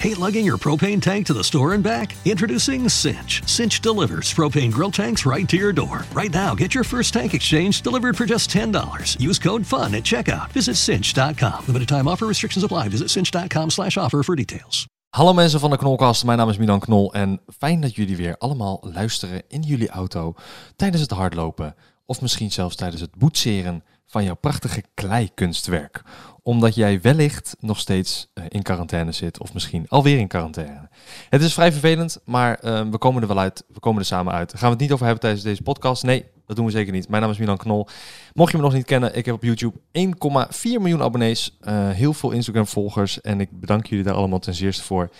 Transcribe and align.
Hate 0.00 0.16
lugging 0.16 0.46
your 0.46 0.58
propane 0.58 1.02
tank 1.02 1.26
to 1.26 1.34
the 1.34 1.42
store 1.42 1.74
and 1.74 1.82
back? 1.82 2.14
Introducing 2.24 2.88
Cinch. 2.88 3.42
Cinch 3.46 3.80
delivers 3.80 4.32
propane 4.32 4.70
grill 4.70 4.92
tanks 4.92 5.26
right 5.26 5.48
to 5.48 5.56
your 5.56 5.72
door. 5.72 6.04
Right 6.12 6.32
now, 6.32 6.54
get 6.54 6.72
your 6.72 6.84
first 6.84 7.12
tank 7.12 7.34
exchange 7.34 7.82
delivered 7.82 8.16
for 8.16 8.24
just 8.24 8.48
$10. 8.50 9.20
Use 9.20 9.40
code 9.40 9.66
FUN 9.66 9.94
at 9.94 10.04
checkout. 10.04 10.52
Visit 10.52 10.76
cinch.com. 10.76 11.64
Limited 11.66 11.88
time 11.88 12.06
offer 12.06 12.26
restrictions 12.26 12.64
apply. 12.64 12.88
Visit 12.88 13.10
cinch.com 13.10 13.70
slash 13.70 13.96
offer 13.96 14.22
for 14.22 14.36
details. 14.36 14.86
Hallo 15.10 15.32
mensen 15.32 15.60
van 15.60 15.70
de 15.70 15.76
Knolkast, 15.76 16.24
mijn 16.24 16.38
naam 16.38 16.48
is 16.48 16.58
Milan 16.58 16.80
Knol 16.80 17.12
en 17.12 17.40
fijn 17.58 17.80
dat 17.80 17.94
jullie 17.94 18.16
weer 18.16 18.36
allemaal 18.38 18.80
luisteren 18.92 19.42
in 19.48 19.62
jullie 19.62 19.88
auto 19.88 20.34
tijdens 20.76 21.02
het 21.02 21.10
hardlopen 21.10 21.74
of 22.06 22.20
misschien 22.20 22.50
zelfs 22.50 22.76
tijdens 22.76 23.00
het 23.00 23.16
boetseren 23.16 23.82
van 24.08 24.24
jouw 24.24 24.34
prachtige 24.34 24.82
kleikunstwerk. 24.94 26.02
Omdat 26.42 26.74
jij 26.74 27.00
wellicht 27.00 27.56
nog 27.60 27.78
steeds 27.78 28.30
eh, 28.34 28.44
in 28.48 28.62
quarantaine 28.62 29.12
zit 29.12 29.40
of 29.40 29.54
misschien 29.54 29.86
alweer 29.88 30.18
in 30.18 30.28
quarantaine. 30.28 30.88
Het 31.28 31.42
is 31.42 31.54
vrij 31.54 31.72
vervelend, 31.72 32.20
maar 32.24 32.58
eh, 32.58 32.88
we 32.90 32.98
komen 32.98 33.22
er 33.22 33.28
wel 33.28 33.38
uit. 33.38 33.64
We 33.68 33.80
komen 33.80 34.00
er 34.00 34.06
samen 34.06 34.32
uit. 34.32 34.50
Daar 34.50 34.58
gaan 34.58 34.68
we 34.68 34.74
het 34.74 34.82
niet 34.82 34.92
over 34.92 35.04
hebben 35.04 35.22
tijdens 35.22 35.44
deze 35.44 35.62
podcast. 35.62 36.02
Nee, 36.02 36.24
dat 36.46 36.56
doen 36.56 36.64
we 36.64 36.70
zeker 36.70 36.92
niet. 36.92 37.08
Mijn 37.08 37.22
naam 37.22 37.30
is 37.30 37.38
Milan 37.38 37.56
Knol. 37.56 37.88
Mocht 38.34 38.50
je 38.50 38.56
me 38.56 38.62
nog 38.62 38.72
niet 38.72 38.84
kennen, 38.84 39.16
ik 39.16 39.24
heb 39.24 39.34
op 39.34 39.42
YouTube 39.42 39.78
1,4 39.78 40.62
miljoen 40.62 41.02
abonnees. 41.02 41.56
eh, 41.60 41.90
heel 41.90 42.12
veel 42.12 42.30
Instagram 42.30 42.66
volgers 42.66 43.20
en 43.20 43.40
ik 43.40 43.60
bedank 43.60 43.86
jullie 43.86 44.04
daar 44.04 44.14
allemaal 44.14 44.38
ten 44.38 44.54
zeerste 44.54 44.82
voor. 44.82 45.10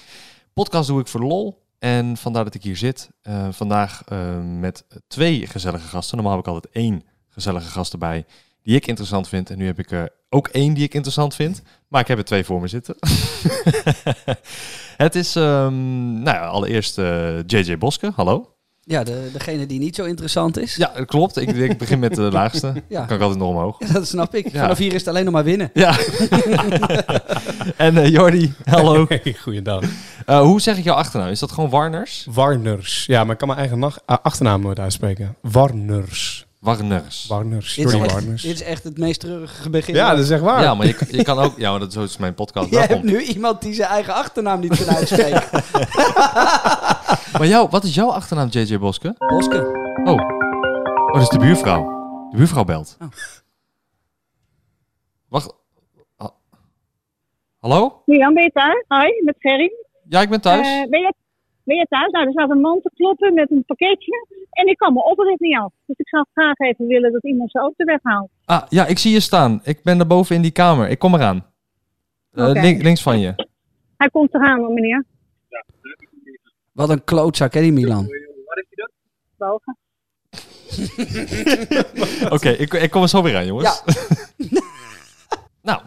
Podcast 0.53 0.89
doe 0.89 1.01
ik 1.01 1.07
voor 1.07 1.20
lol. 1.20 1.67
En 1.79 2.17
vandaar 2.17 2.45
dat 2.45 2.55
ik 2.55 2.62
hier 2.62 2.77
zit. 2.77 3.09
Vandaag 3.51 4.03
met 4.43 4.84
twee 5.09 5.47
gezellige 5.47 5.89
gasten. 5.89 6.17
Normaal 6.17 6.37
heb 6.37 6.47
ik 6.47 6.53
altijd 6.53 6.75
één 6.75 7.03
gezellige 7.29 7.69
gast 7.69 7.93
erbij 7.93 8.25
die 8.62 8.77
ik 8.77 8.87
interessant 8.87 9.29
vind. 9.29 9.51
En 9.51 9.59
nu 9.59 9.67
heb 9.67 9.79
ik 9.79 9.91
er 9.91 10.11
ook 10.29 10.48
één 10.48 10.75
die 10.75 10.85
ik 10.85 10.95
interessant 10.95 11.35
vind. 11.35 11.62
Maar 11.89 12.01
ik 12.01 12.09
heb 12.09 12.19
er 12.19 12.25
twee 12.25 12.45
voor 12.45 12.61
me 12.61 12.69
zitten. 12.69 12.97
het 14.97 15.15
is 15.15 15.37
ehm, 15.37 16.12
nou 16.12 16.37
ja, 16.37 16.47
allereerst 16.47 16.98
eh, 16.98 17.43
JJ 17.47 17.79
Boske. 17.79 18.12
Hallo. 18.17 18.53
Ja, 18.89 19.05
de, 19.05 19.31
degene 19.33 19.67
die 19.67 19.79
niet 19.79 19.95
zo 19.95 20.05
interessant 20.05 20.59
is. 20.59 20.77
Ja, 20.77 20.92
dat 20.97 21.06
klopt. 21.06 21.36
Ik, 21.36 21.51
ik 21.51 21.79
begin 21.79 21.98
met 21.98 22.14
de 22.14 22.23
laagste. 22.41 22.83
Ja. 22.89 23.05
Kan 23.05 23.17
ik 23.17 23.23
altijd 23.23 23.41
nog 23.41 23.48
omhoog. 23.48 23.77
Ja, 23.79 23.92
dat 23.92 24.09
snap 24.09 24.34
ik. 24.34 24.53
Ja. 24.53 24.61
Vanaf 24.61 24.79
hier 24.79 24.92
is 24.92 24.98
het 24.98 25.09
alleen 25.09 25.25
nog 25.25 25.33
maar 25.34 25.45
winnen. 25.45 25.70
Ja. 25.75 25.98
en 27.77 27.97
eh, 27.97 28.09
Jordi, 28.09 28.53
hallo. 28.64 29.06
Hey, 29.09 29.36
goeiedag. 29.41 29.84
Eh, 30.27 30.41
hoe 30.41 30.61
zeg 30.61 30.79
ik 30.79 30.84
jouw 30.84 30.95
achternaam? 30.95 31.29
Is 31.29 31.39
dat 31.39 31.53
gewoon 31.53 31.70
Warners? 31.70 32.27
Warners. 32.31 33.06
Ja, 33.06 33.25
maar 33.25 33.33
ik 33.33 33.39
kan 33.39 33.48
mijn 33.48 33.61
eigen 33.61 33.92
achternaam 34.05 34.61
nooit 34.61 34.79
uitspreken. 34.79 35.36
Warners. 35.41 36.48
Warners. 36.59 37.27
Warners. 37.27 37.75
Dit 37.75 37.84
is, 37.84 37.92
Jordi 37.92 38.06
echt, 38.06 38.14
Warners. 38.14 38.42
dit 38.42 38.53
is 38.55 38.62
echt 38.62 38.84
het 38.84 38.98
meest 38.98 39.20
treurige 39.20 39.70
begin. 39.70 39.95
Ja, 39.95 40.11
dat 40.14 40.25
is 40.25 40.31
echt 40.31 40.42
waar. 40.42 40.62
Ja, 40.62 40.75
maar 40.75 40.87
je, 40.87 41.06
je 41.11 41.23
kan 41.23 41.39
ook... 41.39 41.59
Ja, 41.59 41.70
maar 41.70 41.78
dat 41.81 41.89
is, 41.89 41.95
zo 41.95 42.03
is 42.03 42.17
mijn 42.17 42.34
podcast. 42.34 42.70
Jij 42.70 42.78
Welkom. 42.89 42.97
hebt 43.06 43.19
nu 43.19 43.20
iemand 43.25 43.62
die 43.62 43.75
zijn 43.75 43.89
eigen 43.89 44.14
achternaam 44.14 44.61
niet 44.61 44.84
kan 44.84 44.95
uitspreken. 44.97 45.42
Maar 47.39 47.47
jou, 47.47 47.69
wat 47.70 47.84
is 47.84 47.95
jouw 47.95 48.09
achternaam, 48.11 48.48
JJ 48.51 48.79
Boske? 48.79 49.14
Boske. 49.19 49.56
Oh. 50.05 50.12
Oh, 50.12 51.12
dat 51.12 51.23
is 51.23 51.29
de 51.29 51.39
buurvrouw. 51.39 51.84
De 52.31 52.36
buurvrouw 52.36 52.64
belt. 52.64 52.97
Oh. 53.01 53.09
Wacht. 55.29 55.55
Ha- 56.17 56.34
Hallo? 57.59 58.03
Jan, 58.05 58.34
ben 58.34 58.42
je 58.42 58.51
thuis? 58.51 58.84
Hoi, 58.89 59.23
met 59.25 59.34
Gerry. 59.39 59.73
Ja, 60.09 60.20
ik 60.20 60.29
ben 60.31 60.41
thuis. 60.41 60.67
Eh, 60.67 60.89
ben, 60.91 61.01
je, 61.01 61.14
ben 61.69 61.77
je 61.77 61.86
thuis? 61.88 62.11
Nou, 62.11 62.27
er 62.27 62.33
staat 62.33 62.50
een 62.50 62.61
man 62.61 62.80
te 62.83 62.91
kloppen 62.94 63.34
met 63.34 63.50
een 63.50 63.64
pakketje. 63.64 64.27
En 64.50 64.66
ik 64.66 64.77
kan 64.77 64.92
mijn 64.92 65.05
oprit 65.06 65.41
niet 65.41 65.56
af. 65.58 65.72
Dus 65.86 65.97
ik 65.98 66.08
zou 66.08 66.24
graag 66.33 66.58
even 66.58 66.86
willen 66.86 67.12
dat 67.12 67.24
iemand 67.24 67.50
zijn 67.50 67.64
auto 67.64 67.84
weghaalt. 67.84 68.30
Ah, 68.44 68.62
ja, 68.69 68.86
ik 68.86 68.98
zie 68.98 69.12
je 69.12 69.20
staan. 69.20 69.61
Ik 69.64 69.83
ben 69.83 69.98
daarboven 69.98 70.36
in 70.36 70.42
die 70.42 70.50
kamer. 70.50 70.89
Ik 70.89 70.98
kom 70.98 71.14
eraan. 71.14 71.46
Eh, 72.33 72.50
link- 72.52 72.83
links 72.83 73.02
van 73.02 73.19
je. 73.20 73.33
Hij 73.96 74.08
komt 74.08 74.34
eraan, 74.34 74.74
meneer. 74.74 75.05
Wat 76.72 76.91
een 76.91 77.05
klootzak, 77.05 77.52
hè, 77.55 77.61
die 77.61 77.72
Milan. 77.72 78.06
Boven. 79.36 79.77
Oké, 82.34 82.48
ik, 82.48 82.73
ik 82.73 82.90
kom 82.90 83.02
er 83.02 83.08
zo 83.08 83.23
weer 83.23 83.36
aan, 83.36 83.46
jongens. 83.46 83.83
nou, 85.68 85.80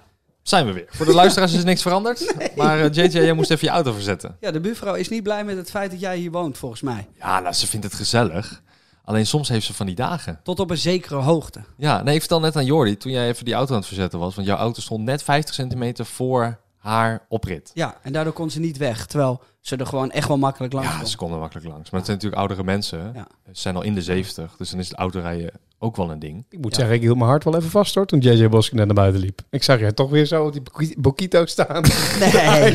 zijn 0.43 0.65
we 0.65 0.71
weer. 0.71 0.87
Voor 0.89 1.05
de 1.05 1.13
luisteraars 1.13 1.53
is 1.53 1.63
niks 1.63 1.81
veranderd. 1.81 2.33
Maar 2.55 2.79
eh, 2.79 2.93
JJ, 2.93 3.17
jij 3.19 3.33
moest 3.33 3.51
even 3.51 3.67
je 3.67 3.73
auto 3.73 3.93
verzetten. 3.93 4.37
Ja, 4.39 4.51
de 4.51 4.59
buurvrouw 4.59 4.93
is 4.93 5.09
niet 5.09 5.23
blij 5.23 5.43
met 5.43 5.57
het 5.57 5.69
feit 5.69 5.91
dat 5.91 5.99
jij 5.99 6.17
hier 6.17 6.31
woont, 6.31 6.57
volgens 6.57 6.81
mij. 6.81 7.07
Ja, 7.19 7.39
nou, 7.39 7.53
ze 7.53 7.67
vindt 7.67 7.85
het 7.85 7.95
gezellig. 7.95 8.61
Alleen 9.03 9.27
soms 9.27 9.49
heeft 9.49 9.65
ze 9.65 9.73
van 9.73 9.85
die 9.85 9.95
dagen. 9.95 10.39
Tot 10.43 10.59
op 10.59 10.69
een 10.69 10.77
zekere 10.77 11.15
hoogte. 11.15 11.61
Ja, 11.77 12.03
nee, 12.03 12.13
ik 12.13 12.19
vertel 12.19 12.39
net 12.39 12.55
aan 12.55 12.65
Jordi, 12.65 12.97
toen 12.97 13.11
jij 13.11 13.27
even 13.27 13.45
die 13.45 13.53
auto 13.53 13.71
aan 13.71 13.77
het 13.79 13.87
verzetten 13.87 14.19
was. 14.19 14.35
Want 14.35 14.47
jouw 14.47 14.57
auto 14.57 14.81
stond 14.81 15.03
net 15.03 15.23
50 15.23 15.55
centimeter 15.55 16.05
voor 16.05 16.59
haar 16.77 17.25
oprit. 17.29 17.71
Ja, 17.73 17.97
en 18.01 18.13
daardoor 18.13 18.33
kon 18.33 18.49
ze 18.49 18.59
niet 18.59 18.77
weg. 18.77 19.05
Terwijl 19.05 19.41
ze 19.61 19.75
er 19.75 19.85
gewoon 19.85 20.11
echt 20.11 20.27
wel 20.27 20.37
makkelijk 20.37 20.73
langs 20.73 20.89
Ja, 20.91 20.97
kon. 20.97 21.07
ze 21.07 21.17
konden 21.17 21.39
makkelijk 21.39 21.67
langs. 21.67 21.89
Maar 21.89 21.99
het 21.99 22.05
zijn 22.09 22.17
natuurlijk 22.17 22.41
oudere 22.41 22.63
mensen. 22.63 23.11
Ja. 23.13 23.27
Ze 23.51 23.61
zijn 23.61 23.75
al 23.75 23.81
in 23.81 23.95
de 23.95 24.01
70, 24.01 24.55
dus 24.57 24.69
dan 24.69 24.79
is 24.79 24.87
het 24.89 24.97
autorijden 24.97 25.51
ook 25.83 25.95
wel 25.95 26.11
een 26.11 26.19
ding. 26.19 26.45
Ik 26.49 26.59
moet 26.61 26.71
Ja. 26.71 26.77
zeggen, 26.77 26.95
ik 26.95 27.01
hield 27.01 27.17
mijn 27.17 27.29
hart 27.29 27.43
wel 27.43 27.55
even 27.55 27.69
vast 27.69 27.95
hoor, 27.95 28.05
toen 28.05 28.19
JJ 28.19 28.49
Boske 28.49 28.75
net 28.75 28.85
naar 28.85 28.95
buiten 28.95 29.21
liep. 29.21 29.41
Ik 29.49 29.63
zag 29.63 29.79
jij 29.79 29.91
toch 29.91 30.09
weer 30.09 30.25
zo 30.25 30.45
op 30.45 30.51
die 30.53 30.61
Boki- 30.61 30.95
Bokito 30.97 31.45
staan. 31.45 31.83
Nee. 32.19 32.31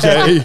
Jay, 0.00 0.44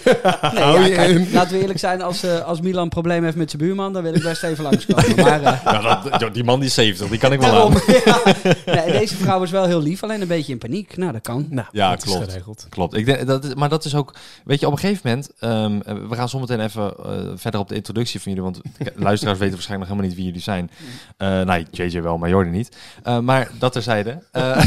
Nee, 0.52 0.62
hou 0.62 0.80
ja, 0.80 0.86
je 0.86 0.92
kijk, 0.94 1.10
in. 1.10 1.32
laten 1.32 1.52
we 1.54 1.60
eerlijk 1.60 1.78
zijn, 1.78 2.02
als, 2.02 2.22
eh, 2.22 2.44
als 2.44 2.60
Milan 2.60 2.82
een 2.82 2.88
probleem 2.88 3.24
heeft 3.24 3.36
met 3.36 3.50
zijn 3.50 3.62
buurman, 3.62 3.92
dan 3.92 4.02
wil 4.02 4.14
ik 4.14 4.22
best 4.22 4.42
even 4.42 4.64
langskomen. 4.64 5.16
Maar 5.24 5.42
eh, 5.42 5.60
Ja, 5.64 6.18
dat, 6.18 6.34
die 6.34 6.44
man 6.44 6.58
die 6.58 6.68
is 6.68 6.74
70, 6.74 7.08
die 7.08 7.18
kan 7.18 7.32
ik 7.32 7.40
wel 7.40 7.50
daarom, 7.52 7.74
aan. 7.74 7.82
ja. 8.04 8.74
nee, 8.74 8.98
deze 8.98 9.16
vrouw 9.16 9.42
is 9.42 9.50
wel 9.50 9.64
heel 9.64 9.82
lief, 9.82 10.02
alleen 10.02 10.20
een 10.20 10.28
beetje 10.28 10.52
in 10.52 10.58
paniek. 10.58 10.96
Nou, 10.96 11.12
dat 11.12 11.22
kan. 11.22 11.46
Nou, 11.50 11.68
Ja, 11.72 11.90
dat 11.90 12.04
klopt. 12.04 12.20
is 12.20 12.26
geregeld. 12.32 12.66
Klopt. 12.68 12.94
Ik 12.94 13.04
denk, 13.06 13.26
dat 13.26 13.44
is, 13.44 13.54
maar 13.54 13.68
dat 13.68 13.84
is 13.84 13.94
ook, 13.94 14.14
weet 14.44 14.60
je, 14.60 14.66
op 14.66 14.72
een 14.72 14.78
gegeven 14.78 15.08
moment, 15.08 15.30
ehm, 15.52 16.08
we 16.08 16.14
gaan 16.14 16.28
zometeen 16.28 16.60
even 16.60 16.94
eh, 17.04 17.30
verder 17.34 17.60
op 17.60 17.68
de 17.68 17.74
introductie 17.74 18.20
van 18.20 18.32
jullie, 18.32 18.50
want 18.52 18.60
luisteraars 19.08 19.38
weten 19.38 19.54
waarschijnlijk 19.54 19.90
nog 19.90 19.98
helemaal 19.98 20.06
niet 20.06 20.14
wie 20.14 20.24
jullie 20.24 20.40
zijn. 20.40 20.70
Eh 21.16 21.40
nee, 21.42 21.66
JJ 21.70 22.02
wel, 22.02 22.18
maar 22.18 22.28
Jordi 22.28 22.50
niet. 22.50 22.76
Eh, 23.02 23.18
maar 23.18 23.50
dat 23.58 23.72
terzijde. 23.72 24.22
Eh 24.32 24.66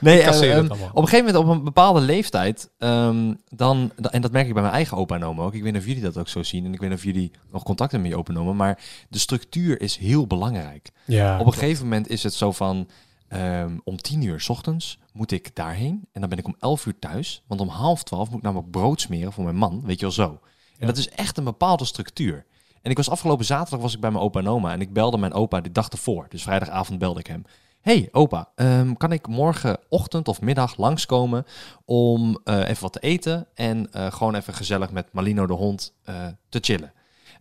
nee, 0.00 0.20
eh, 0.20 0.56
ehm, 0.56 0.64
op 0.70 1.02
een 1.02 1.08
gegeven 1.08 1.24
moment, 1.24 1.36
op 1.36 1.48
een 1.48 1.64
bepaalde 1.64 2.00
leeftijd, 2.00 2.70
ehm, 2.78 3.32
dan, 3.48 3.92
da- 3.96 4.10
en 4.10 4.20
dat 4.22 4.32
merk 4.32 4.46
ik 4.46 4.52
bij 4.52 4.62
mijn 4.62 4.74
eigen 4.74 4.96
opa 4.96 5.14
en 5.14 5.24
oma 5.24 5.42
ook, 5.42 5.54
ik 5.54 5.62
weet 5.62 5.72
niet 5.72 5.80
of 5.82 5.86
jullie 5.88 6.02
dat 6.02 6.18
ook 6.18 6.28
zo 6.28 6.42
zien, 6.42 6.64
en 6.64 6.72
ik 6.72 6.80
weet 6.80 6.88
niet 6.88 6.98
of 6.98 7.04
jullie 7.04 7.30
nog 7.52 7.62
contact 7.62 7.90
hebben 7.92 8.08
met 8.10 8.18
je 8.18 8.24
opa 8.24 8.40
en 8.40 8.46
oma, 8.46 8.52
maar 8.64 8.78
de 9.08 9.18
structuur 9.18 9.80
is 9.80 9.96
heel 9.96 10.26
belangrijk. 10.26 10.90
Ja, 11.04 11.38
Op 11.40 11.46
een 11.46 11.52
gegeven 11.52 11.82
moment 11.84 12.08
is 12.08 12.22
het 12.22 12.34
zo 12.34 12.52
van, 12.52 12.88
ehm, 13.28 13.76
om 13.84 13.96
tien 13.96 14.22
uur 14.22 14.40
s 14.40 14.48
ochtends 14.48 14.98
moet 15.12 15.30
ik 15.32 15.54
daarheen. 15.56 16.08
En 16.12 16.20
dan 16.20 16.28
ben 16.30 16.38
ik 16.38 16.46
om 16.46 16.56
elf 16.58 16.86
uur 16.86 16.98
thuis. 16.98 17.42
Want 17.46 17.60
om 17.60 17.68
half 17.68 18.02
twaalf 18.02 18.28
moet 18.28 18.38
ik 18.38 18.42
namelijk 18.44 18.70
brood 18.70 19.00
smeren 19.00 19.32
voor 19.32 19.44
mijn 19.44 19.56
man. 19.56 19.82
Weet 19.84 19.96
je 20.00 20.06
wel 20.06 20.14
zo. 20.14 20.28
En 20.30 20.40
Ja. 20.78 20.86
dat 20.86 20.96
is 20.96 21.08
echt 21.08 21.38
een 21.38 21.44
bepaalde 21.44 21.84
structuur. 21.84 22.44
En 22.82 22.90
ik 22.90 22.96
was 22.96 23.10
afgelopen 23.10 23.44
zaterdag 23.44 23.80
was 23.80 23.94
ik 23.94 24.00
bij 24.00 24.10
mijn 24.10 24.24
opa 24.24 24.40
en 24.40 24.48
oma. 24.48 24.72
En 24.72 24.80
ik 24.80 24.92
belde 24.92 25.18
mijn 25.18 25.32
opa 25.32 25.60
de 25.60 25.72
dag 25.72 25.88
ervoor. 25.88 26.26
Dus 26.28 26.42
vrijdagavond 26.42 26.98
belde 26.98 27.20
ik 27.20 27.26
hem. 27.26 27.44
hey, 27.80 28.08
opa, 28.12 28.48
ehm, 28.54 28.92
kan 28.94 29.12
ik 29.12 29.26
morgenochtend 29.28 30.28
of 30.28 30.40
middag 30.40 30.76
langskomen 30.76 31.44
om 31.84 32.40
eh, 32.44 32.68
even 32.68 32.82
wat 32.82 32.92
te 32.92 33.00
eten 33.00 33.46
en 33.54 33.92
eh, 33.92 34.12
gewoon 34.12 34.34
even 34.34 34.54
gezellig 34.54 34.90
met 34.90 35.12
Malino 35.12 35.46
de 35.46 35.52
hond 35.52 35.94
eh, 36.04 36.26
te 36.48 36.58
chillen? 36.62 36.92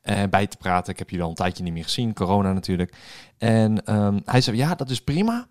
En 0.01 0.29
bij 0.29 0.47
te 0.47 0.57
praten. 0.57 0.94
Ik 0.94 1.00
heb 1.00 1.09
jullie 1.09 1.23
al 1.23 1.29
een 1.29 1.35
tijdje 1.35 1.63
niet 1.63 1.73
meer 1.73 1.83
gezien, 1.83 2.13
corona 2.13 2.53
natuurlijk. 2.53 2.95
En 3.38 3.85
ehm, 3.85 4.19
hij 4.25 4.41
zei, 4.41 4.57
ja, 4.57 4.75
dat 4.75 4.89
is 4.89 5.01
prima. 5.01 5.47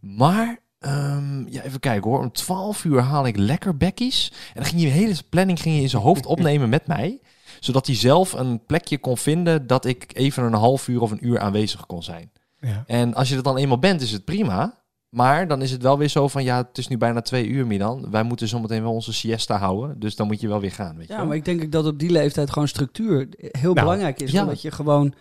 Maar, 0.00 0.58
ehm, 0.78 1.48
ja, 1.48 1.62
even 1.62 1.80
kijken 1.80 2.10
hoor. 2.10 2.20
Om 2.20 2.32
12 2.32 2.84
uur 2.84 3.00
haal 3.00 3.26
ik 3.26 3.36
lekker 3.36 3.76
bekkies. 3.76 4.32
En 4.32 4.54
dan 4.54 4.64
ging 4.64 4.80
je 4.80 4.86
de 4.86 4.92
hele 4.92 5.14
planning 5.28 5.60
ging 5.60 5.76
je 5.76 5.82
in 5.82 5.88
zijn 5.88 6.02
hoofd 6.02 6.26
opnemen 6.34 6.68
met 6.68 6.86
mij. 6.86 7.20
Zodat 7.60 7.86
hij 7.86 7.96
zelf 7.96 8.32
een 8.32 8.64
plekje 8.66 8.98
kon 8.98 9.16
vinden 9.18 9.66
dat 9.66 9.84
ik 9.84 10.10
even 10.14 10.42
een 10.42 10.52
half 10.54 10.88
uur 10.88 11.00
of 11.00 11.10
een 11.10 11.26
uur 11.26 11.38
aanwezig 11.40 11.86
kon 11.86 12.02
zijn. 12.02 12.30
ja. 12.60 12.84
En 12.86 13.14
als 13.14 13.28
je 13.28 13.36
er 13.36 13.42
dan 13.42 13.56
eenmaal 13.56 13.78
bent, 13.78 14.00
is 14.00 14.10
het 14.12 14.24
prima. 14.24 14.82
Maar 15.08 15.48
dan 15.48 15.62
is 15.62 15.70
het 15.70 15.82
wel 15.82 15.98
weer 15.98 16.08
zo 16.08 16.28
van, 16.28 16.44
ja, 16.44 16.56
het 16.56 16.78
is 16.78 16.88
nu 16.88 16.96
bijna 16.98 17.20
twee 17.22 17.46
uur, 17.46 17.66
Milan. 17.66 18.10
Wij 18.10 18.22
moeten 18.22 18.48
zometeen 18.48 18.82
wel 18.82 18.92
onze 18.92 19.12
siesta 19.12 19.58
houden. 19.58 19.98
Dus 20.00 20.16
dan 20.16 20.26
moet 20.26 20.40
je 20.40 20.48
wel 20.48 20.60
weer 20.60 20.72
gaan, 20.72 20.96
weet 20.96 21.06
je 21.06 21.12
Ja, 21.12 21.18
wel. 21.18 21.26
maar 21.28 21.36
ik 21.36 21.44
denk 21.44 21.62
ook 21.62 21.72
dat 21.72 21.86
op 21.86 21.98
die 21.98 22.10
leeftijd 22.10 22.50
gewoon 22.50 22.68
structuur 22.68 23.28
heel 23.38 23.50
Nou, 23.72 23.74
belangrijk 23.74 24.20
is. 24.20 24.30
ja. 24.30 24.42
Omdat 24.42 24.62
je 24.62 24.70
gewoon... 24.70 25.14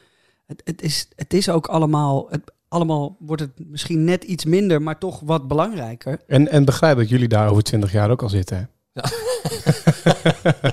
Het, 0.45 0.61
het, 0.65 0.81
is, 0.81 1.07
het 1.15 1.33
is 1.33 1.49
ook 1.49 1.67
allemaal... 1.67 2.27
Het, 2.29 2.51
allemaal 2.73 3.15
wordt 3.19 3.41
het 3.41 3.51
misschien 3.67 4.03
net 4.03 4.23
iets 4.23 4.45
minder, 4.45 4.81
maar 4.81 4.97
toch 4.97 5.19
wat 5.25 5.47
belangrijker. 5.47 6.19
En, 6.27 6.51
en 6.51 6.65
begrijp 6.65 6.97
dat 6.97 7.09
jullie 7.09 7.27
daar 7.27 7.49
over 7.49 7.63
twintig 7.63 7.91
jaar 7.91 8.09
ook 8.09 8.21
al 8.21 8.29
zitten. 8.29 8.57
hè? 8.57 8.63
Ja. 9.01 9.03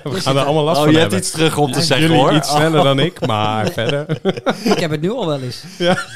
We 0.03 0.21
gaan 0.21 0.37
er 0.37 0.43
allemaal 0.43 0.65
last 0.65 0.77
oh, 0.79 0.83
van 0.85 0.93
je 0.93 0.99
hebt 0.99 1.13
iets 1.13 1.31
terug 1.31 1.59
om 1.59 1.73
te 1.73 1.79
Ja, 1.79 1.85
zeggen, 1.85 2.07
jullie 2.07 2.23
hoor. 2.23 2.35
iets 2.35 2.51
sneller 2.51 2.85
dan 2.85 2.99
ik, 2.99 3.27
maar 3.27 3.71
verder. 3.73 4.21
ik 4.65 4.79
heb 4.79 4.91
het 4.91 5.01
nu 5.01 5.11
al 5.11 5.27
wel 5.27 5.41
eens. 5.41 5.65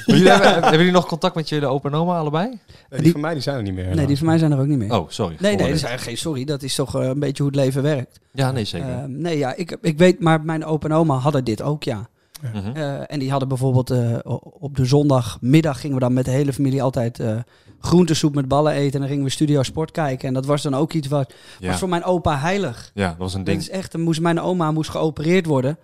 Jullie 0.07 0.29
hebben, 0.29 0.53
hebben 0.53 0.79
jullie 0.79 0.93
nog 0.93 1.07
contact 1.07 1.35
met 1.35 1.49
jullie 1.49 1.67
opa 1.69 1.89
en 1.89 1.95
oma 1.95 2.19
allebei? 2.19 2.59
Die 2.89 3.13
van 3.13 3.21
mij 3.21 3.33
die 3.33 3.43
zijn 3.43 3.57
er 3.57 3.63
niet 3.63 3.75
meer. 3.75 3.95
Nee, 3.95 4.07
die 4.07 4.17
van 4.19 4.27
mij 4.27 4.39
zijn 4.39 4.53
er 4.53 4.59
ook 4.59 4.67
niet 4.67 4.79
meer. 4.79 4.93
Oh, 4.93 5.09
sorry. 5.09 5.37
Nee, 5.39 5.57
nee, 5.57 5.67
dat 5.67 5.77
is 5.77 5.83
eigenlijk 5.83 6.03
geen 6.03 6.17
sorry. 6.17 6.45
Dat 6.45 6.63
is 6.63 6.75
toch 6.75 6.95
eh, 7.01 7.07
een 7.07 7.19
beetje 7.19 7.43
hoe 7.43 7.53
het 7.53 7.61
leven 7.61 7.83
werkt. 7.83 8.21
Ja, 8.33 8.51
nee, 8.53 8.65
zeker. 8.65 8.89
Ehm, 8.89 9.21
nee, 9.21 9.39
ja, 9.39 9.55
ik, 9.55 9.77
ik 9.81 9.99
weet, 9.99 10.21
maar 10.21 10.41
mijn 10.45 10.65
opa 10.65 10.89
en 10.89 10.95
oma 10.95 11.17
hadden 11.17 11.45
dit 11.45 11.63
ook, 11.63 11.83
ja. 11.83 12.09
Mhm. 12.53 12.77
Eh, 12.77 13.01
en 13.07 13.19
die 13.19 13.31
hadden 13.31 13.49
bijvoorbeeld 13.49 13.91
eh, 13.91 14.19
op 14.59 14.77
de 14.77 14.85
zondagmiddag 14.85 15.81
gingen 15.81 15.95
we 15.97 16.03
dan 16.03 16.13
met 16.13 16.25
de 16.25 16.31
hele 16.31 16.53
familie 16.53 16.83
altijd 16.83 17.21
eh, 17.21 17.37
groentesoep 17.81 18.35
met 18.35 18.49
ballen 18.49 18.73
eten. 18.73 18.93
En 18.95 19.01
dan 19.01 19.09
gingen 19.09 19.25
we 19.25 19.31
Studio 19.31 19.63
Sport 19.63 19.91
kijken. 19.91 20.29
En 20.29 20.35
dat 20.35 20.47
was 20.47 20.63
dan 20.63 20.75
ook 20.75 20.93
iets 20.93 21.09
wat 21.09 21.35
Ja. 21.59 21.69
was 21.71 21.79
voor 21.79 21.89
mijn 21.89 22.05
opa 22.05 22.39
heilig. 22.39 22.91
ja, 22.95 23.09
dat 23.09 23.17
was 23.19 23.33
een 23.35 23.39
Dat 23.45 23.47
ding. 23.47 23.61
is 23.61 23.71
echt, 23.71 23.93
dan 23.93 24.01
moest 24.01 24.21
mijn 24.21 24.41
oma 24.41 24.73
moest 24.73 24.91
geopereerd 24.91 25.47
worden. 25.47 25.79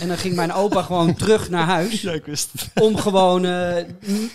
En 0.00 0.08
dan 0.08 0.16
ging 0.16 0.34
mijn 0.34 0.52
opa 0.52 0.82
gewoon 0.82 1.14
terug 1.22 1.50
naar 1.50 1.64
huis. 1.66 2.00
Ja, 2.00 2.12
ik 2.12 2.24
wist 2.24 2.52
het. 2.52 2.82
Om 2.82 2.96
gewoon 2.96 3.40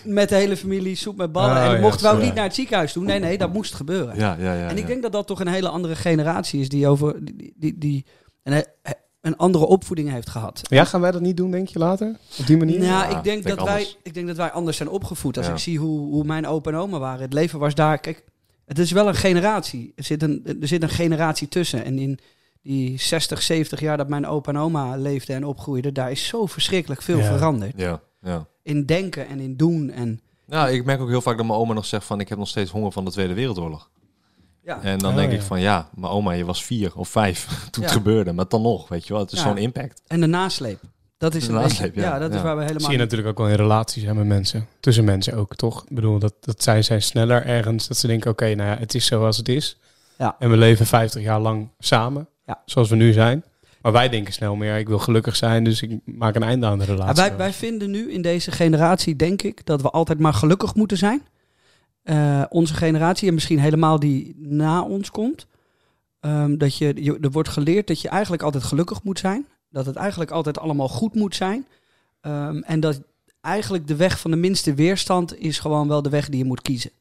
met 0.04 0.30
de 0.30 0.36
hele 0.36 0.58
familie 0.58 0.96
soep 0.96 1.18
met 1.18 1.32
ballen. 1.32 1.52
Oh, 1.52 1.58
en 1.58 1.66
dan 1.66 1.76
ja, 1.76 1.82
mochten 1.82 2.10
we 2.10 2.16
ook 2.16 2.24
niet 2.24 2.34
naar 2.34 2.44
het 2.44 2.56
ziekenhuis 2.56 2.92
toe. 2.94 3.04
Nee, 3.04 3.20
nee, 3.20 3.38
dat 3.38 3.54
moest 3.54 3.74
gebeuren. 3.74 4.16
Ja, 4.16 4.36
ja, 4.40 4.54
ja. 4.54 4.68
en 4.68 4.76
ik 4.76 4.82
ja. 4.82 4.88
denk 4.88 5.02
dat 5.02 5.12
dat 5.12 5.28
toch 5.28 5.40
een 5.40 5.48
hele 5.48 5.70
andere 5.70 5.96
generatie 5.96 6.60
is 6.60 6.70
die 6.70 6.88
over 6.88 7.26
die, 7.26 7.54
die, 7.58 7.78
die 7.78 8.06
een, 8.44 8.66
een 9.28 9.38
andere 9.38 9.66
opvoeding 9.66 10.10
heeft 10.12 10.30
gehad. 10.30 10.62
Ja, 10.64 10.84
gaan 10.84 11.02
wij 11.02 11.12
dat 11.12 11.22
niet 11.22 11.38
doen, 11.38 11.52
denk 11.52 11.68
je, 11.68 11.80
later? 11.80 12.18
Op 12.40 12.48
die 12.48 12.58
manier? 12.58 12.80
Nou, 12.80 12.90
Ja, 13.12 13.18
ik, 13.18 13.24
denk 13.24 13.44
dat 13.48 13.56
wij, 13.58 13.68
anders. 13.68 13.98
ik 14.04 14.14
denk 14.14 14.28
dat 14.28 14.36
wij 14.38 14.52
anders 14.52 14.78
zijn 14.78 14.90
opgevoed. 14.90 15.38
Als 15.38 15.46
Ja. 15.46 15.52
ik 15.52 15.58
zie 15.60 15.80
hoe, 15.80 16.00
hoe 16.00 16.24
mijn 16.24 16.48
opa 16.48 16.72
en 16.72 16.78
oma 16.78 17.00
waren. 17.00 17.22
Het 17.22 17.34
leven 17.34 17.60
was 17.60 17.76
daar. 17.76 17.98
Kijk, 17.98 18.24
het 18.66 18.80
is 18.80 18.92
wel 18.92 19.08
een 19.08 19.16
generatie. 19.16 19.94
Er 19.96 20.04
zit 20.04 20.24
een, 20.24 20.58
er 20.62 20.68
zit 20.68 20.84
een 20.84 20.90
generatie 20.90 21.48
tussen. 21.48 21.84
En 21.86 22.00
in 22.00 22.20
die 22.62 23.00
60, 23.00 23.42
70 23.42 23.80
jaar 23.80 23.98
dat 23.98 24.10
mijn 24.10 24.26
opa 24.28 24.52
en 24.52 24.58
oma 24.58 24.96
leefden 24.98 25.36
en 25.36 25.46
opgroeiden, 25.46 25.94
daar 25.94 26.12
is 26.12 26.28
zo 26.28 26.46
verschrikkelijk 26.46 27.02
veel 27.02 27.18
Ja. 27.18 27.24
veranderd. 27.38 27.74
Ja, 27.76 28.02
ja. 28.22 28.48
In 28.64 28.86
denken 28.86 29.28
en 29.28 29.40
in 29.40 29.58
doen. 29.58 29.90
En, 29.90 30.22
Nou, 30.46 30.70
ik 30.72 30.86
merk 30.86 31.02
ook 31.02 31.10
heel 31.10 31.22
vaak 31.22 31.38
dat 31.38 31.46
mijn 31.46 31.60
oma 31.60 31.74
nog 31.74 31.86
zegt 31.86 32.06
van... 32.06 32.20
ik 32.20 32.30
heb 32.30 32.38
nog 32.38 32.48
steeds 32.48 32.72
honger 32.72 32.92
van 32.92 33.06
de 33.06 33.12
Tweede 33.12 33.34
Wereldoorlog. 33.34 33.90
Ja. 34.68 34.82
En 34.82 34.98
dan 35.00 35.10
Oh, 35.12 35.16
denk 35.18 35.32
ja. 35.32 35.38
ik 35.38 35.44
van 35.44 35.60
ja, 35.62 35.90
mijn 35.96 36.12
oma, 36.12 36.32
je 36.32 36.46
was 36.46 36.64
vier 36.66 36.92
of 36.96 37.10
vijf 37.10 37.48
toen 37.72 37.84
het 37.84 37.92
gebeurde. 37.92 38.34
Maar 38.34 38.46
dan 38.48 38.62
nog, 38.62 38.88
weet 38.88 39.08
je 39.08 39.14
wel. 39.14 39.22
Het 39.22 39.32
is 39.32 39.40
Ja. 39.40 39.46
zo'n 39.48 39.58
impact. 39.58 40.02
En 40.08 40.20
de 40.20 40.28
nasleep. 40.28 40.80
Dat 41.18 41.36
is 41.36 41.44
De 41.48 41.54
een 41.54 41.60
nasleep, 41.60 41.94
beetje- 41.94 42.10
ja. 42.10 42.20
dat 42.20 42.34
is 42.34 42.42
waar 42.42 42.56
we 42.56 42.62
helemaal... 42.62 42.82
zie 42.84 42.92
je 42.92 42.98
natuurlijk 42.98 43.30
ook 43.30 43.38
wel 43.38 43.48
in 43.48 43.56
relaties 43.56 44.04
hè, 44.04 44.14
met 44.14 44.26
mensen. 44.26 44.68
Tussen 44.80 45.04
mensen 45.04 45.34
ook, 45.34 45.56
toch? 45.56 45.84
Ik 45.88 45.96
bedoel, 45.96 46.20
dat, 46.20 46.34
dat 46.40 46.64
zij 46.64 46.82
zijn 46.82 47.02
sneller 47.02 47.46
ergens. 47.46 47.88
Dat 47.88 47.98
ze 47.98 48.08
denken, 48.08 48.32
oké, 48.32 48.56
nou 48.56 48.70
ja, 48.70 48.78
het 48.78 48.96
is 48.96 49.06
zoals 49.06 49.38
het 49.38 49.50
is. 49.50 49.78
Ja. 50.18 50.36
En 50.40 50.50
we 50.50 50.58
leven 50.58 50.86
50 50.86 51.22
jaar 51.22 51.40
lang 51.40 51.70
samen. 51.80 52.28
Ja. 52.46 52.62
Zoals 52.66 52.90
we 52.90 52.96
nu 52.96 53.14
zijn. 53.14 53.44
Maar 53.82 53.92
wij 53.92 54.10
denken 54.10 54.34
snel 54.34 54.56
meer, 54.56 54.78
ik 54.78 54.88
wil 54.88 55.00
gelukkig 55.00 55.36
zijn. 55.36 55.64
Dus 55.64 55.82
ik 55.82 56.00
maak 56.06 56.36
een 56.36 56.44
einde 56.44 56.66
aan 56.66 56.78
de 56.80 56.86
Ja, 56.86 56.92
relatie. 56.92 57.16
wij, 57.16 57.38
wij 57.38 57.54
vinden 57.54 57.92
nu 57.92 58.12
in 58.12 58.22
deze 58.22 58.52
generatie, 58.52 59.16
denk 59.16 59.42
ik, 59.42 59.66
dat 59.66 59.82
we 59.82 59.90
altijd 59.90 60.20
maar 60.20 60.34
gelukkig 60.34 60.76
moeten 60.76 60.98
zijn. 60.98 61.22
Eh, 62.08 62.44
onze 62.50 62.74
generatie 62.74 63.28
en 63.28 63.34
misschien 63.34 63.60
helemaal 63.60 64.00
die 64.00 64.36
na 64.38 64.82
ons 64.82 65.12
komt. 65.12 65.48
Ehm, 66.20 66.58
dat 66.58 66.78
je, 66.78 67.04
je, 67.04 67.18
er 67.22 67.32
wordt 67.32 67.50
geleerd 67.50 67.88
dat 67.88 68.02
je 68.02 68.10
eigenlijk 68.10 68.44
altijd 68.44 68.64
gelukkig 68.64 69.04
moet 69.04 69.20
zijn. 69.20 69.48
Dat 69.70 69.86
het 69.86 69.96
eigenlijk 69.96 70.32
altijd 70.32 70.60
allemaal 70.60 70.88
goed 70.88 71.16
moet 71.16 71.36
zijn. 71.36 71.68
Ehm, 72.22 72.58
en 72.58 72.80
dat 72.80 73.02
eigenlijk 73.42 73.88
de 73.88 73.96
weg 73.96 74.20
van 74.20 74.32
de 74.32 74.38
minste 74.38 74.74
weerstand 74.74 75.40
is 75.40 75.60
gewoon 75.60 75.88
wel 75.88 76.02
de 76.02 76.10
weg 76.10 76.30
die 76.30 76.38
je 76.38 76.46
moet 76.46 76.62
kiezen. 76.62 76.92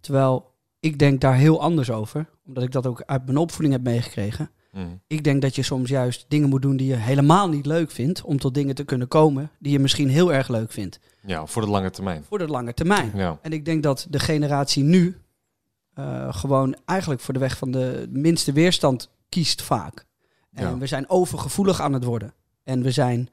Terwijl 0.00 0.52
ik 0.80 0.98
denk 0.98 1.20
daar 1.20 1.36
heel 1.36 1.60
anders 1.60 1.90
over. 1.90 2.26
Omdat 2.46 2.62
ik 2.62 2.72
dat 2.72 2.86
ook 2.86 3.02
uit 3.06 3.24
mijn 3.24 3.38
opvoeding 3.38 3.72
heb 3.72 3.82
meegekregen. 3.82 4.50
Mm. 4.72 5.00
Ik 5.06 5.24
denk 5.24 5.42
dat 5.42 5.54
je 5.54 5.62
soms 5.62 5.88
juist 5.88 6.24
dingen 6.28 6.48
moet 6.48 6.62
doen 6.62 6.76
die 6.76 6.88
je 6.88 6.96
helemaal 6.96 7.48
niet 7.48 7.66
leuk 7.66 7.90
vindt. 7.90 8.22
Om 8.22 8.38
tot 8.38 8.54
dingen 8.54 8.74
te 8.74 8.84
kunnen 8.84 9.08
komen 9.08 9.50
die 9.58 9.72
je 9.72 9.78
misschien 9.78 10.08
heel 10.08 10.32
erg 10.32 10.48
leuk 10.48 10.72
vindt. 10.72 11.00
Ja, 11.26 11.46
voor 11.46 11.62
de 11.62 11.68
lange 11.68 11.90
termijn. 11.90 12.24
Voor 12.28 12.38
de 12.38 12.48
lange 12.48 12.74
termijn. 12.74 13.12
Ja. 13.14 13.38
En 13.42 13.52
ik 13.52 13.64
denk 13.64 13.82
dat 13.82 14.06
de 14.10 14.18
generatie 14.18 14.82
nu 14.82 15.16
eh, 15.94 16.34
gewoon 16.34 16.76
eigenlijk 16.84 17.20
voor 17.20 17.34
de 17.34 17.40
weg 17.40 17.56
van 17.56 17.70
de 17.70 18.06
minste 18.10 18.52
weerstand 18.52 19.10
kiest 19.28 19.62
vaak. 19.62 20.04
En 20.52 20.64
Ja. 20.66 20.78
we 20.78 20.86
zijn 20.86 21.08
overgevoelig 21.08 21.80
aan 21.80 21.92
het 21.92 22.04
worden. 22.04 22.34
En 22.64 22.82
we 22.82 22.90
zijn 22.90 23.28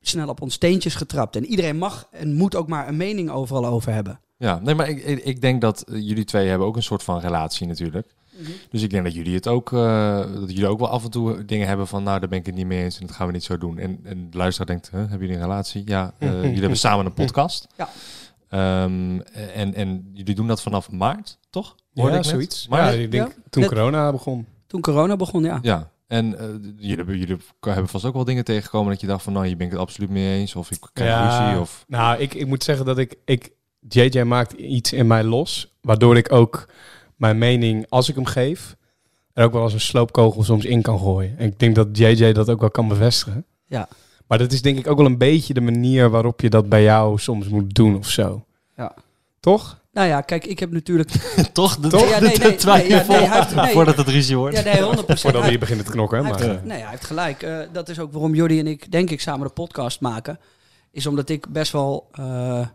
snel 0.00 0.28
op 0.28 0.40
ons 0.40 0.56
teentjes 0.56 0.94
getrapt. 0.94 1.36
En 1.36 1.44
iedereen 1.46 1.76
mag 1.78 2.08
en 2.10 2.34
moet 2.34 2.54
ook 2.54 2.68
maar 2.68 2.88
een 2.88 2.96
mening 2.96 3.30
overal 3.30 3.66
over 3.66 3.92
hebben. 3.92 4.20
Ja, 4.38 4.58
nee, 4.58 4.74
maar 4.74 4.88
ik, 4.88 5.04
ik, 5.04 5.24
ik 5.24 5.40
denk 5.40 5.60
dat 5.60 5.82
eh, 5.82 5.94
jullie 6.00 6.24
twee 6.24 6.48
hebben 6.48 6.66
ook 6.66 6.76
een 6.76 6.82
soort 6.82 7.02
van 7.02 7.20
relatie 7.20 7.66
natuurlijk. 7.66 8.14
Dus 8.70 8.82
ik 8.82 8.90
denk 8.90 9.04
dat 9.04 9.14
jullie 9.14 9.34
het 9.34 9.48
ook, 9.48 9.72
eh, 9.72 10.16
dat 10.18 10.50
jullie 10.50 10.66
ook 10.66 10.78
wel 10.78 10.88
af 10.88 11.04
en 11.04 11.10
toe 11.10 11.44
dingen 11.44 11.68
hebben 11.68 11.86
van, 11.86 12.02
nou, 12.02 12.20
daar 12.20 12.28
ben 12.28 12.38
ik 12.38 12.46
het 12.46 12.54
niet 12.54 12.66
mee 12.66 12.82
eens 12.82 13.00
en 13.00 13.06
dat 13.06 13.16
gaan 13.16 13.26
we 13.26 13.32
niet 13.32 13.44
zo 13.44 13.58
doen. 13.58 13.78
En, 13.78 14.00
en 14.02 14.30
de 14.30 14.36
luisteraar 14.36 14.66
denkt, 14.66 14.90
huh, 14.90 15.00
hebben 15.00 15.18
jullie 15.18 15.34
een 15.34 15.42
relatie? 15.42 15.82
Ja, 15.86 16.14
eh, 16.18 16.42
jullie 16.42 16.60
hebben 16.60 16.78
samen 16.78 17.06
een 17.06 17.14
podcast. 17.14 17.66
Ja. 17.76 17.88
Ehm, 18.48 19.20
en, 19.54 19.74
en 19.74 20.10
jullie 20.12 20.34
doen 20.34 20.46
dat 20.46 20.62
vanaf 20.62 20.90
maart, 20.90 21.38
toch? 21.50 21.74
ja, 21.92 22.02
Hoorde 22.02 22.16
ik 22.16 22.22
net? 22.22 22.32
zoiets. 22.32 22.68
Maar 22.68 22.80
ja, 22.80 22.88
ja, 22.90 23.02
ik 23.02 23.10
denk, 23.10 23.28
ja. 23.28 23.34
toen 23.50 23.62
Net- 23.62 23.70
corona 23.70 24.12
begon. 24.12 24.46
Toen 24.66 24.80
corona 24.80 25.16
begon, 25.16 25.42
ja. 25.42 25.58
Ja, 25.62 25.90
en 26.06 26.38
eh, 26.38 26.46
jullie, 26.76 26.96
hebben, 26.96 27.18
jullie 27.18 27.36
hebben 27.60 27.88
vast 27.88 28.04
ook 28.04 28.14
wel 28.14 28.24
dingen 28.24 28.44
tegengekomen 28.44 28.90
dat 28.90 29.00
je 29.00 29.06
dacht 29.06 29.22
van, 29.22 29.32
nou, 29.32 29.46
hier 29.46 29.56
ben 29.56 29.66
ik 29.66 29.72
het 29.72 29.80
absoluut 29.80 30.10
mee 30.10 30.38
eens. 30.38 30.54
Of 30.54 30.70
ik 30.70 30.78
krijg 30.92 31.40
ruzie. 31.40 31.60
Of... 31.60 31.84
Nou, 31.88 32.18
ik, 32.20 32.34
ik 32.34 32.46
moet 32.46 32.64
zeggen 32.64 32.84
dat 32.86 32.98
ik, 32.98 33.14
ik... 33.24 33.50
JJ 33.88 34.22
maakt 34.22 34.52
iets 34.52 34.92
in 34.92 35.06
mij 35.06 35.24
los, 35.24 35.74
waardoor 35.80 36.16
ik 36.16 36.32
ook 36.32 36.68
mijn 37.16 37.38
mening, 37.38 37.86
als 37.88 38.08
ik 38.08 38.14
hem 38.14 38.24
geef, 38.24 38.76
er 39.32 39.44
ook 39.44 39.52
wel 39.52 39.62
als 39.62 39.72
een 39.72 39.80
sloopkogel 39.80 40.42
soms 40.42 40.64
in 40.64 40.82
kan 40.82 40.98
gooien. 40.98 41.38
En 41.38 41.46
ik 41.46 41.58
denk 41.58 41.74
dat 41.74 41.88
JJ 41.98 42.32
dat 42.32 42.50
ook 42.50 42.60
wel 42.60 42.70
kan 42.70 42.88
bevestigen. 42.88 43.44
Ja. 43.66 43.88
Maar 44.26 44.38
dat 44.38 44.52
is 44.52 44.62
denk 44.62 44.78
ik 44.78 44.86
ook 44.86 44.96
wel 44.96 45.06
een 45.06 45.18
beetje 45.18 45.54
de 45.54 45.60
manier 45.60 46.10
waarop 46.10 46.40
je 46.40 46.50
dat 46.50 46.68
bij 46.68 46.82
jou 46.82 47.18
soms 47.18 47.48
moet 47.48 47.74
doen 47.74 47.96
of 47.96 48.08
zo. 48.08 48.44
Ja. 48.76 48.94
Toch? 49.40 49.84
Nou 49.92 50.08
ja, 50.08 50.20
kijk, 50.20 50.46
ik 50.46 50.58
heb 50.58 50.72
natuurlijk... 50.72 51.10
toch? 51.52 51.76
De, 51.76 51.88
Toch? 51.88 52.08
Ja, 52.08 52.18
nee, 52.20 52.36
nee, 52.38 52.56
nee, 52.64 52.88
ja, 52.88 53.04
nee, 53.08 53.16
hij 53.18 53.38
heeft- 53.38 53.54
nee. 53.64 53.72
Voordat 53.72 53.96
het 53.96 54.08
ruzie 54.08 54.36
wordt. 54.36 54.56
Ja, 54.56 54.62
nee, 54.62 54.96
100%. 54.96 55.04
Voordat 55.06 55.42
we 55.42 55.48
hier 55.48 55.58
beginnen 55.58 55.84
te 55.84 55.90
knokken. 55.90 56.22
Maar, 56.22 56.40
heeft, 56.42 56.64
nee, 56.64 56.80
hij 56.80 56.90
heeft 56.90 57.04
gelijk. 57.04 57.42
Eh, 57.42 57.58
dat 57.72 57.88
is 57.88 57.98
ook 57.98 58.12
waarom 58.12 58.34
Jordi 58.34 58.58
en 58.58 58.66
ik, 58.66 58.92
denk 58.92 59.10
ik, 59.10 59.20
samen 59.20 59.46
de 59.46 59.52
podcast 59.52 60.00
maken. 60.00 60.38
Is 60.90 61.06
omdat 61.06 61.28
ik 61.28 61.48
best 61.48 61.72
wel 61.72 62.08
eh, 62.12 62.66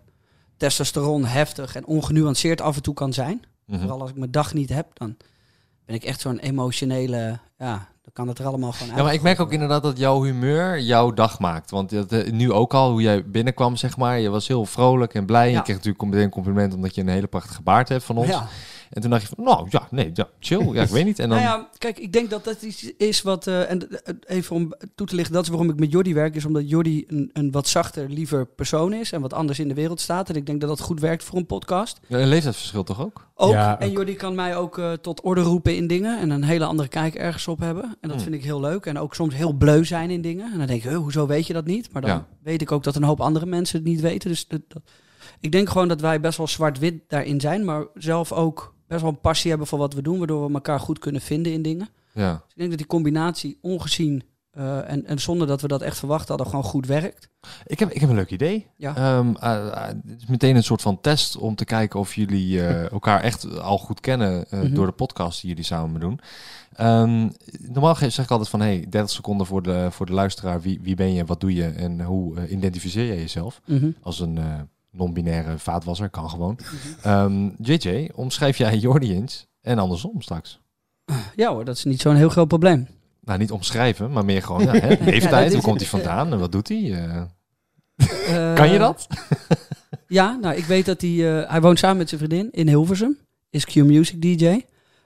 testosteron 0.58 1.26
heftig 1.26 1.76
en 1.76 1.86
ongenuanceerd 1.86 2.62
af 2.62 2.76
en 2.76 2.82
toe 2.82 2.94
kan 2.94 3.14
zijn. 3.14 3.42
Mhm. 3.72 3.80
Vooral 3.82 4.02
als 4.02 4.10
ik 4.10 4.16
mijn 4.16 4.32
dag 4.32 4.54
niet 4.54 4.70
heb, 4.70 4.88
dan 4.94 5.18
ben 5.86 5.96
ik 5.96 6.04
echt 6.04 6.20
zo'n 6.20 6.40
emotionele... 6.40 7.40
Ja, 7.58 7.88
dan 8.02 8.14
kan 8.14 8.28
het 8.28 8.40
er 8.40 8.46
allemaal 8.46 8.72
gewoon 8.72 8.88
uit. 8.88 8.98
Ja, 8.98 9.04
maar 9.04 9.14
ik 9.14 9.22
merk 9.22 9.40
ook 9.40 9.52
inderdaad 9.52 9.84
dat 9.84 9.98
jouw 9.98 10.24
humeur 10.24 10.80
jouw 10.80 11.12
dag 11.12 11.40
maakt. 11.40 11.72
Want 11.72 11.90
dat, 11.90 12.12
eh, 12.12 12.32
nu 12.32 12.52
ook 12.52 12.74
al, 12.74 12.92
hoe 12.92 13.02
jij 13.02 13.26
binnenkwam, 13.26 13.76
zeg 13.76 13.98
maar. 13.98 14.20
Je 14.20 14.30
was 14.30 14.48
heel 14.48 14.66
vrolijk 14.66 15.14
en 15.14 15.26
blij. 15.26 15.50
Ja. 15.50 15.56
Je 15.56 15.62
kreeg 15.62 15.76
natuurlijk 15.76 16.04
meteen 16.04 16.24
een 16.24 16.30
compliment 16.30 16.74
omdat 16.74 16.96
je 16.96 17.02
een 17.02 17.08
hele 17.08 17.28
prachtige 17.28 17.62
baard 17.62 17.90
hebt 17.90 18.04
van 18.04 18.18
ons. 18.18 18.28
Ja. 18.28 18.48
En 18.92 19.02
toen 19.02 19.10
dacht 19.10 19.22
je 19.22 19.28
van, 19.36 19.44
nou 19.44 19.68
ja, 19.70 19.88
nee, 19.92 20.12
ja, 20.14 20.28
chill. 20.40 20.74
Ja, 20.74 20.82
ik 20.82 20.90
weet 20.90 21.06
niet. 21.06 21.20
En 21.20 21.30
dan, 21.30 21.38
Nou 21.42 21.50
ja, 21.60 21.70
kijk, 21.78 22.00
ik 22.00 22.14
denk 22.14 22.30
dat 22.30 22.44
dat 22.44 22.62
iets 22.62 22.92
is 22.98 23.22
wat... 23.22 23.48
eh, 23.48 23.70
en 23.72 23.90
eh, 24.04 24.14
even 24.26 24.56
om 24.56 24.74
toe 24.96 25.08
te 25.08 25.16
lichten, 25.16 25.34
dat 25.34 25.44
is 25.44 25.50
waarom 25.50 25.70
ik 25.70 25.80
met 25.80 25.92
Jordi 25.92 26.14
werk. 26.14 26.36
Is 26.36 26.46
omdat 26.46 26.70
Jordi 26.70 27.04
een, 27.08 27.30
een 27.34 27.52
wat 27.52 27.68
zachter, 27.68 28.10
liever 28.10 28.46
persoon 28.46 28.94
is. 28.94 29.12
En 29.12 29.22
wat 29.22 29.34
anders 29.34 29.60
in 29.60 29.68
de 29.68 29.74
wereld 29.74 30.00
staat. 30.02 30.30
En 30.30 30.36
ik 30.36 30.46
denk 30.46 30.60
dat 30.60 30.70
dat 30.70 30.80
goed 30.80 31.00
werkt 31.00 31.24
voor 31.24 31.38
een 31.38 31.46
podcast. 31.46 32.00
een 32.10 32.28
leeftijdsverschil 32.28 32.84
toch 32.84 33.02
ook? 33.02 33.28
Ook. 33.36 33.52
Ja, 33.52 33.80
En 33.80 33.88
ook. 33.90 33.94
Jordi 33.94 34.16
kan 34.16 34.36
mij 34.36 34.56
ook 34.58 34.78
eh, 34.78 34.92
tot 34.92 35.22
orde 35.22 35.42
roepen 35.42 35.76
in 35.76 35.88
dingen. 35.88 36.20
En 36.20 36.30
een 36.30 36.44
hele 36.44 36.66
andere 36.66 36.90
kijk 36.90 37.16
ergens 37.16 37.48
op 37.48 37.60
hebben. 37.60 37.84
En 37.84 37.96
dat 38.02 38.12
Hmm. 38.12 38.20
vind 38.20 38.36
ik 38.36 38.44
heel 38.44 38.60
leuk. 38.60 38.86
En 38.86 39.00
ook 39.00 39.16
soms 39.16 39.36
heel 39.36 39.54
bleu 39.54 39.86
zijn 39.86 40.10
in 40.10 40.22
dingen. 40.22 40.52
En 40.52 40.58
dan 40.58 40.68
denk 40.68 40.84
ik, 40.84 40.90
"Huh, 40.90 40.98
hoezo 40.98 41.28
weet 41.28 41.48
je 41.48 41.54
dat 41.54 41.66
niet? 41.66 41.92
Maar 41.94 42.02
dan 42.02 42.12
Ja. 42.12 42.26
weet 42.44 42.62
ik 42.62 42.72
ook 42.72 42.84
dat 42.84 42.96
een 42.96 43.04
hoop 43.04 43.22
andere 43.22 43.46
mensen 43.46 43.78
het 43.80 43.88
niet 43.88 44.02
weten. 44.02 44.30
Dus 44.30 44.48
dat, 44.48 44.62
dat- 44.68 44.82
ik 45.40 45.52
denk 45.52 45.70
gewoon 45.70 45.88
dat 45.88 46.02
wij 46.02 46.20
best 46.20 46.38
wel 46.38 46.48
zwart-wit 46.48 46.94
daarin 47.08 47.40
zijn. 47.42 47.66
Maar 47.66 47.86
zelf 47.94 48.32
ook 48.32 48.74
best 48.92 49.04
wel 49.04 49.12
een 49.12 49.20
passie 49.22 49.50
hebben 49.50 49.68
voor 49.68 49.80
wat 49.80 49.94
we 49.94 50.02
doen. 50.02 50.18
Waardoor 50.18 50.48
we 50.48 50.54
elkaar 50.54 50.80
goed 50.80 51.00
kunnen 51.00 51.22
vinden 51.22 51.52
in 51.54 51.62
dingen. 51.62 51.90
Ja. 52.14 52.32
Dus 52.32 52.52
ik 52.52 52.58
denk 52.58 52.70
dat 52.70 52.78
die 52.78 52.88
combinatie 52.88 53.58
ongezien 53.62 54.24
eh, 54.52 54.90
en, 54.90 55.06
en 55.06 55.20
zonder 55.20 55.48
dat 55.48 55.62
we 55.62 55.68
dat 55.68 55.82
echt 55.82 55.98
verwacht 55.98 56.28
hadden, 56.28 56.48
gewoon 56.48 56.64
goed 56.64 56.86
werkt. 56.86 57.30
Ik 57.66 57.80
heb, 57.80 57.92
ik 57.92 58.00
heb 58.02 58.10
een 58.10 58.16
leuk 58.16 58.32
idee. 58.32 58.68
Ja. 58.78 58.96
Ehm, 58.96 59.36
eh, 59.36 59.68
eh, 59.68 59.88
het 59.88 60.22
is 60.22 60.26
meteen 60.26 60.56
een 60.56 60.64
soort 60.64 60.82
van 60.82 61.02
test 61.02 61.38
om 61.38 61.56
te 61.56 61.66
kijken 61.66 62.00
of 62.00 62.16
jullie 62.16 62.64
elkaar 62.98 63.22
echt 63.22 63.60
al 63.60 63.78
goed 63.78 64.00
kennen 64.00 64.46
Mhm. 64.50 64.74
door 64.74 64.86
de 64.86 64.92
podcast 64.92 65.42
die 65.42 65.50
jullie 65.50 65.66
samen 65.66 66.00
doen. 66.00 66.20
Ehm, 66.74 67.30
normaal 67.60 67.96
zeg 67.96 68.18
ik 68.20 68.32
altijd 68.32 68.50
van, 68.50 68.62
hey, 68.62 68.86
30 68.90 69.10
seconden 69.10 69.48
voor 69.48 69.62
de, 69.62 69.88
voor 69.92 70.06
de 70.06 70.14
luisteraar. 70.14 70.62
Wie, 70.62 70.80
wie 70.82 70.96
ben 70.96 71.14
je, 71.14 71.26
wat 71.26 71.40
doe 71.40 71.54
je 71.54 71.66
en 71.66 72.02
hoe 72.02 72.48
identificeer 72.48 73.06
jij 73.06 73.18
jezelf? 73.18 73.62
Als 74.02 74.20
een 74.20 74.40
non-binaire 74.92 75.58
vaatwasser, 75.58 76.10
kan 76.10 76.30
gewoon. 76.30 76.58
Ehm, 77.02 77.50
JJ, 77.62 78.10
omschrijf 78.16 78.58
jij 78.58 78.78
Jordi 78.78 79.14
eens 79.14 79.48
en 79.62 79.80
andersom 79.80 80.22
straks. 80.22 80.60
Ja 81.36 81.52
hoor, 81.54 81.66
dat 81.66 81.76
is 81.76 81.84
niet 81.84 82.02
zo'n 82.02 82.16
heel 82.16 82.30
groot 82.30 82.48
probleem. 82.48 82.88
Nou, 83.24 83.40
niet 83.40 83.52
omschrijven, 83.52 84.12
maar 84.12 84.26
meer 84.26 84.44
gewoon, 84.44 84.64
ja, 84.64 84.72
hè, 84.74 84.96
leeftijd, 85.12 85.54
hoe 85.54 85.62
komt 85.62 85.80
hij 85.80 85.90
vandaan 85.90 86.32
en 86.32 86.40
wat 86.40 86.52
doet 86.52 86.68
hij? 86.68 86.94
Eh, 86.94 87.22
Eh, 88.28 88.54
kan 88.56 88.70
je 88.70 88.80
dat? 88.80 89.08
Ja, 90.08 90.38
nou, 90.42 90.56
ik 90.56 90.66
weet 90.66 90.86
dat 90.86 91.02
hij... 91.02 91.42
eh, 91.42 91.50
hij 91.50 91.62
woont 91.62 91.80
samen 91.80 91.98
met 91.98 92.10
zijn 92.10 92.22
vriendin 92.22 92.52
in 92.52 92.68
Hilversum. 92.68 93.18
Is 93.50 93.66
Q-Music 93.66 94.22
DJ. 94.22 94.46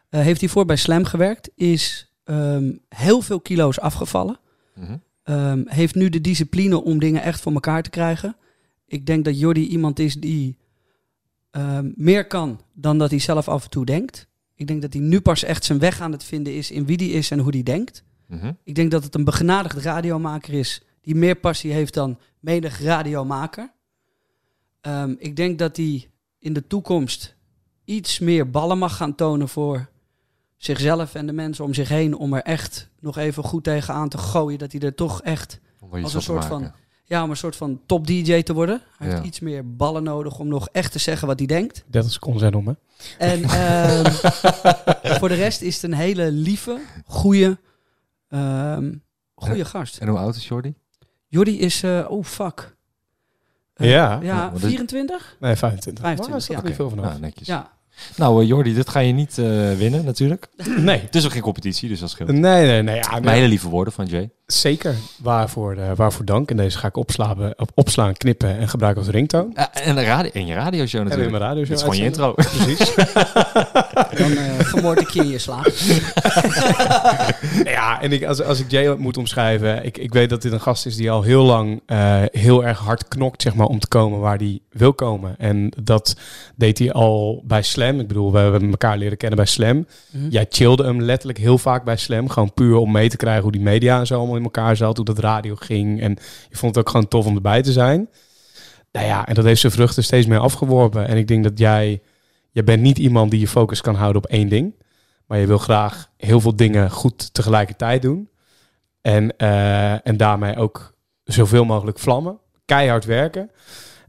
Eh, 0.10 0.22
heeft 0.22 0.40
hij 0.40 0.50
voor 0.50 0.66
bij 0.66 0.76
Slam 0.76 1.06
gewerkt. 1.06 1.50
Is 1.56 2.14
ehm, 2.24 2.72
heel 2.90 3.22
veel 3.22 3.40
kilo's 3.40 3.80
afgevallen. 3.80 4.40
Mhm. 4.76 4.98
Ehm, 5.24 5.62
heeft 5.66 5.96
nu 5.96 6.10
de 6.10 6.22
discipline 6.22 6.84
om 6.84 7.00
dingen 7.00 7.22
echt 7.22 7.42
voor 7.42 7.54
elkaar 7.54 7.84
te 7.84 7.90
krijgen. 7.90 8.36
Ik 8.96 9.06
denk 9.06 9.26
dat 9.26 9.40
Jordi 9.40 9.68
iemand 9.68 10.00
is 10.00 10.16
die 10.16 10.58
ehm, 11.52 11.92
meer 11.96 12.28
kan 12.28 12.62
dan 12.74 12.98
dat 12.98 13.10
hij 13.10 13.20
zelf 13.20 13.48
af 13.48 13.64
en 13.64 13.70
toe 13.70 13.86
denkt. 13.86 14.28
Ik 14.56 14.68
denk 14.68 14.82
dat 14.82 14.94
hij 14.94 15.02
nu 15.02 15.22
pas 15.22 15.44
echt 15.44 15.66
zijn 15.66 15.80
weg 15.80 16.02
aan 16.02 16.12
het 16.12 16.24
vinden 16.24 16.54
is 16.56 16.72
in 16.72 16.86
wie 16.86 16.98
die 16.98 17.12
is 17.12 17.32
en 17.32 17.40
hoe 17.40 17.52
die 17.52 17.64
denkt. 17.64 18.04
Mhm. 18.28 18.54
Ik 18.64 18.76
denk 18.76 18.92
dat 18.92 19.04
het 19.04 19.16
een 19.16 19.24
begenadigd 19.24 19.78
radiomaker 19.78 20.54
is 20.54 20.82
die 21.02 21.16
meer 21.16 21.36
passie 21.36 21.72
heeft 21.72 21.94
dan 21.94 22.20
menig 22.40 22.82
radiomaker. 22.82 23.72
Ehm, 24.82 25.16
ik 25.18 25.36
denk 25.36 25.60
dat 25.60 25.78
hij 25.78 26.10
in 26.40 26.54
de 26.54 26.68
toekomst 26.68 27.36
iets 27.86 28.20
meer 28.20 28.50
ballen 28.50 28.78
mag 28.78 28.96
gaan 28.96 29.16
tonen 29.16 29.50
voor 29.50 29.90
zichzelf 30.58 31.16
en 31.16 31.26
de 31.26 31.34
mensen 31.34 31.64
om 31.66 31.74
zich 31.74 31.90
heen. 31.90 32.16
Om 32.16 32.34
er 32.34 32.42
echt 32.42 32.90
nog 33.00 33.18
even 33.18 33.44
goed 33.44 33.64
tegenaan 33.64 34.10
te 34.10 34.18
gooien. 34.18 34.60
Dat 34.60 34.72
hij 34.72 34.82
er 34.82 34.96
toch 34.96 35.22
echt, 35.22 35.60
Als 36.04 36.14
een 36.14 36.22
soort 36.22 36.46
van- 36.46 36.72
ja, 37.06 37.24
om 37.24 37.30
een 37.30 37.38
soort 37.38 37.56
van 37.56 37.80
top 37.86 38.08
DJ 38.08 38.42
te 38.42 38.54
worden. 38.54 38.82
Hij 38.98 39.08
Ja. 39.08 39.14
heeft 39.14 39.26
iets 39.26 39.40
meer 39.40 39.76
ballen 39.76 40.04
nodig 40.04 40.40
om 40.40 40.48
nog 40.48 40.70
echt 40.72 40.92
te 40.92 41.00
zeggen 41.00 41.28
wat 41.28 41.38
hij 41.40 41.48
denkt. 41.48 41.84
Dat 41.88 42.06
is 42.06 42.20
consent 42.20 42.56
om, 42.56 42.68
hè? 42.68 42.74
En 43.18 43.44
ehm, 43.60 44.12
voor 45.20 45.30
de 45.30 45.36
rest 45.36 45.62
is 45.62 45.74
het 45.76 45.84
een 45.84 45.94
hele 45.94 46.32
lieve, 46.32 46.80
goede, 47.06 47.58
ehm 48.30 48.92
goede 49.36 49.66
gast. 49.66 49.98
En 49.98 50.08
hoe 50.08 50.18
oud 50.18 50.36
is 50.36 50.48
Jordi? 50.48 50.74
Jordi 51.28 51.60
is, 51.60 51.84
eh, 51.84 52.06
oh 52.10 52.24
fuck. 52.24 52.76
Eh, 53.74 53.90
Ja. 53.90 54.20
Ja, 54.22 54.36
maar 54.36 54.52
dat- 54.52 54.60
24? 54.70 55.36
Nee, 55.40 55.56
25. 55.56 56.04
25, 56.04 56.28
Maar 56.28 56.36
er 56.36 56.42
staat 56.42 56.62
ja. 56.62 56.68
niet 56.68 56.76
veel 56.76 56.90
vanaf. 56.90 57.06
Nou, 57.06 57.20
netjes. 57.20 57.48
Ja. 57.48 57.74
Nou, 58.16 58.42
eh, 58.42 58.48
Jordi, 58.48 58.74
dit 58.74 58.90
ga 58.90 59.00
je 59.00 59.14
niet 59.14 59.38
eh, 59.38 59.46
winnen 59.74 60.06
natuurlijk. 60.06 60.48
Nee. 60.78 61.00
Het 61.00 61.16
is 61.16 61.26
ook 61.26 61.32
geen 61.32 61.42
competitie, 61.42 61.90
dus 61.90 62.00
dat 62.00 62.10
scheelt. 62.10 62.32
Nee, 62.32 62.66
nee, 62.66 62.82
nee. 62.82 62.96
Ja, 62.96 63.20
nee. 63.20 63.34
hele 63.36 63.48
lieve 63.48 63.70
woorden 63.70 63.94
van 63.94 64.06
Jay. 64.06 64.30
Zeker. 64.46 64.96
Waarvoor, 65.22 65.76
eh, 65.76 65.92
waarvoor 65.96 66.26
dank. 66.26 66.50
En 66.50 66.58
deze 66.58 66.78
ga 66.78 66.88
ik 66.88 66.98
opslaan, 66.98 67.54
op, 67.58 67.72
opslaan 67.74 68.14
knippen 68.14 68.58
en 68.58 68.70
gebruiken 68.70 69.04
als 69.04 69.12
ringtoon. 69.12 69.56
En, 69.56 69.98
een 69.98 70.04
radio, 70.04 70.32
en 70.34 70.46
je 70.46 70.54
radioshow 70.54 71.02
En 71.02 71.06
in 71.06 71.10
natuurlijk. 71.10 71.32
mijn 71.32 71.44
radio. 71.44 71.64
Dit 71.64 71.72
is 71.72 71.82
gewoon 71.82 71.98
je 71.98 72.04
intro. 72.04 72.34
Precies. 72.34 72.96
Dan 74.20 74.38
eh 74.38 74.60
vermoord 74.60 75.00
ik 75.00 75.10
je 75.10 75.20
in 75.20 75.30
je 75.30 75.38
slaap. 75.38 75.72
ja, 77.76 78.02
en 78.02 78.12
ik, 78.12 78.26
als, 78.26 78.42
als 78.42 78.60
ik 78.60 78.72
Jay 78.72 78.96
moet 78.96 79.18
omschrijven, 79.18 79.86
ik, 79.86 79.98
ik 79.98 80.14
weet 80.14 80.30
dat 80.30 80.42
dit 80.42 80.52
een 80.52 80.62
gast 80.62 80.86
is 80.86 80.96
die 80.96 81.12
al 81.12 81.22
heel 81.22 81.44
lang 81.44 81.82
eh, 81.86 82.22
heel 82.32 82.66
erg 82.66 82.80
hard 82.80 83.08
knokt, 83.08 83.42
zeg 83.42 83.56
maar, 83.56 83.68
om 83.68 83.80
te 83.80 83.88
komen 83.88 84.20
waar 84.20 84.38
hij 84.38 84.60
wil 84.72 84.94
komen. 84.94 85.36
En 85.38 85.72
dat 85.84 86.16
deed 86.56 86.80
hij 86.80 86.92
al 86.92 87.44
bij 87.46 87.62
Slam. 87.62 88.00
Ik 88.00 88.08
bedoel, 88.08 88.32
we 88.32 88.38
hebben 88.38 88.70
elkaar 88.70 88.98
leren 88.98 89.18
kennen 89.18 89.38
bij 89.38 89.48
Slam. 89.48 89.88
Mhm. 90.12 90.28
Jij 90.30 90.46
chillde 90.50 90.84
hem 90.84 91.02
letterlijk 91.02 91.40
heel 91.40 91.58
vaak 91.58 91.84
bij 91.84 91.98
Slam. 91.98 92.30
Gewoon 92.30 92.54
puur 92.54 92.76
om 92.76 92.92
mee 92.92 93.10
te 93.10 93.18
krijgen 93.18 93.44
hoe 93.44 93.52
die 93.52 93.62
media 93.62 94.00
en 94.00 94.08
zo 94.08 94.18
allemaal 94.18 94.35
in 94.38 94.44
elkaar 94.44 94.76
zat. 94.76 94.96
Hoe 94.98 95.06
dat 95.06 95.20
radio 95.20 95.56
ging. 95.56 96.02
En 96.02 96.18
je 96.50 96.58
vond 96.58 96.76
het 96.76 96.86
ook 96.86 96.92
gewoon 96.92 97.08
tof 97.08 97.26
om 97.26 97.36
erbij 97.36 97.62
te 97.62 97.72
zijn. 97.72 98.10
Nou 98.92 99.06
ja, 99.06 99.28
en 99.28 99.34
dat 99.34 99.46
heeft 99.46 99.62
zijn 99.62 99.72
vruchten 99.72 100.04
steeds 100.04 100.28
meer 100.28 100.40
afgeworpen. 100.40 101.08
En 101.08 101.18
ik 101.18 101.28
denk 101.28 101.44
dat 101.44 101.60
jij... 101.60 102.02
Je 102.52 102.64
bent 102.64 102.82
niet 102.82 102.98
iemand 102.98 103.32
die 103.32 103.40
je 103.40 103.48
focus 103.48 103.82
kan 103.82 103.96
houden 103.96 104.24
op 104.24 104.30
één 104.30 104.50
ding. 104.50 104.74
Maar 105.26 105.40
je 105.40 105.48
wil 105.48 105.58
graag 105.58 106.10
heel 106.18 106.42
veel 106.42 106.56
dingen 106.56 106.92
goed 106.92 107.34
tegelijkertijd 107.34 108.02
doen. 108.02 108.30
En, 109.02 109.38
eh, 109.38 110.08
en 110.08 110.18
daarmee 110.18 110.56
ook 110.56 110.94
zoveel 111.24 111.66
mogelijk 111.66 112.00
vlammen. 112.00 112.40
Keihard 112.66 113.06
werken. 113.06 113.52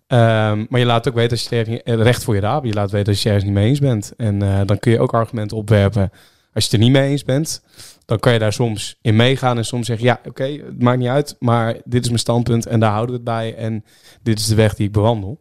Ehm, 0.07 0.65
maar 0.69 0.81
je 0.81 0.87
laat 0.87 1.09
ook 1.09 1.15
weten 1.15 1.31
als 1.31 1.49
je 1.49 1.81
het 1.85 2.01
recht 2.01 2.25
voor 2.25 2.35
je 2.35 2.41
raap. 2.41 2.65
Je 2.65 2.73
laat 2.73 2.91
weten 2.91 3.13
als 3.13 3.23
je 3.23 3.29
ergens 3.29 3.45
niet 3.45 3.55
mee 3.55 3.69
eens 3.69 3.79
bent. 3.79 4.13
En 4.17 4.43
eh, 4.43 4.61
dan 4.67 4.79
kun 4.79 4.93
je 4.93 5.01
ook 5.01 5.15
argumenten 5.15 5.57
opwerpen. 5.57 6.11
Als 6.53 6.65
je 6.65 6.71
het 6.71 6.73
er 6.73 6.79
niet 6.79 6.93
mee 6.93 7.11
eens 7.11 7.25
bent, 7.25 7.63
dan 8.07 8.19
kan 8.19 8.33
je 8.33 8.39
daar 8.39 8.53
soms 8.53 8.99
in 9.03 9.17
meegaan. 9.17 9.57
En 9.57 9.65
soms 9.65 9.87
zeggen, 9.87 10.07
ja, 10.07 10.21
oké, 10.25 10.45
het 10.45 10.83
maakt 10.83 10.99
niet 10.99 11.09
uit. 11.09 11.37
Maar 11.39 11.77
dit 11.85 12.01
is 12.03 12.09
mijn 12.09 12.19
standpunt 12.21 12.67
en 12.67 12.81
daar 12.81 12.91
houden 12.91 13.11
we 13.11 13.17
het 13.17 13.25
bij. 13.25 13.55
En 13.55 13.85
dit 14.23 14.39
is 14.39 14.47
de 14.47 14.55
weg 14.55 14.75
die 14.75 14.87
ik 14.87 14.93
bewandel. 14.93 15.41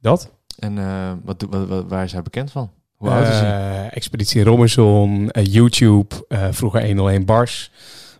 Dat. 0.00 0.30
En 0.58 0.78
eh, 0.78 1.12
wat, 1.24 1.40
doe- 1.40 1.48
wat, 1.48 1.68
wat- 1.68 1.88
waar 1.88 2.04
is 2.04 2.12
hij 2.12 2.22
bekend 2.22 2.50
van? 2.50 2.70
Hoe 2.96 3.10
oud 3.10 3.28
is 3.28 3.38
hij? 3.40 3.50
Eh, 3.86 3.96
Expeditie 3.96 4.44
Robinson, 4.44 5.30
eh, 5.30 5.44
YouTube, 5.44 6.26
vroeger 6.50 6.86
101 6.86 7.24
Bars. 7.24 7.70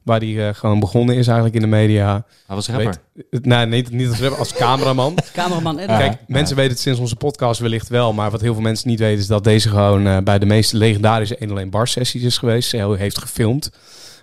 Waar 0.02 0.21
hij 0.21 0.49
eh, 0.49 0.54
gewoon 0.54 0.80
begonnen 0.80 1.16
is 1.16 1.26
eigenlijk 1.26 1.57
in 1.57 1.61
de 1.62 1.66
media. 1.76 2.25
Hij 2.47 2.57
was 2.57 2.69
rapper. 2.69 2.95
Weet- 3.30 3.45
nee, 3.45 3.66
niet, 3.66 3.90
niet 3.90 4.09
als, 4.09 4.21
rapper, 4.21 4.38
als 4.38 4.52
cameraman. 4.52 5.14
Cameraman 5.33 5.78
en. 5.78 5.87
Kijk, 5.87 6.19
mensen 6.26 6.57
weten 6.57 6.73
het 6.73 6.80
sinds 6.80 6.99
onze 7.00 7.16
podcast 7.16 7.61
wellicht 7.61 7.88
wel. 7.88 8.12
Maar 8.12 8.30
wat 8.30 8.40
heel 8.40 8.52
veel 8.52 8.62
mensen 8.62 8.88
niet 8.88 8.99
weten 8.99 9.19
is 9.21 9.26
dat 9.26 9.45
deze 9.45 9.69
gewoon 9.69 10.07
eh, 10.07 10.19
bij 10.19 10.38
de 10.38 10.47
meest 10.47 10.73
legendarische 10.73 11.37
101 11.38 11.71
Bar 11.71 11.88
sessies 11.88 12.23
is 12.23 12.38
geweest. 12.38 12.73
Hij 12.73 12.95
heeft 12.97 13.19
gefilmd, 13.19 13.71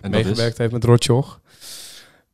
en 0.00 0.10
meegewerkt 0.10 0.58
heeft 0.58 0.72
met 0.72 0.84
Rotjoch. 0.84 1.40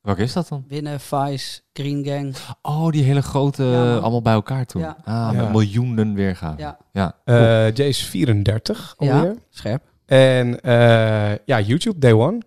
welke 0.03 0.23
is 0.23 0.33
dat 0.33 0.49
dan? 0.49 0.65
Winnen, 0.69 1.01
Vice, 1.01 1.61
Green 1.73 2.05
Gang. 2.05 2.35
Oh, 2.63 2.91
die 2.91 3.03
hele 3.03 3.23
grote, 3.23 3.65
Ja, 3.65 3.95
allemaal 3.97 4.23
bij 4.23 4.33
elkaar 4.33 4.67
toen. 4.67 4.83
Ja. 4.83 4.97
Ah, 5.05 5.15
Ja. 5.15 5.33
met 5.33 5.51
miljoenen 5.53 6.15
weergaan. 6.15 6.55
Ja. 6.59 6.77
ja. 6.93 7.15
Eh 7.25 7.35
Jay 7.75 7.87
is 7.89 8.03
34 8.05 8.95
alweer. 8.97 9.15
Ja, 9.25 9.35
scherp. 9.51 9.83
En 10.07 10.61
eh, 10.61 11.37
ja, 11.45 11.61
YouTube, 11.61 11.99
Day 11.99 12.13
One. 12.13 12.39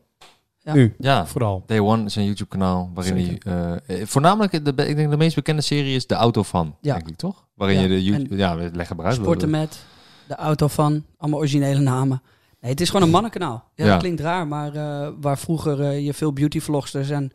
Ja. 0.67 0.73
Nu, 0.73 0.95
Ja, 0.99 1.25
vooral. 1.27 1.63
Day 1.65 1.79
One 1.79 2.03
is 2.05 2.15
een 2.15 2.25
YouTube 2.25 2.49
kanaal 2.49 2.91
waarin 2.93 3.25
Zeker. 3.25 3.51
hij... 3.53 3.79
eh, 3.85 4.01
eh, 4.01 4.07
voornamelijk, 4.07 4.65
de, 4.65 4.85
ik 4.87 4.95
denk 4.95 5.09
de 5.09 5.17
meest 5.17 5.35
bekende 5.35 5.61
serie 5.61 5.95
is 5.95 6.07
De 6.07 6.15
Auto 6.15 6.43
Van, 6.43 6.75
Ja. 6.81 6.93
denk 6.93 7.07
ik 7.07 7.15
toch? 7.15 7.45
Waarin 7.53 7.75
Ja, 7.77 7.81
je 7.83 7.87
de 7.87 8.03
YouTube... 8.03 8.35
Ja, 8.35 8.55
we 8.57 8.69
leggen. 8.73 9.13
Sporten 9.13 9.49
met, 9.49 9.85
de 10.27 10.35
auto 10.35 10.67
van, 10.67 11.03
allemaal 11.17 11.39
originele 11.39 11.79
namen. 11.79 12.21
Nee, 12.61 12.71
het 12.71 12.81
is 12.81 12.89
gewoon 12.89 13.05
een 13.05 13.09
mannenkanaal. 13.11 13.63
Ja, 13.75 13.85
Ja. 13.85 13.91
dat 13.91 13.99
klinkt 13.99 14.21
raar, 14.21 14.47
maar 14.47 14.75
eh, 14.75 15.09
waar 15.21 15.37
vroeger 15.37 15.91
je 15.91 16.13
veel 16.13 16.33
beautyvlogsters 16.33 17.09
en, 17.09 17.31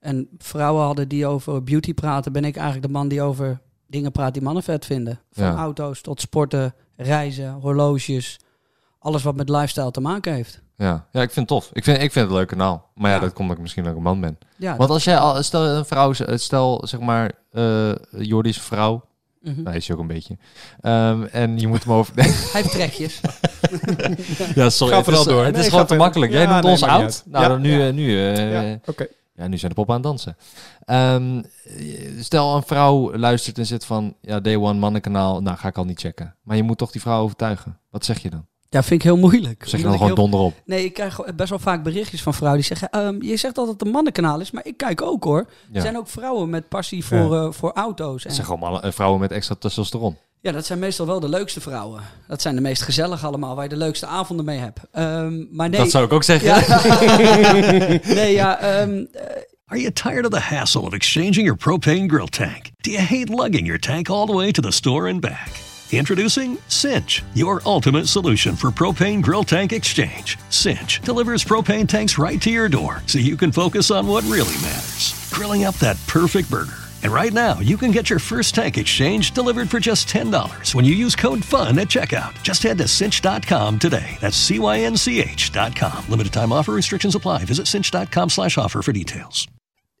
en 0.00 0.28
vrouwen 0.38 0.82
hadden 0.84 1.08
die 1.08 1.26
over 1.26 1.62
beauty 1.62 1.94
praten, 1.94 2.32
ben 2.32 2.44
ik 2.44 2.56
eigenlijk 2.56 2.86
de 2.86 2.92
man 2.92 3.08
die 3.08 3.22
over 3.22 3.60
dingen 3.86 4.12
praat 4.12 4.32
die 4.34 4.42
mannen 4.42 4.62
vet 4.62 4.84
vinden. 4.86 5.20
Van 5.30 5.44
Ja. 5.44 5.54
auto's 5.56 6.00
tot 6.00 6.20
sporten, 6.20 6.74
reizen, 6.96 7.52
horloges, 7.52 8.38
alles 8.98 9.22
wat 9.22 9.36
met 9.36 9.48
lifestyle 9.48 9.90
te 9.90 10.00
maken 10.00 10.32
heeft. 10.34 10.62
Ja. 10.76 11.06
ja, 11.12 11.22
ik 11.22 11.30
vind 11.30 11.34
het 11.36 11.46
tof. 11.48 11.70
Ik 11.72 11.84
vind, 11.84 11.96
ik 11.96 12.12
vind 12.12 12.14
het 12.14 12.28
een 12.28 12.38
leuk 12.40 12.48
kanaal. 12.48 12.90
Maar 12.94 13.10
ja, 13.10 13.14
Ja. 13.16 13.20
dat 13.22 13.28
komt 13.28 13.40
omdat 13.40 13.56
ik 13.56 13.62
misschien 13.62 13.88
ook 13.88 13.96
een 13.96 14.02
man 14.02 14.20
ben. 14.20 14.38
Ja, 14.56 14.76
Want 14.76 14.90
als 14.90 15.04
jij 15.04 15.18
al... 15.18 15.42
Stel 15.42 15.64
een 15.66 15.84
vrouw... 15.84 16.12
Stel, 16.36 16.82
zeg 16.86 17.00
maar... 17.00 17.32
eh 17.52 17.92
Jordi 18.10 18.48
is 18.48 18.56
een 18.56 18.62
vrouw. 18.62 19.04
Nou, 19.40 19.76
is 19.76 19.86
hij 19.86 19.96
ook 19.96 20.02
een 20.02 20.08
beetje. 20.08 20.36
Ehm, 20.80 21.22
en 21.22 21.58
je 21.58 21.66
moet 21.68 21.84
hem 21.84 21.92
over... 21.92 22.14
Hij 22.16 22.24
heeft 22.52 22.70
trekjes. 22.70 23.20
ja, 24.54 24.70
sorry. 24.70 24.92
Ga 24.92 24.96
het 24.98 25.04
vooral 25.04 25.22
is, 25.22 25.28
door. 25.28 25.44
Het 25.44 25.52
Nee, 25.54 25.62
is 25.62 25.68
gewoon 25.68 25.86
te 25.86 25.88
verder. 25.88 25.96
makkelijk. 25.96 26.32
Jij 26.32 26.42
Ja, 26.42 26.50
noemt 26.50 26.62
nee, 26.62 26.72
ons 26.72 26.82
oud. 26.82 27.22
Nou, 27.26 27.42
Ja, 27.44 27.48
dan 27.50 27.60
nu... 27.60 27.78
ja. 27.80 27.86
eh, 27.88 27.92
nu 27.94 28.18
eh, 28.34 28.52
Ja, 28.72 28.78
oké. 28.86 29.06
Ja, 29.34 29.46
nu 29.46 29.58
zijn 29.58 29.70
de 29.70 29.76
poppen 29.76 29.94
aan 29.94 30.00
het 30.00 30.08
dansen. 30.10 30.36
Ehm, 30.84 31.42
stel 32.20 32.56
een 32.56 32.62
vrouw 32.62 33.16
luistert 33.16 33.58
en 33.58 33.66
zit 33.66 33.84
van... 33.84 34.14
Ja, 34.20 34.40
Day 34.40 34.56
One 34.56 34.78
mannenkanaal. 34.78 35.42
Nou, 35.42 35.56
ga 35.56 35.68
ik 35.68 35.76
al 35.78 35.84
niet 35.84 36.00
checken. 36.00 36.34
Maar 36.42 36.56
je 36.56 36.62
moet 36.62 36.78
toch 36.78 36.90
die 36.90 37.00
vrouw 37.00 37.22
overtuigen. 37.22 37.78
Wat 37.90 38.04
zeg 38.04 38.18
je 38.22 38.30
dan? 38.30 38.46
Ja, 38.76 38.82
vind 38.82 39.00
ik 39.02 39.02
heel 39.02 39.16
moeilijk. 39.16 39.62
Zeg 39.66 39.80
je 39.80 39.86
dan 39.86 39.92
gewoon 39.92 40.06
heel- 40.06 40.16
donder 40.16 40.40
op? 40.40 40.54
Nee, 40.64 40.84
ik 40.84 40.92
krijg 40.94 41.14
gewoon 41.14 41.36
best 41.36 41.50
wel 41.50 41.58
vaak 41.58 41.82
berichtjes 41.82 42.22
van 42.22 42.34
vrouwen 42.34 42.60
die 42.60 42.76
zeggen... 42.76 42.90
ehm, 42.90 43.22
je 43.22 43.36
zegt 43.36 43.54
dat 43.54 43.68
het 43.68 43.82
een 43.84 43.90
mannenkanaal 43.90 44.40
is, 44.40 44.50
maar 44.50 44.66
ik 44.66 44.76
kijk 44.76 45.02
ook 45.02 45.24
hoor. 45.24 45.46
Ja. 45.70 45.74
Er 45.76 45.80
zijn 45.80 45.96
ook 45.96 46.08
vrouwen 46.08 46.50
met 46.50 46.68
passie 46.68 47.04
voor, 47.04 47.36
eh, 47.36 47.46
voor 47.52 47.72
auto's. 47.72 48.24
En, 48.24 48.32
Zeg 48.34 48.44
gewoon 48.44 48.60
mannen- 48.60 48.82
eh, 48.82 48.92
vrouwen 48.92 49.20
met 49.20 49.30
extra 49.32 49.54
testosteron. 49.58 50.16
ja, 50.40 50.52
dat 50.52 50.66
zijn 50.66 50.78
meestal 50.78 51.06
wel 51.06 51.20
de 51.20 51.28
leukste 51.28 51.60
vrouwen. 51.60 52.00
Dat 52.28 52.42
zijn 52.42 52.54
de 52.54 52.60
meest 52.60 52.82
gezellige 52.82 53.26
allemaal, 53.26 53.54
waar 53.54 53.64
je 53.64 53.70
de 53.70 53.76
leukste 53.76 54.06
avonden 54.06 54.44
mee 54.44 54.58
hebt. 54.58 54.80
Ehm, 54.92 55.44
maar 55.56 55.68
nee... 55.68 55.80
Dat 55.80 55.90
zou 55.90 56.04
ik 56.04 56.12
ook 56.12 56.22
zeggen. 56.24 56.48
Ja. 56.48 56.80
nee, 58.14 58.32
ja... 58.32 58.58
ehm, 58.60 59.04
eh, 59.12 59.22
Are 59.66 59.80
you 59.80 59.92
tired 59.92 60.24
of 60.24 60.30
the 60.30 60.38
hassle 60.54 60.80
of 60.80 60.92
exchanging 60.92 61.34
your 61.34 61.56
propane 61.56 62.08
grill 62.08 62.26
tank? 62.28 62.62
Do 62.76 62.90
you 62.90 63.02
hate 63.02 63.34
lugging 63.34 63.66
your 63.66 63.78
tank 63.80 64.08
all 64.08 64.26
the 64.26 64.32
way 64.34 64.50
to 64.52 64.62
the 64.62 64.70
store 64.70 65.10
and 65.10 65.20
back? 65.20 65.48
Introducing 65.92 66.58
Cinch, 66.68 67.22
your 67.34 67.60
ultimate 67.64 68.08
solution 68.08 68.56
for 68.56 68.70
propane 68.70 69.22
grill 69.22 69.44
tank 69.44 69.72
exchange. 69.72 70.36
Cinch 70.50 71.00
delivers 71.02 71.44
propane 71.44 71.88
tanks 71.88 72.18
right 72.18 72.40
to 72.42 72.50
your 72.50 72.68
door 72.68 73.02
so 73.06 73.18
you 73.18 73.36
can 73.36 73.52
focus 73.52 73.90
on 73.90 74.06
what 74.06 74.24
really 74.24 74.54
matters 74.54 75.26
grilling 75.36 75.64
up 75.64 75.74
that 75.76 75.98
perfect 76.06 76.50
burger. 76.50 76.78
And 77.02 77.12
right 77.12 77.32
now, 77.32 77.60
you 77.60 77.76
can 77.76 77.90
get 77.90 78.08
your 78.08 78.18
first 78.18 78.54
tank 78.54 78.78
exchange 78.78 79.32
delivered 79.32 79.68
for 79.68 79.78
just 79.78 80.08
$10 80.08 80.74
when 80.74 80.84
you 80.86 80.94
use 80.94 81.14
code 81.14 81.44
FUN 81.44 81.78
at 81.78 81.88
checkout. 81.88 82.42
Just 82.42 82.62
head 82.62 82.78
to 82.78 82.88
cinch.com 82.88 83.78
today. 83.78 84.16
That's 84.20 84.36
C-Y-N-C-H.com. 84.36 86.04
Limited 86.08 86.32
time 86.32 86.52
offer 86.52 86.72
restrictions 86.72 87.14
apply. 87.14 87.44
Visit 87.44 87.66
cinch.com 87.66 88.30
slash 88.30 88.56
offer 88.56 88.80
for 88.80 88.92
details. 88.92 89.46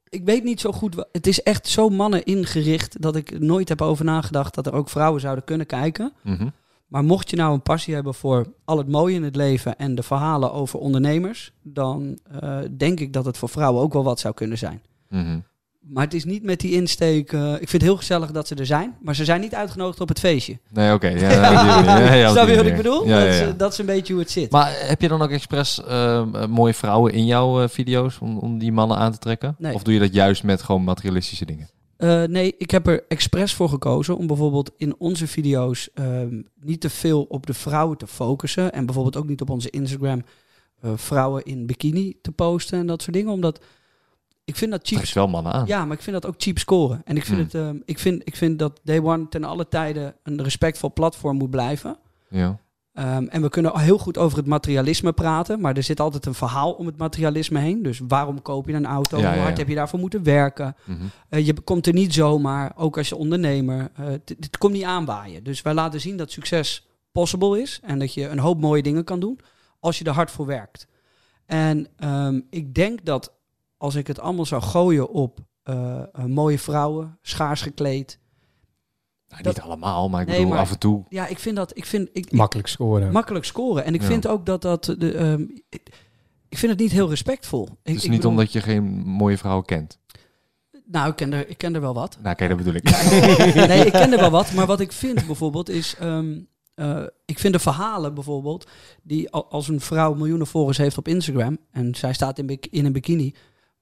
Ik 0.08 0.24
weet 0.24 0.44
niet 0.44 0.60
zo 0.60 0.72
goed... 0.72 1.06
Het 1.12 1.26
is 1.26 1.42
echt 1.42 1.68
zo 1.68 1.88
mannen 1.88 2.24
ingericht 2.24 3.02
dat 3.02 3.16
ik 3.16 3.40
nooit 3.40 3.68
heb 3.68 3.82
over 3.82 4.04
nagedacht... 4.04 4.54
dat 4.54 4.66
er 4.66 4.72
ook 4.72 4.88
vrouwen 4.88 5.20
zouden 5.20 5.44
kunnen 5.44 5.66
kijken. 5.66 6.12
Mhm. 6.22 6.48
Maar 6.86 7.04
mocht 7.04 7.30
je 7.30 7.36
nou 7.36 7.52
een 7.54 7.62
passie 7.62 7.94
hebben 7.94 8.14
voor 8.14 8.46
al 8.64 8.78
het 8.78 8.88
mooie 8.88 9.14
in 9.14 9.22
het 9.22 9.36
leven... 9.36 9.78
en 9.78 9.94
de 9.94 10.02
verhalen 10.02 10.52
over 10.52 10.78
ondernemers... 10.78 11.52
dan 11.62 12.18
eh, 12.40 12.58
denk 12.76 13.00
ik 13.00 13.12
dat 13.12 13.24
het 13.24 13.38
voor 13.38 13.48
vrouwen 13.48 13.82
ook 13.82 13.92
wel 13.92 14.04
wat 14.04 14.20
zou 14.20 14.34
kunnen 14.34 14.58
zijn. 14.58 14.82
Mhm. 15.08 15.38
Maar 15.88 16.04
het 16.04 16.14
is 16.14 16.24
niet 16.24 16.42
met 16.42 16.60
die 16.60 16.72
insteek. 16.72 17.32
eh, 17.32 17.52
ik 17.52 17.56
vind 17.58 17.72
het 17.72 17.82
heel 17.82 17.96
gezellig 17.96 18.30
dat 18.30 18.48
ze 18.48 18.54
er 18.54 18.66
zijn. 18.66 18.96
Maar 19.00 19.14
ze 19.14 19.24
zijn 19.24 19.40
niet 19.40 19.54
uitgenodigd 19.54 20.00
op 20.00 20.08
het 20.08 20.18
feestje. 20.18 20.58
Nee, 20.72 20.92
oké. 20.92 21.08
Ja, 21.08 21.30
ja, 21.30 21.98
ja, 21.98 22.14
ja, 22.14 22.28
op 22.28 22.36
Snap 22.36 22.48
je 22.48 22.56
wat 22.56 22.66
ik 22.66 22.76
bedoel? 22.76 23.06
Ja, 23.06 23.18
dat, 23.18 23.26
ja, 23.26 23.30
Is, 23.32 23.40
eh, 23.40 23.48
dat 23.56 23.72
is 23.72 23.78
een 23.78 23.86
beetje 23.86 24.12
hoe 24.12 24.22
het 24.22 24.30
zit. 24.30 24.50
Maar 24.50 24.74
heb 24.78 25.00
je 25.00 25.08
dan 25.08 25.22
ook 25.22 25.30
expres 25.30 25.84
eh, 25.84 26.16
eh, 26.18 26.46
mooie 26.48 26.74
vrouwen 26.74 27.12
in 27.12 27.26
jouw 27.26 27.62
eh, 27.62 27.68
video's 27.68 28.18
om, 28.20 28.38
om 28.38 28.58
die 28.58 28.72
mannen 28.72 28.96
aan 28.96 29.12
te 29.12 29.18
trekken? 29.18 29.54
Nee. 29.58 29.74
Of 29.74 29.82
doe 29.82 29.94
je 29.94 30.00
dat 30.00 30.14
juist 30.14 30.42
met 30.44 30.62
gewoon 30.62 30.84
materialistische 30.84 31.44
dingen? 31.44 31.68
Eh, 31.96 32.22
nee, 32.22 32.54
ik 32.58 32.70
heb 32.70 32.86
er 32.86 33.04
expres 33.08 33.54
voor 33.54 33.68
gekozen 33.68 34.16
om 34.16 34.26
bijvoorbeeld 34.26 34.70
in 34.76 34.94
onze 34.98 35.26
video's 35.26 35.88
ehm, 35.94 36.42
niet 36.60 36.80
te 36.80 36.90
veel 36.90 37.22
op 37.22 37.46
de 37.46 37.54
vrouwen 37.54 37.96
te 37.98 38.06
focussen. 38.06 38.72
En 38.72 38.84
bijvoorbeeld 38.86 39.16
ook 39.16 39.28
niet 39.28 39.40
op 39.40 39.50
onze 39.50 39.70
Instagram 39.70 40.22
eh, 40.80 40.90
vrouwen 40.94 41.42
in 41.44 41.66
bikini 41.66 42.14
te 42.22 42.32
posten 42.32 42.78
en 42.78 42.86
dat 42.86 43.02
soort 43.02 43.16
dingen. 43.16 43.32
Omdat 43.32 43.60
ik 44.46 44.56
vind 44.56 44.70
dat 44.70 44.80
cheap. 44.86 45.00
Trekt 45.00 45.14
wel 45.14 45.28
mannen 45.28 45.52
aan. 45.52 45.66
Ja, 45.66 45.84
maar 45.84 45.96
ik 45.96 46.02
vind 46.02 46.22
dat 46.22 46.30
ook 46.30 46.34
cheap 46.38 46.58
scoren. 46.58 47.02
En 47.04 47.16
ik 47.16 47.24
vind, 47.24 47.52
Hmm. 47.52 47.60
het, 47.62 47.68
ehm, 47.74 47.82
ik 47.84 47.98
vind, 47.98 48.22
ik 48.24 48.36
vind 48.36 48.58
dat 48.58 48.80
Day 48.84 49.00
One 49.00 49.28
ten 49.28 49.44
alle 49.44 49.68
tijden 49.68 50.14
een 50.22 50.42
respectvol 50.42 50.92
platform 50.92 51.36
moet 51.36 51.50
blijven. 51.50 51.96
Ja. 52.28 52.58
Ehm, 52.92 53.24
en 53.26 53.42
we 53.42 53.48
kunnen 53.48 53.78
heel 53.78 53.98
goed 53.98 54.18
over 54.18 54.38
het 54.38 54.46
materialisme 54.46 55.12
praten, 55.12 55.60
maar 55.60 55.76
er 55.76 55.82
zit 55.82 56.00
altijd 56.00 56.26
een 56.26 56.34
verhaal 56.34 56.72
om 56.72 56.86
het 56.86 56.96
materialisme 56.96 57.58
heen. 57.58 57.82
Dus 57.82 58.00
waarom 58.08 58.42
koop 58.42 58.66
je 58.66 58.72
een 58.72 58.86
auto? 58.86 59.18
Ja, 59.18 59.32
Hoe 59.32 59.38
hard 59.42 59.52
ja. 59.52 59.58
heb 59.58 59.68
je 59.68 59.74
daarvoor 59.74 59.98
moeten 60.00 60.22
werken? 60.22 60.76
Mhm. 60.84 60.98
Eh, 61.28 61.46
je 61.46 61.60
komt 61.60 61.86
er 61.86 61.92
niet 61.92 62.14
zomaar, 62.14 62.72
ook 62.76 62.96
als 62.98 63.08
je 63.08 63.16
ondernemer. 63.16 63.90
eh, 63.96 64.04
het 64.06 64.34
het 64.40 64.58
komt 64.58 64.72
niet 64.72 64.84
aanwaaien. 64.84 65.44
Dus 65.44 65.62
wij 65.62 65.74
laten 65.74 66.00
zien 66.00 66.16
dat 66.16 66.30
succes 66.30 66.86
possible 67.12 67.60
is 67.60 67.80
en 67.82 67.98
dat 67.98 68.14
je 68.14 68.28
een 68.28 68.38
hoop 68.38 68.60
mooie 68.60 68.82
dingen 68.82 69.04
kan 69.04 69.20
doen 69.20 69.40
als 69.80 69.98
je 69.98 70.04
er 70.04 70.12
hard 70.12 70.30
voor 70.30 70.46
werkt. 70.46 70.86
En 71.46 71.86
ehm, 71.96 72.40
ik 72.50 72.74
denk 72.74 73.04
dat 73.04 73.32
als 73.76 73.94
ik 73.94 74.06
het 74.06 74.20
allemaal 74.20 74.44
zou 74.46 74.62
gooien 74.62 75.08
op 75.10 75.38
eh, 75.62 76.02
eh, 76.12 76.24
mooie 76.24 76.58
vrouwen, 76.58 77.18
schaars 77.22 77.62
gekleed. 77.62 78.18
Nou, 79.28 79.42
Dat- 79.42 79.54
niet 79.54 79.64
allemaal, 79.64 80.08
maar 80.08 80.20
ik 80.20 80.26
Nee, 80.26 80.36
bedoel 80.36 80.52
maar- 80.52 80.60
af 80.60 80.70
en 80.72 80.78
toe. 80.78 81.04
Ja, 81.08 81.26
ik 81.26 81.38
vind 81.38 81.56
dat. 81.56 81.76
Ik 81.76 81.84
vind, 81.86 82.08
ik, 82.12 82.32
Makkelijk 82.32 82.68
scoren. 82.68 83.12
makkelijk 83.12 83.44
scoren. 83.44 83.84
En 83.84 83.94
ik 83.94 84.00
Ja. 84.00 84.06
vind 84.06 84.26
ook 84.26 84.46
dat 84.46 84.62
dat. 84.62 84.84
De, 84.98 85.12
ehm, 85.12 85.42
ik, 85.68 85.82
ik 86.48 86.58
vind 86.58 86.72
het 86.72 86.80
niet 86.80 86.90
heel 86.92 87.08
respectvol. 87.08 87.68
Het 87.82 87.94
is 87.96 88.02
niet 88.02 88.10
bedoel- 88.10 88.30
omdat 88.30 88.52
je 88.52 88.60
geen 88.60 88.84
mooie 89.06 89.38
vrouw 89.38 89.60
kent. 89.60 89.98
Nou, 90.84 91.10
ik 91.10 91.16
ken, 91.16 91.32
er, 91.32 91.48
ik 91.48 91.58
ken 91.58 91.74
er 91.74 91.80
wel 91.80 91.94
wat. 91.94 92.18
Nou, 92.22 92.34
kijk, 92.36 92.48
dat 92.48 92.58
bedoel 92.58 92.74
ik. 92.74 92.84
nee, 93.68 93.84
ik 93.86 93.92
ken 93.92 94.12
er 94.12 94.18
wel 94.20 94.30
wat. 94.30 94.52
Maar 94.52 94.66
wat 94.66 94.80
ik 94.80 94.92
vind 94.92 95.26
bijvoorbeeld 95.26 95.68
is... 95.68 95.96
ehm, 95.98 96.40
eh, 96.74 97.02
ik 97.24 97.38
vind 97.38 97.52
de 97.52 97.58
verhalen 97.58 98.14
bijvoorbeeld... 98.14 98.68
die 99.02 99.30
al- 99.30 99.50
als 99.50 99.68
een 99.68 99.80
vrouw 99.80 100.14
miljoenen 100.14 100.46
volgers 100.46 100.78
heeft 100.78 100.98
op 100.98 101.08
Instagram... 101.08 101.58
en 101.70 101.94
zij 101.94 102.12
staat 102.12 102.38
in, 102.38 102.46
bik- 102.46 102.66
in 102.70 102.84
een 102.84 102.92
bikini... 102.92 103.34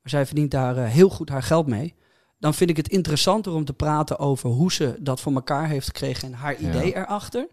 maar 0.04 0.12
zij 0.12 0.26
verdient 0.26 0.50
daar 0.50 0.76
eh, 0.76 0.84
heel 0.90 1.08
goed 1.08 1.28
haar 1.28 1.42
geld 1.42 1.66
mee... 1.66 1.94
dan 2.38 2.54
vind 2.54 2.70
ik 2.70 2.76
het 2.76 2.88
interessanter 2.88 3.52
om 3.52 3.64
te 3.64 3.73
praten 3.73 4.18
over... 4.18 4.50
hoe 4.50 4.73
ze 4.73 4.96
dat 5.00 5.20
voor 5.20 5.32
elkaar 5.32 5.68
heeft 5.68 5.87
gekregen... 5.87 6.28
en 6.28 6.34
haar 6.34 6.62
Ja. 6.62 6.68
idee 6.68 6.96
erachter... 6.96 7.46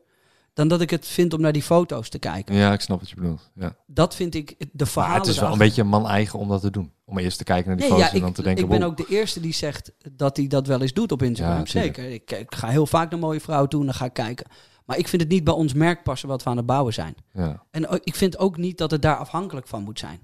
dan 0.53 0.67
dat 0.67 0.81
ik 0.81 0.89
het 0.89 1.07
vind 1.07 1.33
om 1.33 1.41
naar 1.41 1.51
die 1.51 1.63
foto's 1.63 2.09
te 2.09 2.19
kijken. 2.19 2.55
Ja, 2.55 2.73
ik 2.73 2.81
snap 2.81 2.99
wat 2.99 3.09
je 3.09 3.15
bedoelt. 3.15 3.51
Ja. 3.55 3.75
Dat 3.85 4.15
vind 4.15 4.35
ik 4.35 4.55
de 4.71 4.85
verhalen 4.85 5.17
het 5.17 5.27
is 5.27 5.39
wel 5.39 5.51
een 5.51 5.57
beetje 5.57 5.83
man-eigen 5.83 6.39
om 6.39 6.47
dat 6.47 6.61
te 6.61 6.71
doen. 6.71 6.91
Om 7.05 7.17
eerst 7.17 7.37
te 7.37 7.43
kijken 7.43 7.67
naar 7.67 7.77
die 7.77 7.85
Nee, 7.85 7.93
foto's 7.93 8.05
ja, 8.07 8.11
en 8.11 8.17
ik, 8.17 8.23
dan 8.23 8.33
te 8.33 8.43
denken... 8.43 8.63
ik 8.63 8.69
ben 8.69 8.79
wow. 8.79 8.89
ook 8.89 8.97
de 8.97 9.15
eerste 9.15 9.39
die 9.39 9.53
zegt 9.53 9.91
dat 10.11 10.37
hij 10.37 10.47
dat 10.47 10.67
wel 10.67 10.81
eens 10.81 10.93
doet 10.93 11.11
op 11.11 11.21
Instagram. 11.21 11.57
Ja. 11.57 11.65
Zeker. 11.65 12.09
Ik, 12.11 12.31
ik 12.31 12.55
ga 12.55 12.67
heel 12.67 12.85
vaak 12.85 13.11
naar 13.11 13.19
mooie 13.19 13.41
vrouwen 13.41 13.69
toe 13.69 13.79
en 13.79 13.85
dan 13.85 13.95
ga 13.95 14.05
ik 14.05 14.13
kijken. 14.13 14.45
Maar 14.85 14.97
ik 14.97 15.07
vind 15.07 15.21
het 15.21 15.31
niet 15.31 15.43
bij 15.43 15.53
ons 15.53 15.73
merk 15.73 16.03
passen 16.03 16.29
wat 16.29 16.43
we 16.43 16.49
aan 16.49 16.57
het 16.57 16.65
bouwen 16.65 16.93
zijn. 16.93 17.15
Ja. 17.33 17.63
En 17.71 18.01
ik 18.03 18.15
vind 18.15 18.37
ook 18.37 18.57
niet 18.57 18.77
dat 18.77 18.91
het 18.91 19.01
daar 19.01 19.15
afhankelijk 19.15 19.67
van 19.67 19.83
moet 19.83 19.99
zijn. 19.99 20.19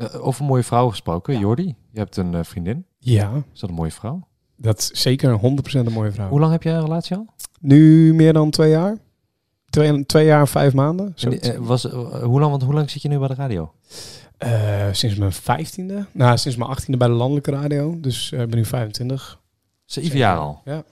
Eh, 0.00 0.26
over 0.26 0.44
mooie 0.44 0.62
vrouwen 0.62 0.90
gesproken, 0.92 1.34
Ja. 1.34 1.40
Jordi. 1.40 1.74
Je 1.92 1.98
hebt 1.98 2.16
een 2.16 2.34
eh, 2.34 2.44
vriendin. 2.44 2.84
Ja, 2.98 3.32
Is 3.52 3.60
dat 3.60 3.68
een 3.70 3.76
mooie 3.76 3.90
vrouw? 3.90 4.28
dat 4.56 4.78
is 4.78 5.00
zeker 5.02 5.38
100% 5.38 5.40
een 5.86 5.92
mooie 5.92 6.12
vrouw. 6.12 6.28
Hoe 6.28 6.40
lang 6.40 6.52
heb 6.52 6.62
jij 6.62 6.74
een 6.74 6.80
relatie 6.80 7.16
al? 7.16 7.26
Nu 7.60 8.14
meer 8.14 8.32
dan 8.32 8.50
twee 8.50 8.70
jaar. 8.70 8.96
Twee, 9.70 10.06
twee 10.06 10.24
jaar 10.26 10.40
en 10.40 10.48
vijf 10.48 10.74
maanden. 10.74 11.14
Eh, 11.16 11.56
was, 11.58 11.82
hoe, 11.84 12.40
lang, 12.40 12.50
want 12.50 12.62
hoe 12.62 12.74
lang 12.74 12.90
zit 12.90 13.02
je 13.02 13.08
nu 13.08 13.18
bij 13.18 13.28
de 13.28 13.34
radio? 13.34 13.72
Sinds 14.92 15.16
mijn 15.16 15.32
vijftiende. 15.32 16.06
Nou, 16.12 16.38
sinds 16.38 16.56
mijn 16.58 16.70
achttiende 16.70 16.96
bij 16.98 17.08
de 17.08 17.14
landelijke 17.14 17.50
radio. 17.50 18.00
Dus 18.00 18.32
ik 18.32 18.38
ben 18.48 18.56
nu 18.56 18.64
25. 18.64 19.40
Zeven 19.84 20.18
jaar 20.18 20.36
al. 20.38 20.60
Ja. 20.64 20.82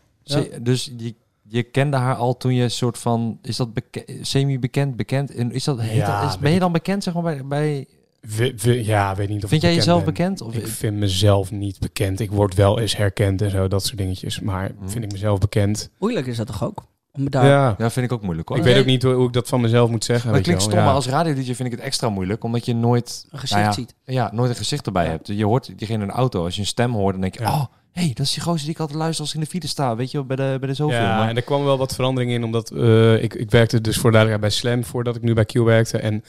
Dus 0.63 0.93
je, 0.97 1.15
je 1.43 1.63
kende 1.63 1.97
haar 1.97 2.15
al 2.15 2.37
toen 2.37 2.55
je 2.55 2.69
soort 2.69 2.99
van... 2.99 3.39
Is 3.43 3.57
dat 3.57 3.75
beke- 3.75 4.19
semi-bekend, 4.21 4.97
bekend? 4.97 5.35
En 5.35 5.53
is 5.53 5.65
dat, 5.65 5.81
heet 5.81 5.97
Ja, 5.97 6.21
dat- 6.21 6.31
is, 6.31 6.39
ben 6.39 6.51
je 6.53 6.59
dan 6.59 6.73
bekend, 6.73 7.03
zeg 7.03 7.15
maar, 7.15 7.23
bij... 7.23 7.45
bij 7.47 7.87
We, 8.21 8.55
we- 8.63 8.85
ja, 8.85 9.15
weet 9.15 9.29
niet 9.29 9.43
of 9.45 9.49
vind 9.51 9.63
ik 9.63 9.69
jij 9.69 9.77
jezelf 9.77 10.05
ben. 10.05 10.15
bekend? 10.15 10.41
Of, 10.41 10.55
Ik 10.55 10.67
vind 10.67 10.97
mezelf 10.97 11.51
niet 11.51 11.79
bekend. 11.79 12.21
Ik 12.21 12.31
word 12.31 12.55
wel 12.55 12.79
eens 12.79 12.97
herkend 12.97 13.43
en 13.43 13.51
zo, 13.51 13.69
dat 13.69 13.85
soort 13.85 13.99
dingetjes. 13.99 14.41
Maar 14.41 14.71
Mhm. 14.79 14.89
vind 14.89 15.05
ik 15.05 15.13
mezelf 15.13 15.39
bekend? 15.39 15.91
Moeilijk 15.99 16.27
is 16.27 16.37
dat 16.37 16.47
toch 16.47 16.65
ook? 16.65 16.85
Om 17.13 17.31
daar... 17.31 17.47
ja. 17.47 17.75
ja, 17.79 17.91
vind 17.91 18.07
ik 18.07 18.13
ook 18.13 18.23
moeilijk, 18.23 18.49
hoor. 18.49 18.59
Ik 18.59 18.65
Nee. 18.65 18.73
weet 18.73 18.83
ook 18.83 18.89
niet 18.89 19.03
hoe, 19.03 19.13
hoe 19.13 19.27
ik 19.27 19.33
dat 19.33 19.49
van 19.49 19.61
mezelf 19.61 19.91
moet 19.91 20.05
zeggen. 20.05 20.27
Maar 20.27 20.35
het 20.35 20.45
klinkt 20.45 20.63
stom, 20.63 20.75
maar 20.75 20.95
als 20.95 21.07
radio 21.07 21.35
vind 21.35 21.61
ik 21.61 21.71
het 21.71 21.81
extra 21.81 22.09
moeilijk, 22.09 22.45
omdat 22.45 22.65
je 22.67 22.75
nooit, 22.75 23.27
Een 23.31 23.39
gezicht 23.39 23.61
Nou 23.61 23.65
ja, 23.73 23.73
ziet. 23.77 23.95
ja, 24.05 24.31
nooit 24.33 24.51
een 24.51 24.57
gezicht 24.57 24.87
erbij 24.87 25.05
Ja. 25.05 25.11
hebt. 25.11 25.27
Je 25.27 25.45
hoort 25.45 25.79
diegene 25.79 26.01
in 26.03 26.09
de 26.09 26.15
auto, 26.15 26.45
als 26.45 26.55
je 26.55 26.61
een 26.61 26.67
stem 26.67 26.93
hoort, 26.93 27.13
dan 27.13 27.21
denk 27.21 27.35
je, 27.35 27.41
Ja. 27.43 27.53
oh, 27.53 27.65
hey, 27.93 28.11
dat 28.15 28.27
is 28.27 28.33
die 28.33 28.43
gozer 28.43 28.61
die 28.65 28.71
ik 28.75 28.81
altijd 28.81 28.99
luister 28.99 29.21
als 29.21 29.31
ik 29.35 29.39
in 29.39 29.45
de 29.45 29.51
file 29.51 29.67
sta, 29.67 29.97
weet 29.97 30.11
je, 30.11 30.17
wel, 30.17 30.27
bij 30.27 30.37
de, 30.37 30.57
bij 30.59 30.69
de 30.69 30.75
zoveel. 30.75 30.97
Ja, 30.99 31.19
maar, 31.19 31.29
en 31.29 31.37
er 31.37 31.43
kwam 31.43 31.65
wel 31.65 31.79
wat 31.79 31.95
verandering 31.95 32.33
in, 32.33 32.45
omdat 32.45 32.71
eh, 32.71 33.23
ik, 33.23 33.35
ik 33.35 33.51
werkte 33.51 33.81
dus 33.81 33.97
voor 33.97 34.11
de 34.13 34.37
bij 34.41 34.51
Slam 34.51 34.85
voordat 34.85 35.17
ik 35.17 35.23
nu 35.23 35.35
bij 35.35 35.45
Q 35.45 35.53
werkte. 35.53 35.99
En 35.99 36.25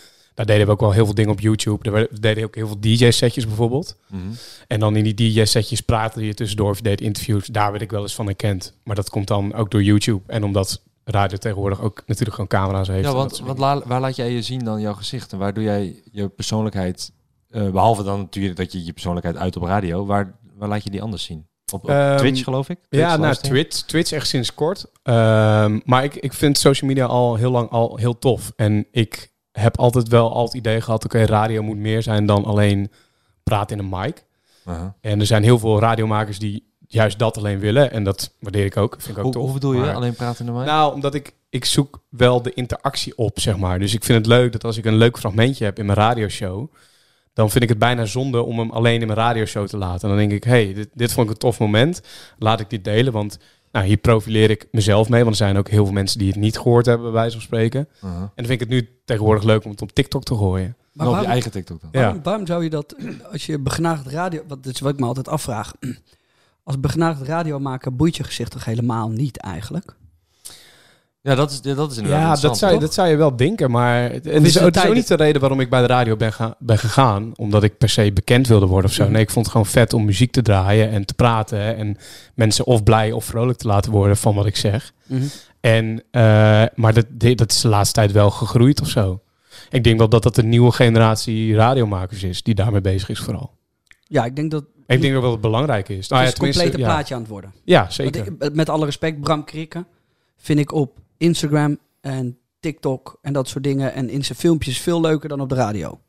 daar 0.45 0.47
deden 0.47 0.65
we 0.65 0.71
ook 0.71 0.79
wel 0.79 0.91
heel 0.91 1.05
veel 1.05 1.13
dingen 1.13 1.31
op 1.31 1.39
YouTube. 1.39 1.91
Werden- 1.91 2.13
we 2.13 2.19
deden 2.19 2.43
ook 2.43 2.55
heel 2.55 2.67
veel 2.67 2.79
DJ-setjes 2.79 3.45
bijvoorbeeld. 3.47 3.97
Mhm. 4.07 4.21
En 4.67 4.79
dan 4.79 4.95
in 4.95 5.03
die 5.03 5.13
DJ-setjes 5.13 5.81
praten 5.81 6.23
je 6.23 6.33
tussendoor 6.33 6.69
of 6.69 6.77
je 6.77 6.83
deed 6.83 7.01
interviews. 7.01 7.45
Daar 7.47 7.71
werd 7.71 7.83
ik 7.83 7.91
wel 7.91 8.01
eens 8.01 8.15
van 8.15 8.25
herkend. 8.25 8.73
Maar 8.83 8.95
dat 8.95 9.09
komt 9.09 9.27
dan 9.27 9.53
ook 9.53 9.71
door 9.71 9.83
YouTube. 9.83 10.21
En 10.27 10.43
omdat 10.43 10.81
radio 11.03 11.37
tegenwoordig 11.37 11.81
ook 11.81 12.03
natuurlijk 12.05 12.31
gewoon 12.31 12.47
camera's 12.49 12.87
heeft. 12.87 13.05
Ja, 13.07 13.13
want, 13.13 13.39
want 13.39 13.57
la- 13.59 13.81
waar 13.85 13.99
laat 14.01 14.15
jij 14.15 14.31
je 14.31 14.41
zien 14.41 14.63
dan 14.63 14.81
jouw 14.81 14.93
gezicht? 14.93 15.31
En 15.31 15.37
waar 15.37 15.53
doe 15.53 15.63
jij 15.63 16.01
je 16.11 16.27
persoonlijkheid, 16.29 17.11
eh, 17.49 17.69
behalve 17.69 18.03
dan 18.03 18.19
natuurlijk 18.19 18.57
dat 18.57 18.71
je 18.71 18.85
je 18.85 18.93
persoonlijkheid 18.93 19.37
uit 19.37 19.55
op 19.55 19.63
radio, 19.63 20.05
waar, 20.05 20.35
waar 20.57 20.69
laat 20.69 20.83
je 20.83 20.89
die 20.89 21.01
anders 21.01 21.23
zien? 21.23 21.47
Op, 21.73 21.83
op 21.83 21.89
Ehm, 21.89 22.17
Twitch 22.17 22.43
geloof 22.43 22.69
ik? 22.69 22.77
Ja, 22.89 23.17
nou? 23.17 23.35
Twitch, 23.35 23.81
Twitch 23.81 24.11
echt 24.11 24.27
sinds 24.27 24.53
kort. 24.53 24.85
Ehm, 25.03 25.79
maar 25.85 26.03
ik, 26.03 26.15
ik 26.15 26.33
vind 26.33 26.57
social 26.57 26.89
media 26.89 27.05
al 27.05 27.35
heel 27.35 27.51
lang 27.51 27.69
al 27.69 27.97
heel 27.97 28.19
tof. 28.19 28.51
En 28.55 28.87
ik 28.91 29.28
heb 29.59 29.77
altijd 29.77 30.07
wel 30.07 30.33
al 30.33 30.43
het 30.43 30.53
idee 30.53 30.81
gehad, 30.81 31.05
oké, 31.05 31.23
radio 31.23 31.63
moet 31.63 31.77
meer 31.77 32.03
zijn 32.03 32.25
dan 32.25 32.45
alleen 32.45 32.91
praten 33.43 33.77
in 33.77 33.83
een 33.83 33.99
mic. 33.99 34.25
En 35.01 35.19
er 35.19 35.25
zijn 35.25 35.43
heel 35.43 35.59
veel 35.59 35.79
radiomakers 35.79 36.39
die 36.39 36.67
juist 36.87 37.19
dat 37.19 37.37
alleen 37.37 37.59
willen. 37.59 37.91
En 37.91 38.03
dat 38.03 38.33
waardeer 38.39 38.65
ik 38.65 38.77
ook. 38.77 38.95
Vind 38.99 39.17
ik 39.17 39.25
ook 39.25 39.33
Hoe, 39.33 39.53
bedoel 39.53 39.73
je? 39.73 39.79
Maar- 39.79 39.93
Alleen 39.95 40.13
praten 40.15 40.45
in 40.45 40.51
de 40.51 40.57
mic? 40.57 40.67
Nou, 40.67 40.93
omdat 40.93 41.13
ik, 41.13 41.33
ik 41.49 41.65
zoek 41.65 41.99
wel 42.09 42.41
de 42.41 42.53
interactie 42.53 43.17
op, 43.17 43.39
zeg 43.39 43.57
maar. 43.57 43.79
Dus 43.79 43.93
ik 43.93 44.03
vind 44.03 44.17
het 44.17 44.27
leuk 44.27 44.51
dat 44.51 44.63
als 44.63 44.77
ik 44.77 44.85
een 44.85 44.95
leuk 44.97 45.17
fragmentje 45.17 45.65
heb 45.65 45.79
in 45.79 45.85
mijn 45.85 45.97
radioshow... 45.97 46.73
dan 47.33 47.49
vind 47.49 47.63
ik 47.63 47.69
het 47.69 47.77
bijna 47.79 48.05
zonde 48.05 48.41
om 48.43 48.59
hem 48.59 48.71
alleen 48.71 49.01
in 49.01 49.07
mijn 49.07 49.19
radioshow 49.19 49.67
te 49.67 49.77
laten. 49.77 50.01
En 50.01 50.09
dan 50.09 50.17
denk 50.17 50.31
ik, 50.31 50.43
hey, 50.43 50.73
dit, 50.73 50.89
dit 50.93 51.13
vond 51.13 51.27
ik 51.27 51.33
een 51.33 51.39
tof 51.39 51.59
moment. 51.59 52.01
Laat 52.37 52.59
ik 52.59 52.69
dit 52.69 52.83
delen, 52.83 53.13
want 53.13 53.37
nou, 53.71 53.85
hier 53.85 53.97
profileer 53.97 54.49
ik 54.49 54.67
mezelf 54.71 55.09
mee. 55.09 55.23
Want 55.23 55.31
er 55.31 55.45
zijn 55.45 55.57
ook 55.57 55.69
heel 55.69 55.85
veel 55.85 55.93
mensen 55.93 56.19
die 56.19 56.27
het 56.27 56.37
niet 56.37 56.57
gehoord 56.57 56.85
hebben, 56.85 57.05
bij 57.05 57.15
wijze 57.15 57.31
van 57.31 57.41
spreken. 57.41 57.87
Aha. 58.01 58.21
En 58.21 58.31
dan 58.35 58.45
vind 58.45 58.51
ik 58.51 58.59
het 58.59 58.69
nu 58.69 58.89
tegenwoordig 59.05 59.43
leuk 59.43 59.63
om 59.63 59.71
het 59.71 59.81
op 59.81 59.91
TikTok 59.91 60.23
te 60.23 60.35
gooien. 60.35 60.75
Maar 60.93 61.05
Wel 61.05 61.07
op 61.07 61.11
je 61.11 61.11
waarom, 61.11 61.31
eigen 61.31 61.51
TikTok 61.51 61.81
dan? 61.81 61.89
Ja. 61.93 61.99
waarom, 61.99 62.23
waarom 62.23 62.45
zou 62.45 62.63
je 62.63 62.69
dat, 62.69 62.95
als 63.31 63.45
je 63.45 63.59
begenadigd 63.59 64.07
radio... 64.07 64.43
Wat, 64.47 64.63
dat 64.63 64.73
is 64.73 64.79
wat 64.79 64.93
ik 64.93 64.99
me 64.99 65.05
altijd 65.05 65.27
afvraag. 65.27 65.73
Als 66.63 66.79
begenadigd 66.79 67.27
radiomaker 67.27 67.95
boeit 67.95 68.15
je 68.15 68.23
gezicht 68.23 68.51
toch 68.51 68.65
helemaal 68.65 69.09
niet 69.09 69.37
eigenlijk? 69.37 69.95
Ja, 71.21 71.35
dat 71.35 71.51
is, 71.51 71.61
dat 71.61 71.91
is 71.91 71.97
inderdaad 71.97 72.41
Ja, 72.41 72.47
dat 72.47 72.57
zou, 72.57 72.71
je, 72.71 72.77
toch? 72.77 72.85
dat 72.87 72.95
zou 72.95 73.07
je 73.09 73.15
wel 73.15 73.35
denken, 73.35 73.71
maar 73.71 74.01
het, 74.11 74.25
het 74.25 74.25
is 74.25 74.31
het 74.33 74.35
ook- 74.35 74.43
het 74.43 74.75
is 74.75 74.81
tijd- 74.81 74.87
ook 74.87 74.93
niet 74.93 75.07
de 75.07 75.15
reden 75.15 75.41
waarom 75.41 75.59
ik 75.59 75.69
bij 75.69 75.81
de 75.81 75.87
radio 75.87 76.15
ben, 76.15 76.33
ga- 76.33 76.55
ben 76.59 76.77
gegaan. 76.77 77.31
Omdat 77.35 77.63
ik 77.63 77.77
per 77.77 77.89
se 77.89 78.11
bekend 78.13 78.47
wilde 78.47 78.65
worden 78.65 78.89
of 78.89 78.95
zo. 78.95 79.03
Mhm. 79.03 79.11
Nee, 79.11 79.21
ik 79.21 79.29
vond 79.29 79.45
het 79.45 79.53
gewoon 79.53 79.71
vet 79.71 79.93
om 79.93 80.05
muziek 80.05 80.31
te 80.31 80.41
draaien 80.41 80.89
en 80.89 81.05
te 81.05 81.13
praten. 81.13 81.75
En 81.75 81.97
mensen 82.35 82.65
of 82.65 82.83
blij 82.83 83.11
of 83.11 83.25
vrolijk 83.25 83.57
te 83.57 83.67
laten 83.67 83.91
worden 83.91 84.17
van 84.17 84.35
wat 84.35 84.45
ik 84.45 84.55
zeg. 84.55 84.93
En, 85.59 86.03
eh, 86.11 86.21
maar 86.75 86.93
dat, 86.93 87.05
dat 87.35 87.51
is 87.51 87.61
de 87.61 87.67
laatste 87.67 87.93
tijd 87.93 88.11
wel 88.11 88.29
gegroeid 88.31 88.81
of 88.81 88.89
zo. 88.89 89.21
Ik 89.69 89.83
denk 89.83 89.97
wel 89.97 90.09
dat 90.09 90.23
dat 90.23 90.37
een 90.37 90.49
nieuwe 90.49 90.71
generatie 90.71 91.55
radiomakers 91.55 92.23
is 92.23 92.43
die 92.43 92.55
daarmee 92.55 92.81
bezig 92.81 93.09
is 93.09 93.19
vooral. 93.19 93.51
Ja, 94.07 94.25
ik 94.25 94.35
denk 94.35 94.51
dat 94.51 94.63
Ik 94.85 95.01
denk 95.01 95.03
ook 95.03 95.11
wel 95.11 95.21
dat 95.21 95.31
het 95.31 95.41
belangrijk 95.41 95.89
is. 95.89 95.97
het 95.97 96.09
Nou 96.09 96.21
is 96.23 96.27
ja, 96.29 96.33
het 96.35 96.43
complete 96.43 96.77
ja. 96.77 96.85
plaatje 96.85 97.13
aan 97.15 97.21
het 97.21 97.29
worden. 97.29 97.53
Ja, 97.63 97.89
zeker. 97.89 98.25
ik- 98.39 98.53
met 98.53 98.69
alle 98.69 98.85
respect, 98.85 99.19
Bram 99.21 99.43
Krikken 99.43 99.87
vind 100.37 100.59
ik 100.59 100.71
op 100.73 100.97
Instagram 101.19 101.77
en 102.01 102.37
TikTok 102.59 103.17
en 103.21 103.33
dat 103.33 103.47
soort 103.47 103.63
dingen 103.63 103.93
en 103.93 104.09
in 104.09 104.23
zijn 104.25 104.37
filmpjes 104.37 104.77
veel 104.79 105.01
leuker 105.01 105.29
dan 105.29 105.41
op 105.41 105.49
de 105.49 105.55
radio. 105.55 105.99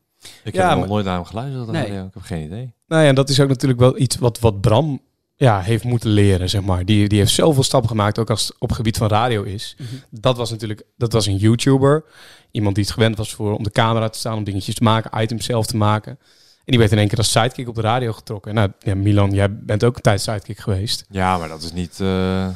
Ik 0.44 0.54
Ja, 0.54 0.68
heb 0.68 0.78
nog 0.78 0.88
nooit 0.88 1.04
naar 1.04 1.14
hem 1.14 1.24
geluisterd. 1.24 1.60
op 1.60 1.66
de 1.66 1.72
Nee. 1.72 1.86
radio. 1.86 2.04
Ik 2.06 2.14
heb 2.14 2.22
geen 2.22 2.44
idee. 2.44 2.72
Nou 2.86 3.02
ja, 3.02 3.08
en 3.08 3.14
dat 3.14 3.28
is 3.28 3.40
ook 3.40 3.48
natuurlijk 3.48 3.80
wel 3.80 3.98
iets 3.98 4.16
wat, 4.16 4.38
wat 4.38 4.60
Bram 4.60 5.00
ja, 5.36 5.60
heeft 5.60 5.84
moeten 5.84 6.10
leren, 6.10 6.48
zeg 6.48 6.62
maar. 6.62 6.84
Die, 6.84 7.08
die 7.08 7.18
heeft 7.18 7.32
zoveel 7.32 7.62
stappen 7.62 7.88
gemaakt, 7.90 8.18
ook 8.18 8.30
als 8.30 8.46
het 8.46 8.56
op 8.58 8.68
het 8.68 8.76
gebied 8.76 8.96
van 8.96 9.08
radio 9.08 9.42
is. 9.42 9.76
Dat 10.10 10.36
was 10.36 10.50
natuurlijk, 10.50 10.82
dat 10.96 11.12
was 11.12 11.26
een 11.26 11.36
YouTuber. 11.36 12.04
Iemand 12.50 12.74
die 12.74 12.84
het 12.84 12.92
gewend 12.92 13.16
was 13.16 13.34
voor 13.34 13.56
om 13.56 13.62
de 13.62 13.70
camera 13.70 14.08
te 14.08 14.18
staan, 14.18 14.36
om 14.36 14.44
dingetjes 14.44 14.74
te 14.74 14.82
maken, 14.82 15.22
items 15.22 15.44
zelf 15.44 15.66
te 15.66 15.76
maken. 15.76 16.12
En 16.12 16.76
die 16.76 16.78
werd 16.78 16.92
in 16.92 16.98
één 16.98 17.08
keer 17.08 17.18
als 17.18 17.30
sidekick 17.30 17.68
op 17.68 17.74
de 17.74 17.80
radio 17.80 18.12
getrokken. 18.12 18.54
Nou, 18.54 18.70
ja, 18.78 18.94
Milan, 18.94 19.30
jij 19.30 19.56
bent 19.56 19.84
ook 19.84 19.96
een 19.96 20.02
tijd 20.02 20.20
sidekick 20.20 20.58
geweest. 20.58 21.04
Ja, 21.10 21.38
maar 21.38 21.48
dat 21.48 21.62
is 21.62 21.72
niet 21.72 22.00
eh, 22.00 22.48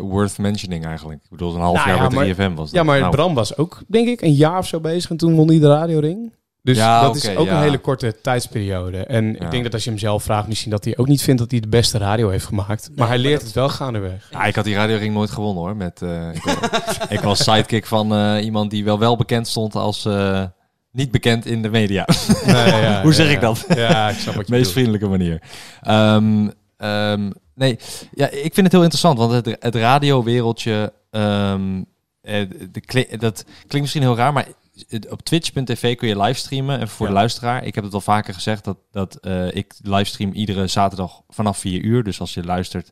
worth 0.00 0.38
mentioning 0.38 0.84
eigenlijk. 0.86 1.20
Ik 1.24 1.30
bedoel, 1.30 1.54
een 1.54 1.60
half 1.60 1.74
Nou 1.76 1.88
jaar 1.88 1.96
ja, 1.96 2.08
bij 2.08 2.16
maar- 2.16 2.26
3FM 2.50 2.54
was 2.56 2.64
dat. 2.66 2.74
Ja, 2.74 2.82
maar 2.82 2.98
Nou, 2.98 3.10
Bram 3.10 3.34
was 3.34 3.56
ook, 3.56 3.78
denk 3.86 4.08
ik, 4.08 4.20
een 4.20 4.32
jaar 4.34 4.58
of 4.58 4.66
zo 4.66 4.80
bezig 4.80 5.10
en 5.10 5.16
toen 5.16 5.34
won 5.34 5.48
hij 5.48 5.58
de 5.58 5.66
radioring. 5.68 6.32
Dus 6.62 6.76
Ja, 6.76 7.02
dat 7.02 7.16
is 7.16 7.36
ook 7.36 7.46
ja. 7.46 7.56
een 7.56 7.62
hele 7.62 7.78
korte 7.78 8.16
tijdsperiode. 8.22 8.98
En 9.04 9.40
ik 9.40 9.50
denk 9.50 9.62
dat 9.64 9.72
als 9.74 9.84
je 9.84 9.90
hem 9.90 9.98
zelf 9.98 10.22
vraagt, 10.22 10.48
misschien 10.48 10.70
dat 10.70 10.84
hij 10.84 10.96
ook 10.96 11.06
niet 11.06 11.22
vindt 11.22 11.40
dat 11.40 11.50
hij 11.50 11.60
de 11.60 11.68
beste 11.68 11.98
radio 11.98 12.28
heeft 12.28 12.44
gemaakt. 12.44 12.88
maar 12.96 13.08
hij 13.08 13.16
maar 13.16 13.26
leert 13.26 13.34
dat- 13.36 13.44
het 13.46 13.54
wel 13.54 13.68
gaandeweg. 13.68 14.28
Ja, 14.30 14.44
ik 14.44 14.54
had 14.54 14.64
die 14.64 14.74
radioring 14.74 15.14
nooit 15.14 15.30
gewonnen 15.30 15.62
hoor. 15.62 15.76
Met, 15.76 16.02
eh, 16.02 16.28
ik, 16.34 16.42
was, 16.42 16.98
ik 17.08 17.20
was 17.20 17.42
sidekick 17.42 17.86
van 17.86 18.14
eh, 18.14 18.44
iemand 18.44 18.70
die 18.70 18.84
wel 18.84 18.98
wel 18.98 19.16
bekend 19.16 19.48
stond 19.48 19.74
als 19.74 20.04
eh, 20.04 20.42
niet 20.92 21.10
bekend 21.10 21.46
in 21.46 21.62
de 21.62 21.70
media. 21.70 22.06
Nee, 22.46 22.54
ja, 22.82 23.02
Hoe 23.02 23.12
zeg 23.12 23.26
ja, 23.26 23.32
ik 23.32 23.40
dat? 23.40 23.64
Ja, 23.74 24.08
ik 24.08 24.18
snap 24.18 24.34
wat 24.34 24.46
je 24.46 24.52
Meest 24.56 24.74
bedoelt. 24.74 24.90
vriendelijke 24.90 25.08
manier. 25.08 25.42
Ehm, 25.82 26.48
ehm, 26.80 27.30
nee, 27.54 27.78
ja, 28.14 28.28
ik 28.30 28.54
vind 28.54 28.56
het 28.56 28.72
heel 28.72 28.82
interessant, 28.82 29.18
want 29.18 29.32
het, 29.32 29.56
het 29.60 29.74
radiowereldje 29.74 30.92
ehm, 31.10 31.82
eh, 32.20 32.48
de 32.72 33.16
dat 33.18 33.44
klinkt 33.44 33.80
misschien 33.80 34.02
heel 34.02 34.16
raar, 34.16 34.32
maar 34.32 34.48
op 35.08 35.22
twitch.tv 35.22 35.96
kun 35.96 36.08
je 36.08 36.20
livestreamen. 36.20 36.78
En 36.78 36.88
voor 36.88 37.06
Ja. 37.06 37.12
de 37.12 37.18
luisteraar, 37.18 37.64
ik 37.64 37.74
heb 37.74 37.84
het 37.84 37.94
al 37.94 38.00
vaker 38.00 38.34
gezegd 38.34 38.64
dat, 38.64 38.76
dat 38.90 39.14
eh, 39.14 39.54
ik 39.54 39.74
livestream 39.82 40.32
iedere 40.32 40.66
zaterdag 40.66 41.22
vanaf 41.28 41.58
4 41.58 41.80
uur. 41.80 42.02
Dus 42.02 42.20
als 42.20 42.34
je 42.34 42.44
luistert, 42.44 42.90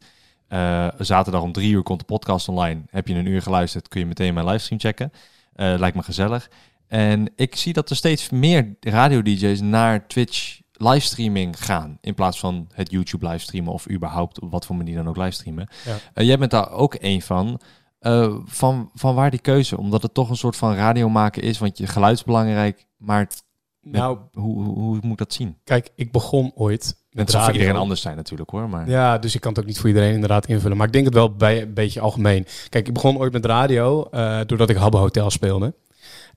eh, 0.48 0.88
zaterdag 0.98 1.42
om 1.42 1.52
3 1.52 1.72
uur 1.72 1.82
komt 1.82 1.98
de 1.98 2.04
podcast 2.04 2.48
online. 2.48 2.80
Heb 2.90 3.08
je 3.08 3.14
een 3.14 3.26
uur 3.26 3.42
geluisterd, 3.42 3.88
kun 3.88 4.00
je 4.00 4.06
meteen 4.06 4.34
mijn 4.34 4.46
livestream 4.46 4.80
checken. 4.80 5.12
Lijkt 5.54 5.96
me 5.96 6.02
gezellig. 6.02 6.50
En 6.86 7.32
ik 7.36 7.56
zie 7.56 7.72
dat 7.72 7.90
er 7.90 7.96
steeds 7.96 8.30
meer 8.30 8.76
radio-dj's 8.80 9.60
naar 9.60 10.06
Twitch 10.06 10.60
livestreaming 10.78 11.64
gaan. 11.64 11.98
In 12.00 12.14
plaats 12.14 12.38
van 12.38 12.68
het 12.72 12.90
YouTube 12.90 13.26
livestreamen 13.28 13.72
of 13.72 13.90
überhaupt 13.90 14.40
op 14.40 14.50
wat 14.50 14.66
voor 14.66 14.76
manier 14.76 14.96
dan 14.96 15.08
ook 15.08 15.16
livestreamen. 15.16 15.68
Ja. 15.84 15.96
Eh, 16.14 16.26
jij 16.26 16.38
bent 16.38 16.50
daar 16.50 16.70
ook 16.70 16.96
een 17.00 17.22
van. 17.22 17.60
Eh, 17.98 18.34
van. 18.44 18.90
Van 18.94 19.14
waar 19.14 19.30
die 19.30 19.40
keuze? 19.40 19.78
Omdat 19.78 20.02
het 20.02 20.14
toch 20.14 20.30
een 20.30 20.36
soort 20.36 20.56
van 20.56 20.74
radio 20.74 21.08
maken 21.08 21.42
is. 21.42 21.58
Want 21.58 21.78
je 21.78 21.86
geluid 21.86 22.16
is 22.16 22.24
belangrijk. 22.24 22.86
Maar 22.96 23.18
het- 23.20 23.46
Nou, 23.80 24.18
hoe, 24.32 24.62
hoe, 24.64 24.78
hoe 24.78 24.98
moet 25.02 25.10
ik 25.12 25.18
dat 25.18 25.32
zien? 25.32 25.56
kijk, 25.64 25.88
ik 25.94 26.12
begon 26.12 26.52
ooit 26.54 26.96
met 27.10 27.22
Het 27.26 27.30
zal 27.30 27.44
voor 27.44 27.52
iedereen 27.52 27.76
anders 27.76 28.00
zijn 28.00 28.16
natuurlijk 28.16 28.50
hoor. 28.50 28.68
Maar 28.68 28.88
Ja, 28.88 29.18
dus 29.18 29.34
ik 29.34 29.40
kan 29.40 29.50
het 29.50 29.60
ook 29.60 29.66
niet 29.66 29.78
voor 29.78 29.88
iedereen 29.88 30.14
inderdaad 30.14 30.46
invullen. 30.46 30.76
Maar 30.76 30.86
ik 30.86 30.92
denk 30.92 31.04
het 31.04 31.14
wel 31.14 31.34
bij 31.36 31.62
een 31.62 31.74
beetje 31.74 32.00
algemeen. 32.00 32.46
Kijk, 32.68 32.86
ik 32.88 32.94
begon 32.94 33.18
ooit 33.18 33.32
met 33.32 33.44
radio 33.44 34.04
eh, 34.04 34.40
doordat 34.46 34.70
ik 34.70 34.76
Habbo 34.76 34.98
Hotel 34.98 35.30
speelde. 35.30 35.74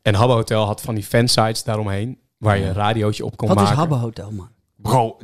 En 0.02 0.14
Habbo 0.16 0.34
Hotel 0.34 0.66
had 0.66 0.82
van 0.82 0.96
die 0.96 1.04
fansites 1.04 1.64
daaromheen 1.64 2.20
waar 2.42 2.58
je 2.58 2.66
een 2.66 2.74
radiootje 2.74 3.26
op 3.26 3.38
kon 3.38 3.48
Wat 3.48 3.58
maken. 3.58 3.72
is 3.72 3.78
Habbo 3.80 3.96
Hotel, 3.96 4.32
man? 4.32 4.50
bro, 4.84 5.18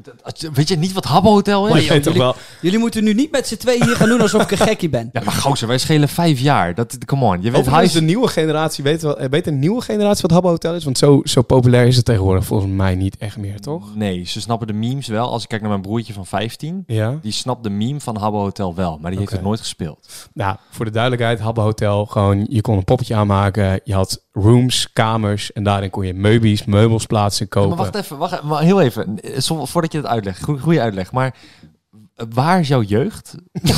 weet 0.54 0.68
je 0.68 0.76
niet 0.78 0.94
wat 0.94 1.06
Habbo 1.06 1.30
Hotel 1.30 1.68
is? 1.68 1.88
Toch 1.88 2.04
jullie- 2.04 2.20
wel, 2.20 2.36
Jullie 2.62 2.80
moeten 2.80 3.04
nu 3.04 3.14
niet 3.14 3.32
met 3.32 3.48
z'n 3.48 3.56
tweeën 3.58 3.84
hier 3.84 3.96
gaan 3.96 4.10
doen 4.10 4.22
alsof 4.22 4.42
ik 4.42 4.52
een 4.52 4.58
gekkie 4.58 4.90
ben. 4.90 5.10
Ja, 5.14 5.22
maar 5.24 5.34
gozer, 5.34 5.68
wij 5.68 5.78
schelen 5.78 6.10
vijf 6.10 6.40
jaar. 6.40 6.76
Dat, 6.76 6.98
come 7.06 7.26
on. 7.26 7.32
Je 7.36 7.38
weet 7.38 7.46
Overigens, 7.48 7.76
huis... 7.76 7.92
de 7.92 8.02
nieuwe 8.02 8.28
generatie, 8.28 8.84
weet, 8.84 9.02
wel, 9.02 9.18
eh, 9.20 9.30
weet 9.30 9.44
de 9.46 9.52
nieuwe 9.52 9.82
generatie 9.82 10.22
wat 10.22 10.32
Habbo 10.32 10.50
Hotel 10.50 10.76
is? 10.76 10.84
Want 10.84 10.98
zo, 10.98 11.22
zo 11.24 11.42
populair 11.42 11.88
is 11.88 11.96
het 11.96 12.06
tegenwoordig 12.06 12.46
volgens 12.46 12.72
mij 12.72 12.96
niet 12.96 13.18
echt 13.18 13.38
meer, 13.38 13.60
toch? 13.60 13.96
Nee, 13.96 14.24
ze 14.26 14.42
snappen 14.42 14.68
de 14.68 14.74
memes 14.74 15.08
wel. 15.08 15.30
Als 15.32 15.44
ik 15.44 15.50
kijk 15.50 15.62
naar 15.62 15.70
mijn 15.70 15.82
broertje 15.82 16.14
van 16.14 16.26
15, 16.26 16.84
Ja. 16.88 17.18
die 17.22 17.32
snapt 17.32 17.64
de 17.64 17.70
meme 17.70 18.00
van 18.00 18.18
Habbo 18.18 18.40
Hotel 18.40 18.76
wel. 18.76 18.98
Maar 19.02 19.12
die 19.12 19.20
heeft 19.20 19.32
het 19.32 19.42
nooit 19.42 19.60
gespeeld. 19.60 20.08
Nou, 20.34 20.58
voor 20.72 20.86
de 20.86 20.92
duidelijkheid, 20.92 21.40
Habbo 21.40 21.62
Hotel, 21.62 22.06
gewoon, 22.06 22.46
je 22.50 22.62
kon 22.62 22.78
een 22.78 22.84
poppetje 22.84 23.16
aanmaken. 23.16 23.80
Je 23.84 23.94
had 23.94 24.26
rooms, 24.42 24.94
kamers 24.94 25.54
en 25.54 25.64
daarin 25.64 25.90
kon 25.90 26.06
je 26.06 26.14
meubels, 26.14 26.66
meubels 26.66 27.06
plaatsen, 27.06 27.48
kopen. 27.48 27.70
maar 27.70 27.78
wacht 27.78 27.96
even, 27.96 28.18
wacht, 28.18 28.44
maar 28.44 28.62
heel 28.62 28.82
even. 28.82 29.20
Voordat 29.44 29.92
je 29.92 29.98
het 29.98 30.08
uitlegt. 30.08 30.44
Goeie, 30.44 30.60
goeie 30.62 30.82
uitleg. 30.82 31.12
Maar 31.12 31.36
eh, 32.16 32.26
waar 32.34 32.60
is 32.60 32.68
jouw 32.68 32.82
jeugd? 32.82 33.36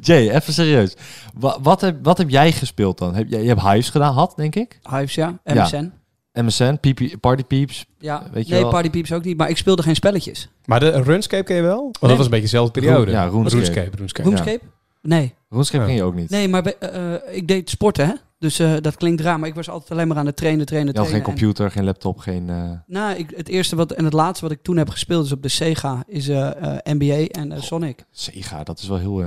Jay, 0.00 0.28
even 0.30 0.52
serieus. 0.52 0.94
Wa- 1.34 1.58
wat, 1.62 1.80
heb, 1.80 1.96
wat 2.02 2.18
heb 2.18 2.30
jij 2.30 2.52
gespeeld 2.52 2.98
dan? 2.98 3.14
Heb, 3.14 3.28
je, 3.28 3.38
je 3.42 3.48
hebt 3.48 3.60
Hives 3.62 3.90
gedaan, 3.90 4.14
had, 4.14 4.32
denk 4.36 4.54
ik? 4.54 4.78
Hives, 4.90 5.14
ja. 5.14 5.38
MSN. 5.44 5.92
MSN, 6.32 6.74
PP, 6.80 7.20
Party 7.20 7.44
Peeps. 7.44 7.86
Ja. 7.98 8.22
Weet 8.32 8.46
je 8.46 8.52
nee, 8.52 8.62
wel? 8.62 8.70
Party 8.70 8.90
Peeps 8.90 9.12
ook 9.12 9.24
niet. 9.24 9.36
Maar 9.36 9.48
ik 9.48 9.56
speelde 9.56 9.82
geen 9.82 9.94
spelletjes. 9.94 10.48
Maar 10.64 10.80
de 10.80 10.90
RuneScape 11.02 11.42
ken 11.42 11.56
je 11.56 11.62
wel? 11.62 11.76
Want 11.82 12.00
Nee. 12.00 12.08
dat 12.08 12.16
was 12.16 12.24
een 12.24 12.30
beetje 12.30 12.46
dezelfde 12.46 12.80
periode. 12.80 13.04
Roen- 13.04 13.10
ja, 13.10 13.24
RuneScape. 13.24 13.56
RuneScape. 13.56 13.96
RuneScape. 13.96 14.28
RuneScape? 14.28 14.60
Nee. 15.02 15.34
Ja. 15.80 15.86
ken 15.86 15.94
je 15.94 16.02
ook 16.02 16.14
niet. 16.14 16.30
Nee, 16.30 16.48
maar 16.48 16.62
be- 16.62 16.76
eh, 16.76 17.14
eh, 17.14 17.20
ik 17.36 17.48
deed 17.48 17.70
sporten, 17.70 18.06
hè. 18.06 18.12
Dus 18.40 18.58
eh, 18.58 18.72
dat 18.80 18.96
klinkt 18.96 19.20
raar, 19.20 19.38
maar 19.38 19.48
ik 19.48 19.54
was 19.54 19.68
altijd 19.70 19.90
alleen 19.90 20.08
maar 20.08 20.16
aan 20.16 20.26
het 20.26 20.36
trainen, 20.36 20.66
trainen, 20.66 20.92
Je 20.92 20.98
had 20.98 21.08
geen 21.08 21.16
trainen. 21.22 21.40
En- 21.40 21.46
computer, 21.48 21.70
geen 21.76 21.84
laptop, 21.84 22.18
geen... 22.18 22.50
eh, 22.50 22.56
Nou, 22.86 23.14
ik, 23.16 23.32
het 23.36 23.48
eerste 23.48 23.76
wat, 23.76 23.92
en 23.92 24.04
het 24.04 24.12
laatste 24.12 24.44
wat 24.44 24.54
ik 24.54 24.62
toen 24.62 24.76
heb 24.76 24.88
gespeeld 24.90 25.24
is 25.24 25.32
op 25.32 25.42
de 25.42 25.48
Sega, 25.48 26.02
is 26.06 26.28
eh, 26.28 26.46
eh, 26.46 26.52
NBA 26.84 27.26
en 27.40 27.62
Sonic. 27.62 28.04
Sega, 28.10 28.62
dat 28.62 28.78
is 28.78 28.88
wel 28.88 28.98
heel... 28.98 29.20
eh, 29.22 29.26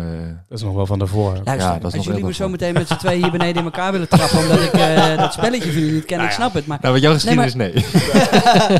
Dat 0.49 0.57
is 0.57 0.63
nog 0.63 0.73
wel 0.75 0.85
van 0.85 0.99
daarvoor. 0.99 1.33
Luister, 1.43 1.71
Ja, 1.71 1.77
dat 1.77 1.77
is 1.77 1.83
nog 1.83 1.93
als 1.93 2.05
jullie 2.05 2.23
me 2.23 2.33
zo 2.33 2.49
meteen 2.49 2.73
met 2.73 2.87
z'n 2.87 2.95
tweeën 2.97 3.21
hier 3.21 3.31
beneden 3.31 3.55
in 3.55 3.63
elkaar 3.63 3.91
willen 3.91 4.07
trappen, 4.09 4.39
omdat 4.39 4.59
ik 4.61 4.71
eh, 4.73 5.17
dat 5.23 5.33
spelletje 5.33 5.71
van 5.71 5.79
jullie 5.81 5.93
niet 5.95 6.05
ken, 6.05 6.21
ik 6.21 6.31
snap 6.31 6.53
het. 6.53 6.65
Maar, 6.65 6.77
Nou, 6.81 6.93
met 6.93 7.03
jouw 7.03 7.15
Nee, 7.23 7.35
maar- 7.35 7.43
geschiedenis, 7.43 7.91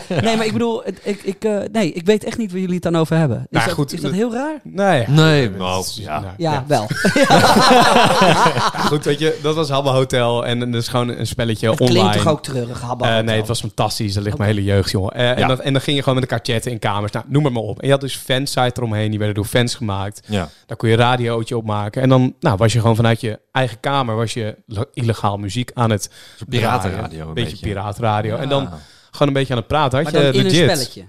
nee. 0.09 0.19
nee, 0.23 0.37
maar 0.37 0.45
ik 0.45 0.53
bedoel, 0.53 0.87
ik, 1.03 1.21
ik, 1.23 1.43
eh, 1.43 1.57
nee, 1.71 1.91
ik 1.93 2.05
weet 2.05 2.23
echt 2.23 2.37
niet 2.37 2.51
waar 2.51 2.59
jullie 2.59 2.75
het 2.75 2.83
dan 2.83 2.95
over 2.95 3.17
hebben. 3.17 3.37
Is, 3.37 3.45
Nou, 3.49 3.65
dat, 3.65 3.73
goed, 3.73 3.93
is 3.93 4.01
dat 4.01 4.11
heel 4.11 4.33
raar? 4.33 4.59
Nee. 4.63 5.07
Nee, 5.07 5.49
nou, 5.49 5.85
ja. 5.95 6.19
nou, 6.19 6.33
Ja, 6.37 6.63
wel. 6.67 6.87
Goed, 8.89 9.05
weet 9.05 9.19
je, 9.19 9.39
dat 9.41 9.55
was 9.55 9.69
Habbo 9.69 9.91
Hotel 9.91 10.19
en 10.21 10.59
dat 10.59 10.81
is 10.81 10.87
gewoon 10.87 11.09
een 11.09 11.27
spelletje 11.27 11.69
Het 11.69 11.79
online. 11.79 11.99
klinkt 11.99 12.17
toch 12.17 12.31
ook 12.31 12.43
treurig, 12.43 12.81
Habbo 12.81 13.05
Eh, 13.05 13.19
nee, 13.19 13.37
het 13.37 13.47
was 13.47 13.59
fantastisch. 13.59 14.13
Dat 14.13 14.23
ligt 14.23 14.37
mijn 14.37 14.49
hele 14.49 14.63
jeugd, 14.63 14.91
joh. 14.91 15.09
Eh, 15.13 15.37
en, 15.37 15.47
dat, 15.47 15.59
en 15.59 15.73
dan 15.73 15.81
ging 15.81 15.95
je 15.95 16.03
gewoon 16.03 16.19
met 16.19 16.29
elkaar 16.29 16.45
chatten 16.53 16.71
in 16.71 16.79
kamers. 16.79 17.11
Nou, 17.11 17.25
noem 17.27 17.43
het 17.43 17.53
maar 17.53 17.63
op. 17.63 17.79
En 17.79 17.85
je 17.85 17.91
had 17.91 18.01
dus 18.01 18.15
fansite 18.15 18.71
eromheen. 18.75 19.09
Die 19.09 19.17
werden 19.17 19.35
door 19.35 19.45
fans 19.45 19.75
gemaakt. 19.75 20.21
Ja. 20.27 20.49
Daar 20.65 20.77
kon 20.77 20.89
je 20.89 20.95
een 20.95 21.01
radiootje 21.01 21.57
op 21.57 21.65
maken. 21.65 22.01
En 22.01 22.09
dan 22.09 22.35
nou, 22.39 22.57
was 22.57 22.73
je 22.73 22.79
gewoon 22.79 22.95
vanuit 22.95 23.21
je 23.21 23.39
eigen 23.51 23.79
kamer... 23.79 24.15
was 24.15 24.33
je 24.33 24.55
illegaal 24.93 25.37
muziek 25.37 25.71
aan 25.73 25.89
het 25.89 26.09
piratenradio. 26.49 27.27
Een 27.27 27.33
beetje, 27.33 27.57
piratenradio. 27.57 28.35
En 28.35 28.49
dan 28.49 28.69
gewoon 29.11 29.27
een 29.27 29.33
beetje 29.33 29.53
aan 29.53 29.59
het 29.59 29.67
praten. 29.67 30.03
Had 30.03 30.13
maar 30.13 30.21
je 30.21 30.31
in 30.31 30.43
legit. 30.43 30.61
een 30.61 30.69
spelletje. 30.69 31.05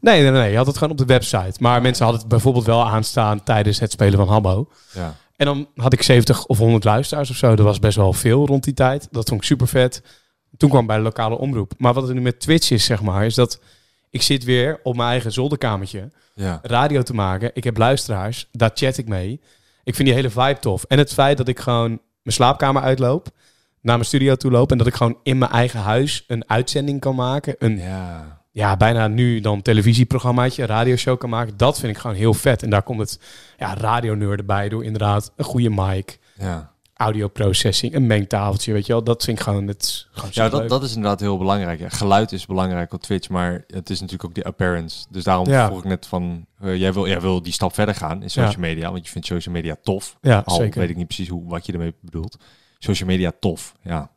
Nee, 0.00 0.22
nee, 0.22 0.30
nee. 0.30 0.50
Je 0.50 0.56
had 0.56 0.66
het 0.66 0.76
gewoon 0.76 0.92
op 0.92 0.98
de 0.98 1.04
website. 1.04 1.56
Maar 1.58 1.82
mensen 1.82 2.02
hadden 2.02 2.20
het 2.20 2.30
bijvoorbeeld 2.30 2.64
wel 2.64 2.86
aanstaan... 2.86 3.42
tijdens 3.42 3.80
het 3.80 3.92
spelen 3.92 4.18
van 4.18 4.28
Habbo. 4.28 4.68
Ja. 4.92 5.14
En 5.36 5.46
dan 5.46 5.68
had 5.74 5.92
ik 5.92 6.02
70 6.02 6.46
of 6.46 6.58
100 6.58 6.84
luisteraars 6.84 7.30
of 7.30 7.36
zo. 7.36 7.56
Dat 7.56 7.64
was 7.66 7.78
best 7.78 7.96
wel 7.96 8.12
veel 8.12 8.46
rond 8.46 8.64
die 8.64 8.74
tijd. 8.74 9.08
Dat 9.10 9.28
vond 9.28 9.40
ik 9.40 9.46
super 9.46 9.68
vet. 9.68 10.02
Toen 10.56 10.68
kwam 10.68 10.80
ik 10.80 10.86
bij 10.86 10.96
de 10.96 11.02
lokale 11.02 11.38
omroep. 11.38 11.72
Maar 11.78 11.92
wat 11.94 12.08
er 12.08 12.14
nu 12.14 12.20
met 12.20 12.40
Twitch 12.40 12.70
is, 12.70 12.84
zeg 12.84 13.02
maar, 13.02 13.24
is 13.26 13.34
dat 13.34 13.60
ik 14.10 14.22
zit 14.22 14.44
weer 14.44 14.80
op 14.82 14.96
mijn 14.96 15.08
eigen 15.08 15.32
zolderkamertje 15.32 16.10
Ja. 16.34 16.58
radio 16.62 17.02
te 17.02 17.14
maken. 17.14 17.50
Ik 17.54 17.64
heb 17.64 17.76
luisteraars, 17.76 18.48
daar 18.52 18.70
chat 18.74 18.96
ik 18.98 19.08
mee. 19.08 19.40
Ik 19.84 19.94
vind 19.94 20.08
die 20.08 20.16
hele 20.16 20.30
vibe 20.30 20.58
tof. 20.60 20.84
En 20.84 20.98
het 20.98 21.12
feit 21.12 21.36
dat 21.36 21.48
ik 21.48 21.58
gewoon 21.58 21.88
mijn 22.22 22.36
slaapkamer 22.36 22.82
uitloop, 22.82 23.28
naar 23.80 23.94
mijn 23.94 24.06
studio 24.08 24.34
toe 24.34 24.50
loop 24.50 24.70
en 24.72 24.78
dat 24.78 24.86
ik 24.86 24.94
gewoon 24.94 25.18
in 25.22 25.38
mijn 25.38 25.50
eigen 25.50 25.80
huis 25.80 26.24
een 26.26 26.48
uitzending 26.48 27.00
kan 27.00 27.14
maken. 27.14 27.54
Een 27.58 27.76
Ja. 27.78 28.35
Ja, 28.56 28.76
bijna 28.76 29.08
nu 29.08 29.40
dan 29.40 29.62
televisieprogrammaatje, 29.62 30.66
radioshow 30.66 31.18
kan 31.18 31.30
maken. 31.30 31.56
Dat 31.56 31.78
vind 31.78 31.92
ik 31.92 31.98
gewoon 31.98 32.16
heel 32.16 32.34
vet. 32.34 32.62
En 32.62 32.70
daar 32.70 32.82
komt 32.82 32.98
het 33.00 33.20
ja, 33.58 33.74
radioneur 33.74 34.38
erbij 34.38 34.68
door 34.68 34.84
inderdaad 34.84 35.32
een 35.36 35.44
goede 35.44 35.70
mic 35.70 36.18
Ja. 36.38 36.70
audioprocessing, 36.94 37.94
een 37.94 38.06
mengtafeltje, 38.06 38.72
weet 38.72 38.86
je 38.86 38.92
wel. 38.92 39.04
Dat 39.04 39.24
vind 39.24 39.38
ik 39.38 39.44
gewoon, 39.44 39.66
het 39.66 40.06
gewoon 40.12 40.30
Ja, 40.32 40.48
dat, 40.48 40.68
dat 40.68 40.82
is 40.82 40.94
inderdaad 40.94 41.20
heel 41.20 41.38
belangrijk. 41.38 41.78
Ja, 41.80 41.88
geluid 41.88 42.32
is 42.32 42.46
belangrijk 42.46 42.92
op 42.92 43.02
Twitch, 43.02 43.28
maar 43.28 43.64
het 43.66 43.90
is 43.90 44.00
natuurlijk 44.00 44.28
ook 44.28 44.34
die 44.34 44.44
appearance. 44.44 45.06
Dus 45.10 45.24
daarom 45.24 45.48
Ja. 45.48 45.66
vroeg 45.66 45.78
ik 45.78 45.84
net 45.84 46.06
van, 46.06 46.46
eh, 46.60 46.76
jij, 46.76 46.92
wil, 46.92 47.06
jij 47.08 47.20
wil 47.20 47.42
die 47.42 47.52
stap 47.52 47.74
verder 47.74 47.94
gaan 47.94 48.22
in 48.22 48.30
social 48.30 48.60
media, 48.60 48.90
want 48.92 49.04
je 49.06 49.10
vindt 49.12 49.26
social 49.26 49.54
media 49.54 49.76
tof. 49.82 50.16
Ja, 50.20 50.42
Al 50.44 50.56
zeker. 50.56 50.80
weet 50.80 50.90
ik 50.90 50.96
niet 50.96 51.06
precies 51.06 51.28
hoe, 51.28 51.48
wat 51.48 51.66
je 51.66 51.72
ermee 51.72 51.94
bedoelt. 52.00 52.36
Social 52.78 53.08
media 53.08 53.32
tof, 53.40 53.74
ja. 53.82 54.10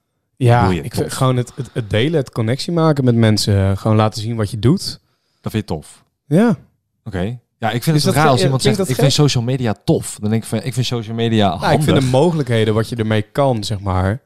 Ja, 0.45 0.69
ik 0.69 0.95
vind 0.95 1.13
gewoon 1.13 1.37
het, 1.37 1.51
het, 1.55 1.69
het 1.73 1.89
delen, 1.89 2.19
het 2.19 2.31
connectie 2.31 2.73
maken 2.73 3.03
met 3.03 3.15
mensen. 3.15 3.77
Gewoon 3.77 3.97
laten 3.97 4.21
zien 4.21 4.35
wat 4.35 4.51
je 4.51 4.59
doet. 4.59 4.99
Dat 5.41 5.51
vind 5.51 5.69
je 5.69 5.75
tof. 5.75 6.03
Ja. 6.25 6.57
Oké. 7.03 7.39
Ja, 7.57 7.71
ik 7.71 7.83
vind 7.83 7.95
Is 7.95 8.03
het 8.03 8.15
raar 8.15 8.27
als 8.27 8.43
iemand 8.43 8.61
zegt, 8.61 8.89
ik 8.89 8.95
vind 8.95 9.11
social 9.13 9.43
media 9.43 9.75
tof. 9.83 10.17
Dan 10.21 10.29
denk 10.29 10.43
ik 10.43 10.49
van, 10.49 10.61
ik 10.61 10.73
vind 10.73 10.85
social 10.85 11.15
media 11.15 11.57
Nou, 11.59 11.73
ik 11.73 11.83
vind 11.83 11.99
de 12.01 12.05
mogelijkheden 12.07 12.73
wat 12.73 12.89
je 12.89 12.95
ermee 12.95 13.21
kan, 13.21 13.63
zeg 13.63 13.79
maar. 13.79 14.21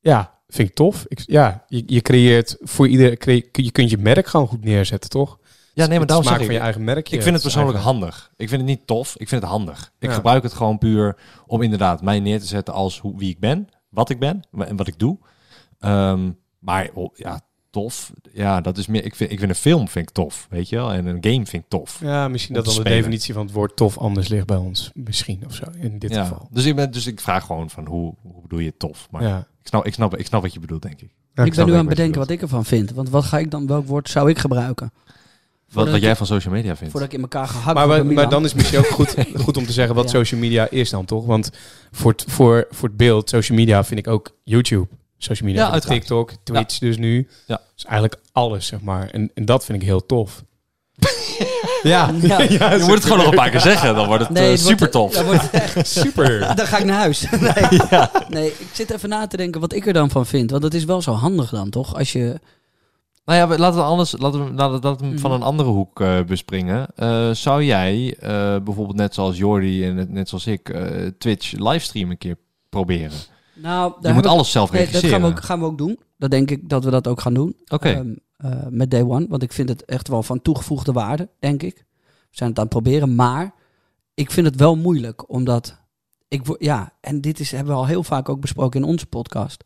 Ja, 0.00 0.34
vind 0.48 0.68
ik 0.68 0.74
tof. 0.74 1.04
Ik, 1.08 1.22
ja, 1.26 1.64
je, 1.68 1.82
je 1.86 2.00
creëert 2.00 2.56
voor 2.60 2.88
ieder, 2.88 3.16
cre- 3.16 3.42
je 3.52 3.70
kunt 3.70 3.90
je 3.90 3.98
merk 3.98 4.26
gewoon 4.26 4.46
goed 4.46 4.64
neerzetten, 4.64 5.10
toch? 5.10 5.38
ja, 5.74 5.86
nee, 5.86 5.98
maar 5.98 6.06
daarom 6.06 6.26
zeg 6.26 6.38
ik, 6.38 6.44
van 6.44 6.54
je 6.54 6.60
eigen 6.60 6.84
merkje. 6.84 7.16
ik 7.16 7.22
vind 7.22 7.34
het 7.34 7.42
persoonlijk 7.42 7.78
handig. 7.78 8.30
Ik 8.36 8.48
vind 8.48 8.60
het 8.60 8.70
niet 8.70 8.86
tof, 8.86 9.16
ik 9.16 9.28
vind 9.28 9.42
het 9.42 9.50
handig. 9.50 9.92
Ik 9.98 10.08
Ja. 10.08 10.14
gebruik 10.14 10.42
het 10.42 10.52
gewoon 10.52 10.78
puur 10.78 11.16
om 11.46 11.62
inderdaad 11.62 12.02
mij 12.02 12.20
neer 12.20 12.40
te 12.40 12.46
zetten 12.46 12.74
als 12.74 13.00
hoe, 13.00 13.18
wie 13.18 13.30
ik 13.30 13.38
ben, 13.40 13.68
wat 13.88 14.10
ik 14.10 14.18
ben 14.18 14.40
en 14.58 14.76
wat 14.76 14.86
ik 14.86 14.98
doe. 14.98 15.18
Ehm, 15.80 16.30
maar 16.58 16.90
oh, 16.94 17.16
ja, 17.16 17.40
tof. 17.70 18.12
Ja, 18.32 18.60
dat 18.60 18.78
is 18.78 18.86
meer. 18.86 19.04
Ik 19.04 19.14
vind, 19.14 19.30
ik 19.30 19.38
vind 19.38 19.50
een 19.50 19.56
film 19.56 19.88
vind 19.88 20.08
ik 20.08 20.14
tof, 20.14 20.46
weet 20.50 20.68
je 20.68 20.76
wel, 20.76 20.92
en 20.92 21.06
een 21.06 21.18
game 21.20 21.46
vind 21.46 21.62
ik 21.62 21.68
tof. 21.68 21.98
Ja, 22.00 22.28
misschien 22.28 22.54
dat 22.54 22.64
dan 22.64 22.74
de 22.74 22.80
spelen. 22.80 22.98
definitie 22.98 23.34
van 23.34 23.44
het 23.44 23.54
woord 23.54 23.76
tof 23.76 23.98
anders 23.98 24.28
ligt 24.28 24.46
bij 24.46 24.56
ons. 24.56 24.90
Misschien 24.94 25.42
of 25.46 25.54
zo, 25.54 25.64
in 25.80 25.98
dit 25.98 26.10
ja. 26.10 26.22
geval. 26.22 26.48
Dus 26.50 26.64
ik 26.64 26.76
ben, 26.76 26.90
dus 26.90 27.06
ik 27.06 27.20
vraag 27.20 27.44
gewoon 27.46 27.70
van 27.70 27.86
hoe, 27.86 28.14
hoe 28.22 28.42
bedoel 28.42 28.58
je 28.58 28.76
tof? 28.76 29.08
Maar 29.10 29.22
Ja. 29.22 29.38
ik 29.38 29.66
snap, 29.68 29.86
ik 29.86 29.94
snap, 29.94 30.16
ik 30.16 30.26
snap 30.26 30.42
wat 30.42 30.52
je 30.52 30.60
bedoelt, 30.60 30.82
denk 30.82 31.00
ik. 31.00 31.10
Ja, 31.34 31.44
ik 31.44 31.54
ben 31.54 31.66
nu 31.66 31.72
aan 31.72 31.78
het 31.78 31.88
bedenken 31.88 32.18
wat 32.20 32.30
ik 32.30 32.42
ervan 32.42 32.64
vind. 32.64 32.90
Want 32.92 33.10
wat 33.10 33.24
ga 33.24 33.38
ik 33.38 33.50
dan, 33.50 33.66
welk 33.66 33.86
woord 33.86 34.08
zou 34.08 34.30
ik 34.30 34.38
gebruiken? 34.38 34.92
Wat, 35.72 35.86
wat 35.86 35.94
ik- 35.96 36.02
jij 36.02 36.16
van 36.16 36.26
social 36.26 36.54
media 36.54 36.76
vindt. 36.76 36.90
Voordat 36.92 37.10
ik 37.12 37.16
in 37.16 37.22
elkaar 37.22 37.46
gehakt 37.48 37.74
Maar, 37.86 38.06
maar, 38.06 38.28
dan 38.28 38.44
is 38.44 38.50
het 38.52 38.56
misschien 38.60 38.78
ook 38.78 38.86
goed, 38.86 39.14
goed 39.44 39.56
om 39.56 39.66
te 39.66 39.72
zeggen 39.72 39.94
wat 39.94 40.04
Ja. 40.04 40.10
social 40.10 40.40
media 40.40 40.70
is 40.70 40.90
dan, 40.90 41.04
toch? 41.04 41.26
Want 41.26 41.50
voor 41.90 42.10
het, 42.12 42.24
voor, 42.28 42.66
voor 42.70 42.88
het 42.88 42.96
beeld, 42.96 43.28
social 43.28 43.58
media 43.58 43.84
vind 43.84 44.00
ik 44.00 44.06
ook 44.08 44.36
YouTube. 44.42 44.86
Social 45.18 45.48
media, 45.48 45.64
Ja, 45.66 45.72
uiteraard. 45.72 46.00
TikTok, 46.00 46.32
Twitch 46.42 46.78
dus 46.78 46.96
nu. 46.96 47.28
Ja. 47.46 47.60
Dus 47.74 47.84
eigenlijk 47.84 48.20
alles, 48.32 48.66
zeg 48.66 48.80
maar. 48.80 49.08
En, 49.10 49.30
en 49.34 49.44
dat 49.44 49.64
vind 49.64 49.82
ik 49.82 49.88
heel 49.88 50.06
tof. 50.06 50.42
ja. 51.82 52.10
Ja. 52.22 52.40
je 52.42 52.76
moet 52.80 52.94
het 52.94 53.02
gewoon 53.04 53.18
nog 53.18 53.26
een 53.26 53.34
paar 53.34 53.50
keer 53.50 53.60
zeggen, 53.60 53.94
dan 53.94 54.06
wordt 54.06 54.22
het 54.22 54.32
Nee, 54.32 54.52
eh, 54.52 54.58
super 54.58 54.90
tof. 54.90 55.12
dan 55.14 55.24
wordt 55.24 55.42
het 55.42 55.50
echt 55.50 55.86
super. 56.00 56.38
Dan 56.56 56.66
ga 56.66 56.78
ik 56.78 56.84
naar 56.84 56.96
huis. 56.98 57.30
Nee. 57.30 57.80
nee, 58.28 58.46
ik 58.48 58.68
zit 58.72 58.90
even 58.90 59.08
na 59.08 59.26
te 59.26 59.36
denken 59.36 59.60
wat 59.60 59.72
ik 59.74 59.86
er 59.86 59.92
dan 59.92 60.10
van 60.10 60.26
vind. 60.26 60.50
Want 60.50 60.62
dat 60.62 60.74
is 60.74 60.84
wel 60.84 61.02
zo 61.02 61.12
handig 61.12 61.50
dan, 61.50 61.70
toch? 61.70 61.94
Als 61.96 62.12
je... 62.12 62.40
Nou 63.24 63.38
ja, 63.50 63.58
laten 63.58 63.78
we 63.78 63.84
anders, 63.84 64.14
laten 64.18 64.44
we, 64.44 64.52
laten 64.52 64.74
we 64.74 64.80
dat 64.80 65.00
hem 65.00 65.18
van 65.18 65.32
een 65.32 65.42
andere 65.42 65.68
hoek 65.68 66.00
eh, 66.00 66.20
bespringen. 66.22 66.86
Eh, 66.96 67.30
zou 67.30 67.64
jij 67.64 68.16
eh, 68.20 68.28
bijvoorbeeld 68.64 68.96
net 68.96 69.14
zoals 69.14 69.36
Jordi 69.36 69.84
en 69.84 70.06
net- 70.12 70.28
zoals 70.28 70.46
ik 70.46 70.68
eh, 70.68 71.06
Twitch 71.18 71.52
livestream 71.52 72.10
een 72.10 72.18
keer 72.18 72.36
proberen. 72.68 73.10
Nou, 73.56 73.94
Je 74.00 74.12
moet 74.12 74.26
alles 74.26 74.50
zelf 74.50 74.70
Nee, 74.70 74.80
dat 74.80 74.92
regisseren. 74.92 75.20
gaan 75.20 75.30
we, 75.30 75.36
ook, 75.36 75.44
gaan 75.44 75.58
we 75.60 75.64
ook 75.66 75.78
doen. 75.78 75.98
Dat 76.18 76.30
denk 76.30 76.50
ik 76.50 76.68
dat 76.68 76.84
we 76.84 76.90
dat 76.90 77.06
ook 77.06 77.20
gaan 77.20 77.34
doen. 77.34 77.56
Oké. 77.68 77.88
Ehm, 77.88 78.14
eh, 78.36 78.66
met 78.68 78.90
Day 78.90 79.02
One. 79.02 79.26
Want 79.28 79.42
ik 79.42 79.52
vind 79.52 79.68
het 79.68 79.84
echt 79.84 80.08
wel 80.08 80.22
van 80.22 80.42
toegevoegde 80.42 80.92
waarde, 80.92 81.28
denk 81.38 81.62
ik. 81.62 81.84
We 82.04 82.36
zijn 82.42 82.48
het 82.48 82.58
aan 82.58 82.64
het 82.64 82.72
proberen. 82.72 83.14
Maar 83.14 83.54
ik 84.14 84.30
vind 84.30 84.46
het 84.46 84.56
wel 84.56 84.76
moeilijk. 84.76 85.30
Omdat 85.30 85.80
ik 86.28 86.46
word, 86.46 86.64
ja, 86.64 86.92
en 87.00 87.20
dit 87.20 87.40
is, 87.40 87.50
hebben 87.50 87.72
we 87.72 87.78
al 87.80 87.86
heel 87.86 88.02
vaak 88.02 88.28
ook 88.28 88.40
besproken 88.40 88.80
in 88.80 88.86
onze 88.86 89.06
podcast. 89.06 89.64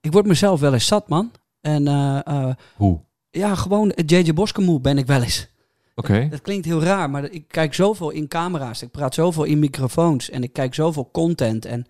Ik 0.00 0.12
word 0.12 0.26
mezelf 0.26 0.60
wel 0.60 0.72
eens 0.72 0.86
zat, 0.86 1.08
man. 1.08 1.30
En 1.60 1.88
eh, 1.88 2.26
eh, 2.26 2.54
Hoe? 2.76 3.00
ja, 3.30 3.54
gewoon 3.54 3.92
het 3.94 4.10
JJ 4.10 4.32
Boskemoe 4.32 4.80
ben 4.80 4.98
ik 4.98 5.06
wel 5.06 5.22
eens. 5.22 5.50
Oké. 5.94 6.28
Dat 6.30 6.40
klinkt 6.40 6.66
heel 6.66 6.82
raar, 6.82 7.10
maar 7.10 7.30
ik 7.30 7.48
kijk 7.48 7.74
zoveel 7.74 8.10
in 8.10 8.28
camera's. 8.28 8.82
Ik 8.82 8.90
praat 8.90 9.14
zoveel 9.14 9.44
in 9.44 9.58
microfoons. 9.58 10.30
En 10.30 10.42
ik 10.42 10.52
kijk 10.52 10.74
zoveel 10.74 11.08
content. 11.12 11.64
En 11.64 11.86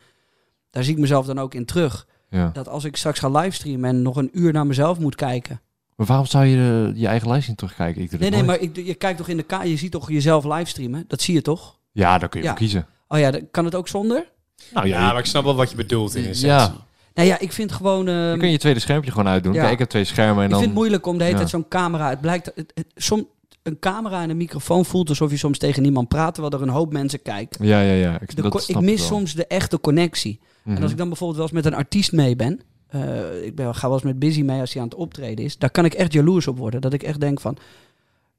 daar 0.72 0.84
zie 0.84 0.92
ik 0.94 0.98
mezelf 1.00 1.26
dan 1.26 1.38
ook 1.38 1.54
in 1.54 1.64
terug. 1.64 2.06
Ja. 2.28 2.50
Dat 2.52 2.68
als 2.68 2.84
ik 2.84 2.96
straks 2.96 3.18
ga 3.18 3.28
livestreamen 3.28 3.88
en 3.90 4.02
nog 4.02 4.16
een 4.16 4.30
uur 4.32 4.52
naar 4.52 4.66
mezelf 4.66 4.98
moet 4.98 5.14
kijken. 5.14 5.60
Maar 5.96 6.06
waarom 6.06 6.26
zou 6.26 6.44
je 6.44 6.56
de- 6.56 7.00
je 7.00 7.06
eigen 7.06 7.26
livestream 7.28 7.56
terugkijken? 7.58 8.02
Ik 8.02 8.10
Nee, 8.10 8.20
nee, 8.20 8.30
nooit. 8.30 8.46
maar 8.46 8.58
ik, 8.60 8.86
je 8.86 8.94
kijkt 8.94 9.18
toch 9.18 9.28
in 9.28 9.36
de 9.36 9.42
ka 9.42 9.62
je 9.62 9.76
ziet 9.76 9.90
toch 9.92 10.10
jezelf 10.10 10.44
livestreamen? 10.44 11.04
Dat 11.08 11.20
zie 11.22 11.34
je 11.34 11.42
toch? 11.42 11.78
Ja, 11.92 12.18
daar 12.18 12.28
kun 12.28 12.40
je 12.40 12.46
Ja. 12.46 12.52
voor 12.52 12.60
kiezen. 12.60 12.86
Oh 13.08 13.18
ja, 13.18 13.30
dan 13.30 13.48
kan 13.50 13.64
het 13.64 13.74
ook 13.74 13.88
zonder? 13.88 14.26
Nou 14.74 14.86
Ja, 14.86 15.06
maar 15.10 15.18
ik 15.18 15.24
snap 15.26 15.44
wel 15.44 15.54
wat 15.54 15.70
je 15.70 15.76
bedoelt 15.76 16.14
in 16.14 16.20
essentie. 16.22 16.46
Ja. 16.46 16.74
Nou 17.14 17.28
ja, 17.28 17.38
ik 17.38 17.52
vind 17.52 17.72
gewoon... 17.72 18.08
ehm, 18.08 18.28
Dan 18.28 18.38
kun 18.38 18.46
je 18.46 18.52
je 18.52 18.58
tweede 18.58 18.80
schermpje 18.80 19.10
gewoon 19.10 19.28
uitdoen. 19.28 19.52
Ja. 19.52 19.60
Kijk, 19.60 19.72
ik 19.72 19.78
heb 19.78 19.88
twee 19.88 20.04
schermen 20.04 20.36
en 20.38 20.44
ik 20.44 20.48
dan... 20.50 20.58
vind 20.58 20.70
het 20.70 20.78
moeilijk 20.80 21.06
om 21.06 21.12
de 21.18 21.24
hele 21.24 21.32
Ja. 21.34 21.38
tijd 21.40 21.50
zo'n 21.50 21.68
camera... 21.68 22.08
Het 22.08 22.20
blijkt... 22.20 22.46
Het, 22.54 22.72
het- 22.74 22.86
som, 22.94 23.28
een 23.62 23.78
camera 23.78 24.22
en 24.22 24.30
een 24.30 24.36
microfoon 24.36 24.84
voelt 24.84 25.08
alsof 25.08 25.30
je 25.30 25.36
soms 25.36 25.58
tegen 25.58 25.82
niemand 25.82 26.08
praat... 26.08 26.34
terwijl 26.34 26.54
er 26.54 26.62
een 26.62 26.68
hoop 26.74 26.92
mensen 26.92 27.22
kijken. 27.22 27.66
Ja, 27.66 27.80
ja, 27.80 27.92
ja. 27.92 28.20
Ik, 28.20 28.36
De 28.36 28.42
dat 28.42 28.68
ik 28.68 28.80
mis 28.80 28.98
wel. 28.98 29.08
soms 29.08 29.34
de 29.34 29.46
echte 29.46 29.80
connectie. 29.80 30.40
Mhm. 30.62 30.76
En 30.76 30.82
als 30.82 30.90
ik 30.90 30.96
dan 30.96 31.08
bijvoorbeeld 31.08 31.38
wel 31.38 31.46
eens 31.48 31.56
met 31.64 31.72
een 31.72 31.78
artiest 31.78 32.12
mee 32.12 32.36
ben... 32.36 32.60
eh, 32.88 33.44
ik 33.44 33.54
ben, 33.54 33.74
ga 33.74 33.86
wel 33.86 33.96
eens 33.96 34.04
met 34.04 34.18
Busy 34.18 34.42
mee 34.42 34.60
als 34.60 34.72
hij 34.72 34.82
aan 34.82 34.88
het 34.88 34.98
optreden 34.98 35.44
is... 35.44 35.58
daar 35.58 35.70
kan 35.70 35.84
ik 35.84 35.94
echt 35.94 36.12
jaloers 36.12 36.46
op 36.46 36.58
worden. 36.58 36.80
Dat 36.80 36.92
ik 36.92 37.02
echt 37.02 37.20
denk 37.20 37.40
van... 37.40 37.56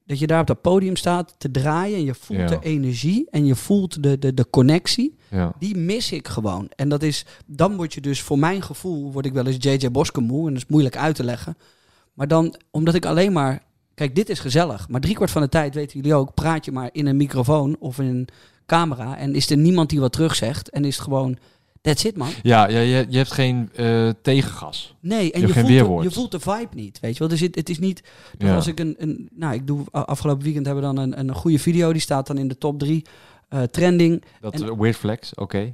Dat 0.05 0.19
je 0.19 0.27
daar 0.27 0.39
op 0.41 0.47
dat 0.47 0.61
podium 0.61 0.95
staat 0.95 1.35
te 1.37 1.51
draaien... 1.51 1.97
en 1.97 2.03
je 2.03 2.13
voelt 2.13 2.39
Ja. 2.39 2.45
de 2.45 2.59
energie 2.61 3.27
en 3.31 3.45
je 3.45 3.55
voelt 3.55 4.03
de, 4.03 4.19
de, 4.19 4.33
de 4.33 4.49
connectie... 4.49 5.15
Ja. 5.29 5.53
Die 5.59 5.77
mis 5.77 6.11
ik 6.11 6.27
gewoon. 6.27 6.69
En 6.75 6.89
dat 6.89 7.03
is, 7.03 7.25
dan 7.45 7.75
word 7.75 7.93
je 7.93 8.01
dus 8.01 8.21
voor 8.21 8.39
mijn 8.39 8.61
gevoel, 8.61 9.11
word 9.11 9.25
ik 9.25 9.33
wel 9.33 9.45
eens 9.47 9.57
JJ 9.59 9.91
Boskemoe. 9.91 10.47
En 10.47 10.53
dat 10.53 10.63
is 10.63 10.69
moeilijk 10.69 10.97
uit 10.97 11.15
te 11.15 11.23
leggen. 11.23 11.57
Maar 12.13 12.27
dan, 12.27 12.55
omdat 12.71 12.93
ik 12.93 13.05
alleen 13.05 13.31
maar, 13.33 13.63
kijk, 13.93 14.15
dit 14.15 14.29
is 14.29 14.39
gezellig. 14.39 14.87
Maar 14.89 15.01
driekwart 15.01 15.31
van 15.31 15.41
de 15.41 15.49
tijd, 15.49 15.75
weten 15.75 15.99
jullie 15.99 16.15
ook, 16.15 16.33
praat 16.33 16.65
je 16.65 16.71
maar 16.71 16.89
in 16.91 17.05
een 17.05 17.17
microfoon 17.17 17.75
of 17.79 17.99
in 17.99 18.05
een 18.05 18.27
camera. 18.65 19.17
En 19.17 19.35
is 19.35 19.49
er 19.49 19.57
niemand 19.57 19.89
die 19.89 19.99
wat 19.99 20.11
terug 20.11 20.35
zegt. 20.35 20.69
En 20.69 20.85
is 20.85 20.95
het 20.95 21.03
gewoon, 21.03 21.37
that's 21.83 22.03
it 22.03 22.17
man. 22.17 22.29
Ja, 22.41 22.67
ja 22.69 22.79
je, 22.79 23.05
je 23.09 23.17
hebt 23.17 23.31
geen 23.31 23.69
eh, 23.75 24.09
tegengas. 24.21 24.95
Nee, 24.99 25.31
en 25.31 25.41
Je 25.41 25.47
voelt, 25.47 25.67
de, 25.67 25.73
je 26.03 26.11
voelt 26.11 26.31
de 26.31 26.39
vibe 26.39 26.67
niet, 26.75 26.99
weet 26.99 27.13
je 27.13 27.19
wel. 27.19 27.27
Dus 27.27 27.39
het, 27.39 27.55
het 27.55 27.69
is 27.69 27.79
niet, 27.79 28.03
Ja. 28.37 28.55
als 28.55 28.67
ik 28.67 28.79
een, 28.79 28.95
een, 28.97 29.29
nou 29.35 29.53
ik 29.53 29.67
doe, 29.67 29.79
afgelopen 29.91 30.43
weekend 30.43 30.65
hebben 30.65 30.89
we 30.89 30.95
dan 30.95 31.03
een, 31.11 31.19
een 31.19 31.35
goede 31.35 31.59
video. 31.59 31.91
Die 31.91 32.01
staat 32.01 32.27
dan 32.27 32.37
in 32.37 32.47
de 32.47 32.57
top 32.57 32.79
drie 32.79 33.05
eh, 33.49 33.61
trending. 33.61 34.23
Dat 34.41 34.53
En- 34.53 34.63
eh, 34.67 34.77
weird 34.77 34.95
flex, 34.97 35.33
oké. 35.35 35.73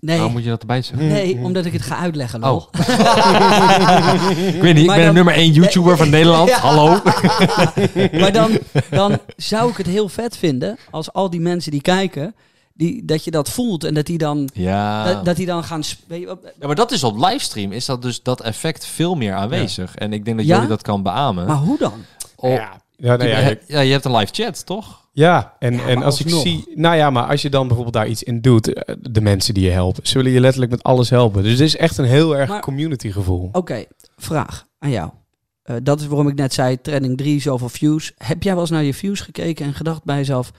Nee, 0.00 0.14
Waarom 0.16 0.32
moet 0.34 0.42
je 0.44 0.48
dat 0.48 0.60
erbij 0.60 0.82
zeggen? 0.82 1.08
nee, 1.08 1.36
omdat 1.36 1.64
ik 1.64 1.72
het 1.72 1.82
ga 1.82 1.96
uitleggen, 1.96 2.40
lol. 2.40 2.56
Oh. 2.56 2.66
ik 4.54 4.60
weet 4.62 4.74
niet, 4.74 4.84
ik 4.84 4.94
ben 4.94 5.06
de 5.06 5.12
nummer 5.12 5.34
één 5.34 5.52
YouTuber 5.52 5.96
van 5.96 6.10
Nederland. 6.10 6.48
Ja. 6.48 6.58
Hallo. 6.58 6.88
maar 8.20 8.32
dan, 8.32 8.58
dan 8.90 9.18
zou 9.36 9.70
ik 9.70 9.76
het 9.76 9.86
heel 9.86 10.08
vet 10.08 10.36
vinden 10.36 10.76
als 10.90 11.12
al 11.12 11.30
die 11.30 11.40
mensen 11.40 11.70
die 11.70 11.80
kijken, 11.80 12.34
die, 12.74 13.04
dat 13.04 13.24
je 13.24 13.30
dat 13.30 13.48
voelt 13.50 13.84
en 13.84 13.94
dat 13.94 14.06
die 14.06 14.18
dan, 14.18 14.48
Ja. 14.52 15.04
dat, 15.04 15.24
dat 15.24 15.36
die 15.36 15.46
dan 15.46 15.64
gaan... 15.64 15.82
ja, 16.08 16.36
maar 16.66 16.74
dat 16.74 16.90
is 16.92 17.04
op 17.04 17.16
livestream, 17.16 17.72
is 17.72 17.84
dat 17.84 18.02
dus 18.02 18.22
dat 18.22 18.40
effect 18.40 18.86
veel 18.86 19.14
meer 19.14 19.34
aanwezig. 19.34 19.94
En 19.94 20.12
ik 20.12 20.24
denk 20.24 20.36
dat 20.36 20.46
Ja? 20.46 20.54
jullie 20.54 20.68
dat 20.68 20.82
kan 20.82 21.02
beamen. 21.02 21.46
Maar 21.46 21.56
hoe 21.56 21.78
dan? 21.78 22.04
Oh, 22.36 22.50
Ja, 22.50 22.80
ja, 22.96 23.16
nou 23.16 23.22
je, 23.22 23.28
ja, 23.28 23.40
he- 23.40 23.50
ik- 23.50 23.62
ja, 23.66 23.80
je 23.80 23.92
hebt 23.92 24.04
een 24.04 24.16
live 24.16 24.32
chat, 24.34 24.66
toch? 24.66 25.08
ja, 25.12 25.56
en, 25.58 25.74
Ja, 25.74 25.86
en 25.86 26.02
als 26.02 26.20
ik 26.20 26.28
zie... 26.30 26.72
Nou 26.74 26.96
ja, 26.96 27.10
maar 27.10 27.26
als 27.26 27.42
je 27.42 27.50
dan 27.50 27.62
bijvoorbeeld 27.66 27.94
daar 27.96 28.08
iets 28.08 28.22
in 28.22 28.40
doet, 28.40 28.72
eh, 28.72 28.94
de 29.00 29.20
mensen 29.20 29.54
die 29.54 29.64
je 29.64 29.70
helpen, 29.70 30.06
zullen 30.06 30.32
je 30.32 30.40
letterlijk 30.40 30.70
met 30.72 30.82
alles 30.82 31.10
helpen. 31.10 31.42
Dus 31.42 31.52
het 31.52 31.60
is 31.60 31.76
echt 31.76 31.98
een 31.98 32.04
heel 32.04 32.36
erg 32.36 32.48
Maar- 32.48 32.60
community 32.60 33.10
gevoel. 33.10 33.48
Oké, 33.52 33.84
vraag 34.16 34.66
aan 34.78 34.90
jou. 34.90 35.10
Eh, 35.62 35.76
dat 35.82 36.00
is 36.00 36.06
waarom 36.06 36.28
ik 36.28 36.34
net 36.34 36.54
zei, 36.54 36.80
trending 36.80 37.16
3, 37.16 37.40
zoveel 37.40 37.68
views. 37.68 38.12
Heb 38.16 38.42
jij 38.42 38.52
wel 38.52 38.60
eens 38.62 38.70
naar 38.70 38.82
je 38.82 38.94
views 38.94 39.20
gekeken 39.20 39.66
en 39.66 39.74
gedacht 39.74 40.04
bij 40.04 40.16
jezelf, 40.16 40.52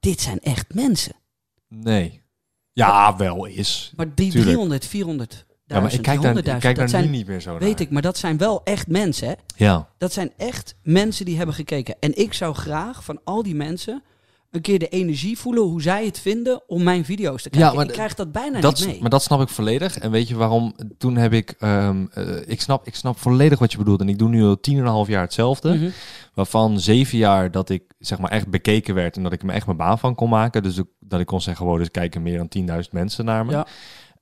dit 0.00 0.20
zijn 0.20 0.38
echt 0.40 0.74
mensen? 0.74 1.12
Nee. 1.68 2.22
Ja, 2.72 3.16
wel 3.16 3.44
is. 3.44 3.92
Maar 3.96 4.14
die 4.14 4.30
Tuurlijk. 4.30 4.44
300, 4.44 4.86
400, 4.86 5.46
Ja, 5.64 5.80
maar 5.80 5.92
ik 5.92 6.02
kijk 6.02 6.22
daar, 6.22 6.36
ik 6.36 6.60
kijk 6.60 6.76
dat 6.76 6.90
zijn, 6.90 7.04
nu 7.04 7.10
niet 7.10 7.26
meer 7.26 7.40
zo 7.40 7.50
naar. 7.50 7.60
weet 7.60 7.80
ik, 7.80 7.90
maar 7.90 8.02
dat 8.02 8.18
zijn 8.18 8.38
wel 8.38 8.64
echt 8.64 8.88
mensen, 8.88 9.28
hè? 9.28 9.34
Ja. 9.56 9.88
Dat 9.98 10.12
zijn 10.12 10.32
echt 10.36 10.74
mensen 10.82 11.24
die 11.24 11.36
hebben 11.36 11.54
gekeken. 11.54 11.96
En 12.00 12.18
ik 12.18 12.32
zou 12.32 12.54
graag 12.54 13.04
van 13.04 13.20
al 13.24 13.42
die 13.42 13.54
mensen 13.54 14.02
een 14.56 14.62
keer 14.62 14.78
de 14.78 14.88
energie 14.88 15.38
voelen 15.38 15.62
hoe 15.62 15.82
zij 15.82 16.04
het 16.04 16.18
vinden 16.18 16.62
om 16.66 16.82
mijn 16.82 17.04
video's 17.04 17.42
te 17.42 17.50
kijken. 17.50 17.70
Ja, 17.70 17.76
maar 17.76 17.86
ik 17.86 17.92
krijg 17.92 18.14
dat 18.14 18.32
bijna 18.32 18.60
dat, 18.60 18.78
niet 18.78 18.86
mee. 18.86 19.00
Maar 19.00 19.10
dat 19.10 19.22
snap 19.22 19.40
ik 19.40 19.48
volledig. 19.48 19.98
En 19.98 20.10
weet 20.10 20.28
je 20.28 20.36
waarom? 20.36 20.74
Toen 20.98 21.16
heb 21.16 21.32
ik... 21.32 21.54
ehm, 21.58 22.06
eh, 22.12 22.48
ik, 22.48 22.60
snap, 22.60 22.86
ik 22.86 22.94
snap 22.94 23.18
volledig 23.18 23.58
wat 23.58 23.72
je 23.72 23.78
bedoelt. 23.78 24.00
En 24.00 24.08
ik 24.08 24.18
doe 24.18 24.28
nu 24.28 24.42
al 24.42 24.60
tien 24.60 24.76
en 24.76 24.80
een 24.80 24.86
half 24.86 25.08
jaar 25.08 25.22
hetzelfde. 25.22 25.74
Mhm. 25.74 25.88
Waarvan 26.34 26.80
zeven 26.80 27.18
jaar 27.18 27.50
dat 27.50 27.70
ik 27.70 27.82
zeg 27.98 28.18
maar 28.18 28.30
echt 28.30 28.48
bekeken 28.48 28.94
werd. 28.94 29.16
En 29.16 29.22
dat 29.22 29.32
ik 29.32 29.42
me 29.42 29.52
echt 29.52 29.66
mijn 29.66 29.78
baan 29.78 29.98
van 29.98 30.14
kon 30.14 30.28
maken. 30.28 30.62
Dus 30.62 30.80
dat 31.00 31.20
ik 31.20 31.26
kon 31.26 31.40
zeggen, 31.40 31.66
wow, 31.66 31.78
dus 31.78 31.90
kijken 31.90 32.22
meer 32.22 32.46
dan 32.48 32.82
10.000 32.82 32.90
mensen 32.90 33.24
naar 33.24 33.46
me. 33.46 33.52
Ja. 33.52 33.66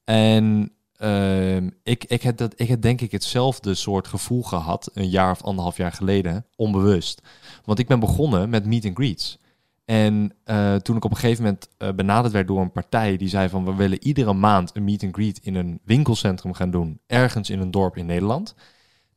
En 0.04 0.72
ehm, 0.96 1.70
ik, 1.82 2.04
ik, 2.04 2.22
heb 2.22 2.36
dat, 2.36 2.52
ik 2.56 2.68
heb 2.68 2.82
denk 2.82 3.00
ik 3.00 3.12
hetzelfde 3.12 3.74
soort 3.74 4.08
gevoel 4.08 4.42
gehad. 4.42 4.90
Een 4.94 5.08
jaar 5.08 5.30
of 5.30 5.42
anderhalf 5.42 5.76
jaar 5.76 5.92
geleden. 5.92 6.46
Onbewust. 6.56 7.22
Want 7.64 7.78
ik 7.78 7.86
ben 7.86 8.00
begonnen 8.00 8.50
met 8.50 8.66
meet 8.66 8.84
and 8.84 8.96
greets. 8.96 9.38
En 9.84 10.32
eh, 10.44 10.74
toen 10.74 10.96
ik 10.96 11.04
op 11.04 11.10
een 11.10 11.16
gegeven 11.16 11.42
moment 11.44 11.68
eh, 11.78 11.88
benaderd 11.92 12.32
werd 12.32 12.46
door 12.46 12.60
een 12.60 12.72
partij 12.72 13.16
die 13.16 13.28
zei 13.28 13.48
van 13.48 13.64
we 13.64 13.74
willen 13.74 14.04
iedere 14.04 14.32
maand 14.32 14.70
een 14.76 14.84
meet 14.84 15.02
and 15.02 15.14
greet 15.14 15.38
in 15.42 15.54
een 15.54 15.80
winkelcentrum 15.84 16.54
gaan 16.54 16.70
doen, 16.70 17.00
ergens 17.06 17.50
in 17.50 17.60
een 17.60 17.70
dorp 17.70 17.96
in 17.96 18.06
Nederland. 18.06 18.54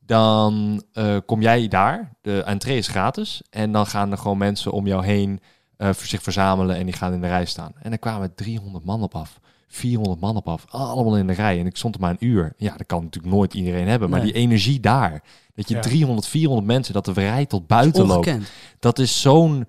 Dan 0.00 0.82
eh, 0.92 1.16
kom 1.26 1.42
jij 1.42 1.68
daar, 1.68 2.16
de 2.20 2.42
entree 2.42 2.76
is 2.76 2.88
gratis 2.88 3.42
en 3.50 3.72
dan 3.72 3.86
gaan 3.86 4.10
er 4.10 4.18
gewoon 4.18 4.38
mensen 4.38 4.72
om 4.72 4.86
jou 4.86 5.04
heen 5.04 5.40
voor 5.80 6.06
zich 6.06 6.22
verzamelen 6.22 6.76
en 6.76 6.84
die 6.84 6.94
gaan 6.94 7.12
in 7.12 7.20
de 7.20 7.26
rij 7.26 7.44
staan. 7.44 7.72
En 7.82 7.92
er 7.92 7.98
kwamen 7.98 8.34
300 8.34 8.84
man 8.84 9.02
op 9.02 9.14
af, 9.14 9.40
400 9.68 10.20
man 10.20 10.36
op 10.36 10.48
af, 10.48 10.64
allemaal 10.68 11.16
in 11.16 11.26
de 11.26 11.32
rij 11.32 11.60
en 11.60 11.66
ik 11.66 11.76
stond 11.76 11.94
er 11.94 12.00
maar 12.00 12.10
een 12.10 12.26
uur. 12.26 12.52
Ja, 12.56 12.76
dat 12.76 12.86
kan 12.86 13.02
natuurlijk 13.02 13.34
nooit 13.34 13.54
iedereen 13.54 13.88
hebben, 13.88 14.10
maar 14.10 14.20
Nee. 14.20 14.32
die 14.32 14.40
energie 14.42 14.80
daar, 14.80 15.22
dat 15.54 15.68
je 15.68 15.74
Ja. 15.74 15.80
300, 15.80 16.26
400 16.26 16.66
mensen, 16.66 16.94
dat 16.94 17.04
de 17.04 17.12
rij 17.12 17.46
tot 17.46 17.66
buiten 17.66 18.06
loopt 18.06 18.36
dat 18.78 18.98
is 18.98 19.20
zo'n 19.20 19.66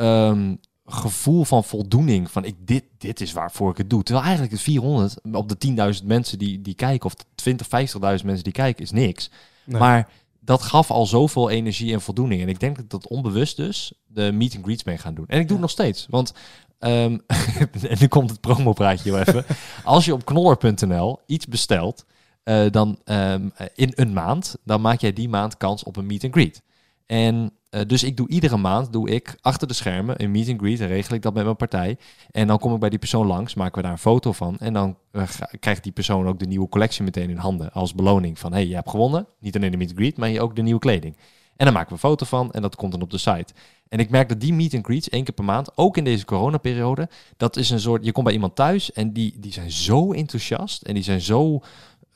ehm, 0.00 0.54
gevoel 0.86 1.44
van 1.44 1.64
voldoening. 1.64 2.30
Van 2.30 2.44
ik, 2.44 2.56
dit, 2.58 2.84
dit 2.98 3.20
is 3.20 3.32
waarvoor 3.32 3.70
ik 3.70 3.76
het 3.76 3.90
doe. 3.90 4.02
Terwijl 4.02 4.24
eigenlijk 4.24 4.54
het 4.54 4.62
400 4.62 5.16
op 5.32 5.48
de 5.48 5.96
10.000 6.00 6.06
mensen 6.06 6.38
die, 6.38 6.60
die 6.60 6.74
kijken, 6.74 7.06
of 7.06 7.14
de 7.14 7.24
20, 7.34 7.66
50.000 7.66 7.70
mensen 8.00 8.44
die 8.44 8.52
kijken, 8.52 8.84
is 8.84 8.90
niks. 8.90 9.30
Nee. 9.64 9.80
Maar 9.80 10.08
dat 10.40 10.62
gaf 10.62 10.90
al 10.90 11.06
zoveel 11.06 11.50
energie 11.50 11.92
en 11.92 12.00
voldoening. 12.00 12.42
En 12.42 12.48
ik 12.48 12.60
denk 12.60 12.76
dat 12.76 12.90
dat 12.90 13.08
onbewust 13.08 13.56
dus 13.56 13.92
de 14.06 14.32
meet 14.32 14.54
and 14.54 14.64
greets 14.64 14.84
mee 14.84 14.98
gaan 14.98 15.14
doen. 15.14 15.26
En 15.28 15.40
ik 15.40 15.46
doe 15.46 15.52
het 15.52 15.60
nog 15.60 15.70
steeds. 15.70 16.06
Want, 16.10 16.32
ehm, 16.78 17.18
en 17.88 17.96
nu 18.00 18.06
komt 18.06 18.30
het 18.30 18.40
promopraatje 18.40 19.10
wel 19.10 19.20
even. 19.20 19.44
Als 19.84 20.04
je 20.04 20.12
op 20.12 20.24
knorr.nl 20.24 21.18
iets 21.26 21.46
bestelt, 21.46 22.04
eh, 22.42 22.70
dan 22.70 22.98
ehm, 23.04 23.48
in 23.74 23.92
een 23.94 24.12
maand, 24.12 24.56
dan 24.64 24.80
maak 24.80 25.00
jij 25.00 25.12
die 25.12 25.28
maand 25.28 25.56
kans 25.56 25.82
op 25.82 25.96
een 25.96 26.06
meet 26.06 26.24
and 26.24 26.32
greet. 26.32 26.62
En 27.06 27.52
eh, 27.70 27.80
dus 27.86 28.02
ik 28.02 28.16
doe 28.16 28.28
iedere 28.28 28.56
maand 28.56 28.92
doe 28.92 29.10
ik 29.10 29.36
achter 29.40 29.68
de 29.68 29.74
schermen 29.74 30.22
een 30.22 30.30
meet 30.30 30.48
and 30.48 30.60
greet 30.60 30.80
en 30.80 30.86
regel 30.86 31.14
ik 31.14 31.22
dat 31.22 31.34
met 31.34 31.44
mijn 31.44 31.56
partij. 31.56 31.98
En 32.30 32.46
dan 32.46 32.58
kom 32.58 32.74
ik 32.74 32.80
bij 32.80 32.90
die 32.90 32.98
persoon 32.98 33.26
langs, 33.26 33.54
maken 33.54 33.76
we 33.76 33.82
daar 33.82 33.92
een 33.92 33.98
foto 33.98 34.32
van. 34.32 34.58
En 34.58 34.72
dan 34.72 34.96
eh, 35.10 35.22
krijgt 35.60 35.82
die 35.82 35.92
persoon 35.92 36.26
ook 36.26 36.38
de 36.38 36.46
nieuwe 36.46 36.68
collectie 36.68 37.04
meteen 37.04 37.30
in 37.30 37.36
handen 37.36 37.72
als 37.72 37.94
beloning 37.94 38.38
van 38.38 38.52
hey, 38.52 38.66
je 38.66 38.74
hebt 38.74 38.90
gewonnen. 38.90 39.26
Niet 39.38 39.56
alleen 39.56 39.70
de 39.70 39.76
meet 39.76 39.88
and 39.88 39.98
greet, 39.98 40.16
maar 40.16 40.28
je 40.28 40.40
ook 40.40 40.56
de 40.56 40.62
nieuwe 40.62 40.80
kleding. 40.80 41.16
En 41.56 41.66
dan 41.66 41.74
maken 41.74 41.88
we 41.88 41.94
een 41.94 42.10
foto 42.10 42.26
van 42.26 42.50
en 42.52 42.62
dat 42.62 42.76
komt 42.76 42.92
dan 42.92 43.02
op 43.02 43.10
de 43.10 43.18
site. 43.18 43.52
En 43.88 43.98
ik 43.98 44.10
merk 44.10 44.28
dat 44.28 44.40
die 44.40 44.52
meet 44.52 44.74
and 44.74 44.84
greets 44.84 45.08
één 45.08 45.24
keer 45.24 45.34
per 45.34 45.44
maand, 45.44 45.76
ook 45.76 45.96
in 45.96 46.04
deze 46.04 46.24
coronaperiode, 46.24 47.08
dat 47.36 47.56
is 47.56 47.70
een 47.70 47.80
soort, 47.80 48.04
je 48.04 48.12
komt 48.12 48.24
bij 48.24 48.34
iemand 48.34 48.54
thuis 48.54 48.92
en 48.92 49.12
die, 49.12 49.38
die 49.38 49.52
zijn 49.52 49.70
zo 49.70 50.12
enthousiast 50.12 50.82
en 50.82 50.94
die 50.94 51.02
zijn 51.02 51.20
zo 51.20 51.60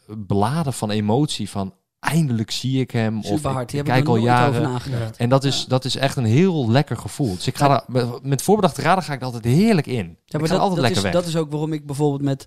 beladen 0.07 0.73
van 0.73 0.90
emotie 0.90 1.51
van 1.51 1.75
eindelijk 2.05 2.51
zie 2.51 2.81
ik 2.81 2.90
hem 2.90 3.19
of 3.19 3.25
Super 3.25 3.61
ik. 3.61 3.69
Die 3.69 3.79
ik 3.79 3.85
kijk 3.85 4.09
al 4.09 4.17
jaren. 4.17 4.81
En 5.17 5.29
dat 5.29 5.45
is, 5.45 5.64
dat 5.69 5.85
is 5.85 5.97
echt 5.97 6.17
een 6.17 6.25
heel 6.25 6.71
lekker 6.71 6.97
gevoel. 6.97 7.35
Dus 7.35 7.47
ik 7.47 7.57
ga 7.57 7.69
daar, 7.69 7.85
met, 7.87 8.23
met 8.23 8.43
voorbedachte 8.43 8.83
raden 8.83 9.05
ga 9.05 9.12
ik 9.12 9.19
er 9.21 9.25
altijd 9.27 9.45
heerlijk 9.45 9.87
in. 9.87 9.95
Ja, 9.95 10.05
ik 10.05 10.33
maar 10.33 10.40
ga 10.49 10.55
dat, 10.55 10.59
altijd 10.62 10.71
dat, 10.71 10.79
lekker 10.81 10.97
is, 10.97 11.03
weg. 11.03 11.12
dat 11.12 11.27
is 11.27 11.37
ook 11.37 11.51
waarom 11.51 11.73
ik 11.73 11.87
bijvoorbeeld 11.87 12.23
met, 12.23 12.47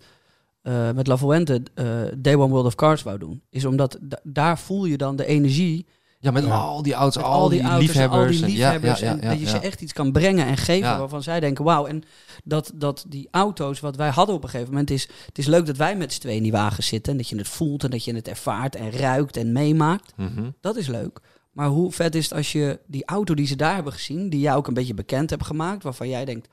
eh 0.61 0.91
met 0.91 1.07
La 1.07 1.17
Fuente 1.17 1.61
eh, 1.73 1.85
Day 2.17 2.35
One 2.35 2.47
World 2.47 2.65
of 2.65 2.75
Cards 2.75 3.03
wou 3.03 3.17
doen. 3.17 3.41
Is 3.49 3.65
omdat 3.65 3.97
da- 4.01 4.19
daar 4.23 4.59
voel 4.59 4.85
je 4.85 4.97
dan 4.97 5.15
de 5.15 5.25
energie. 5.25 5.85
Ja, 6.27 6.41
met 6.41 6.51
al 6.51 6.81
die 6.81 6.93
auto's, 6.93 7.15
Met 7.23 7.25
al, 7.25 7.49
die, 7.49 7.61
auto's, 7.61 7.79
liefhebbers. 7.87 8.41
al 8.41 8.47
die 8.47 8.55
liefhebbers. 8.55 9.01
en 9.01 9.19
dat 9.19 9.39
je 9.39 9.47
ze 9.47 9.57
echt 9.59 9.81
iets 9.81 9.93
kan 9.93 10.11
brengen 10.11 10.45
en 10.45 10.57
geven 10.57 10.97
waarvan 10.97 11.23
zij 11.23 11.39
denken, 11.39 11.63
wauw. 11.65 11.85
En 11.85 12.03
dat, 12.43 12.71
dat 12.75 13.05
die 13.07 13.27
auto's, 13.31 13.79
wat 13.79 13.95
wij 13.95 14.09
hadden 14.09 14.35
op 14.35 14.43
een 14.43 14.49
gegeven 14.49 14.71
moment, 14.71 14.91
is... 14.91 15.07
Het 15.25 15.37
is 15.37 15.45
leuk 15.45 15.65
dat 15.65 15.77
wij 15.77 15.95
met 15.95 16.13
z'n 16.13 16.19
tweeën 16.19 16.37
in 16.37 16.43
die 16.43 16.51
wagen 16.51 16.83
zitten. 16.83 17.11
En 17.11 17.17
dat 17.17 17.29
je 17.29 17.37
het 17.37 17.47
voelt 17.47 17.83
en 17.83 17.89
dat 17.89 18.03
je 18.03 18.15
het 18.15 18.27
ervaart 18.27 18.75
en 18.75 18.91
ruikt 18.91 19.37
en 19.37 19.51
meemaakt. 19.51 20.13
Mhm. 20.15 20.49
Dat 20.61 20.75
is 20.75 20.87
leuk. 20.87 21.19
Maar 21.51 21.67
hoe 21.67 21.91
vet 21.91 22.15
is 22.15 22.23
het 22.23 22.33
als 22.33 22.51
je 22.51 22.79
die 22.87 23.05
auto 23.05 23.33
die 23.33 23.47
ze 23.47 23.55
daar 23.55 23.75
hebben 23.75 23.93
gezien, 23.93 24.29
die 24.29 24.39
jij 24.39 24.55
ook 24.55 24.67
een 24.67 24.73
beetje 24.73 24.93
bekend 24.93 25.29
hebt 25.29 25.45
gemaakt, 25.45 25.83
waarvan 25.83 26.09
jij 26.09 26.25
denkt, 26.25 26.47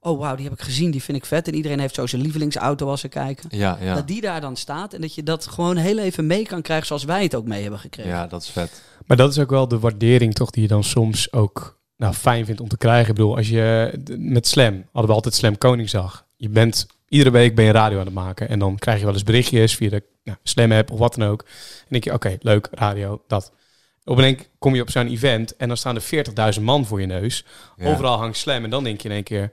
oh 0.00 0.18
wauw, 0.18 0.34
die 0.34 0.44
heb 0.44 0.58
ik 0.58 0.64
gezien, 0.64 0.90
die 0.90 1.02
vind 1.02 1.18
ik 1.18 1.24
vet. 1.24 1.48
En 1.48 1.54
iedereen 1.54 1.80
heeft 1.80 1.94
zo 1.94 2.06
zijn 2.06 2.22
lievelingsauto 2.22 2.88
als 2.88 3.00
ze 3.00 3.08
kijken. 3.08 3.48
Ja, 3.50 3.78
ja. 3.80 3.94
Dat 3.94 4.06
die 4.06 4.20
daar 4.20 4.40
dan 4.40 4.56
staat 4.56 4.94
en 4.94 5.00
dat 5.00 5.14
je 5.14 5.22
dat 5.22 5.46
gewoon 5.46 5.76
heel 5.76 5.98
even 5.98 6.26
mee 6.26 6.46
kan 6.46 6.62
krijgen 6.62 6.86
zoals 6.86 7.04
wij 7.04 7.22
het 7.22 7.34
ook 7.34 7.46
mee 7.46 7.62
hebben 7.62 7.80
gekregen. 7.80 8.10
ja, 8.10 8.26
dat 8.26 8.42
is 8.42 8.48
vet. 8.48 8.82
Maar 9.06 9.16
dat 9.16 9.30
is 9.30 9.38
ook 9.38 9.50
wel 9.50 9.68
de 9.68 9.78
waardering 9.78 10.34
toch 10.34 10.50
die 10.50 10.62
je 10.62 10.68
dan 10.68 10.84
soms 10.84 11.32
ook 11.32 11.78
nou, 11.96 12.14
fijn 12.14 12.44
vindt 12.44 12.60
om 12.60 12.68
te 12.68 12.76
krijgen. 12.76 13.08
Ik 13.08 13.14
bedoel, 13.14 13.36
als 13.36 13.48
je 13.48 13.92
met 14.18 14.46
Slam, 14.46 14.84
hadden 14.92 15.10
we 15.10 15.16
altijd 15.16 15.34
Slam 15.34 15.58
Koningsdag. 15.58 16.26
Je 16.36 16.48
bent, 16.48 16.86
iedere 17.08 17.30
week 17.30 17.54
ben 17.54 17.64
je 17.64 17.70
radio 17.70 17.98
aan 17.98 18.04
het 18.04 18.14
maken. 18.14 18.48
En 18.48 18.58
dan 18.58 18.78
krijg 18.78 18.98
je 18.98 19.04
wel 19.04 19.14
eens 19.14 19.22
berichtjes 19.22 19.76
via 19.76 19.90
de 19.90 20.02
nou, 20.24 20.38
Slam 20.42 20.72
app 20.72 20.90
of 20.90 20.98
wat 20.98 21.14
dan 21.14 21.28
ook. 21.28 21.42
En 21.78 21.86
denk 21.88 22.04
je, 22.04 22.12
oké, 22.12 22.36
leuk, 22.40 22.68
radio, 22.72 23.22
dat. 23.26 23.52
Op 24.04 24.18
een 24.18 24.24
enk 24.24 24.48
kom 24.58 24.74
je 24.74 24.82
op 24.82 24.90
zo'n 24.90 25.08
event 25.08 25.56
en 25.56 25.68
dan 25.68 25.76
staan 25.76 25.96
er 25.96 26.54
40.000 26.56 26.62
man 26.62 26.86
voor 26.86 27.00
je 27.00 27.06
neus. 27.06 27.44
Ja. 27.76 27.92
Overal 27.92 28.18
hangt 28.18 28.36
Slam 28.36 28.64
en 28.64 28.70
dan 28.70 28.84
denk 28.84 29.00
je 29.00 29.08
in 29.08 29.14
één 29.14 29.24
keer... 29.24 29.52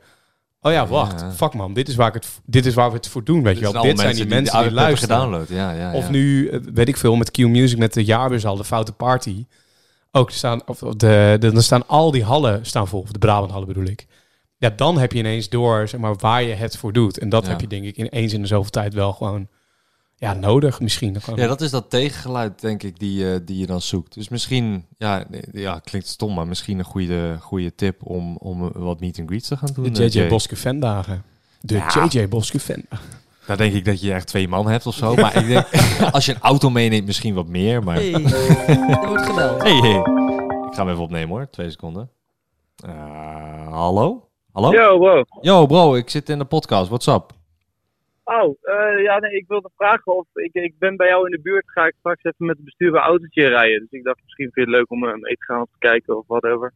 Oh 0.61 0.71
ja, 0.71 0.87
wacht, 0.87 1.19
Ja. 1.21 1.31
fuck 1.31 1.53
man, 1.53 1.73
dit 1.73 1.87
is, 1.87 1.95
waar 1.95 2.07
ik 2.07 2.13
het, 2.13 2.27
dit 2.45 2.65
is 2.65 2.73
waar 2.73 2.89
we 2.89 2.95
het 2.95 3.07
voor 3.07 3.23
doen, 3.23 3.43
weet 3.43 3.59
je 3.59 3.71
wel. 3.71 3.81
Dit 3.81 3.99
zijn 3.99 4.15
die 4.15 4.27
mensen 4.27 4.55
die, 4.57 4.63
die 4.67 4.73
luisteren. 4.75 5.15
gedownload. 5.15 5.49
Ja, 5.49 5.71
ja, 5.71 5.93
Of 5.93 6.09
nu, 6.09 6.47
eh, 6.49 6.59
weet 6.73 6.87
ik 6.87 6.97
veel, 6.97 7.15
met 7.15 7.31
Q 7.31 7.37
Music 7.37 7.77
met 7.77 7.93
de 7.93 8.03
jaarbeurs 8.03 8.45
al, 8.45 8.55
de 8.57 8.63
foute 8.63 8.91
party. 8.91 9.45
Ook 10.11 10.31
staan, 10.31 10.61
of 10.67 10.79
de, 10.79 11.35
de, 11.39 11.51
dan 11.51 11.61
staan 11.61 11.87
al 11.87 12.11
die 12.11 12.23
hallen 12.23 12.65
staan 12.65 12.87
vol, 12.87 13.01
of 13.01 13.11
de 13.11 13.19
Brabanthallen 13.19 13.67
bedoel 13.67 13.85
ik. 13.85 14.07
Ja, 14.57 14.69
dan 14.69 14.97
heb 14.97 15.11
je 15.11 15.19
ineens 15.19 15.49
door, 15.49 15.87
zeg 15.87 15.99
maar, 15.99 16.15
waar 16.15 16.43
je 16.43 16.53
het 16.53 16.77
voor 16.77 16.93
doet. 16.93 17.17
En 17.17 17.29
dat 17.29 17.47
heb 17.47 17.61
je 17.61 17.67
denk 17.67 17.83
ik 17.85 17.97
ineens 17.97 18.33
in 18.33 18.41
de 18.41 18.47
zoveel 18.47 18.71
tijd 18.71 18.93
wel 18.93 19.13
gewoon, 19.13 19.47
ja, 20.19 20.33
nodig 20.33 20.79
misschien. 20.79 21.15
Ja, 21.35 21.47
dat 21.47 21.61
is 21.61 21.71
dat 21.71 21.89
tegengeluid, 21.89 22.61
denk 22.61 22.83
ik, 22.83 22.99
die, 22.99 23.33
eh, 23.33 23.39
die 23.45 23.57
je 23.57 23.65
dan 23.65 23.81
zoekt. 23.81 24.13
Dus 24.13 24.29
misschien, 24.29 24.85
ja, 24.97 25.25
ja, 25.51 25.79
klinkt 25.79 26.07
stom, 26.07 26.33
maar 26.33 26.47
misschien 26.47 26.79
een 26.79 26.85
goede, 26.85 27.37
goede 27.39 27.75
tip 27.75 28.05
om, 28.05 28.35
om 28.37 28.71
wat 28.73 28.99
meet 28.99 29.19
and 29.19 29.27
greets 29.27 29.47
te 29.47 29.57
gaan 29.57 29.69
doen. 29.73 29.93
de 29.93 30.03
eh, 30.03 30.09
JJ 30.09 30.17
Jay. 30.19 30.27
Boske 30.29 30.55
Vendagen. 30.55 31.23
De 31.61 31.75
Ja. 31.75 32.07
JJ 32.09 32.27
Boske 32.27 32.59
Fan. 32.59 32.83
Daar 33.45 33.57
denk 33.57 33.73
ik 33.73 33.85
dat 33.85 34.01
je 34.01 34.13
echt 34.13 34.27
twee 34.27 34.47
man 34.47 34.67
hebt 34.67 34.85
of 34.87 34.95
zo. 34.95 35.15
Maar 35.15 35.35
ik 35.35 35.47
denk, 35.47 35.67
als 36.11 36.25
je 36.25 36.33
een 36.33 36.41
auto 36.41 36.69
meeneemt, 36.69 37.05
misschien 37.05 37.33
wat 37.33 37.47
meer. 37.47 37.83
Maar 37.83 37.95
Hey, 37.95 38.13
er 39.01 39.07
wordt 39.07 39.25
gebeld. 39.25 39.61
hey, 39.63 39.71
hey. 39.79 39.97
ik 40.67 40.73
ga 40.73 40.81
hem 40.83 40.89
even 40.89 41.03
opnemen 41.03 41.29
hoor, 41.29 41.49
twee 41.49 41.69
seconden. 41.69 42.09
Eh, 42.85 43.67
hallo? 43.71 44.29
Hallo? 44.51 44.71
Yo, 44.71 44.97
bro. 44.97 45.23
Yo 45.41 45.65
bro, 45.65 45.95
ik 45.95 46.09
zit 46.09 46.29
in 46.29 46.37
de 46.37 46.45
podcast, 46.45 46.87
what's 46.87 47.07
up? 47.07 47.33
Oh, 48.29 48.57
eh, 48.61 49.03
ja, 49.03 49.19
nee, 49.19 49.31
ik 49.31 49.45
wilde 49.47 49.69
vragen 49.75 50.15
of 50.15 50.25
ik, 50.33 50.53
ik 50.53 50.73
ben 50.79 50.95
bij 50.95 51.07
jou 51.07 51.25
in 51.25 51.31
de 51.31 51.41
buurt. 51.41 51.71
Ga 51.71 51.85
ik 51.85 51.95
straks 51.99 52.23
even 52.23 52.45
met 52.45 52.55
het 52.55 52.65
bestuurbaar 52.65 53.01
autootje 53.01 53.47
rijden. 53.47 53.79
Dus 53.79 53.99
ik 53.99 54.03
dacht 54.03 54.19
misschien 54.23 54.51
vind 54.51 54.55
je 54.55 54.71
het 54.71 54.79
leuk 54.79 54.91
om 54.91 55.03
eh, 55.03 55.13
mee 55.13 55.35
te 55.35 55.45
gaan 55.45 55.61
of 55.61 55.69
te 55.71 55.77
kijken 55.77 56.17
of 56.17 56.23
whatever. 56.27 56.73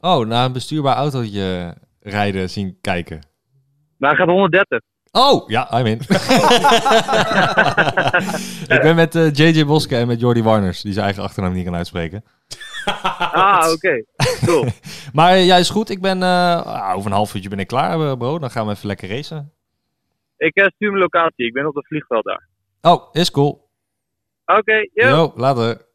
Oh, 0.00 0.26
naar 0.26 0.44
een 0.44 0.52
bestuurbaar 0.52 0.96
autootje 0.96 1.74
rijden 2.00 2.50
zien 2.50 2.78
kijken. 2.80 3.18
Maar 3.98 4.10
hij 4.10 4.18
gaat 4.18 4.28
130. 4.28 4.80
Oh, 5.12 5.48
ja, 5.48 5.78
I'm 5.78 5.86
in. 5.86 5.98
ik 8.76 8.82
ben 8.82 8.96
met 8.96 9.14
eh, 9.14 9.32
JJ 9.32 9.64
Boske 9.64 9.96
en 9.96 10.06
met 10.06 10.20
Jordi 10.20 10.42
Warners, 10.42 10.82
die 10.82 10.92
zijn 10.92 11.04
eigen 11.04 11.22
achternaam 11.22 11.52
niet 11.52 11.64
kan 11.64 11.74
uitspreken. 11.74 12.24
Ah, 13.32 13.70
oké. 13.74 14.04
Cool. 14.44 14.66
Maar 15.12 15.32
eh, 15.32 15.46
ja, 15.46 15.56
is 15.56 15.70
goed. 15.70 15.90
Ik 15.90 16.00
ben 16.00 16.22
eh, 16.22 16.92
over 16.94 17.10
een 17.10 17.16
half 17.16 17.34
uurtje 17.34 17.50
ben 17.50 17.58
ik 17.58 17.66
klaar, 17.66 18.00
eh, 18.00 18.16
bro. 18.16 18.38
Dan 18.38 18.50
gaan 18.50 18.66
we 18.66 18.72
even 18.72 18.86
lekker 18.86 19.08
racen. 19.08 19.52
Ik 20.44 20.54
eh, 20.54 20.66
stuur 20.66 20.88
mijn 20.90 21.02
locatie. 21.02 21.46
Ik 21.46 21.52
ben 21.52 21.66
op 21.66 21.74
het 21.74 21.86
vliegveld 21.86 22.24
daar. 22.24 22.48
Oh, 22.80 23.08
is 23.12 23.30
cool. 23.30 23.68
Oké, 24.46 24.88
yo. 24.92 25.08
Yo, 25.08 25.32
later. 25.36 25.86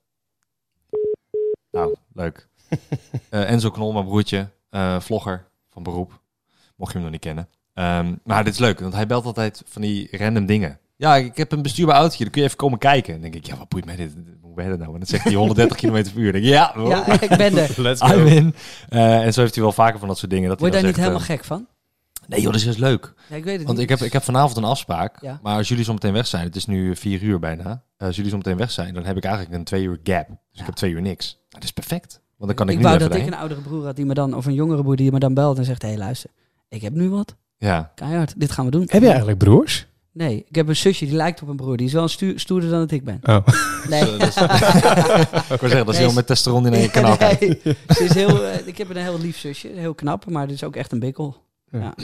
Nou, 1.72 1.96
leuk. 2.14 2.48
Eh, 3.30 3.52
Enzo 3.52 3.70
Knol, 3.70 3.92
mijn 3.94 4.06
broertje, 4.06 4.50
eh, 4.70 5.00
vlogger 5.00 5.48
van 5.70 5.84
beroep. 5.84 6.20
Mocht 6.76 6.92
je 6.92 6.94
hem 6.98 7.04
nog 7.04 7.12
niet 7.12 7.22
kennen. 7.24 7.50
Ehm, 7.74 8.16
maar 8.24 8.44
dit 8.44 8.54
is 8.54 8.60
leuk, 8.60 8.80
want 8.80 8.94
hij 8.94 9.08
belt 9.08 9.26
altijd 9.26 9.64
van 9.66 9.82
die 9.82 10.18
random 10.18 10.46
dingen. 10.46 10.80
Ja, 10.96 11.16
ik 11.16 11.38
heb 11.38 11.52
een 11.52 11.62
bestuurbaar 11.62 11.96
autootje, 11.96 12.24
dan 12.24 12.32
kun 12.32 12.42
je 12.42 12.48
even 12.48 12.60
komen 12.60 12.80
kijken. 12.80 13.14
Dan 13.14 13.22
denk 13.22 13.36
ik, 13.36 13.46
ja, 13.46 13.58
wat 13.58 13.70
boeit 13.70 13.86
mij 13.86 13.96
dit? 13.96 14.16
Hoe 14.42 14.54
ben 14.54 14.64
je 14.64 14.70
dat 14.70 14.80
nou? 14.80 14.92
En 14.92 14.98
dan 14.98 15.08
zegt 15.08 15.24
hij 15.24 15.34
130 15.44 15.78
km 15.78 15.92
per 15.92 16.18
uur. 16.22 16.32
Dan 16.32 16.42
denk 16.42 16.44
ik, 16.44 16.44
ja, 16.44 16.74
Ja, 16.78 17.22
ik 17.22 17.38
ben 17.38 17.58
er. 17.58 17.82
Let's 17.82 18.02
I'm 18.02 18.08
go. 18.08 18.26
in. 18.26 18.56
Eh, 18.90 19.26
en 19.26 19.34
zo 19.34 19.42
heeft 19.42 19.56
hij 19.56 19.64
wel 19.64 19.72
vaker 19.74 20.00
van 20.00 20.08
dat 20.08 20.18
soort 20.18 20.32
dingen. 20.32 20.50
Dat 20.50 20.60
Word 20.60 20.74
je 20.74 20.80
daar 20.80 20.88
niet 20.88 20.98
helemaal 21.00 21.20
gek 21.20 21.44
van? 21.44 21.68
Nee 22.30 22.42
joh, 22.42 22.52
dat 22.52 22.60
is 22.60 22.64
juist 22.64 22.80
leuk. 22.80 23.14
Ja, 23.30 23.36
ik 23.36 23.44
weet 23.44 23.58
het 23.58 23.64
Want 23.66 23.78
niet. 23.78 23.90
ik 23.90 23.98
heb, 23.98 24.08
ik 24.08 24.14
heb 24.14 24.24
vanavond 24.24 24.58
een 24.58 24.64
afspraak. 24.64 25.22
Ja. 25.22 25.40
Maar 25.44 25.58
als 25.58 25.68
jullie 25.68 25.84
zo 25.84 25.94
meteen 25.94 26.14
weg 26.14 26.28
zijn, 26.28 26.44
het 26.44 26.56
is 26.56 26.66
nu 26.66 26.96
vier 26.96 27.22
uur 27.22 27.40
bijna. 27.40 27.84
eh, 27.98 28.08
als 28.08 28.16
jullie 28.16 28.32
zo 28.32 28.38
meteen 28.38 28.58
weg 28.58 28.72
zijn, 28.72 28.94
dan 28.94 29.06
heb 29.06 29.18
ik 29.18 29.24
eigenlijk 29.24 29.56
een 29.56 29.64
twee 29.64 29.84
uur 29.84 30.00
gap. 30.04 30.28
Dus 30.28 30.60
ik 30.60 30.66
heb 30.66 30.76
twee 30.76 30.92
uur 30.92 31.02
niks. 31.02 31.32
Nou, 31.34 31.46
dat 31.50 31.64
is 31.64 31.72
perfect. 31.72 32.22
Want 32.38 32.50
dan 32.50 32.56
kan 32.56 32.68
ik, 32.68 32.72
ik 32.74 32.80
nu 32.80 32.84
wou 32.86 32.98
dat 33.00 33.16
ik 33.16 33.26
een 33.28 33.34
oudere 33.36 33.62
broer 33.62 33.86
had 33.86 33.96
die 33.96 34.06
me 34.06 34.14
dan, 34.14 34.34
of 34.34 34.46
een 34.46 34.54
jongere 34.54 34.82
broer 34.82 34.96
die 34.96 35.12
me 35.12 35.20
dan 35.20 35.34
belt 35.34 35.58
en 35.58 35.66
zegt: 35.66 35.82
Hé, 35.82 35.88
hey, 35.88 35.98
luister, 35.98 36.30
ik 36.70 36.82
heb 36.82 36.94
nu 36.94 37.10
wat. 37.10 37.36
Ja. 37.58 37.92
Keihard, 37.96 38.34
dit 38.40 38.52
gaan 38.52 38.66
we 38.66 38.72
doen. 38.72 38.86
Heb 38.88 39.02
je 39.02 39.08
eigenlijk 39.08 39.38
broers? 39.38 39.88
Nee, 40.12 40.46
ik 40.48 40.56
heb 40.56 40.68
een 40.68 40.76
zusje 40.76 41.06
die 41.06 41.16
lijkt 41.16 41.42
op 41.42 41.48
een 41.48 41.56
broer. 41.56 41.78
Die 41.78 41.86
is 41.88 41.94
wel 41.94 42.04
een 42.04 42.10
stu- 42.10 42.38
stoerder 42.38 42.70
dan 42.70 42.80
dat 42.80 42.92
ik 42.92 43.04
ben. 43.04 43.20
Oh. 43.24 43.48
Nee. 43.90 44.02
ik 44.18 44.20
wou 44.20 45.60
zeggen, 45.60 45.86
dat 45.86 45.90
is 45.90 45.96
Nee, 45.96 45.96
heel 46.06 46.14
met 46.14 46.28
testosteron 46.28 46.66
in 46.68 46.74
één 46.74 46.92
kanaal. 46.92 47.18
Nee, 47.40 47.60
ze 47.88 48.04
is 48.04 48.14
heel, 48.14 48.44
eh, 48.46 48.68
ik 48.68 48.78
heb 48.78 48.90
een 48.90 48.98
heel 48.98 49.20
lief 49.20 49.38
zusje, 49.38 49.68
heel 49.76 49.94
knap, 49.94 50.26
maar 50.30 50.48
dit 50.48 50.56
is 50.56 50.64
ook 50.64 50.76
echt 50.76 50.92
een 50.92 51.00
bikkel. 51.00 51.48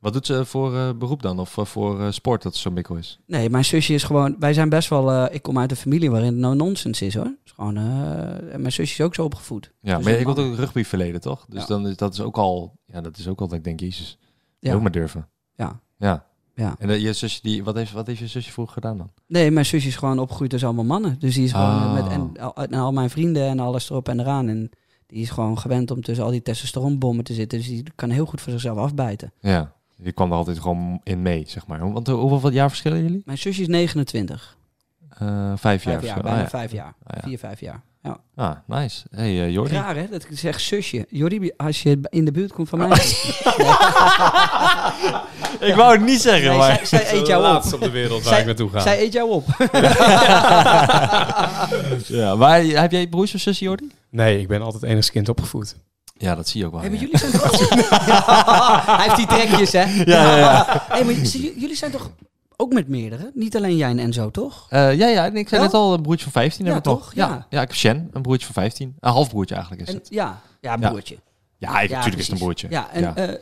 Wat 0.00 0.12
doet 0.12 0.26
ze 0.26 0.44
voor 0.44 0.76
eh, 0.76 0.90
beroep 0.98 1.22
dan? 1.22 1.38
Of 1.38 1.58
eh, 1.58 1.64
voor 1.64 2.00
eh, 2.00 2.10
sport 2.10 2.42
dat 2.42 2.54
ze 2.54 2.60
zo'n 2.60 2.72
mikkel 2.72 2.96
is? 2.96 3.20
Nee, 3.26 3.50
mijn 3.50 3.64
zusje 3.64 3.94
is 3.94 4.02
gewoon. 4.02 4.36
Wij 4.38 4.52
zijn 4.52 4.68
best 4.68 4.88
wel. 4.88 5.10
eh, 5.12 5.34
ik 5.34 5.42
kom 5.42 5.58
uit 5.58 5.70
een 5.70 5.76
familie 5.76 6.10
waarin 6.10 6.28
het 6.28 6.38
no 6.38 6.54
nonsense 6.54 7.06
is 7.06 7.14
hoor. 7.14 7.36
Is 7.44 7.52
gewoon, 7.52 7.76
eh, 7.76 8.52
en 8.54 8.60
mijn 8.60 8.72
zusje 8.72 8.92
is 8.94 9.00
ook 9.06 9.14
zo 9.14 9.24
opgevoed. 9.24 9.72
Ja, 9.80 9.96
Dus 9.96 10.04
maar 10.04 10.14
ik 10.14 10.26
had 10.26 10.36
man. 10.36 10.50
ook 10.50 10.56
rugby 10.56 10.84
verleden, 10.84 11.20
toch? 11.20 11.44
Dus 11.48 11.60
Ja. 11.60 11.66
dan 11.66 11.86
is 11.88 11.96
dat 11.96 12.12
is 12.12 12.20
ook 12.20 12.36
al, 12.38 12.76
ja, 12.86 13.00
dat 13.00 13.16
is 13.18 13.28
ook 13.28 13.40
al 13.40 13.48
dat 13.48 13.56
ik 13.58 13.64
denk, 13.64 13.80
jezus, 13.80 14.18
Ja. 14.58 14.74
ook 14.74 14.82
maar 14.82 14.90
durven. 14.90 15.28
Ja. 15.54 15.80
Ja. 15.98 16.26
Ja. 16.54 16.74
En 16.78 17.00
je 17.00 17.12
zusje, 17.12 17.38
die, 17.42 17.64
wat, 17.64 17.74
heeft, 17.74 17.92
wat 17.92 18.06
heeft 18.06 18.18
je 18.18 18.26
zusje 18.26 18.52
vroeger 18.52 18.74
gedaan 18.74 18.98
dan? 18.98 19.10
Nee, 19.26 19.50
mijn 19.50 19.66
zusje 19.66 19.88
is 19.88 19.96
gewoon 19.96 20.18
opgegroeid 20.18 20.50
tussen 20.50 20.68
allemaal 20.68 20.86
mannen. 21.00 21.18
Dus 21.18 21.34
die 21.34 21.44
is 21.44 21.52
gewoon 21.52 21.68
Oh. 21.82 21.92
met 21.94 22.06
en, 22.08 22.32
al, 22.40 22.54
en 22.54 22.74
al 22.74 22.92
mijn 22.92 23.10
vrienden 23.10 23.42
en 23.48 23.58
alles 23.60 23.90
erop 23.90 24.08
en 24.08 24.20
eraan. 24.20 24.48
En 24.48 24.70
die 25.12 25.22
is 25.22 25.30
gewoon 25.30 25.58
gewend 25.58 25.90
om 25.90 26.02
tussen 26.02 26.24
al 26.24 26.30
die 26.30 26.42
testosteronbommen 26.42 27.24
te 27.24 27.34
zitten. 27.34 27.58
Dus 27.58 27.66
die 27.68 27.82
kan 27.94 28.10
heel 28.10 28.26
goed 28.26 28.40
voor 28.40 28.52
zichzelf 28.52 28.78
afbijten. 28.78 29.32
Ja, 29.40 29.72
die 29.96 30.12
kwam 30.12 30.30
er 30.30 30.36
altijd 30.36 30.58
gewoon 30.58 31.00
in 31.04 31.22
mee, 31.22 31.44
zeg 31.46 31.66
maar. 31.66 31.92
Want 31.92 32.08
eh, 32.08 32.14
hoeveel 32.14 32.50
jaar 32.52 32.68
verschillen 32.68 33.02
jullie? 33.02 33.22
Mijn 33.24 33.38
zusje 33.38 33.60
is 33.62 33.68
29. 33.68 34.56
Eh, 35.18 35.52
vijf, 35.56 35.60
Vijf 35.60 35.84
jaar. 35.84 35.92
jaar, 35.92 36.00
verschil. 36.00 36.22
bijna 36.22 36.36
Ah, 36.36 36.42
ja. 36.42 36.48
vijf 36.48 36.72
jaar. 36.72 36.94
Ah, 37.06 37.16
ja. 37.16 37.22
Vier, 37.28 37.38
vijf 37.38 37.60
jaar. 37.60 37.82
Ja. 38.02 38.18
Ah, 38.34 38.56
nice. 38.66 39.02
Hey, 39.10 39.42
eh 39.42 39.50
Jordi. 39.52 39.74
Raar 39.74 39.96
hè, 39.96 40.08
dat 40.10 40.22
ik 40.22 40.38
zeg 40.38 40.60
zusje. 40.60 41.06
Jordi, 41.08 41.50
als 41.56 41.82
je 41.82 41.98
in 42.08 42.24
de 42.24 42.32
buurt 42.32 42.52
komt 42.52 42.68
van 42.68 42.78
mij. 42.78 42.88
ik 45.70 45.74
wou 45.74 45.92
het 45.92 46.00
niet 46.04 46.20
zeggen, 46.20 46.48
Nee, 46.48 46.58
maar... 46.58 46.80
zij, 46.86 47.04
zij 47.06 47.18
eet 47.18 47.26
jou 47.26 47.56
op. 47.56 47.72
op 47.72 47.80
de 47.80 47.90
wereld 47.90 48.22
waar 48.22 48.32
Zij- 48.32 48.40
ik 48.40 48.46
naartoe 48.46 48.70
ga. 48.70 48.80
Zij 48.80 49.02
eet 49.02 49.12
jou 49.12 49.30
op. 49.30 49.44
ja, 52.20 52.34
maar 52.34 52.62
heb 52.62 52.90
jij 52.92 53.06
broers 53.06 53.34
of 53.34 53.40
zussen, 53.40 53.66
Jordi? 53.66 53.90
Nee, 54.12 54.40
ik 54.40 54.48
ben 54.48 54.62
altijd 54.62 54.82
enigszins 54.82 55.10
kind 55.10 55.28
opgevoed. 55.28 55.76
Ja, 56.16 56.34
dat 56.34 56.48
zie 56.48 56.60
je 56.60 56.66
ook 56.66 56.72
wel. 56.72 56.80
Hey, 56.80 56.90
maar 56.90 56.98
ja. 57.00 57.04
jullie 57.04 57.18
zijn 57.18 57.32
toch... 57.32 57.68
Hij 58.96 59.04
heeft 59.04 59.16
die 59.16 59.26
trekjes, 59.26 59.72
hè? 59.72 59.82
Ja, 60.04 60.04
ja, 60.04 60.36
ja. 60.36 60.82
Hey, 60.88 61.04
maar 61.04 61.14
jullie 61.14 61.76
zijn 61.76 61.90
toch 61.90 62.10
ook 62.56 62.72
met 62.72 62.88
meerdere? 62.88 63.30
Niet 63.34 63.56
alleen 63.56 63.76
jij 63.76 63.90
en 63.90 63.98
Enzo, 63.98 64.30
toch? 64.30 64.66
Eh, 64.70 64.94
ja, 64.94 65.06
ja, 65.08 65.24
ik 65.26 65.48
zei 65.48 65.62
net 65.62 65.74
al, 65.74 65.94
een 65.94 66.02
broertje 66.02 66.22
van 66.30 66.32
15 66.32 66.64
Ja, 66.64 66.70
heb 66.72 66.80
ik 66.80 66.84
nog. 66.90 66.98
toch? 66.98 67.14
Ja. 67.14 67.28
Ja. 67.28 67.46
ja, 67.50 67.60
ik 67.60 67.68
heb 67.68 67.76
Shen, 67.76 68.08
een 68.12 68.22
broertje 68.22 68.46
van 68.46 68.54
15. 68.62 68.96
Een 69.00 69.10
halfbroertje 69.12 69.54
eigenlijk 69.54 69.84
is 69.88 69.94
En, 69.94 70.00
het. 70.00 70.08
ja, 70.10 70.40
ja, 70.60 70.76
broertje. 70.76 71.18
Ja, 71.58 71.80
ik, 71.80 71.88
Ja, 71.88 71.94
natuurlijk 71.96 72.22
is 72.22 72.26
het 72.28 72.36
een 72.36 72.42
broertje. 72.42 72.66
Ja, 72.70 72.90
en 72.92 73.00
Ja. 73.00 73.14
eh, 73.16 73.28
eh, 73.28 73.36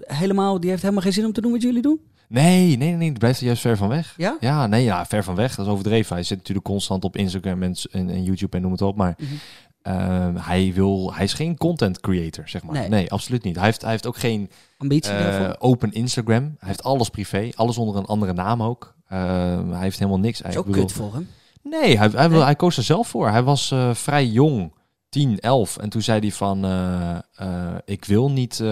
helemaal, 0.00 0.60
die 0.60 0.70
heeft 0.70 0.82
helemaal 0.82 1.02
geen 1.02 1.12
zin 1.12 1.24
om 1.24 1.32
te 1.32 1.40
doen 1.40 1.52
wat 1.52 1.62
jullie 1.62 1.82
doen? 1.82 2.00
Nee, 2.28 2.66
nee, 2.66 2.76
nee, 2.76 2.90
nee, 2.96 3.08
die 3.10 3.18
blijft 3.18 3.40
er 3.40 3.46
juist 3.46 3.60
ver 3.60 3.76
van 3.76 3.88
weg. 3.88 4.14
Ja? 4.16 4.36
Ja, 4.40 4.66
nee, 4.66 4.84
ja, 4.84 5.06
ver 5.06 5.24
van 5.24 5.34
weg. 5.34 5.54
Dat 5.54 5.66
is 5.66 5.72
overdreven. 5.72 6.14
Hij 6.14 6.24
zit 6.24 6.36
natuurlijk 6.38 6.66
constant 6.66 7.04
op 7.04 7.16
Instagram 7.16 7.62
en, 7.62 7.76
en, 7.90 8.10
en 8.10 8.22
YouTube 8.24 8.56
en 8.56 8.62
noem 8.62 8.72
het 8.72 8.82
op. 8.82 8.96
Maar 8.96 9.14
Mhm. 9.18 9.32
Ehm, 9.82 10.34
hij, 10.36 10.72
wil, 10.74 11.14
hij 11.14 11.24
is 11.24 11.32
geen 11.32 11.56
content 11.56 12.00
creator, 12.00 12.48
zeg 12.48 12.62
maar. 12.62 12.74
Nee. 12.74 12.88
Nee, 12.88 13.10
absoluut 13.12 13.42
niet. 13.42 13.56
Hij 13.56 13.64
heeft, 13.64 13.82
hij 13.82 13.90
heeft 13.90 14.06
ook 14.06 14.16
geen 14.16 14.50
Ambitie 14.78 15.12
daarvoor? 15.12 15.56
open 15.58 15.92
Instagram. 15.92 16.42
Hij 16.58 16.68
heeft 16.68 16.82
alles 16.82 17.08
privé. 17.08 17.48
Alles 17.54 17.78
onder 17.78 17.96
een 17.96 18.04
andere 18.06 18.32
naam 18.32 18.62
ook. 18.62 18.94
Ehm, 19.08 19.70
hij 19.70 19.82
heeft 19.82 19.98
helemaal 19.98 20.20
niks. 20.20 20.38
Dat 20.38 20.50
is 20.50 20.56
ook 20.56 20.66
bedoel- 20.66 20.84
kut 20.84 20.92
voor 20.92 21.12
hem. 21.14 21.28
Nee, 21.62 21.98
hij, 21.98 22.08
hij, 22.08 22.28
Nee? 22.28 22.40
hij 22.42 22.54
koos 22.56 22.76
er 22.76 22.82
zelf 22.82 23.08
voor. 23.08 23.28
Hij 23.28 23.42
was 23.42 23.70
eh, 23.70 23.94
vrij 23.94 24.26
jong, 24.26 24.72
10, 25.08 25.38
11. 25.38 25.76
En 25.76 25.88
toen 25.88 26.02
zei 26.02 26.20
hij 26.20 26.32
van, 26.32 26.64
eh, 26.64 27.74
ik 27.84 28.04
wil 28.04 28.30
niet 28.30 28.62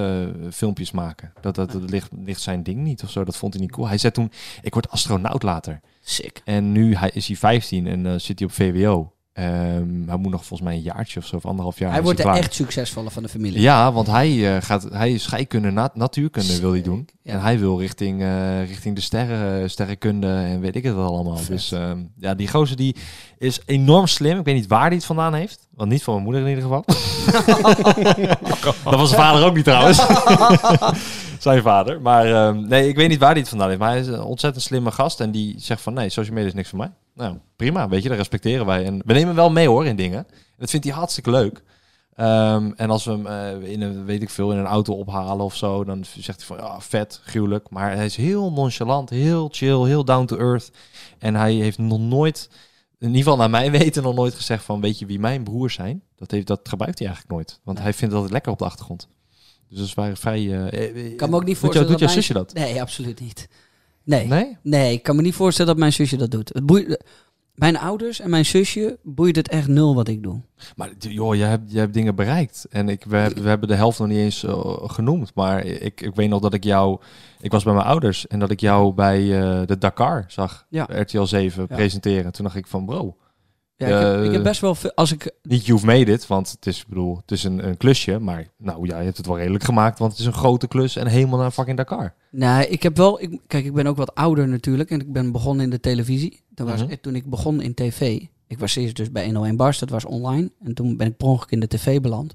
filmpjes 0.51 0.91
maken. 0.91 1.33
Dat, 1.41 1.55
dat, 1.55 1.73
dat 1.73 1.91
ligt, 1.91 2.11
ligt 2.25 2.41
zijn 2.41 2.63
ding 2.63 2.79
niet 2.81 3.03
of 3.03 3.11
zo. 3.11 3.25
Dat 3.25 3.37
vond 3.37 3.53
hij 3.53 3.63
niet 3.63 3.73
cool. 3.73 3.89
Hij 3.89 3.99
zei 3.99 4.13
toen, 4.13 4.33
ik 4.63 4.73
word 4.75 4.91
astronaut 4.91 5.43
later. 5.43 5.81
Sick. 6.01 6.43
En 6.45 6.73
nu 6.73 6.95
hij, 6.95 7.11
is 7.15 7.27
hij 7.27 7.37
15 7.37 7.87
en 7.87 8.21
zit 8.21 8.39
hij 8.39 8.49
op 8.49 8.55
VWO. 8.55 9.13
Ehm, 9.39 10.09
hij 10.09 10.17
moet 10.17 10.31
nog 10.31 10.45
volgens 10.45 10.61
mij 10.69 10.75
een 10.75 10.83
jaartje 10.83 11.21
of 11.21 11.27
zo, 11.27 11.37
of 11.37 11.47
anderhalf 11.47 11.79
jaar. 11.79 11.93
Hij 11.93 12.03
wordt 12.03 12.17
de 12.17 12.23
klaar. 12.25 12.37
echt 12.37 12.55
succesvolle 12.55 13.11
van 13.11 13.23
de 13.23 13.29
familie. 13.29 13.61
Ja, 13.61 13.93
want 13.93 14.07
hij, 14.07 14.57
eh, 14.57 14.63
gaat, 14.63 14.87
hij 14.93 15.13
is 15.13 15.23
scheikunde, 15.23 15.71
na- 15.71 15.91
natuurkunde 15.95 16.61
wil 16.61 16.71
hij 16.73 16.83
doen. 16.83 17.09
Ja. 17.23 17.33
En 17.33 17.41
hij 17.41 17.59
wil 17.59 17.81
richting, 17.81 18.23
eh, 18.23 18.67
richting 18.67 18.95
de 18.95 19.01
sterren, 19.01 19.71
sterrenkunde 19.71 20.27
en 20.27 20.61
weet 20.61 20.77
ik 20.77 20.85
het 20.85 20.95
wel 20.95 21.07
allemaal. 21.15 21.37
Vet. 21.37 21.47
Dus 21.49 21.73
ehm, 21.73 21.99
ja, 22.17 22.35
die 22.35 22.49
gozer 22.49 22.77
die 22.77 22.97
is 23.39 23.61
enorm 23.67 24.07
slim. 24.07 24.39
Ik 24.39 24.45
weet 24.45 24.55
niet 24.55 24.67
waar 24.67 24.87
hij 24.87 24.95
het 24.95 25.05
vandaan 25.05 25.35
heeft. 25.35 25.69
Want 25.75 25.91
niet 25.91 26.03
van 26.03 26.13
mijn 26.13 26.25
moeder 26.25 26.43
in 26.43 26.49
ieder 26.49 26.63
geval. 26.63 26.85
dat 28.85 28.95
was 28.99 29.09
zijn 29.11 29.21
vader 29.23 29.45
ook 29.45 29.55
niet 29.55 29.65
trouwens. 29.65 30.07
zijn 31.39 31.63
vader. 31.63 32.01
Maar 32.01 32.27
ehm, 32.27 32.69
nee, 32.69 32.89
ik 32.89 32.97
weet 32.97 33.09
niet 33.09 33.19
waar 33.19 33.31
hij 33.31 33.41
het 33.41 33.49
vandaan 33.49 33.69
heeft. 33.69 33.81
Maar 33.81 33.91
hij 33.91 34.01
is 34.01 34.07
een 34.07 34.23
ontzettend 34.23 34.65
slimme 34.65 34.91
gast. 34.91 35.21
En 35.21 35.31
die 35.31 35.55
zegt 35.59 35.81
van 35.81 35.95
nee, 35.95 36.09
social 36.09 36.35
media 36.35 36.49
is 36.49 36.55
niks 36.55 36.69
voor 36.69 36.79
mij. 36.79 36.91
Nou, 37.19 37.37
prima. 37.57 37.89
Weet 37.89 38.03
je, 38.03 38.09
dat 38.09 38.19
respecteren 38.19 38.67
wij. 38.67 38.85
En 38.85 38.97
we 39.05 39.13
nemen 39.13 39.27
hem 39.27 39.37
wel 39.37 39.51
mee 39.51 39.69
hoor 39.69 39.87
in 39.87 39.97
dingen. 39.97 40.19
En 40.29 40.35
dat 40.59 40.71
vindt 40.71 40.87
hij 40.87 40.95
hartstikke 40.95 41.31
leuk. 41.31 41.63
Ehm, 42.15 42.71
en 42.77 42.91
als 42.91 43.05
we 43.05 43.11
hem 43.11 43.27
eh, 43.27 43.71
in 43.73 43.81
een, 43.81 44.05
weet 44.05 44.23
ik 44.23 44.31
veel, 44.31 44.53
in 44.53 44.59
een 44.59 44.67
auto 44.67 44.95
ophalen 44.95 45.45
of 45.45 45.57
zo, 45.57 45.85
dan 45.85 46.05
zegt 46.19 46.39
hij 46.47 46.47
van 46.47 46.67
ja, 46.67 46.81
vet, 46.81 47.21
gruwelijk. 47.25 47.71
Maar 47.71 47.95
hij 47.95 48.05
is 48.05 48.17
heel 48.17 48.53
nonchalant, 48.53 49.11
heel 49.11 49.49
chill, 49.53 49.85
heel 49.85 50.05
down 50.05 50.25
to 50.27 50.37
earth. 50.37 50.71
En 51.19 51.35
hij 51.35 51.53
heeft 51.55 51.79
nog 51.79 51.99
nooit, 52.01 52.49
in 52.99 53.07
ieder 53.07 53.23
geval 53.23 53.37
naar 53.37 53.51
mij 53.51 53.71
weten, 53.81 54.03
nog 54.03 54.15
nooit 54.15 54.35
gezegd 54.35 54.65
van 54.65 54.81
weet 54.81 54.99
je 54.99 55.07
wie 55.07 55.19
mijn 55.21 55.43
broers 55.45 55.75
zijn? 55.75 56.03
Dat, 56.17 56.31
heeft, 56.31 56.47
dat 56.47 56.61
gebruikt 56.69 56.99
hij 56.99 57.09
eigenlijk 57.09 57.37
nooit. 57.37 57.61
Want 57.65 57.79
hij 57.79 57.93
vindt 57.93 58.05
het 58.05 58.13
altijd 58.15 58.33
lekker 58.33 58.53
op 58.53 58.59
de 58.59 58.65
achtergrond. 58.65 59.09
Dus 59.69 59.79
dat 59.79 59.87
is 59.87 59.93
vrij... 59.93 60.17
vrij 60.17 60.69
eh, 60.71 61.07
Ik 61.11 61.17
kan 61.17 61.31
me 61.31 61.37
ook 61.37 61.45
niet 61.45 61.51
doet 61.51 61.59
voorstellen 61.59 61.89
jou- 61.89 61.99
Doet 61.99 61.99
jouw 61.99 62.09
dat 62.09 62.11
zusje 62.25 62.33
mijn- 62.33 62.45
dat? 62.45 62.55
Nee, 62.55 62.81
absoluut 62.81 63.21
niet. 63.21 63.49
Nee. 64.09 64.27
Nee? 64.27 64.57
Nee, 64.63 64.93
ik 64.93 65.03
kan 65.03 65.17
me 65.17 65.23
niet 65.23 65.35
voorstellen 65.35 65.71
dat 65.71 65.81
mijn 65.81 65.93
zusje 65.93 66.17
dat 66.17 66.31
doet. 66.31 66.51
Het 66.53 66.67
boeit, 66.67 67.05
mijn 67.55 67.79
ouders 67.79 68.21
en 68.21 68.31
mijn 68.31 68.45
zusje 68.47 68.99
boeit 69.03 69.37
het 69.37 69.49
echt 69.49 69.69
nul 69.69 69.95
wat 69.95 70.09
ik 70.09 70.23
doe. 70.23 70.41
Maar 70.77 70.91
joh, 70.99 71.35
je 71.35 71.43
hebt, 71.43 71.73
je 71.73 71.79
hebt 71.79 71.95
dingen 71.95 72.15
bereikt. 72.15 72.67
En 72.71 72.89
ik, 72.89 73.05
we, 73.05 73.17
hebben- 73.17 73.43
we 73.43 73.49
hebben 73.49 73.69
de 73.69 73.75
helft 73.75 73.99
nog 73.99 74.09
niet 74.09 74.17
eens 74.19 74.45
eh, 74.45 74.77
genoemd. 74.83 75.35
Maar 75.35 75.65
ik, 75.65 76.01
ik 76.01 76.15
weet 76.15 76.29
nog 76.29 76.41
dat 76.41 76.55
ik 76.55 76.65
jou... 76.65 76.99
Ik 77.41 77.51
was 77.51 77.65
bij 77.65 77.75
mijn 77.75 77.87
ouders 77.87 78.27
en 78.27 78.39
dat 78.39 78.51
ik 78.51 78.61
jou 78.61 78.93
bij 78.95 79.19
eh, 79.41 79.67
de 79.67 79.79
Dakar 79.79 80.25
zag. 80.29 80.67
Ja. 80.69 80.87
RTL 80.91 81.23
7 81.23 81.67
Ja. 81.69 81.75
presenteren. 81.77 82.33
Toen 82.33 82.45
dacht 82.45 82.57
ik 82.57 82.67
van 82.67 82.85
bro, 82.87 83.17
Ja, 83.79 83.87
ik, 83.87 83.93
heb, 83.93 84.15
Eh, 84.19 84.25
ik 84.25 84.33
heb 84.33 84.43
best 84.43 84.61
wel 84.61 84.75
veel. 84.75 84.93
Als 84.95 85.13
ik. 85.13 85.31
niet 85.43 85.67
you've 85.67 85.87
made 85.87 86.13
it. 86.13 86.27
Want 86.27 86.51
het 86.51 86.67
is, 86.67 86.87
bedoel, 86.87 87.17
het 87.17 87.31
is 87.31 87.45
een, 87.45 87.67
een 87.67 87.77
klusje. 87.77 88.19
Maar 88.19 88.47
nou 88.57 88.87
ja, 88.87 88.99
je 88.99 89.05
hebt 89.05 89.17
het 89.17 89.27
wel 89.27 89.39
redelijk 89.39 89.65
gemaakt. 89.65 89.99
Want 89.99 90.11
het 90.11 90.21
is 90.21 90.27
een 90.27 90.33
grote 90.33 90.69
klus 90.69 90.97
en 90.97 91.07
helemaal 91.07 91.39
naar 91.39 91.51
fucking 91.51 91.77
Dakar. 91.77 92.15
Nee, 92.31 92.69
ik 92.69 92.83
heb 92.83 92.97
wel. 92.97 93.23
Ik, 93.23 93.41
kijk, 93.47 93.65
ik 93.65 93.73
ben 93.75 93.87
ook 93.87 93.97
wat 93.97 94.15
ouder 94.15 94.49
natuurlijk. 94.49 94.91
En 94.91 95.01
ik 95.01 95.13
ben 95.13 95.33
begonnen 95.33 95.65
in 95.65 95.71
de 95.71 95.81
televisie. 95.81 96.43
Toen, 96.55 96.67
was, 96.67 96.85
Mhm. 96.85 96.95
toen 97.01 97.15
ik 97.15 97.25
begon 97.31 97.61
in 97.63 97.75
tv. 97.75 98.21
Ik 98.47 98.59
was 98.59 98.77
eerst 98.77 98.97
dus 98.97 99.11
bij 99.13 99.25
101 99.25 99.57
Bars, 99.57 99.79
dat 99.79 99.91
was 99.91 100.05
online. 100.05 100.51
En 100.65 100.75
toen 100.75 100.97
ben 100.97 101.07
ik 101.07 101.17
per 101.17 101.27
ongeluk 101.27 101.51
in 101.51 101.61
de 101.61 101.67
tv 101.69 102.01
beland. 102.01 102.33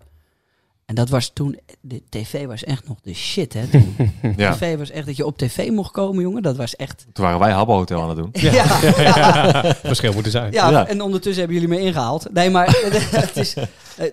En 0.93 0.99
dat 0.99 1.09
was 1.09 1.31
toen. 1.33 1.59
De 1.81 2.01
tv 2.09 2.45
was 2.45 2.63
echt 2.63 2.87
nog 2.87 2.97
de 3.01 3.13
shit, 3.13 3.53
hè? 3.53 3.67
Toen. 3.67 3.95
Ja, 4.37 4.53
tv 4.53 4.77
was 4.77 4.89
echt 4.89 5.05
dat 5.05 5.15
je 5.15 5.25
op 5.25 5.37
tv 5.37 5.69
mocht 5.69 5.91
komen, 5.91 6.23
jongen. 6.23 6.41
Dat 6.41 6.57
was 6.57 6.75
echt. 6.75 7.05
toen 7.13 7.25
waren 7.25 7.39
wij 7.39 7.51
Habbo 7.51 7.73
Hotel 7.73 8.01
aan 8.01 8.09
het 8.09 8.17
doen. 8.17 8.29
Ja, 8.31 8.51
ja, 8.53 9.75
Verschil 9.75 10.13
moeten 10.17 10.31
zijn. 10.31 10.51
Ja. 10.51 10.87
en 10.87 11.01
ondertussen 11.01 11.43
hebben 11.43 11.61
jullie 11.61 11.75
me 11.77 11.85
ingehaald. 11.85 12.33
Nee, 12.33 12.49
maar 12.49 12.77
het 13.11 13.37
is, 13.37 13.53
eh, 13.53 14.11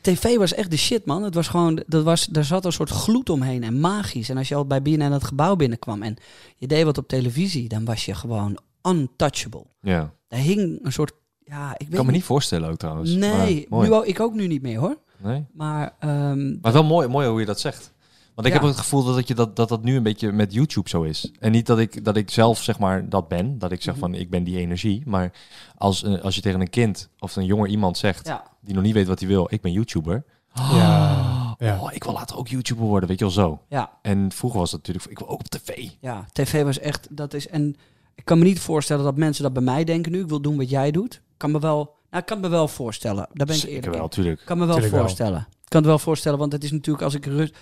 tv 0.00 0.36
was 0.36 0.54
echt 0.54 0.70
de 0.70 0.76
shit, 0.76 1.04
man. 1.04 1.22
Het 1.22 1.34
was 1.34 1.48
gewoon, 1.48 1.82
dat 1.86 2.04
was, 2.04 2.26
daar 2.26 2.44
zat 2.44 2.64
een 2.64 2.72
soort 2.72 2.90
gloed 2.90 3.30
omheen 3.30 3.62
en 3.62 3.80
magisch. 3.80 4.28
En 4.28 4.36
als 4.36 4.48
je 4.48 4.54
al 4.54 4.66
bij 4.66 4.82
BNN 4.82 5.12
het 5.12 5.24
gebouw 5.24 5.56
binnenkwam 5.56 6.02
en 6.02 6.16
je 6.56 6.66
deed 6.66 6.84
wat 6.84 6.98
op 6.98 7.08
televisie, 7.08 7.68
dan 7.68 7.84
was 7.84 8.04
je 8.04 8.14
gewoon 8.14 8.58
untouchable. 8.82 9.64
Ja. 9.80 10.12
Daar 10.28 10.40
hing 10.40 10.78
een 10.82 10.92
soort, 10.92 11.12
ja, 11.44 11.74
ik 11.76 11.90
kan 11.90 12.06
me 12.06 12.12
niet 12.12 12.24
voorstellen 12.24 12.70
ook 12.70 12.78
trouwens. 12.78 13.10
Nee, 13.10 13.66
Maar 13.68 13.88
nu, 13.88 14.04
ik 14.04 14.20
ook 14.20 14.34
nu 14.34 14.46
niet 14.46 14.62
meer 14.62 14.78
hoor. 14.78 14.96
Nee? 15.22 15.44
Maar 15.52 15.94
ehm, 15.98 16.60
Maar 16.60 16.72
wel 16.72 16.84
mooi, 16.84 17.08
mooi 17.08 17.28
hoe 17.28 17.40
je 17.40 17.46
dat 17.46 17.60
zegt. 17.60 17.92
Want 18.34 18.46
ik 18.46 18.54
Ja. 18.54 18.60
heb 18.60 18.68
het 18.68 18.78
gevoel 18.78 19.04
dat, 19.04 19.14
dat, 19.14 19.28
je 19.28 19.34
dat, 19.34 19.56
dat 19.56 19.68
dat 19.68 19.82
nu 19.82 19.96
een 19.96 20.02
beetje 20.02 20.32
met 20.32 20.52
YouTube 20.52 20.88
zo 20.88 21.02
is. 21.02 21.30
En 21.38 21.52
niet 21.52 21.66
dat 21.66 21.78
ik, 21.78 22.04
dat 22.04 22.16
ik 22.16 22.30
zelf 22.30 22.62
zeg 22.62 22.78
maar 22.78 23.08
dat 23.08 23.28
ben. 23.28 23.58
Dat 23.58 23.72
ik 23.72 23.82
zeg 23.82 23.94
Mhm. 23.94 24.02
van 24.02 24.14
ik 24.14 24.30
ben 24.30 24.44
die 24.44 24.58
energie. 24.58 25.02
Maar 25.06 25.32
als, 25.76 26.02
eh, 26.02 26.20
als 26.22 26.34
je 26.34 26.40
tegen 26.40 26.60
een 26.60 26.70
kind 26.70 27.08
of 27.18 27.36
een 27.36 27.44
jonger 27.44 27.68
iemand 27.68 27.98
zegt 27.98 28.26
ja, 28.26 28.44
die 28.60 28.74
nog 28.74 28.82
niet 28.82 28.94
weet 28.94 29.06
wat 29.06 29.18
hij 29.18 29.28
wil. 29.28 29.46
Ik 29.50 29.60
ben 29.60 29.72
YouTuber. 29.72 30.24
Ja, 30.54 31.54
ja. 31.58 31.78
Oh, 31.80 31.92
ik 31.92 32.04
wil 32.04 32.12
later 32.12 32.36
ook 32.36 32.48
YouTuber 32.48 32.84
worden. 32.84 33.08
Weet 33.08 33.18
je 33.18 33.24
wel 33.24 33.34
zo. 33.34 33.60
ja, 33.68 33.90
En 34.02 34.32
vroeger 34.32 34.58
was 34.58 34.72
het 34.72 34.86
natuurlijk, 34.86 35.10
ik 35.10 35.18
wil 35.18 35.28
ook 35.28 35.40
op 35.40 35.48
tv. 35.48 35.88
ja, 36.00 36.26
tv 36.32 36.62
was 36.64 36.78
echt, 36.78 37.06
dat 37.10 37.34
is, 37.34 37.48
en 37.48 37.76
ik 38.14 38.24
kan 38.24 38.38
me 38.38 38.44
niet 38.44 38.60
voorstellen 38.60 39.04
dat 39.04 39.16
mensen 39.16 39.42
dat 39.42 39.52
bij 39.52 39.62
mij 39.62 39.84
denken 39.84 40.12
nu. 40.12 40.20
Ik 40.20 40.28
wil 40.28 40.40
doen 40.40 40.56
wat 40.56 40.70
jij 40.70 40.90
doet. 40.90 41.14
Ik 41.14 41.20
kan 41.36 41.50
me 41.50 41.58
wel, 41.60 41.94
nou, 42.10 42.22
ik 42.22 42.26
kan 42.26 42.40
me 42.40 42.48
wel 42.48 42.68
voorstellen. 42.68 43.28
Daar 43.32 43.46
ben 43.46 43.54
ik 43.54 43.60
Zeker 43.60 43.76
eerlijk 43.76 43.94
wel, 43.94 44.02
in. 44.04 44.10
tuurlijk. 44.10 44.40
Ik 44.40 44.46
kan 44.46 44.58
me 44.58 44.64
wel 44.64 44.74
Tuurlijk 44.74 44.94
wel. 44.94 45.02
voorstellen. 45.04 45.38
Ik 45.40 45.68
kan 45.68 45.80
het 45.80 45.90
wel 45.90 45.98
voorstellen, 45.98 46.38
want 46.38 46.52
het 46.52 46.64
is 46.64 46.70
natuurlijk 46.70 47.04
als 47.04 47.14
ik 47.14 47.26
rust. 47.26 47.54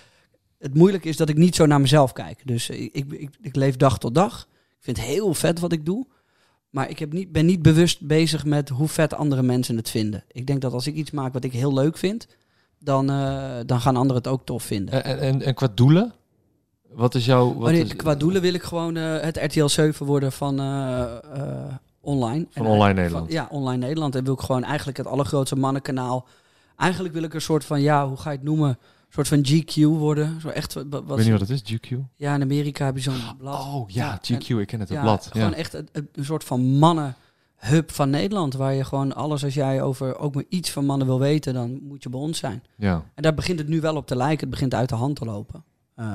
Het 0.57 0.73
moeilijke 0.73 1.07
is 1.09 1.17
dat 1.17 1.29
ik 1.29 1.37
niet 1.37 1.55
zo 1.55 1.65
naar 1.65 1.81
mezelf 1.81 2.13
kijk. 2.13 2.41
Dus 2.45 2.69
ik, 2.69 2.93
ik, 2.93 3.11
ik, 3.11 3.29
ik 3.41 3.55
leef 3.55 3.75
dag 3.75 3.99
tot 3.99 4.15
dag. 4.15 4.47
Ik 4.51 4.83
vind 4.85 4.97
het 4.97 5.05
heel 5.05 5.33
vet 5.33 5.59
wat 5.59 5.71
ik 5.71 5.85
doe. 5.85 6.07
Maar 6.69 6.89
ik 6.89 6.99
heb 6.99 7.13
niet, 7.13 7.31
ben 7.31 7.45
niet 7.45 7.61
bewust 7.61 8.01
bezig 8.07 8.45
met 8.45 8.69
hoe 8.69 8.87
vet 8.87 9.13
andere 9.13 9.41
mensen 9.41 9.75
het 9.77 9.89
vinden. 9.89 10.23
Ik 10.31 10.47
denk 10.47 10.61
dat 10.61 10.73
als 10.73 10.87
ik 10.87 10.95
iets 10.95 11.11
maak 11.11 11.33
wat 11.33 11.43
ik 11.43 11.51
heel 11.51 11.73
leuk 11.73 11.97
vind, 11.97 12.27
dan, 12.79 13.09
eh, 13.09 13.57
dan 13.65 13.81
gaan 13.81 13.95
anderen 13.95 14.17
het 14.21 14.27
ook 14.31 14.45
tof 14.45 14.63
vinden. 14.63 15.03
En, 15.03 15.19
en, 15.19 15.41
en 15.41 15.53
qua 15.53 15.67
doelen? 15.73 16.13
Wat 16.89 17.15
is 17.15 17.25
jouw... 17.25 17.53
Wat 17.53 17.71
is, 17.71 17.95
qua 17.95 18.15
doelen 18.15 18.41
wil 18.41 18.53
ik 18.53 18.63
gewoon 18.63 18.97
eh, 18.97 19.19
het 19.19 19.37
RTL 19.37 19.65
7 19.67 20.05
worden 20.05 20.31
van 20.31 20.59
eh, 20.59 21.01
eh, 21.33 21.73
online. 22.01 22.45
Van 22.49 22.65
En, 22.65 22.71
online 22.71 22.93
Nederland. 22.93 23.25
van- 23.25 23.33
ja, 23.33 23.47
online 23.51 23.85
Nederland. 23.85 24.15
En 24.15 24.23
wil 24.23 24.33
ik 24.33 24.39
gewoon 24.39 24.63
eigenlijk 24.63 24.97
het 24.97 25.07
allergrootste 25.07 25.55
mannenkanaal. 25.55 26.27
Eigenlijk 26.77 27.13
wil 27.13 27.23
ik 27.23 27.33
een 27.33 27.41
soort 27.41 27.65
van, 27.65 27.81
ja, 27.81 28.07
hoe 28.07 28.17
ga 28.17 28.29
je 28.31 28.35
het 28.37 28.45
noemen? 28.45 28.69
Een 28.69 29.15
soort 29.25 29.27
van 29.27 29.45
GQ 29.45 29.83
worden. 29.97 30.41
Zo 30.41 30.47
echt, 30.49 30.73
wat, 30.73 30.83
Ik 30.85 31.07
weet 31.07 31.17
niet 31.17 31.29
wat 31.29 31.39
het 31.39 31.49
is, 31.49 31.61
GQ? 31.73 31.97
Ja, 32.15 32.33
in 32.35 32.41
Amerika 32.41 32.85
heb 32.85 32.95
je 32.95 33.01
zo'n 33.01 33.37
blad. 33.37 33.59
Oh 33.65 33.89
ja, 33.89 34.19
GQ, 34.21 34.47
ik 34.47 34.67
ken 34.67 34.79
het, 34.79 34.89
het 34.89 34.97
ja, 34.97 35.01
blad. 35.01 35.27
Gewoon 35.31 35.49
Ja. 35.49 35.55
echt 35.55 35.73
een, 35.73 35.87
een- 35.91 36.09
een 36.13 36.25
soort 36.25 36.43
van 36.43 36.61
mannenhub 36.77 37.91
van 37.91 38.09
Nederland. 38.09 38.53
Waar 38.53 38.73
je 38.73 38.83
gewoon 38.85 39.15
alles, 39.15 39.43
als 39.43 39.53
jij 39.53 39.81
over 39.81 40.17
ook 40.17 40.35
maar 40.35 40.43
iets 40.49 40.69
van 40.71 40.85
mannen 40.85 41.07
wil 41.07 41.19
weten, 41.19 41.53
dan 41.53 41.79
moet 41.83 42.03
je 42.03 42.09
bij 42.09 42.19
ons 42.19 42.37
zijn. 42.37 42.63
ja. 42.75 43.03
En 43.15 43.23
daar 43.23 43.33
begint 43.33 43.59
het 43.59 43.67
nu 43.67 43.81
wel 43.81 43.95
op 43.95 44.07
te 44.07 44.15
lijken. 44.15 44.39
Het 44.39 44.49
begint 44.49 44.73
uit 44.73 44.89
de 44.89 44.95
hand 44.95 45.15
te 45.15 45.25
lopen. 45.25 45.63
Eh, 45.95 46.05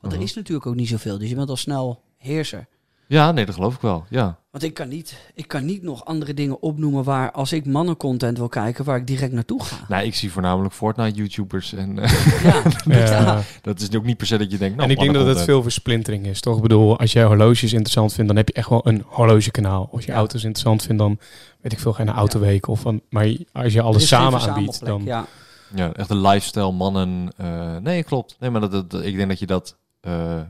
want 0.00 0.12
er 0.12 0.18
Mhm. 0.18 0.20
is 0.22 0.34
natuurlijk 0.34 0.66
ook 0.66 0.74
niet 0.74 0.88
zoveel. 0.88 1.18
Dus 1.18 1.28
je 1.28 1.34
bent 1.34 1.48
al 1.50 1.56
snel 1.56 2.02
heerser. 2.16 2.66
Ja, 3.10 3.32
nee, 3.32 3.46
dat 3.46 3.54
geloof 3.54 3.74
ik 3.74 3.80
wel. 3.80 4.04
Ja. 4.08 4.38
Want 4.50 4.64
ik 4.64 4.74
kan, 4.74 4.88
niet, 4.88 5.16
ik 5.34 5.48
kan 5.48 5.64
niet 5.64 5.82
nog 5.82 6.04
andere 6.04 6.34
dingen 6.34 6.62
opnoemen 6.62 7.04
waar, 7.04 7.30
als 7.32 7.52
ik 7.52 7.66
mannencontent 7.66 8.38
wil 8.38 8.48
kijken, 8.48 8.84
waar 8.84 8.96
ik 8.96 9.06
direct 9.06 9.32
naartoe 9.32 9.62
ga. 9.64 9.76
Nou, 9.88 10.04
ik 10.04 10.14
zie 10.14 10.32
voornamelijk 10.32 10.74
Fortnite-YouTubers. 10.74 11.72
En 11.72 11.98
eh, 11.98 12.42
Ja, 12.44 12.62
Ja. 12.84 13.20
ja. 13.20 13.40
dat 13.62 13.80
is 13.80 13.94
ook 13.96 14.04
niet 14.04 14.16
per 14.16 14.26
se 14.26 14.38
dat 14.38 14.50
je 14.50 14.58
denkt... 14.58 14.76
Nou, 14.76 14.88
en 14.88 14.94
ik 14.94 15.00
denk 15.02 15.14
dat 15.14 15.26
het 15.26 15.40
veel 15.42 15.62
versplintering 15.62 16.26
is, 16.26 16.40
toch? 16.40 16.56
Ik 16.56 16.62
bedoel, 16.62 16.98
als 16.98 17.12
jij 17.12 17.24
horloges 17.24 17.72
interessant 17.72 18.12
vindt, 18.12 18.28
dan 18.28 18.36
heb 18.36 18.48
je 18.48 18.54
echt 18.54 18.68
wel 18.68 18.86
een 18.86 19.02
horlogekanaal. 19.06 19.88
Als 19.92 20.04
je 20.04 20.10
Ja. 20.10 20.16
auto's 20.16 20.44
interessant 20.44 20.82
vindt, 20.82 20.98
dan 21.02 21.18
weet 21.60 21.72
ik 21.72 21.78
veel, 21.78 21.92
geen 21.92 22.08
autoweek. 22.10 22.66
Of 22.68 22.80
van, 22.80 23.00
maar 23.10 23.36
als 23.52 23.72
je 23.72 23.82
alles 23.82 24.08
samen 24.08 24.40
aanbiedt, 24.40 24.84
dan... 24.84 25.02
Ja. 25.04 25.26
Ja, 25.74 25.92
echt 25.92 26.10
een 26.10 26.20
lifestyle 26.20 26.72
mannen. 26.72 27.32
eh, 27.36 27.76
nee, 27.76 28.02
klopt. 28.04 28.36
Nee, 28.40 28.50
maar 28.50 28.60
dat, 28.60 28.90
dat, 28.90 29.02
ik 29.04 29.16
denk 29.16 29.28
dat 29.28 29.38
je 29.38 29.46
dat, 29.46 29.76
eh, 30.00 30.40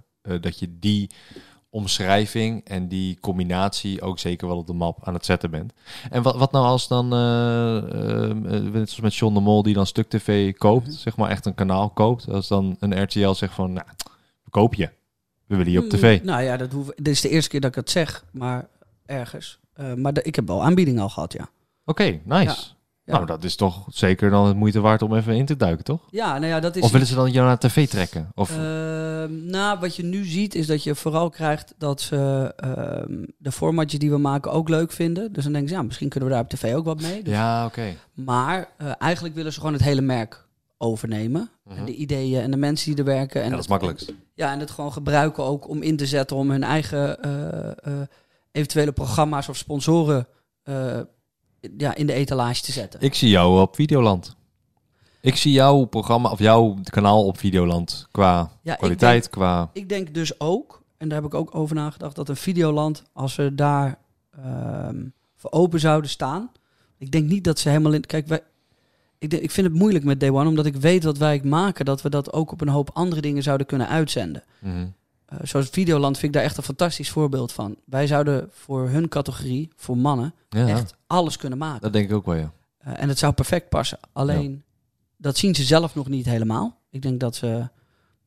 dat 0.41 0.59
je 0.59 0.77
die 0.79 1.11
omschrijving 1.71 2.65
en 2.65 2.89
die 2.89 3.19
combinatie 3.21 4.03
ook 4.03 4.19
zeker 4.19 4.49
wel 4.49 4.57
op 4.57 4.67
de 4.67 4.73
map 4.73 4.99
aan 5.03 5.15
het 5.15 5.25
zetten 5.25 5.51
bent. 5.51 5.73
En 6.11 6.23
wat, 6.23 6.37
wat 6.37 6.53
nou 6.53 6.65
als 6.67 6.89
dan, 6.89 7.09
net 7.09 8.73
zoals 8.91 9.01
met 9.01 9.15
John 9.15 9.35
de 9.35 9.41
Mol 9.41 9.63
die 9.63 9.75
dan 9.75 9.87
Stuk 9.87 10.09
TV 10.09 10.55
koopt, 10.57 10.87
Mhm. 10.87 10.97
zeg 10.97 11.17
maar 11.17 11.31
echt 11.31 11.47
een 11.47 11.55
kanaal 11.55 11.91
koopt. 11.91 12.29
Als 12.29 12.49
dan 12.49 12.77
een 12.81 13.03
RTL 13.03 13.33
zegt 13.33 13.55
van, 13.55 13.73
nou, 13.73 13.87
we 14.45 14.51
koop 14.51 14.75
je. 14.75 14.91
We 15.47 15.57
willen 15.57 15.73
je 15.73 15.79
op 15.79 15.89
tv. 15.89 16.21
Mm, 16.21 16.27
Nou 16.27 16.43
ja, 16.43 16.57
dat 16.57 16.73
hoef, 16.73 16.87
dit 16.87 17.09
is 17.09 17.21
de 17.21 17.29
eerste 17.29 17.51
keer 17.51 17.61
dat 17.61 17.71
ik 17.71 17.77
het 17.77 17.91
zeg, 17.91 18.25
maar 18.33 18.69
ergens. 19.07 19.59
Maar 19.97 20.13
de- 20.13 20.23
ik 20.23 20.35
heb 20.35 20.47
wel 20.47 20.63
aanbiedingen 20.63 21.03
al 21.03 21.09
gehad, 21.09 21.33
ja. 21.33 21.49
Oké, 21.85 22.21
nice. 22.25 22.45
Ja. 22.45 22.57
Ja. 23.11 23.17
Nou, 23.17 23.27
dat 23.27 23.45
is 23.45 23.57
toch 23.57 23.87
zeker 23.89 24.31
dan 24.31 24.47
het 24.47 24.57
moeite 24.57 24.81
waard 24.81 25.03
om 25.03 25.15
even 25.15 25.35
in 25.37 25.47
te 25.47 25.57
duiken, 25.57 25.85
toch? 25.85 26.01
Ja, 26.11 26.33
nou 26.39 26.47
ja, 26.47 26.61
dat 26.61 26.77
is... 26.77 26.83
Of 26.83 26.91
willen 26.93 27.07
ze 27.07 27.15
dan 27.15 27.31
jou 27.31 27.47
naar 27.47 27.59
tv 27.59 27.89
trekken? 27.89 28.29
Of, 28.35 28.51
Ehm, 28.51 29.47
nou, 29.47 29.79
wat 29.79 29.97
je 29.97 30.03
nu 30.05 30.25
ziet 30.25 30.55
is 30.55 30.67
dat 30.67 30.83
je 30.83 30.95
vooral 30.95 31.31
krijgt 31.31 31.75
dat 31.79 32.01
ze 32.01 32.53
ehm, 32.57 33.25
de 33.39 33.53
formatjes 33.53 34.01
die 34.01 34.11
we 34.11 34.19
maken 34.19 34.53
ook 34.53 34.69
leuk 34.69 34.93
vinden. 34.93 35.33
Dus 35.33 35.43
dan 35.45 35.53
denken 35.53 35.71
ze, 35.71 35.77
ja, 35.77 35.83
misschien 35.83 36.09
kunnen 36.09 36.29
we 36.29 36.35
daar 36.35 36.45
op 36.45 36.51
tv 36.51 36.75
ook 36.75 36.85
wat 36.85 37.01
mee. 37.01 37.23
Dus- 37.23 37.33
ja, 37.33 37.67
oké. 37.67 37.95
Maar 38.15 38.69
eh, 38.77 38.93
eigenlijk 38.99 39.35
willen 39.35 39.53
ze 39.53 39.59
gewoon 39.59 39.75
het 39.75 39.83
hele 39.83 40.01
merk 40.01 40.49
overnemen. 40.79 41.51
Mhm. 41.65 41.79
En 41.79 41.85
de 41.85 41.95
ideeën 41.95 42.43
en 42.43 42.51
de 42.51 42.57
mensen 42.57 42.91
die 42.91 42.99
er 42.99 43.11
werken. 43.11 43.41
En 43.43 43.49
Ja, 43.49 43.55
dat 43.55 43.65
is 43.65 43.69
makkelijkst. 43.71 44.13
Ja, 44.35 44.53
en 44.53 44.61
het 44.61 44.71
gewoon 44.71 44.93
gebruiken 44.93 45.45
ook 45.45 45.69
om 45.69 45.83
in 45.83 45.97
te 45.97 46.07
zetten 46.07 46.37
om 46.37 46.51
hun 46.51 46.63
eigen 46.63 47.23
eh, 47.23 47.69
eh, 47.69 48.01
eventuele 48.53 48.93
programma's 48.93 49.49
of 49.49 49.57
sponsoren 49.57 50.27
ja, 51.79 51.95
in 51.95 52.07
de 52.07 52.13
etalage 52.13 52.63
te 52.63 52.73
zetten. 52.73 53.01
Ik 53.01 53.15
zie 53.15 53.29
jou 53.29 53.61
op 53.61 53.75
Videoland. 53.75 54.37
Ik 55.21 55.37
zie 55.37 55.53
jouw 55.53 55.85
programma 55.85 56.31
of 56.31 56.39
jouw 56.39 56.77
kanaal 56.83 57.27
op 57.27 57.39
Videoland 57.39 58.07
qua 58.11 58.51
Ja, 58.63 58.73
ik 58.73 58.79
kwaliteit, 58.79 59.23
denk- 59.23 59.33
qua. 59.35 59.71
Ik 59.73 59.89
denk 59.89 60.15
dus 60.15 60.41
ook, 60.41 60.83
en 60.97 61.09
daar 61.09 61.19
heb 61.23 61.27
ik 61.33 61.35
ook 61.39 61.55
over 61.55 61.75
nagedacht, 61.77 62.17
dat 62.17 62.29
een 62.29 62.37
Videoland, 62.37 63.03
als 63.13 63.37
we 63.37 63.55
daar 63.55 63.99
ehm, 64.45 65.05
voor 65.37 65.51
open 65.51 65.81
zouden 65.81 66.11
staan, 66.11 66.51
Ik 66.99 67.11
denk 67.11 67.29
niet 67.29 67.45
dat 67.45 67.59
ze 67.59 67.69
helemaal 67.69 67.93
in... 67.93 68.07
Kijk, 68.07 68.27
wij, 68.27 68.41
ik, 69.19 69.31
denk- 69.31 69.43
ik 69.43 69.51
vind 69.51 69.67
het 69.67 69.77
moeilijk 69.77 70.05
met 70.05 70.21
Day 70.21 70.31
One, 70.31 70.49
omdat 70.49 70.67
ik 70.67 70.77
weet 70.77 71.05
wat 71.05 71.19
wij 71.19 71.41
maken, 71.45 71.85
dat 71.85 72.03
we 72.03 72.09
dat 72.11 72.33
ook 72.33 72.53
op 72.53 72.61
een 72.61 72.69
hoop 72.69 72.91
andere 72.93 73.21
dingen 73.21 73.43
zouden 73.43 73.67
kunnen 73.67 73.89
uitzenden. 73.89 74.43
Mhm. 74.59 74.87
Eh, 75.27 75.39
zoals 75.43 75.69
Videoland 75.69 76.19
vind 76.19 76.27
ik 76.27 76.39
daar 76.39 76.49
echt 76.49 76.57
een 76.57 76.63
fantastisch 76.63 77.11
voorbeeld 77.11 77.53
van. 77.53 77.77
Wij 77.85 78.07
zouden 78.07 78.49
voor 78.53 78.89
hun 78.89 79.09
categorie, 79.09 79.71
voor 79.77 79.97
mannen, 79.97 80.35
Ja, 80.49 80.67
echt 80.69 80.95
alles 81.11 81.37
kunnen 81.37 81.59
maken. 81.59 81.81
dat 81.81 81.93
denk 81.93 82.09
ik 82.11 82.15
ook 82.17 82.27
wel, 82.27 82.35
ja. 82.35 82.53
Eh, 82.79 83.03
en 83.03 83.09
het 83.09 83.19
zou 83.19 83.33
perfect 83.33 83.69
passen. 83.69 83.99
Alleen, 84.13 84.63
dat 85.17 85.37
zien 85.37 85.55
ze 85.55 85.63
zelf 85.63 85.95
nog 85.95 86.09
niet 86.09 86.27
helemaal. 86.27 86.79
Ik 86.91 87.03
denk 87.03 87.21
dat 87.21 87.35
ze 87.37 87.69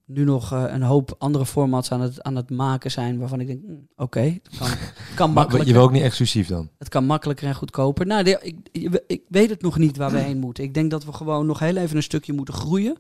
nu 0.06 0.24
nog 0.24 0.52
eh, 0.52 0.64
een 0.68 0.82
hoop 0.82 1.16
andere 1.18 1.46
formats 1.46 1.92
aan 1.92 2.02
het, 2.02 2.22
aan 2.24 2.36
het 2.36 2.50
maken 2.50 2.92
zijn, 2.92 3.20
waarvan 3.20 3.40
ik 3.40 3.48
denk, 3.48 3.62
hm, 3.66 3.72
oké, 3.96 4.20
het 4.20 4.58
kan, 4.58 4.68
kan 5.16 5.28
Maar 5.28 5.36
makkelijker. 5.36 5.68
je 5.68 5.74
wil 5.74 5.84
ook 5.84 5.92
niet 5.92 6.02
exclusief 6.04 6.48
dan? 6.48 6.70
Het 6.78 6.90
kan 6.90 7.06
makkelijker 7.06 7.48
en 7.48 7.56
goedkoper. 7.56 8.06
Nou, 8.06 8.24
de- 8.24 8.40
ik, 8.72 9.02
ik, 9.08 9.22
weet 9.28 9.50
het 9.50 9.62
nog 9.62 9.78
niet 9.78 9.98
waar 9.98 10.12
we 10.12 10.18
heen 10.20 10.40
moeten. 10.40 10.64
Ik 10.64 10.74
denk 10.74 10.92
dat 10.92 11.06
we 11.06 11.14
gewoon 11.14 11.46
nog 11.46 11.60
heel 11.60 11.76
even 11.76 11.96
een 11.96 12.04
stukje 12.04 12.34
moeten 12.34 12.54
groeien. 12.54 12.98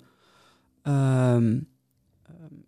Ehm, 0.81 1.59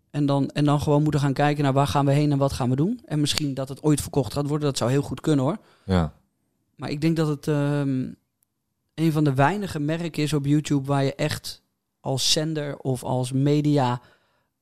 en, 0.09 0.25
dan, 0.25 0.49
en 0.49 0.65
dan 0.65 0.81
gewoon 0.81 1.03
moeten 1.03 1.21
gaan 1.21 1.33
kijken 1.33 1.63
naar 1.63 1.73
waar 1.73 1.87
gaan 1.87 2.05
we 2.05 2.11
heen 2.11 2.31
en 2.31 2.37
wat 2.37 2.53
gaan 2.53 2.69
we 2.69 2.75
doen. 2.75 3.01
En 3.05 3.19
misschien 3.19 3.53
dat 3.53 3.69
het 3.69 3.83
ooit 3.83 4.01
verkocht 4.01 4.33
gaat 4.33 4.47
worden. 4.47 4.67
Dat 4.67 4.77
zou 4.77 4.91
heel 4.91 5.01
goed 5.01 5.21
kunnen 5.21 5.45
hoor. 5.45 5.57
Ja. 5.85 6.13
Maar 6.75 6.89
ik 6.89 7.01
denk 7.01 7.15
dat 7.15 7.27
het 7.27 7.47
ehm, 7.47 8.07
een 8.93 9.11
van 9.11 9.23
de 9.23 9.33
weinige 9.33 9.79
merken 9.79 10.23
is 10.23 10.33
op 10.33 10.45
YouTube 10.45 10.87
waar 10.87 11.03
je 11.03 11.15
echt 11.15 11.63
als 11.99 12.31
zender 12.31 12.77
of 12.77 13.03
als 13.03 13.31
media 13.31 14.01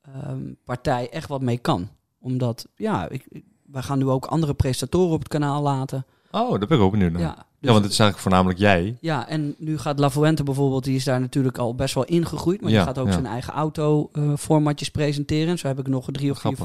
ehm, 0.01 0.53
partij 0.65 1.09
echt 1.09 1.27
wat 1.27 1.41
mee 1.41 1.57
kan. 1.57 1.89
Omdat, 2.19 2.67
ja, 2.75 3.09
ik, 3.09 3.41
wij 3.65 3.81
gaan 3.81 3.97
nu 3.97 4.07
ook 4.07 4.25
andere 4.25 4.53
presentatoren 4.53 5.13
op 5.13 5.19
het 5.19 5.27
kanaal 5.27 5.61
laten. 5.61 6.05
Oh, 6.31 6.49
daar 6.49 6.67
ben 6.67 6.77
ik 6.77 6.83
ook 6.83 6.91
benieuwd 6.91 7.11
naar. 7.11 7.21
Ja, 7.21 7.27
Ja, 7.27 7.45
dus- 7.59 7.71
want 7.71 7.83
het 7.83 7.91
is 7.93 7.99
eigenlijk 7.99 8.19
voornamelijk 8.19 8.59
jij. 8.59 8.97
ja, 9.01 9.27
en 9.27 9.55
nu 9.57 9.77
gaat 9.77 9.99
La 9.99 10.09
Fuente 10.09 10.43
bijvoorbeeld, 10.43 10.83
die 10.83 10.95
is 10.95 11.03
daar 11.03 11.19
natuurlijk 11.19 11.57
al 11.57 11.75
best 11.75 11.93
wel 11.93 12.05
ingegroeid. 12.05 12.61
Maar 12.61 12.71
Ja, 12.71 12.77
die 12.77 12.85
gaat 12.87 12.97
ook 12.99 13.05
ja. 13.07 13.13
zijn 13.13 13.25
eigen 13.25 13.53
auto-formatjes 13.53 14.89
presenteren. 14.89 15.57
Zo 15.57 15.67
heb 15.67 15.79
ik 15.79 15.87
nog 15.87 16.07
drie 16.11 16.31
of 16.31 16.39
vier 16.39 16.57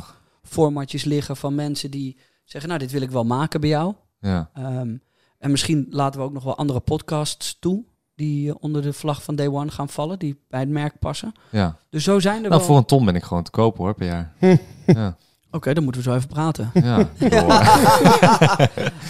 formatjes 0.43 1.05
liggen 1.05 1.37
van 1.37 1.55
mensen 1.55 1.91
die 1.91 2.17
zeggen, 2.45 2.69
nou, 2.71 2.81
dit 2.83 2.91
wil 2.93 3.03
ik 3.03 3.11
wel 3.11 3.25
maken 3.25 3.61
bij 3.61 3.69
jou. 3.69 3.95
Ja. 4.21 4.51
Ehm, 4.55 4.97
en 5.39 5.51
misschien 5.51 5.87
laten 5.91 6.21
we 6.21 6.27
ook 6.27 6.33
nog 6.33 6.45
wel 6.45 6.57
andere 6.57 6.81
podcasts 6.81 7.57
toe. 7.61 7.85
Die 8.15 8.49
eh, 8.51 8.55
onder 8.61 8.83
de 8.83 8.93
vlag 8.93 9.23
van 9.23 9.37
Day 9.37 9.49
One 9.49 9.71
gaan 9.71 9.89
vallen. 9.89 10.19
Die 10.19 10.41
bij 10.49 10.61
het 10.61 10.69
merk 10.69 10.99
passen. 10.99 11.33
ja. 11.51 11.77
Dus 11.91 12.05
zo 12.05 12.19
zijn 12.21 12.35
er 12.37 12.41
Nou, 12.49 12.55
wel... 12.55 12.61
voor 12.61 12.77
een 12.77 12.85
ton 12.85 13.05
ben 13.05 13.15
ik 13.15 13.23
gewoon 13.23 13.43
te 13.43 13.51
kopen 13.51 13.85
hoor, 13.85 13.95
per 13.95 14.07
jaar. 14.07 14.33
ja. 14.87 15.17
Oké, 15.51 15.75
dan 15.75 15.83
moeten 15.85 16.03
we 16.03 16.11
zo 16.11 16.17
even 16.17 16.29
praten. 16.29 16.71
Ja. 16.75 17.09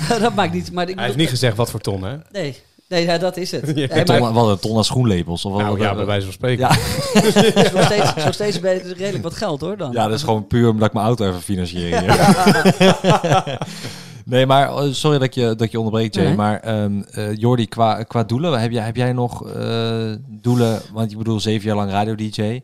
Dat 0.20 0.34
maakt 0.34 0.52
niet... 0.52 0.72
Maar 0.72 0.88
ik 0.88 0.94
Hij 0.94 1.04
heeft 1.04 1.16
niet 1.16 1.28
gezegd 1.28 1.56
wat 1.56 1.70
voor 1.70 1.80
ton, 1.80 2.02
hè? 2.02 2.16
Nee, 2.32 2.56
nee 2.88 3.04
ja, 3.04 3.18
dat 3.18 3.36
is 3.36 3.50
het. 3.50 3.66
Ja. 3.66 3.72
Nee, 3.74 3.88
maar 3.88 4.04
ton, 4.04 4.32
wat 4.32 4.48
een 4.48 4.58
ton 4.58 4.76
aan 4.76 4.84
schoenlepels. 4.84 5.44
Of 5.44 5.52
wat, 5.52 5.60
Nou 5.60 5.80
ja, 5.80 5.94
bij 5.94 6.04
wijze 6.06 6.24
van 6.24 6.32
spreken. 6.34 6.68
Ja. 6.68 6.74
het 7.20 7.54
is 7.64 7.72
nog 7.72 7.84
steeds, 7.84 8.14
nog 8.24 8.34
steeds 8.34 8.60
ben 8.60 8.74
je 8.74 8.94
redelijk 8.94 9.22
wat 9.24 9.34
geld 9.34 9.60
hoor 9.60 9.76
dan. 9.76 9.92
ja, 9.92 10.04
dat 10.06 10.16
is 10.16 10.22
gewoon 10.22 10.46
puur 10.46 10.68
omdat 10.70 10.86
ik 10.88 10.94
mijn 10.94 11.06
auto 11.06 11.28
even 11.28 11.40
financier. 11.40 12.02
Nee, 14.28 14.46
maar 14.46 14.74
oh, 14.74 14.92
sorry 14.92 15.18
dat 15.18 15.26
ik 15.26 15.34
je, 15.34 15.54
dat 15.54 15.70
je 15.70 15.78
onderbreekt, 15.78 16.14
Jay. 16.14 16.24
Nee. 16.24 16.36
Maar 16.36 16.60
ehm 16.60 17.00
eh, 17.00 17.34
Jordi, 17.34 17.66
qua, 17.66 18.02
qua 18.02 18.24
doelen, 18.24 18.60
heb 18.60 18.70
jij, 18.70 18.84
heb 18.84 18.96
jij 18.96 19.12
nog 19.12 19.48
eh, 19.48 20.12
doelen? 20.28 20.80
Want 20.92 21.10
ik 21.10 21.18
bedoel, 21.18 21.40
zeven 21.40 21.66
jaar 21.66 21.76
lang 21.76 21.90
radio-dj. 21.90 22.60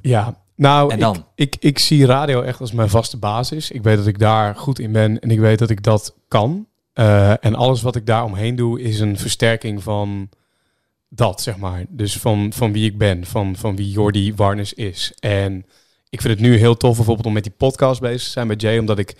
Ja, 0.00 0.42
nou, 0.56 0.88
En 0.90 0.94
ik, 0.94 1.02
dan? 1.02 1.26
Ik, 1.34 1.56
ik 1.60 1.78
zie 1.78 2.06
radio 2.06 2.42
echt 2.42 2.60
als 2.60 2.72
mijn 2.72 2.88
vaste 2.88 3.16
basis. 3.16 3.70
Ik 3.70 3.82
weet 3.82 3.96
dat 3.96 4.06
ik 4.06 4.18
daar 4.18 4.56
goed 4.56 4.78
in 4.78 4.92
ben 4.92 5.20
en 5.20 5.30
ik 5.30 5.38
weet 5.38 5.58
dat 5.58 5.70
ik 5.70 5.82
dat 5.82 6.14
kan. 6.28 6.66
Eh, 6.92 7.44
en 7.44 7.54
alles 7.54 7.82
wat 7.82 7.96
ik 7.96 8.06
daar 8.06 8.24
omheen 8.24 8.56
doe 8.56 8.80
is 8.80 9.00
een 9.00 9.18
versterking 9.18 9.82
van 9.82 10.28
dat, 11.08 11.40
zeg 11.40 11.56
maar. 11.56 11.84
Dus 11.88 12.18
van, 12.18 12.52
van 12.52 12.72
wie 12.72 12.90
ik 12.90 12.98
ben, 12.98 13.24
van, 13.24 13.56
van 13.56 13.76
wie 13.76 13.90
Jordi 13.90 14.34
Warnes 14.34 14.74
is. 14.74 15.12
En 15.18 15.66
ik 16.08 16.20
vind 16.20 16.34
het 16.34 16.42
nu 16.42 16.56
heel 16.56 16.76
tof 16.76 16.96
bijvoorbeeld 16.96 17.26
om 17.26 17.32
met 17.32 17.42
die 17.42 17.52
podcast 17.56 18.00
bezig 18.00 18.22
te 18.22 18.30
zijn 18.30 18.46
met 18.46 18.60
Jay, 18.60 18.78
omdat 18.78 18.98
ik 18.98 19.16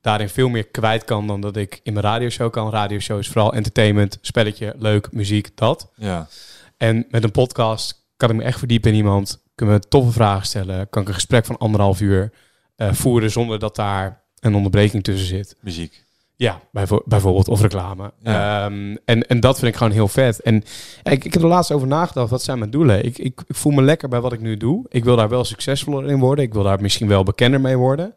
daarin 0.00 0.28
veel 0.28 0.48
meer 0.48 0.66
kwijt 0.66 1.04
kan 1.04 1.26
dan 1.26 1.40
dat 1.40 1.56
ik 1.56 1.80
in 1.82 1.92
mijn 1.92 2.04
radioshow 2.04 2.50
kan. 2.52 2.70
Radioshow 2.70 3.18
is 3.18 3.28
vooral 3.28 3.54
entertainment, 3.54 4.18
spelletje, 4.20 4.74
leuk, 4.78 5.12
muziek, 5.12 5.56
dat. 5.56 5.90
Ja. 5.96 6.28
En 6.76 7.06
met 7.10 7.24
een 7.24 7.30
podcast 7.30 8.04
kan 8.16 8.30
ik 8.30 8.36
me 8.36 8.42
echt 8.42 8.58
verdiepen 8.58 8.90
in 8.90 8.96
iemand. 8.96 9.42
Kunnen 9.54 9.74
we 9.80 9.88
toffe 9.88 10.12
vragen 10.12 10.46
stellen. 10.46 10.88
Kan 10.88 11.02
ik 11.02 11.08
een 11.08 11.14
gesprek 11.14 11.44
van 11.46 11.58
anderhalf 11.58 12.00
uur 12.00 12.32
eh, 12.76 12.92
voeren 12.92 13.30
zonder 13.30 13.58
dat 13.58 13.76
daar 13.76 14.22
een 14.40 14.54
onderbreking 14.54 15.04
tussen 15.04 15.26
zit. 15.28 15.56
Muziek. 15.60 16.04
Ja, 16.36 16.60
bijvo- 16.72 17.02
bijvoorbeeld. 17.04 17.48
Of 17.48 17.60
reclame. 17.60 18.12
Ja. 18.22 18.64
Ehm, 18.64 18.96
en, 19.04 19.26
en 19.26 19.40
dat 19.40 19.58
vind 19.58 19.70
ik 19.72 19.76
gewoon 19.76 19.92
heel 19.92 20.08
vet. 20.08 20.40
En 20.40 20.56
ik, 21.02 21.24
ik 21.24 21.32
heb 21.32 21.42
er 21.42 21.48
laatst 21.48 21.72
over 21.72 21.88
nagedacht. 21.88 22.30
Wat 22.30 22.42
zijn 22.42 22.58
mijn 22.58 22.70
doelen? 22.70 23.04
Ik, 23.04 23.18
ik, 23.18 23.40
ik 23.46 23.56
voel 23.56 23.72
me 23.72 23.82
lekker 23.82 24.08
bij 24.08 24.20
wat 24.20 24.32
ik 24.32 24.40
nu 24.40 24.56
doe. 24.56 24.84
Ik 24.88 25.04
wil 25.04 25.16
daar 25.16 25.28
wel 25.28 25.44
succesvoller 25.44 26.10
in 26.10 26.18
worden. 26.18 26.44
Ik 26.44 26.52
wil 26.52 26.62
daar 26.62 26.80
misschien 26.80 27.08
wel 27.08 27.22
bekender 27.22 27.60
mee 27.60 27.76
worden. 27.76 28.14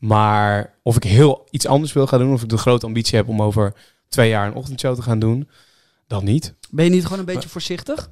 Maar 0.00 0.74
of 0.82 0.96
ik 0.96 1.04
heel 1.04 1.46
iets 1.50 1.66
anders 1.66 1.92
wil 1.92 2.06
gaan 2.06 2.18
doen. 2.18 2.32
Of 2.32 2.42
ik 2.42 2.48
de 2.48 2.58
grote 2.58 2.86
ambitie 2.86 3.16
heb 3.16 3.28
om 3.28 3.42
over 3.42 3.72
twee 4.08 4.28
jaar 4.28 4.46
een 4.46 4.54
ochtendshow 4.54 4.94
te 4.94 5.02
gaan 5.02 5.18
doen. 5.18 5.48
Dan 6.06 6.24
niet. 6.24 6.54
Ben 6.70 6.84
je 6.84 6.90
niet 6.90 7.04
gewoon 7.04 7.18
een 7.18 7.24
beetje 7.24 7.48
voorzichtig? 7.48 8.10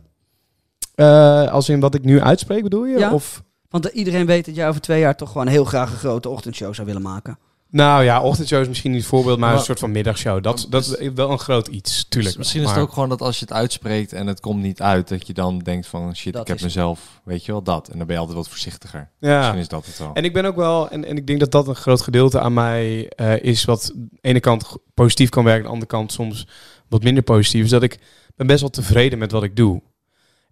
Eh, 0.94 1.50
als 1.50 1.68
in 1.68 1.80
wat 1.80 1.94
ik 1.94 2.04
nu 2.04 2.20
uitspreek, 2.20 2.62
bedoel 2.62 2.84
je? 2.84 2.98
Ja. 2.98 3.12
Of, 3.12 3.42
Want 3.68 3.84
iedereen 3.84 4.26
weet 4.26 4.46
dat 4.46 4.54
jij 4.54 4.68
over 4.68 4.80
twee 4.80 5.00
jaar 5.00 5.16
toch 5.16 5.32
gewoon 5.32 5.46
heel 5.46 5.64
graag 5.64 5.90
een 5.90 5.98
grote 5.98 6.28
ochtendshow 6.28 6.74
zou 6.74 6.86
willen 6.86 7.02
maken. 7.02 7.38
Nou 7.70 8.04
ja, 8.04 8.22
ochtendshow 8.22 8.60
is 8.60 8.68
misschien 8.68 8.90
niet 8.90 9.00
het 9.00 9.08
voorbeeld, 9.08 9.38
maar, 9.38 9.48
Maar- 9.48 9.58
een 9.58 9.64
soort 9.64 9.78
van 9.78 9.90
middagshow. 9.90 10.42
Dat, 10.42 10.66
dat 10.70 10.96
is 10.98 11.10
wel 11.14 11.30
een 11.30 11.38
groot 11.38 11.68
iets, 11.68 12.08
tuurlijk. 12.08 12.36
Misschien 12.38 12.62
is 12.62 12.68
het 12.70 12.78
ook 12.78 12.92
gewoon 12.92 13.08
dat 13.08 13.20
als 13.20 13.38
je 13.38 13.44
het 13.44 13.54
uitspreekt 13.54 14.12
en 14.12 14.26
het 14.26 14.40
komt 14.40 14.62
niet 14.62 14.80
uit, 14.82 15.08
dat 15.08 15.26
je 15.26 15.32
dan 15.32 15.58
denkt 15.58 15.86
van 15.86 16.16
shit, 16.16 16.32
Dat 16.32 16.42
ik 16.42 16.48
heb 16.48 16.56
het. 16.56 16.66
mezelf, 16.66 17.20
weet 17.24 17.44
je 17.44 17.52
wel, 17.52 17.62
dat. 17.62 17.88
En 17.88 17.96
dan 17.98 18.06
ben 18.06 18.14
je 18.14 18.20
altijd 18.20 18.38
wat 18.38 18.48
voorzichtiger. 18.48 19.10
Ja. 19.18 19.38
Misschien 19.38 19.58
is 19.60 19.68
dat 19.68 19.86
het 19.86 19.98
wel. 19.98 20.10
En 20.14 20.24
ik 20.24 20.32
ben 20.32 20.44
ook 20.44 20.56
wel, 20.56 20.90
en, 20.90 21.04
en 21.04 21.16
ik 21.16 21.26
denk 21.26 21.40
dat 21.40 21.50
dat 21.50 21.68
een 21.68 21.74
groot 21.76 22.00
gedeelte 22.00 22.40
aan 22.40 22.54
mij 22.54 23.08
eh, 23.08 23.42
is, 23.42 23.64
wat 23.64 23.92
aan 23.94 24.08
de 24.10 24.18
ene 24.20 24.40
kant 24.40 24.76
positief 24.94 25.28
kan 25.28 25.44
werken, 25.44 25.60
aan 25.62 25.66
de 25.68 25.72
andere 25.72 25.90
kant 25.90 26.12
soms 26.12 26.46
wat 26.88 27.02
minder 27.02 27.22
positief, 27.22 27.64
is 27.64 27.70
dat 27.70 27.82
ik 27.82 27.98
ben 28.36 28.46
best 28.46 28.60
wel 28.60 28.70
tevreden 28.70 29.18
met 29.18 29.30
wat 29.32 29.42
ik 29.42 29.56
doe. 29.56 29.82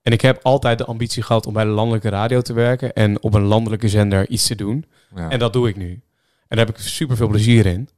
En 0.03 0.13
ik 0.13 0.21
heb 0.21 0.41
altijd 0.43 0.79
de 0.79 0.85
ambitie 0.85 1.23
gehad 1.23 1.47
om 1.47 1.53
bij 1.53 1.65
de 1.65 1.71
landelijke 1.71 2.09
radio 2.09 2.41
te 2.41 2.53
werken 2.53 2.93
en 2.93 3.23
op 3.23 3.35
een 3.35 3.43
landelijke 3.45 3.89
zender 3.89 4.29
iets 4.29 4.47
te 4.47 4.55
doen. 4.55 4.85
Ja. 5.15 5.29
En 5.29 5.39
dat 5.39 5.53
doe 5.53 5.69
ik 5.69 5.77
nu. 5.77 6.03
En 6.49 6.57
daar 6.57 6.67
heb 6.67 6.77
ik 6.77 6.83
super 6.83 7.17
veel 7.17 7.29
plezier 7.29 7.67
in. 7.67 7.89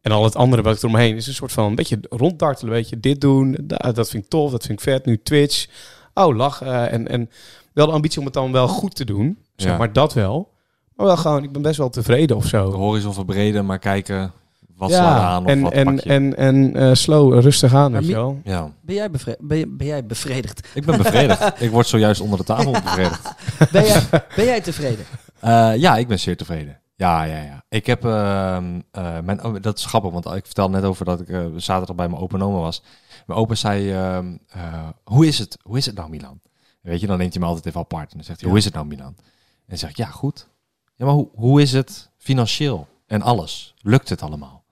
En 0.00 0.12
al 0.12 0.24
het 0.24 0.36
andere 0.36 0.62
wat 0.62 0.76
ik 0.76 0.82
eromheen 0.82 1.16
is 1.16 1.26
een 1.26 1.34
soort 1.34 1.52
van 1.52 1.64
een 1.64 1.74
beetje 1.74 1.98
ronddartelen, 2.10 2.72
weet 2.72 2.88
je, 2.88 3.00
dit 3.00 3.20
doen, 3.20 3.58
da- 3.62 3.92
dat 3.92 4.10
vind 4.10 4.24
ik 4.24 4.30
tof, 4.30 4.50
dat 4.50 4.64
vind 4.66 4.78
ik 4.78 4.84
vet. 4.84 5.04
Nu 5.04 5.22
Twitch, 5.22 5.66
oh 6.14 6.36
lachen 6.36 6.90
en, 6.90 7.08
en 7.08 7.30
wel 7.72 7.86
de 7.86 7.92
ambitie 7.92 8.18
om 8.18 8.24
het 8.24 8.34
dan 8.34 8.52
wel 8.52 8.68
goed 8.68 8.94
te 8.94 9.04
doen, 9.04 9.38
zeg 9.56 9.70
Ja. 9.70 9.76
maar 9.78 9.92
dat 9.92 10.12
wel. 10.14 10.52
Maar 10.94 11.06
wel 11.06 11.16
gewoon, 11.16 11.42
ik 11.42 11.52
ben 11.52 11.62
best 11.62 11.76
wel 11.78 11.90
tevreden 11.90 12.36
of 12.36 12.42
de 12.42 12.48
zo. 12.48 12.72
horizon 12.72 13.14
verbreden, 13.14 13.66
maar 13.66 13.78
kijken 13.78 14.32
wat 14.76 14.90
slaat 14.90 15.20
aan 15.22 15.44
of 15.44 15.50
en, 15.50 15.60
wat 15.60 15.72
en, 15.72 15.84
pak 15.84 16.00
je. 16.00 16.10
en, 16.10 16.36
en 16.36 16.76
eh, 16.76 16.90
slow, 16.94 17.40
rustig 17.40 17.74
aan, 17.74 17.92
weet 17.92 18.00
je 18.02 18.06
mi- 18.06 18.14
wel. 18.14 18.40
ja, 18.44 18.72
Ben 18.80 18.94
jij, 18.94 19.10
ben, 19.40 19.58
je- 19.58 19.66
ben 19.68 19.86
jij 19.86 20.06
bevredigd? 20.06 20.68
ik 20.74 20.84
ben 20.84 20.96
bevredigd. 20.98 21.52
ik 21.62 21.70
word 21.70 21.86
zojuist 21.86 22.20
onder 22.20 22.38
de 22.38 22.44
tafel 22.44 22.70
bevredigd. 22.72 23.28
Ben 23.72 23.84
jij, 23.84 24.02
ben 24.36 24.44
jij 24.44 24.60
tevreden? 24.60 25.04
Eh, 25.40 25.72
ja, 25.76 25.96
ik 25.96 26.08
ben 26.08 26.20
zeer 26.20 26.36
tevreden. 26.36 26.78
Ja, 26.96 27.22
ja, 27.22 27.42
ja. 27.42 27.64
Ik 27.68 27.86
heb, 27.86 28.04
ehm, 28.04 28.80
eh, 28.90 29.20
mijn, 29.20 29.44
oh, 29.44 29.54
dat 29.60 29.78
is 29.78 29.84
grappig, 29.84 30.10
want 30.10 30.26
ik 30.26 30.44
vertelde 30.44 30.74
net 30.74 30.84
over 30.84 31.04
dat 31.04 31.20
ik 31.20 31.28
eh, 31.28 31.46
zaterdag 31.56 31.96
bij 31.96 32.08
mijn 32.08 32.20
opa 32.20 32.34
en 32.34 32.42
oma 32.42 32.58
was. 32.58 32.82
Mijn 33.26 33.38
opa 33.38 33.54
zei, 33.54 33.92
ehm, 33.92 34.36
eh, 34.48 34.88
hoe 35.04 35.26
is 35.26 35.38
het? 35.38 35.58
Hoe 35.62 35.76
is 35.76 35.86
het 35.86 35.94
nou, 35.94 36.10
Milan? 36.10 36.40
Weet 36.80 37.00
je, 37.00 37.06
dan 37.06 37.18
neemt 37.18 37.32
hij 37.32 37.42
me 37.42 37.48
altijd 37.48 37.66
even 37.66 37.80
apart 37.80 38.10
en 38.10 38.16
dan 38.16 38.24
zegt 38.24 38.40
hij, 38.40 38.48
hoe 38.48 38.58
is 38.58 38.64
het 38.64 38.74
nou, 38.74 38.86
Milan? 38.86 39.14
En 39.16 39.64
dan 39.66 39.78
zeg 39.78 39.90
ik, 39.90 39.96
ja, 39.96 40.06
goed. 40.06 40.48
Ja, 40.94 41.04
maar 41.04 41.14
hoe, 41.14 41.28
hoe 41.34 41.62
is 41.62 41.72
het 41.72 42.10
financieel 42.16 42.88
en 43.06 43.22
alles? 43.22 43.74
Lukt 43.80 44.08
het 44.08 44.22
allemaal? 44.22 44.64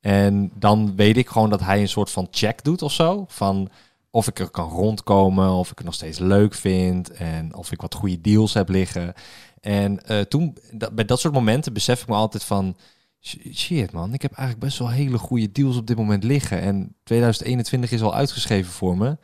En 0.00 0.52
dan 0.54 0.96
weet 0.96 1.16
ik 1.16 1.28
gewoon 1.28 1.50
dat 1.50 1.60
hij 1.60 1.80
een 1.80 1.88
soort 1.88 2.10
van 2.10 2.28
check 2.30 2.64
doet 2.64 2.82
of 2.82 2.92
zo. 2.92 3.24
Van 3.28 3.70
of 4.10 4.26
ik 4.26 4.38
er 4.38 4.50
kan 4.50 4.68
rondkomen, 4.68 5.50
of 5.50 5.70
ik 5.70 5.76
het 5.76 5.86
nog 5.86 5.94
steeds 5.94 6.18
leuk 6.18 6.54
vind 6.54 7.10
en 7.10 7.54
of 7.54 7.72
ik 7.72 7.80
wat 7.80 7.94
goede 7.94 8.20
deals 8.20 8.54
heb 8.54 8.68
liggen. 8.68 9.14
En 9.60 10.04
eh, 10.06 10.20
toen, 10.20 10.56
bij 10.92 11.04
dat 11.04 11.20
soort 11.20 11.34
momenten 11.34 11.72
besef 11.72 12.02
ik 12.02 12.08
me 12.08 12.14
altijd 12.14 12.44
van, 12.44 12.76
sh- 13.20 13.36
shit 13.52 13.92
man, 13.92 14.14
ik 14.14 14.22
heb 14.22 14.32
eigenlijk 14.32 14.66
best 14.66 14.78
wel 14.78 14.90
hele 14.90 15.18
goede 15.18 15.52
deals 15.52 15.76
op 15.76 15.86
dit 15.86 15.96
moment 15.96 16.24
liggen. 16.24 16.60
En 16.60 16.94
2021 17.02 17.92
is 17.92 18.02
al 18.02 18.14
uitgeschreven 18.14 18.72
voor 18.72 18.96
me. 18.96 19.18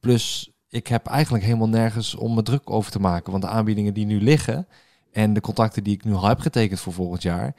Plus, 0.00 0.52
ik 0.68 0.86
heb 0.86 1.06
eigenlijk 1.06 1.44
helemaal 1.44 1.68
nergens 1.68 2.14
om 2.14 2.34
me 2.34 2.42
druk 2.42 2.70
over 2.70 2.90
te 2.90 3.00
maken. 3.00 3.30
Want 3.30 3.44
de 3.44 3.50
aanbiedingen 3.50 3.94
die 3.94 4.06
nu 4.06 4.20
liggen 4.22 4.66
en 5.12 5.32
de 5.32 5.40
contacten 5.40 5.84
die 5.84 5.94
ik 5.94 6.04
nu 6.04 6.12
al 6.12 6.26
heb 6.26 6.40
getekend 6.40 6.80
voor 6.80 6.92
volgend 6.92 7.22
jaar, 7.22 7.54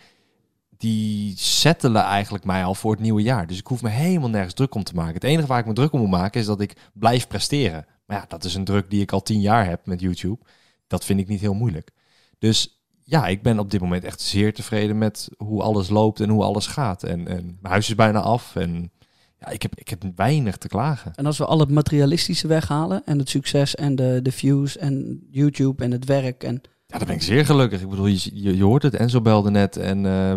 die 0.77 1.33
settelen 1.37 2.03
eigenlijk 2.03 2.43
mij 2.43 2.63
al 2.63 2.75
voor 2.75 2.91
het 2.91 2.99
nieuwe 3.01 3.21
jaar. 3.21 3.47
Dus 3.47 3.57
ik 3.57 3.67
hoef 3.67 3.81
me 3.81 3.89
helemaal 3.89 4.29
nergens 4.29 4.53
druk 4.53 4.75
om 4.75 4.83
te 4.83 4.95
maken. 4.95 5.13
Het 5.13 5.23
enige 5.23 5.47
waar 5.47 5.59
ik 5.59 5.65
me 5.65 5.73
druk 5.73 5.93
om 5.93 5.99
moet 5.99 6.09
maken 6.09 6.39
is 6.39 6.45
dat 6.45 6.61
ik 6.61 6.89
blijf 6.93 7.27
presteren. 7.27 7.85
Maar 8.05 8.17
ja, 8.17 8.25
dat 8.27 8.43
is 8.43 8.55
een 8.55 8.63
druk 8.63 8.89
die 8.89 9.01
ik 9.01 9.11
al 9.11 9.21
tien 9.21 9.41
jaar 9.41 9.65
heb 9.65 9.85
met 9.85 9.99
YouTube. 9.99 10.39
Dat 10.87 11.05
vind 11.05 11.19
ik 11.19 11.27
niet 11.27 11.39
heel 11.39 11.53
moeilijk. 11.53 11.91
Dus 12.39 12.81
ja, 13.03 13.27
ik 13.27 13.41
ben 13.41 13.59
op 13.59 13.71
dit 13.71 13.81
moment 13.81 14.03
echt 14.03 14.21
zeer 14.21 14.53
tevreden 14.53 14.97
met 14.97 15.29
hoe 15.37 15.61
alles 15.61 15.89
loopt 15.89 16.19
en 16.19 16.29
hoe 16.29 16.43
alles 16.43 16.67
gaat. 16.67 17.03
En, 17.03 17.27
en 17.27 17.43
mijn 17.43 17.73
huis 17.73 17.89
is 17.89 17.95
bijna 17.95 18.19
af. 18.19 18.55
En 18.55 18.91
ja, 19.39 19.47
ik 19.47 19.61
heb, 19.61 19.75
ik 19.75 19.89
heb 19.89 20.03
weinig 20.15 20.57
te 20.57 20.67
klagen. 20.67 21.11
En 21.15 21.25
als 21.25 21.37
we 21.37 21.45
al 21.45 21.59
het 21.59 21.71
materialistische 21.71 22.47
weghalen 22.47 23.01
en 23.05 23.19
het 23.19 23.29
succes 23.29 23.75
en 23.75 23.95
de, 23.95 24.19
de 24.23 24.31
views 24.31 24.77
en 24.77 25.23
YouTube 25.31 25.83
en 25.83 25.91
het 25.91 26.05
werk 26.05 26.43
en 26.43 26.61
Ja, 26.87 26.97
dan 26.97 27.07
ben 27.07 27.15
ik 27.15 27.21
zeer 27.21 27.45
gelukkig. 27.45 27.81
Ik 27.81 27.89
bedoel, 27.89 28.05
je, 28.05 28.29
je, 28.33 28.57
je 28.57 28.63
hoort 28.63 28.83
het, 28.83 28.95
Enzo 28.95 29.21
belde 29.21 29.51
net 29.51 29.77
en 29.77 30.05
eh, 30.05 30.35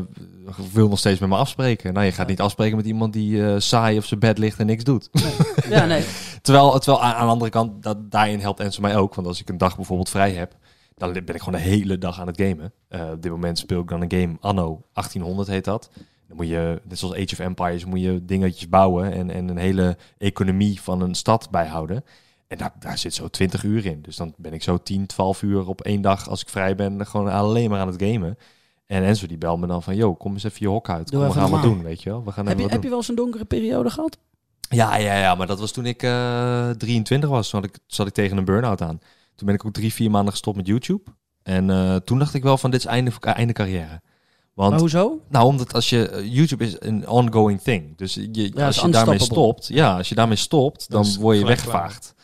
wil 0.72 0.88
nog 0.88 0.98
steeds 0.98 1.20
met 1.20 1.28
me 1.28 1.36
afspreken. 1.36 1.92
Nou, 1.92 2.06
je 2.06 2.12
gaat 2.12 2.28
niet 2.28 2.40
afspreken 2.40 2.76
met 2.76 2.86
iemand 2.86 3.12
die 3.12 3.46
eh, 3.46 3.54
saai 3.58 3.98
op 3.98 4.04
zijn 4.04 4.20
bed 4.20 4.38
ligt 4.38 4.58
en 4.58 4.66
niks 4.66 4.84
doet. 4.84 5.10
ja, 5.68 5.84
nee. 5.86 6.04
Terwijl, 6.42 6.78
terwijl 6.78 7.02
aan, 7.02 7.14
aan 7.14 7.26
de 7.26 7.32
andere 7.32 7.50
kant, 7.50 7.82
dat, 7.82 8.10
daarin 8.10 8.40
helpt 8.40 8.60
Enzo 8.60 8.80
mij 8.80 8.96
ook. 8.96 9.14
Want 9.14 9.26
als 9.26 9.40
ik 9.40 9.48
een 9.48 9.58
dag 9.58 9.76
bijvoorbeeld 9.76 10.08
vrij 10.08 10.32
heb, 10.32 10.56
dan 10.94 11.12
ben 11.12 11.34
ik 11.34 11.42
gewoon 11.42 11.60
de 11.60 11.66
hele 11.66 11.98
dag 11.98 12.20
aan 12.20 12.26
het 12.26 12.40
gamen. 12.40 12.72
Eh, 12.88 13.10
op 13.10 13.22
dit 13.22 13.30
moment 13.30 13.58
speel 13.58 13.80
ik 13.80 13.88
dan 13.88 14.02
een 14.02 14.10
game, 14.10 14.36
Anno 14.40 14.82
1800 14.92 15.48
heet 15.48 15.64
dat. 15.64 15.90
Dan 16.28 16.36
moet 16.36 16.48
je, 16.48 16.80
net 16.84 16.98
zoals 16.98 17.14
Age 17.14 17.32
of 17.32 17.38
Empires, 17.38 17.84
moet 17.84 18.00
je 18.00 18.24
dingetjes 18.24 18.68
bouwen 18.68 19.12
en, 19.12 19.30
en 19.30 19.48
een 19.48 19.56
hele 19.56 19.96
economie 20.18 20.80
van 20.80 21.00
een 21.00 21.14
stad 21.14 21.50
bijhouden. 21.50 22.04
En 22.46 22.58
daar, 22.58 22.72
daar 22.78 22.98
zit 22.98 23.14
zo 23.14 23.28
20 23.28 23.62
uur 23.62 23.86
in. 23.86 24.02
Dus 24.02 24.16
dan 24.16 24.34
ben 24.36 24.52
ik 24.52 24.62
zo 24.62 24.78
10, 24.82 25.06
12 25.06 25.42
uur 25.42 25.68
op 25.68 25.80
één 25.80 26.00
dag, 26.00 26.28
als 26.28 26.40
ik 26.40 26.48
vrij 26.48 26.74
ben, 26.74 27.06
gewoon 27.06 27.28
alleen 27.28 27.70
maar 27.70 27.80
aan 27.80 27.86
het 27.86 28.02
gamen. 28.02 28.38
En 28.86 29.02
Enzo 29.02 29.26
die 29.26 29.38
belt 29.38 29.60
me 29.60 29.66
dan 29.66 29.82
van, 29.82 29.96
yo, 29.96 30.14
kom 30.14 30.32
eens 30.32 30.44
even 30.44 30.58
je 30.60 30.68
hok 30.68 30.88
uit. 30.88 31.10
Kom, 31.10 31.20
we 31.20 31.30
gaan 31.30 31.50
wat 31.50 31.62
doen, 31.62 31.82
weet 31.82 32.02
je 32.02 32.10
wel. 32.10 32.24
We 32.24 32.32
gaan 32.32 32.46
Heb 32.46 32.54
even 32.56 32.66
je, 32.68 32.74
heb 32.74 32.82
je 32.82 32.88
wel 32.88 32.98
eens 32.98 33.08
een 33.08 33.14
donkere 33.14 33.44
periode 33.44 33.90
gehad? 33.90 34.18
Ja, 34.68 34.96
ja, 34.96 35.18
ja, 35.18 35.34
maar 35.34 35.46
dat 35.46 35.60
was 35.60 35.72
toen 35.72 35.86
ik 35.86 36.02
eh 36.02 36.70
23 36.70 37.30
was. 37.30 37.50
Toen 37.50 37.60
had 37.60 37.68
ik, 37.68 37.78
zat 37.86 38.06
ik 38.06 38.12
tegen 38.12 38.36
een 38.36 38.44
burn-out 38.44 38.80
aan. 38.80 39.00
Toen 39.34 39.46
ben 39.46 39.54
ik 39.54 39.64
ook 39.64 39.72
drie, 39.72 39.92
vier 39.92 40.10
maanden 40.10 40.32
gestopt 40.32 40.56
met 40.56 40.66
YouTube. 40.66 41.02
En 41.42 41.70
eh, 41.70 41.96
toen 41.96 42.18
dacht 42.18 42.34
ik 42.34 42.42
wel 42.42 42.58
van 42.58 42.70
dit 42.70 42.80
is 42.80 42.86
einde, 42.86 43.10
einde 43.20 43.52
carrière. 43.52 44.00
Want, 44.54 44.70
Maar 44.70 44.80
hoezo? 44.80 45.20
nou, 45.28 45.46
omdat 45.46 45.72
als 45.72 45.90
je, 45.90 46.08
eh, 46.08 46.34
YouTube 46.34 46.64
is 46.64 46.76
een 46.78 47.08
ongoing 47.08 47.60
thing. 47.60 47.96
Dus 47.96 48.14
je, 48.14 48.52
als 48.54 48.80
je 48.80 48.88
daarmee 48.88 49.18
stopt, 49.18 49.66
ja, 49.66 49.96
als 49.96 50.08
je 50.08 50.14
daarmee 50.14 50.36
stopt, 50.36 50.90
Dan 50.90 51.16
word 51.18 51.38
je 51.38 51.44
weggevaagd. 51.44 52.14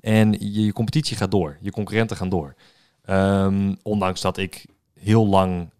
En 0.00 0.32
je, 0.32 0.64
je 0.64 0.72
competitie 0.72 1.16
gaat 1.16 1.30
door. 1.30 1.56
Je 1.60 1.70
concurrenten 1.70 2.16
gaan 2.16 2.28
door. 2.28 2.54
Ehm, 3.04 3.74
ondanks 3.82 4.20
dat 4.20 4.36
ik 4.36 4.66
heel 4.94 5.26
lang 5.26 5.70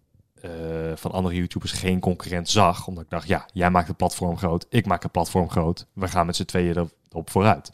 eh, 0.41 0.49
van 0.95 1.11
andere 1.11 1.35
YouTubers 1.35 1.71
geen 1.71 1.99
concurrent 1.99 2.49
zag. 2.49 2.87
Omdat 2.87 3.03
ik 3.03 3.09
dacht, 3.09 3.27
ja, 3.27 3.45
jij 3.53 3.69
maakt 3.69 3.87
het 3.87 3.97
platform 3.97 4.37
groot. 4.37 4.65
Ik 4.69 4.85
maak 4.85 5.03
het 5.03 5.11
platform 5.11 5.49
groot. 5.49 5.87
We 5.93 6.07
gaan 6.07 6.25
met 6.25 6.35
z'n 6.35 6.45
tweeën 6.45 6.89
erop 7.09 7.29
vooruit. 7.29 7.71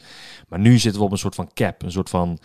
Maar 0.48 0.58
nu 0.58 0.78
zitten 0.78 1.00
we 1.00 1.06
op 1.06 1.12
een 1.12 1.18
soort 1.18 1.34
van 1.34 1.50
cap. 1.54 1.82
Een 1.82 1.92
soort 1.92 2.10
van 2.10 2.38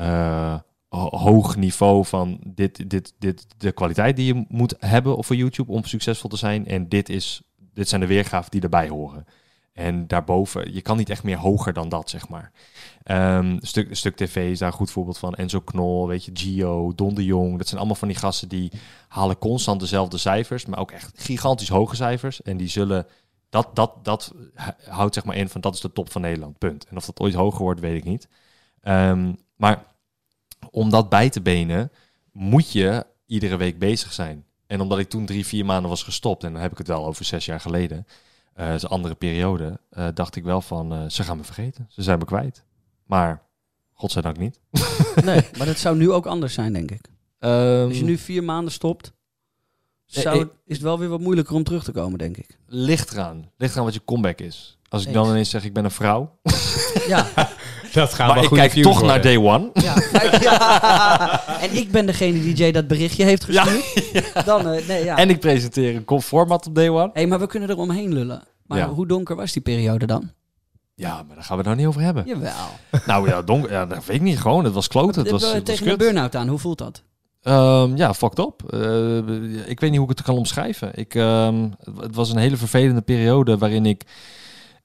eh, 0.00 0.58
ho- 0.88 1.16
hoog 1.18 1.56
niveau 1.56 2.04
van 2.04 2.40
dit, 2.46 2.90
dit, 2.90 3.14
dit, 3.18 3.46
de 3.56 3.72
kwaliteit 3.72 4.16
die 4.16 4.34
je 4.34 4.44
moet 4.48 4.74
hebben 4.78 5.24
voor 5.24 5.36
YouTube 5.36 5.72
om 5.72 5.84
succesvol 5.84 6.30
te 6.30 6.36
zijn. 6.36 6.66
En 6.66 6.88
dit, 6.88 7.08
is, 7.08 7.42
dit 7.74 7.88
zijn 7.88 8.00
de 8.00 8.06
weergaven 8.06 8.50
die 8.50 8.60
erbij 8.60 8.88
horen. 8.88 9.24
En 9.72 10.06
daarboven, 10.06 10.74
je 10.74 10.82
kan 10.82 10.96
niet 10.96 11.10
echt 11.10 11.22
meer 11.22 11.36
hoger 11.36 11.72
dan 11.72 11.88
dat, 11.88 12.10
zeg 12.10 12.28
maar. 12.28 12.52
Ehm, 13.02 13.56
stuk, 13.60 13.96
stuk 13.96 14.16
TV 14.16 14.50
is 14.50 14.58
daar 14.58 14.68
een 14.68 14.74
goed 14.74 14.90
voorbeeld 14.90 15.18
van. 15.18 15.34
Enzo 15.34 15.60
Knol, 15.60 16.06
weet 16.06 16.24
je, 16.24 16.30
Gio, 16.34 16.92
Don 16.94 17.14
de 17.14 17.24
Jong. 17.24 17.58
Dat 17.58 17.66
zijn 17.66 17.78
allemaal 17.78 17.96
van 17.98 18.08
die 18.08 18.16
gasten 18.16 18.48
die 18.48 18.72
halen 19.08 19.38
constant 19.38 19.80
dezelfde 19.80 20.18
cijfers, 20.18 20.66
maar 20.66 20.78
ook 20.78 20.90
echt 20.90 21.10
gigantisch 21.22 21.68
hoge 21.68 21.96
cijfers. 21.96 22.42
En 22.42 22.56
die 22.56 22.68
zullen, 22.68 23.06
dat, 23.48 23.76
dat, 23.76 23.92
dat 24.02 24.34
houdt 24.88 25.14
zeg 25.14 25.24
maar 25.24 25.36
in 25.36 25.48
van 25.48 25.60
dat 25.60 25.74
is 25.74 25.80
de 25.80 25.92
top 25.92 26.10
van 26.12 26.20
Nederland, 26.20 26.58
punt. 26.58 26.86
En 26.86 26.96
of 26.96 27.04
dat 27.06 27.20
ooit 27.20 27.34
hoger 27.34 27.62
wordt, 27.62 27.80
weet 27.80 27.96
ik 27.96 28.04
niet. 28.04 28.28
Ehm, 28.80 29.32
maar 29.56 29.84
om 30.70 30.90
dat 30.90 31.08
bij 31.08 31.30
te 31.30 31.40
benen, 31.40 31.90
moet 32.32 32.72
je 32.72 33.06
iedere 33.26 33.56
week 33.56 33.78
bezig 33.78 34.12
zijn. 34.12 34.44
En 34.66 34.80
omdat 34.80 34.98
ik 34.98 35.08
toen 35.08 35.26
drie, 35.26 35.46
vier 35.46 35.64
maanden 35.64 35.90
was 35.90 36.02
gestopt, 36.02 36.44
en 36.44 36.52
dan 36.52 36.62
heb 36.62 36.72
ik 36.72 36.78
het 36.78 36.86
wel 36.86 37.06
over 37.06 37.24
zes 37.24 37.44
jaar 37.44 37.60
geleden, 37.60 38.06
dat 38.54 38.68
is 38.74 38.82
een 38.82 38.88
andere 38.88 39.14
periode, 39.14 39.80
eh, 39.90 40.08
dacht 40.14 40.36
ik 40.36 40.44
wel 40.44 40.60
van, 40.60 40.92
eh, 40.92 41.04
ze 41.08 41.22
gaan 41.22 41.36
me 41.36 41.44
vergeten. 41.44 41.86
Ze 41.88 42.02
zijn 42.02 42.18
me 42.18 42.24
kwijt. 42.24 42.64
Maar, 43.06 43.42
godzijdank 43.92 44.36
niet. 44.38 44.60
Nee, 45.24 45.42
maar 45.58 45.66
dat 45.66 45.78
zou 45.78 45.96
nu 45.96 46.10
ook 46.10 46.26
anders 46.26 46.54
zijn, 46.54 46.72
denk 46.72 46.90
ik. 46.90 47.08
Ehm, 47.38 47.86
Als 47.88 47.98
je 47.98 48.04
nu 48.04 48.18
vier 48.18 48.44
maanden 48.44 48.72
stopt, 48.72 49.12
zou, 50.04 50.40
ik- 50.40 50.50
is 50.66 50.74
het 50.74 50.82
wel 50.84 50.98
weer 50.98 51.08
wat 51.08 51.20
moeilijker 51.20 51.54
om 51.54 51.64
terug 51.64 51.84
te 51.84 51.92
komen, 51.92 52.18
denk 52.18 52.36
ik. 52.36 52.58
Ligt 52.66 53.12
eraan. 53.12 53.50
Ligt 53.56 53.72
eraan 53.72 53.84
wat 53.84 53.94
je 53.94 54.04
comeback 54.04 54.38
is. 54.40 54.78
Als 54.88 55.00
ik 55.02 55.08
Eens. 55.08 55.16
dan 55.16 55.28
ineens 55.28 55.50
zeg, 55.50 55.64
ik 55.64 55.72
ben 55.72 55.84
een 55.84 55.90
vrouw. 55.90 56.38
Ja, 57.06 57.26
Dat 57.94 58.14
gaat 58.14 58.34
maar 58.34 58.42
ik 58.44 58.50
kijk 58.50 58.72
toch 58.72 59.02
naar 59.02 59.22
day 59.22 59.36
one. 59.36 59.70
ja, 59.74 59.94
kijk, 60.12 60.42
ja. 60.42 61.40
En 61.64 61.76
ik 61.76 61.90
ben 61.90 62.06
degene 62.06 62.40
die 62.40 62.54
Jay 62.54 62.72
dat 62.72 62.86
berichtje 62.88 63.24
heeft 63.24 63.44
gestuurd. 63.44 64.44
Dan, 64.46 64.68
eh, 64.68 64.86
nee, 64.88 65.04
ja. 65.04 65.16
En 65.16 65.30
ik 65.30 65.40
presenteer 65.40 65.96
een 65.96 66.04
com- 66.04 66.20
format 66.20 66.66
op 66.66 66.74
day 66.74 66.88
one. 66.88 67.10
hey, 67.12 67.26
maar 67.26 67.38
we 67.40 67.46
kunnen 67.46 67.68
er 67.68 67.76
omheen 67.78 68.12
lullen. 68.12 68.42
Maar 68.66 68.78
Ja. 68.78 68.88
hoe 68.88 69.06
donker 69.06 69.36
was 69.36 69.52
die 69.52 69.62
periode 69.62 70.06
dan? 70.06 70.30
Ja, 70.94 71.22
maar 71.26 71.34
daar 71.34 71.44
gaan 71.44 71.56
we 71.56 71.62
het 71.62 71.64
nou 71.64 71.76
niet 71.76 71.86
over 71.86 72.00
hebben. 72.00 72.24
Jawel. 72.26 72.52
Nou 73.06 73.28
ja, 73.28 73.42
donker, 73.42 73.72
ja, 73.72 73.86
dat 73.86 74.04
weet 74.04 74.16
ik 74.16 74.22
niet. 74.22 74.38
Gewoon, 74.40 74.64
het 74.64 74.72
was 74.74 74.88
kloten. 74.88 75.22
Het 75.22 75.30
was, 75.30 75.42
Eh, 75.42 75.48
het 75.52 75.56
was 75.68 75.76
tegen 75.76 75.92
een 75.92 75.98
kut. 75.98 76.06
burn-out 76.06 76.36
aan, 76.36 76.48
hoe 76.48 76.58
voelt 76.58 76.78
dat? 76.78 77.02
Ehm, 77.42 77.96
ja, 77.96 78.14
fucked 78.14 78.38
up. 78.38 78.72
Eh, 78.72 79.16
ik 79.68 79.80
weet 79.80 79.90
niet 79.90 79.98
hoe 80.00 80.10
ik 80.10 80.16
het 80.16 80.22
kan 80.26 80.36
omschrijven. 80.36 80.90
Ik, 80.94 81.14
ehm, 81.14 81.68
het 82.00 82.14
was 82.14 82.30
een 82.30 82.36
hele 82.38 82.56
vervelende 82.56 83.00
periode 83.00 83.58
waarin 83.58 83.86
ik 83.86 84.02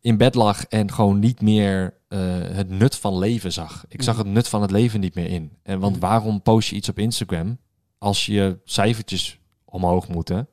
in 0.01 0.17
bed 0.17 0.35
lag 0.35 0.65
en 0.65 0.91
gewoon 0.91 1.19
niet 1.19 1.41
meer 1.41 1.93
eh, 2.15 2.55
het 2.55 2.69
nut 2.69 2.95
van 2.95 3.17
leven 3.17 3.51
zag. 3.51 3.85
Ik 3.87 4.01
zag 4.01 4.17
het 4.17 4.27
nut 4.27 4.47
van 4.47 4.61
het 4.61 4.71
leven 4.71 4.99
niet 4.99 5.15
meer 5.15 5.27
in. 5.29 5.57
En 5.63 5.79
want 5.79 5.97
waarom 5.97 6.41
post 6.41 6.69
je 6.69 6.75
iets 6.75 6.89
op 6.89 6.99
Instagram 6.99 7.57
als 7.97 8.25
je 8.25 8.59
cijfertjes 8.63 9.39
omhoog 9.65 10.07
moeten? 10.07 10.47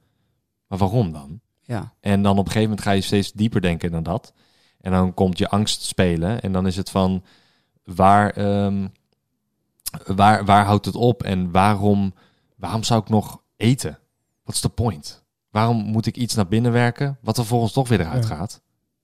Maar 0.67 0.79
waarom 0.79 1.13
dan? 1.13 1.41
Ja. 1.61 1.93
En 2.01 2.23
dan 2.23 2.33
op 2.33 2.39
een 2.39 2.53
gegeven 2.53 2.69
moment 2.69 2.81
ga 2.87 2.91
je 2.91 3.01
steeds 3.01 3.33
dieper 3.33 3.61
denken 3.61 3.91
dan 3.91 4.03
dat. 4.03 4.33
En 4.81 4.93
dan 4.93 5.15
komt 5.15 5.39
je 5.39 5.49
angst 5.49 5.83
spelen. 5.83 6.41
En 6.41 6.53
dan 6.53 6.67
is 6.67 6.77
het 6.77 6.91
van 6.91 7.25
waar, 7.85 8.31
ehm, 8.31 8.89
waar, 10.07 10.45
waar 10.45 10.65
houdt 10.65 10.87
het 10.87 10.95
op? 10.97 11.23
En 11.23 11.51
waarom, 11.51 12.15
waarom 12.57 12.83
zou 12.83 13.01
ik 13.01 13.09
nog 13.09 13.43
eten? 13.57 13.99
Wat 14.45 14.55
is 14.55 14.61
de 14.61 14.69
point? 14.69 15.25
Waarom 15.51 15.77
moet 15.77 16.07
ik 16.07 16.17
iets 16.17 16.35
naar 16.35 16.49
binnen 16.49 16.73
werken, 16.73 17.19
wat 17.21 17.39
er 17.39 17.45
volgens 17.47 17.73
toch 17.73 17.89
weer 17.89 18.01
eruit 18.01 18.29
Ja. 18.29 18.37
gaat? 18.37 18.61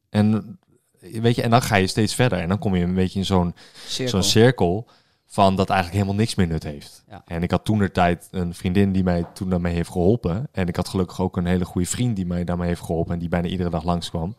En 0.09 0.59
weet 1.01 1.35
je, 1.35 1.43
en 1.43 1.51
dan 1.51 1.63
ga 1.63 1.77
je 1.77 1.87
steeds 1.87 2.15
verder. 2.15 2.39
En 2.39 2.49
dan 2.49 2.59
kom 2.59 2.77
je 2.77 2.85
een 2.85 2.95
beetje 2.95 3.19
in 3.19 3.25
zo'n 3.25 3.55
Cirkel. 3.87 4.09
zo'n 4.09 4.31
cirkel 4.31 4.87
van 5.27 5.57
dat 5.57 5.69
eigenlijk 5.71 6.01
helemaal 6.01 6.21
niks 6.21 6.35
meer 6.35 6.47
nut 6.47 6.63
heeft. 6.63 7.05
Ja. 7.09 7.23
En 7.27 7.43
ik 7.43 7.51
had 7.51 7.65
toen 7.65 7.79
de 7.79 7.91
tijd 7.93 8.29
een 8.31 8.55
vriendin 8.55 8.93
die 8.93 9.03
mij 9.05 9.25
toen 9.35 9.51
daarmee 9.51 9.75
heeft 9.75 9.91
geholpen. 9.91 10.49
En 10.53 10.67
ik 10.69 10.77
had 10.77 10.89
gelukkig 10.89 11.21
ook 11.21 11.37
een 11.37 11.47
hele 11.47 11.65
goede 11.65 11.87
vriend 11.89 12.17
die 12.17 12.27
mij 12.27 12.45
daarmee 12.45 12.69
heeft 12.69 12.81
geholpen. 12.83 13.13
En 13.13 13.19
die 13.19 13.29
bijna 13.29 13.49
iedere 13.49 13.71
dag 13.71 13.85
langskwam. 13.85 14.37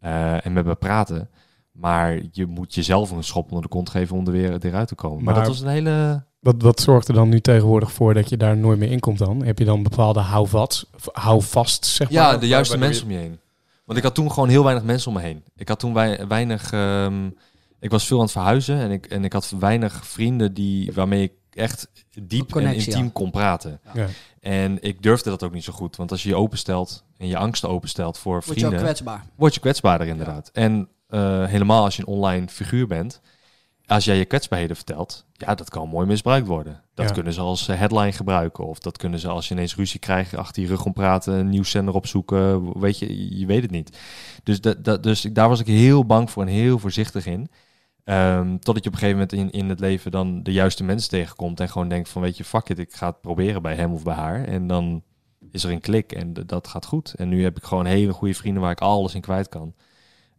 eh 0.00 0.46
en 0.46 0.52
met 0.52 0.64
me 0.64 0.74
praten. 0.74 1.30
Maar 1.72 2.18
je 2.32 2.46
moet 2.46 2.74
jezelf 2.74 3.10
een 3.10 3.24
schop 3.24 3.44
onder 3.48 3.62
de 3.62 3.68
kont 3.68 3.90
geven 3.90 4.16
om 4.16 4.26
er 4.26 4.32
weer 4.32 4.64
eruit 4.66 4.88
te 4.88 4.94
komen. 4.94 5.24
Maar, 5.24 5.34
Maar- 5.34 5.44
dat 5.44 5.52
was 5.52 5.60
een 5.60 5.68
hele... 5.68 6.24
Wat, 6.40 6.62
wat 6.62 6.80
zorgt 6.80 7.08
er 7.08 7.14
dan 7.14 7.28
nu 7.28 7.40
tegenwoordig 7.40 7.92
voor 7.92 8.14
dat 8.14 8.28
je 8.28 8.36
daar 8.36 8.56
nooit 8.56 8.78
meer 8.78 8.90
in 8.90 9.00
komt 9.00 9.18
dan? 9.18 9.44
Heb 9.44 9.58
je 9.58 9.64
dan 9.64 9.82
bepaalde 9.82 10.20
houvast, 10.20 10.86
houvast 11.12 11.84
zeg 11.84 12.10
maar? 12.10 12.22
Ja, 12.22 12.36
de 12.36 12.46
juiste 12.46 12.78
mensen 12.78 13.04
om 13.04 13.10
je 13.10 13.18
heen. 13.18 13.38
Want 13.86 13.98
ik 13.98 14.04
had 14.04 14.14
toen 14.14 14.32
gewoon 14.32 14.48
heel 14.48 14.64
weinig 14.64 14.84
mensen 14.84 15.08
om 15.08 15.16
me 15.16 15.22
heen. 15.22 15.44
Ik 15.56 15.68
had 15.68 15.78
toen 15.78 15.92
wei- 15.94 16.24
weinig... 16.26 16.72
ehm, 16.72 17.30
ik 17.80 17.90
was 17.90 18.06
veel 18.06 18.16
aan 18.16 18.22
het 18.22 18.32
verhuizen. 18.32 18.78
En 18.78 18.90
ik, 18.90 19.06
en 19.06 19.24
ik 19.24 19.32
had 19.32 19.54
weinig 19.58 20.06
vrienden 20.06 20.54
die, 20.54 20.92
waarmee 20.92 21.22
ik 21.22 21.32
echt 21.50 21.88
diep 22.22 22.56
en 22.56 22.74
intiem 22.74 23.12
kon 23.12 23.30
praten. 23.30 23.80
Ja. 23.94 24.06
En 24.40 24.78
ik 24.82 25.02
durfde 25.02 25.30
dat 25.30 25.42
ook 25.42 25.52
niet 25.52 25.64
zo 25.64 25.72
goed. 25.72 25.96
Want 25.96 26.10
als 26.10 26.22
je 26.22 26.28
je 26.28 26.36
openstelt 26.36 27.04
en 27.16 27.26
je 27.28 27.36
angsten 27.36 27.68
openstelt 27.68 28.18
voor 28.18 28.32
Word 28.32 28.44
je 28.44 28.50
ook 28.52 28.56
vrienden, 28.58 28.80
kwetsbaar. 28.80 29.24
word 29.36 29.54
je 29.54 29.60
kwetsbaarder 29.60 30.06
inderdaad. 30.06 30.50
En 30.52 30.88
eh, 31.08 31.44
helemaal 31.44 31.84
als 31.84 31.96
je 31.96 32.02
een 32.02 32.08
online 32.08 32.48
figuur 32.48 32.86
bent, 32.86 33.20
als 33.86 34.04
jij 34.04 34.16
je 34.16 34.24
kwetsbaarheden 34.24 34.76
vertelt, 34.76 35.24
ja, 35.32 35.54
dat 35.54 35.70
kan 35.70 35.88
mooi 35.88 36.06
misbruikt 36.06 36.46
worden. 36.46 36.82
Dat 36.94 37.08
Ja. 37.08 37.12
kunnen 37.14 37.32
ze 37.32 37.40
als 37.40 37.68
eh, 37.68 37.78
headline 37.78 38.12
gebruiken. 38.12 38.66
Of 38.66 38.78
dat 38.78 38.96
kunnen 38.96 39.18
ze 39.18 39.28
als 39.28 39.48
je 39.48 39.54
ineens 39.54 39.76
ruzie 39.76 40.00
krijgt, 40.00 40.36
achter 40.36 40.62
je 40.62 40.68
rug 40.68 40.84
om 40.84 40.92
praten, 40.92 41.34
een 41.34 41.48
nieuwszender 41.48 41.94
opzoeken. 41.94 42.78
Weet 42.80 42.98
je, 42.98 43.38
je 43.38 43.46
weet 43.46 43.62
het 43.62 43.70
niet. 43.70 43.98
Dus, 44.42 44.60
dat, 44.60 44.84
dat, 44.84 45.02
dus 45.02 45.20
daar 45.22 45.48
was 45.48 45.60
ik 45.60 45.66
heel 45.66 46.04
bang 46.06 46.30
voor 46.30 46.42
en 46.42 46.48
heel 46.48 46.78
voorzichtig 46.78 47.26
in. 47.26 47.48
Ehm, 48.04 48.56
totdat 48.58 48.84
je 48.84 48.88
op 48.90 48.94
een 48.94 49.00
gegeven 49.00 49.20
moment 49.20 49.32
in, 49.32 49.50
in 49.60 49.68
het 49.68 49.80
leven 49.80 50.10
dan 50.10 50.42
de 50.42 50.52
juiste 50.52 50.84
mensen 50.84 51.10
tegenkomt. 51.10 51.60
En 51.60 51.68
gewoon 51.68 51.88
denkt 51.88 52.08
van, 52.08 52.22
weet 52.22 52.36
je, 52.36 52.44
fuck 52.44 52.68
it, 52.68 52.78
ik 52.78 52.94
ga 52.94 53.06
het 53.06 53.20
proberen 53.20 53.62
bij 53.62 53.74
hem 53.74 53.92
of 53.92 54.02
bij 54.02 54.14
haar. 54.14 54.44
En 54.44 54.66
dan 54.66 55.02
is 55.50 55.64
er 55.64 55.70
een 55.70 55.80
klik 55.80 56.12
en 56.12 56.32
dat 56.46 56.66
gaat 56.68 56.86
goed. 56.86 57.14
En 57.16 57.28
nu 57.28 57.42
heb 57.42 57.56
ik 57.56 57.64
gewoon 57.64 57.86
hele 57.86 58.12
goede 58.12 58.34
vrienden 58.34 58.62
waar 58.62 58.70
ik 58.70 58.80
alles 58.80 59.14
in 59.14 59.20
kwijt 59.20 59.48
kan. 59.48 59.74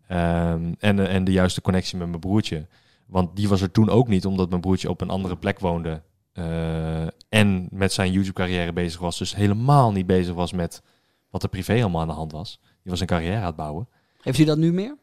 Ehm, 0.07 0.73
en, 0.79 1.07
en 1.07 1.23
de 1.23 1.31
juiste 1.31 1.61
connectie 1.61 1.97
met 1.97 2.07
mijn 2.07 2.19
broertje. 2.19 2.67
Want 3.07 3.35
die 3.35 3.49
was 3.49 3.61
er 3.61 3.71
toen 3.71 3.89
ook 3.89 4.07
niet, 4.07 4.25
omdat 4.25 4.49
mijn 4.49 4.61
broertje 4.61 4.89
op 4.89 5.01
een 5.01 5.09
andere 5.09 5.37
plek 5.37 5.59
woonde. 5.59 6.01
eh, 6.33 7.07
en 7.29 7.67
met 7.71 7.93
zijn 7.93 8.11
YouTube-carrière 8.11 8.73
bezig 8.73 8.99
was. 8.99 9.17
Dus 9.17 9.35
helemaal 9.35 9.91
niet 9.91 10.05
bezig 10.05 10.33
was 10.33 10.51
met 10.53 10.81
wat 11.29 11.43
er 11.43 11.49
privé 11.49 11.81
allemaal 11.81 12.01
aan 12.01 12.07
de 12.07 12.13
hand 12.13 12.31
was. 12.31 12.59
Die 12.63 12.91
was 12.91 12.99
een 12.99 13.07
carrière 13.07 13.37
aan 13.39 13.45
het 13.45 13.55
bouwen. 13.55 13.87
Heeft 14.21 14.37
hij 14.37 14.45
dat 14.45 14.57
nu 14.57 14.73
meer? 14.73 14.95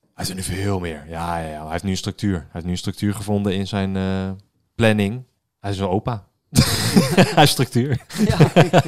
Hij 0.00 0.10
heeft 0.14 0.28
er 0.28 0.34
nu 0.36 0.42
veel 0.42 0.78
meer. 0.80 1.04
Ja, 1.08 1.38
ja, 1.38 1.48
ja. 1.48 1.62
Hij 1.62 1.70
heeft 1.70 1.84
nu 1.84 1.90
een 1.90 1.96
structuur. 1.96 2.36
Hij 2.36 2.48
heeft 2.52 2.64
nu 2.64 2.70
een 2.70 2.78
structuur 2.78 3.14
gevonden 3.14 3.54
in 3.54 3.66
zijn 3.66 3.96
eh, 3.96 4.30
planning. 4.74 5.22
Hij 5.60 5.70
is 5.70 5.78
een 5.78 5.88
opa. 5.88 6.26
hij 6.54 7.32
heeft 7.34 7.52
structuur. 7.52 8.04
Ja, 8.28 8.38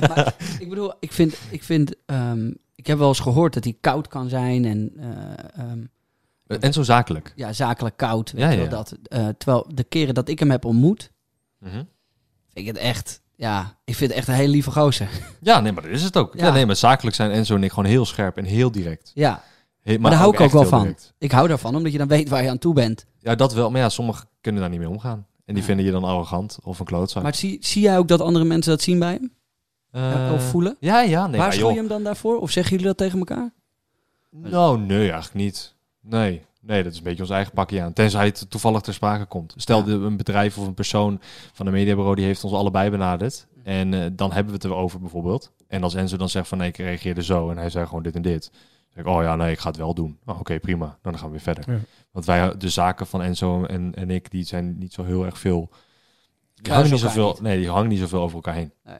maar 0.09 0.35
ik 0.59 0.69
bedoel, 0.69 0.93
ik 1.01 1.13
vind, 1.13 1.39
ik 1.51 1.63
vind 1.63 1.95
ehm, 2.07 2.51
ik 2.75 2.87
heb 2.87 2.99
wel 2.99 3.09
eens 3.09 3.21
gehoord 3.21 3.55
dat 3.55 3.65
hij 3.65 3.77
koud 3.81 4.09
kan 4.09 4.29
zijn 4.29 4.65
en 4.65 4.93
eh, 4.97 5.65
ehm, 5.65 5.85
En 6.47 6.73
zo 6.73 6.83
zakelijk. 6.83 7.33
ja, 7.37 7.53
zakelijk 7.53 7.97
koud. 7.97 8.33
Weet 8.33 8.53
Ja, 8.53 8.57
wel, 8.57 8.69
dat, 8.69 8.97
eh, 9.03 9.29
terwijl 9.39 9.67
de 9.75 9.85
keren 9.85 10.15
dat 10.15 10.29
ik 10.29 10.39
hem 10.39 10.51
heb 10.51 10.65
ontmoet, 10.65 11.11
Mhm. 11.59 11.73
vind 11.75 11.87
ik 12.53 12.67
het 12.67 12.77
echt, 12.77 13.23
ja, 13.35 13.79
ik 13.85 13.95
vind 13.95 14.11
het 14.11 14.19
echt 14.19 14.29
een 14.29 14.35
hele 14.35 14.51
lieve 14.53 14.71
gozer. 14.71 15.09
Ja, 15.41 15.61
nee, 15.61 15.73
maar 15.73 15.83
dat 15.83 15.93
is 15.93 16.03
het 16.03 16.17
ook. 16.17 16.35
Ja. 16.35 16.47
Ja. 16.47 16.53
nee, 16.53 16.67
maar 16.67 16.77
zakelijk 16.77 17.17
zijn 17.17 17.31
Enzo 17.31 17.55
en 17.55 17.63
ik 17.65 17.71
gewoon 17.71 17.85
heel 17.91 18.05
scherp 18.05 18.37
en 18.37 18.45
heel 18.45 18.71
direct. 18.71 19.11
ja, 19.15 19.43
maar, 19.85 20.11
daar 20.11 20.21
hou 20.21 20.35
ik 20.35 20.41
ook 20.41 20.51
wel 20.51 20.65
van. 20.65 20.81
direct. 20.81 21.15
Ik 21.19 21.33
hou 21.33 21.49
daarvan, 21.49 21.77
omdat 21.77 21.93
je 21.93 21.99
dan 21.99 22.09
weet 22.09 22.29
waar 22.29 22.43
je 22.43 22.51
aan 22.51 22.59
toe 22.59 22.75
bent. 22.75 23.07
Ja, 23.19 23.35
dat 23.35 23.53
wel. 23.55 23.71
Maar 23.71 23.81
ja, 23.81 23.89
sommigen 23.89 24.29
kunnen 24.41 24.61
daar 24.61 24.71
niet 24.71 24.79
mee 24.81 24.89
omgaan. 24.89 25.27
En 25.45 25.55
die 25.55 25.63
vinden 25.65 25.85
je 25.85 25.91
dan 25.91 26.05
arrogant 26.05 26.59
of 26.63 26.79
een 26.79 26.85
klootzak. 26.87 27.23
Maar 27.23 27.35
zie, 27.35 27.57
zie 27.61 27.83
jij 27.83 27.99
ook 27.99 28.09
dat 28.09 28.21
andere 28.21 28.45
mensen 28.45 28.71
dat 28.73 28.83
zien 28.83 28.99
bij 28.99 29.13
hem? 29.13 29.33
Eh, 29.91 30.31
of 30.35 30.43
voelen? 30.43 30.77
Ja, 30.81 31.01
ja. 31.01 31.21
Nee, 31.23 31.31
maar 31.31 31.39
Waarschuw 31.39 31.71
je 31.71 31.77
hem 31.77 31.89
dan 31.89 32.03
daarvoor? 32.03 32.39
Of 32.41 32.51
zeggen 32.51 32.71
jullie 32.73 32.87
dat 32.87 32.97
tegen 32.97 33.19
elkaar? 33.19 33.53
Nou, 34.31 34.79
nee, 34.81 34.99
eigenlijk 35.11 35.35
niet. 35.35 35.75
Nee. 36.09 36.45
Nee, 36.61 36.83
dat 36.83 36.93
is 36.93 36.99
een 36.99 37.05
beetje 37.05 37.23
ons 37.23 37.31
eigen 37.31 37.53
pakje 37.53 37.83
aan. 37.83 37.93
Tenzij 37.93 38.25
het 38.25 38.47
toevallig 38.51 38.81
ter 38.81 38.95
sprake 38.95 39.25
komt. 39.25 39.55
Stel 39.57 39.89
Ja. 39.89 39.95
een 39.95 40.17
bedrijf 40.17 40.59
of 40.59 40.67
een 40.67 40.75
persoon 40.75 41.21
van 41.53 41.67
een 41.67 41.73
mediabureau 41.73 42.17
die 42.17 42.25
heeft 42.25 42.45
ons 42.45 42.53
allebei 42.53 42.91
benaderd. 42.91 43.47
En 43.63 43.95
eh, 43.95 44.07
dan 44.13 44.33
hebben 44.33 44.53
we 44.53 44.59
het 44.59 44.65
erover 44.73 45.01
bijvoorbeeld. 45.01 45.53
En 45.69 45.83
als 45.83 45.95
Enzo 45.95 46.17
dan 46.17 46.29
zegt 46.29 46.49
van 46.49 46.59
nee, 46.59 46.69
ik 46.69 46.77
reageerde 46.77 47.23
zo. 47.23 47.51
En 47.51 47.57
hij 47.57 47.71
zei 47.71 47.87
gewoon 47.87 48.03
dit 48.03 48.15
en 48.15 48.23
dit. 48.23 48.51
Dan 48.53 48.61
zeg 48.89 49.05
ik, 49.05 49.11
oh 49.11 49.23
ja, 49.23 49.37
nee, 49.37 49.53
ik 49.53 49.59
ga 49.59 49.69
het 49.69 49.77
wel 49.79 49.95
doen. 49.95 50.19
Oh, 50.27 50.41
Oké, 50.41 50.59
prima. 50.61 50.99
Dan 51.03 51.15
gaan 51.19 51.25
we 51.27 51.31
weer 51.31 51.41
verder. 51.41 51.73
Ja. 51.73 51.79
Want 52.11 52.25
wij, 52.25 52.57
de 52.57 52.69
zaken 52.69 53.07
van 53.07 53.23
Enzo 53.23 53.65
en, 53.65 53.95
en 53.95 54.11
ik, 54.11 54.31
die 54.31 54.45
zijn 54.45 54.79
niet 54.79 54.93
zo 54.93 55.05
heel 55.05 55.25
erg 55.25 55.39
veel... 55.39 55.71
Die 56.55 56.73
hangen 56.73 56.91
niet 56.91 57.01
zoveel, 57.01 57.39
nee, 57.43 57.59
die 57.59 57.69
hangen 57.71 57.89
niet 57.89 57.99
zoveel 57.99 58.21
over 58.21 58.35
elkaar 58.37 58.55
heen. 58.55 58.73
Nee. 58.85 58.99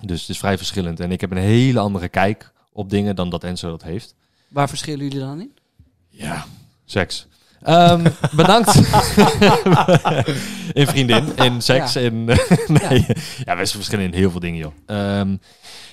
Dus 0.00 0.20
het 0.20 0.30
is 0.30 0.38
vrij 0.38 0.56
verschillend. 0.56 1.00
En 1.00 1.12
ik 1.12 1.20
heb 1.20 1.30
een 1.30 1.36
hele 1.36 1.78
andere 1.78 2.08
kijk 2.08 2.52
op 2.72 2.90
dingen 2.90 3.16
dan 3.16 3.30
dat 3.30 3.44
Enzo 3.44 3.70
dat 3.70 3.82
heeft. 3.82 4.14
Waar 4.48 4.68
verschillen 4.68 5.04
jullie 5.04 5.18
dan 5.20 5.40
in? 5.40 5.57
Ja, 6.08 6.44
seks. 6.84 7.26
Ehm, 7.62 8.10
bedankt. 8.32 8.74
in 10.80 10.86
vriendin, 10.86 11.36
in 11.36 11.62
seks, 11.62 11.92
Ja. 11.92 12.00
in... 12.00 12.24
nee, 12.88 13.06
ja. 13.44 13.56
we 13.56 13.66
verschillen 13.66 14.04
in 14.04 14.12
heel 14.12 14.30
veel 14.30 14.40
dingen, 14.40 14.58
joh. 14.58 14.72
Ehm, 14.86 15.36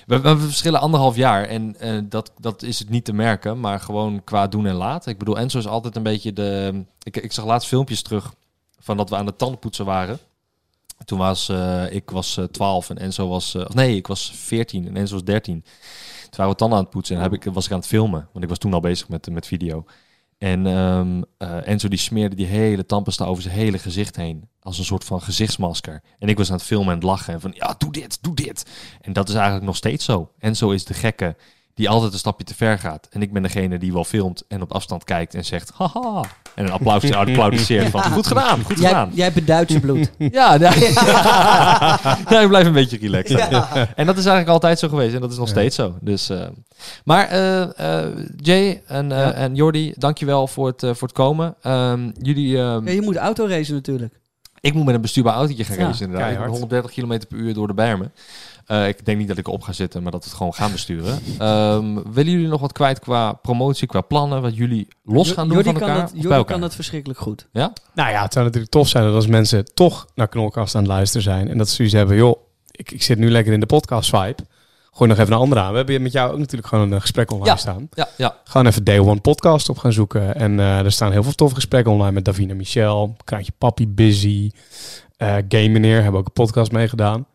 we, 0.06 0.20
we 0.20 0.38
verschillen 0.38 0.80
anderhalf 0.80 1.16
jaar 1.16 1.44
en 1.44 1.76
eh, 1.80 1.98
dat, 2.04 2.32
dat 2.38 2.62
is 2.62 2.78
het 2.78 2.88
niet 2.88 3.04
te 3.04 3.12
merken, 3.12 3.60
maar 3.60 3.80
gewoon 3.80 4.24
qua 4.24 4.46
doen 4.46 4.66
en 4.66 4.74
laten. 4.74 5.12
Ik 5.12 5.18
bedoel, 5.18 5.38
Enzo 5.38 5.58
is 5.58 5.66
altijd 5.66 5.96
een 5.96 6.02
beetje 6.02 6.32
de... 6.32 6.84
Ik, 7.02 7.16
ik 7.16 7.32
zag 7.32 7.44
laatst 7.44 7.68
filmpjes 7.68 8.02
terug 8.02 8.34
van 8.78 8.96
dat 8.96 9.10
we 9.10 9.16
aan 9.16 9.26
het 9.26 9.38
tandenpoetsen 9.38 9.84
waren. 9.84 10.18
Toen 11.04 11.18
was 11.18 11.48
eh, 11.48 11.92
ik 11.92 12.10
was 12.10 12.36
eh, 12.36 12.44
12 12.44 12.90
en 12.90 12.98
Enzo 12.98 13.28
was... 13.28 13.54
eh, 13.54 13.62
of 13.62 13.74
nee, 13.74 13.96
ik 13.96 14.06
was 14.06 14.32
14 14.34 14.86
en 14.86 14.96
Enzo 14.96 15.14
was 15.14 15.24
13. 15.24 15.62
Toen 15.62 16.30
waren 16.36 16.52
we 16.52 16.58
tanden 16.58 16.78
aan 16.78 16.84
het 16.84 16.92
poetsen 16.92 17.16
en 17.16 17.22
heb 17.22 17.32
ik, 17.32 17.44
was 17.44 17.64
ik 17.66 17.72
aan 17.72 17.78
het 17.78 17.86
filmen. 17.86 18.28
Want 18.32 18.44
ik 18.44 18.48
was 18.50 18.58
toen 18.58 18.74
al 18.74 18.80
bezig 18.80 19.08
met, 19.08 19.30
met 19.30 19.46
video. 19.46 19.84
En 20.38 20.66
ehm, 20.66 21.22
eh, 21.38 21.68
Enzo 21.68 21.88
die 21.88 21.98
smeerde 21.98 22.36
die 22.36 22.46
hele 22.46 22.86
tandpasta 22.86 23.24
over 23.24 23.42
zijn 23.42 23.54
hele 23.54 23.78
gezicht 23.78 24.16
heen. 24.16 24.48
Als 24.60 24.78
een 24.78 24.84
soort 24.84 25.04
van 25.04 25.22
gezichtsmasker. 25.22 26.02
En 26.18 26.28
ik 26.28 26.36
was 26.36 26.50
aan 26.50 26.56
het 26.56 26.64
filmen 26.64 26.88
en 26.88 26.94
het 26.94 27.02
lachen. 27.02 27.34
En 27.34 27.40
van, 27.40 27.52
ja, 27.54 27.74
doe 27.78 27.92
dit, 27.92 28.22
doe 28.22 28.34
dit. 28.34 28.70
En 29.00 29.12
dat 29.12 29.28
is 29.28 29.34
eigenlijk 29.34 29.64
nog 29.64 29.76
steeds 29.76 30.04
zo. 30.04 30.32
Enzo 30.38 30.70
is 30.70 30.84
de 30.84 30.94
gekke 30.94 31.36
die 31.76 31.88
altijd 31.88 32.12
een 32.12 32.18
stapje 32.18 32.44
te 32.44 32.54
ver 32.54 32.78
gaat. 32.78 33.06
En 33.10 33.22
ik 33.22 33.32
ben 33.32 33.42
degene 33.42 33.78
die 33.78 33.92
wel 33.92 34.04
filmt 34.04 34.44
en 34.48 34.62
op 34.62 34.72
afstand 34.72 35.04
kijkt 35.04 35.34
en 35.34 35.44
zegt, 35.44 35.70
haha. 35.74 36.24
En 36.54 36.64
een 36.64 36.70
applaus 36.70 37.12
applaudisseert 37.12 37.90
van, 37.90 38.02
goed 38.02 38.26
gedaan, 38.26 38.62
goed 38.64 38.78
Jij, 38.78 38.88
gedaan. 38.88 39.10
jij 39.14 39.24
hebt 39.24 39.36
het 39.36 39.46
Duitse 39.46 39.80
bloed. 39.80 40.10
Ja, 40.18 40.54
ja. 40.54 40.72
ja, 42.30 42.40
ik 42.40 42.48
blijf 42.48 42.66
een 42.66 42.72
beetje 42.72 42.98
relaxed. 42.98 43.38
En 43.94 44.06
dat 44.06 44.16
is 44.16 44.24
eigenlijk 44.24 44.48
altijd 44.48 44.78
zo 44.78 44.88
geweest 44.88 45.14
en 45.14 45.20
dat 45.20 45.30
is 45.30 45.36
nog 45.38 45.46
Ja. 45.46 45.52
steeds 45.52 45.76
zo. 45.76 45.94
Dus, 46.00 46.28
eh, 46.28 46.46
maar 47.04 47.28
eh, 47.28 48.02
eh, 48.02 48.12
Jay 48.36 48.82
en, 48.86 49.12
eh 49.12 49.18
Ja. 49.18 49.32
en 49.32 49.54
Jordi, 49.54 49.92
dankjewel 49.96 50.46
voor 50.46 50.66
het, 50.66 50.80
voor 50.80 51.08
het 51.08 51.12
komen. 51.12 51.54
Ehm, 51.62 52.10
jullie, 52.20 52.58
ehm, 52.58 52.86
Ja, 52.86 52.92
je 52.92 53.02
moet 53.02 53.16
autoracen 53.16 53.74
natuurlijk. 53.74 54.14
ik 54.60 54.74
moet 54.74 54.84
met 54.84 54.94
een 54.94 55.00
bestuurbaar 55.00 55.34
autootje 55.34 55.64
gaan 55.64 55.78
Ja, 55.78 55.84
racen 55.86 56.04
inderdaad. 56.04 56.30
Ik 56.30 56.36
ben 56.38 56.46
keihard. 56.46 56.70
130 56.70 56.90
km 57.20 57.26
per 57.28 57.38
uur 57.38 57.54
door 57.54 57.66
de 57.66 57.74
bermen. 57.74 58.12
Eh, 58.66 58.88
ik 58.88 59.04
denk 59.04 59.18
niet 59.18 59.28
dat 59.28 59.38
ik 59.38 59.46
erop 59.46 59.62
ga 59.62 59.72
zitten, 59.72 60.02
maar 60.02 60.12
dat 60.12 60.22
we 60.22 60.28
het 60.28 60.36
gewoon 60.38 60.54
gaan 60.54 60.72
besturen. 60.72 61.18
Ehm, 61.38 61.94
willen 62.12 62.32
jullie 62.32 62.48
nog 62.48 62.60
wat 62.60 62.72
kwijt 62.72 62.98
qua 62.98 63.32
promotie, 63.32 63.86
qua 63.88 64.00
plannen, 64.00 64.42
wat 64.42 64.56
jullie 64.56 64.88
los 65.04 65.30
gaan 65.32 65.48
doen 65.48 65.54
Jordi 65.56 65.70
van 65.70 65.78
kan 65.78 65.88
elkaar? 65.88 66.04
dat, 66.04 66.12
Jordi 66.14 66.28
elkaar? 66.28 66.44
kan 66.44 66.60
dat 66.60 66.74
verschrikkelijk 66.74 67.20
goed. 67.20 67.46
Nou 67.52 67.70
ja, 67.94 68.22
het 68.22 68.32
zou 68.32 68.44
natuurlijk 68.44 68.72
tof 68.72 68.88
zijn 68.88 69.04
dat 69.04 69.14
als 69.14 69.26
mensen 69.26 69.74
toch 69.74 70.06
naar 70.14 70.28
Knolkast 70.28 70.74
aan 70.74 70.82
het 70.82 70.90
luisteren 70.90 71.22
zijn. 71.22 71.48
En 71.48 71.58
dat 71.58 71.68
ze 71.68 71.74
zoiets 71.74 71.94
hebben, 71.94 72.16
joh, 72.16 72.36
ik, 72.70 72.90
ik 72.92 73.02
zit 73.02 73.18
nu 73.18 73.30
lekker 73.30 73.52
in 73.52 73.60
de 73.60 73.66
podcast 73.66 74.10
vibe. 74.10 74.36
Gooi 74.92 75.10
nog 75.10 75.18
even 75.18 75.32
een 75.32 75.38
andere 75.38 75.60
aan. 75.60 75.70
We 75.70 75.76
hebben 75.76 76.02
met 76.02 76.12
jou 76.12 76.32
ook 76.32 76.38
natuurlijk 76.38 76.68
gewoon 76.68 76.92
een 76.92 77.00
gesprek 77.00 77.30
online 77.30 77.50
Ja. 77.50 77.56
staan. 77.56 77.88
Ja, 77.94 78.08
ja. 78.16 78.36
Gewoon 78.44 78.66
even 78.66 78.84
Day 78.84 78.98
One 78.98 79.20
podcast 79.20 79.68
op 79.68 79.78
gaan 79.78 79.92
zoeken. 79.92 80.34
En 80.34 80.60
eh, 80.60 80.78
er 80.78 80.92
staan 80.92 81.12
heel 81.12 81.22
veel 81.22 81.32
toffe 81.32 81.54
gesprekken 81.54 81.92
online 81.92 82.12
met 82.12 82.24
Davina 82.24 82.54
Michel, 82.54 83.16
Kraantje 83.24 83.52
Papi, 83.58 83.88
Busy, 83.88 84.50
eh 85.16 85.34
Game 85.48 85.68
Meneer, 85.68 86.02
hebben 86.02 86.20
ook 86.20 86.26
een 86.26 86.32
podcast 86.32 86.72
meegedaan. 86.72 87.26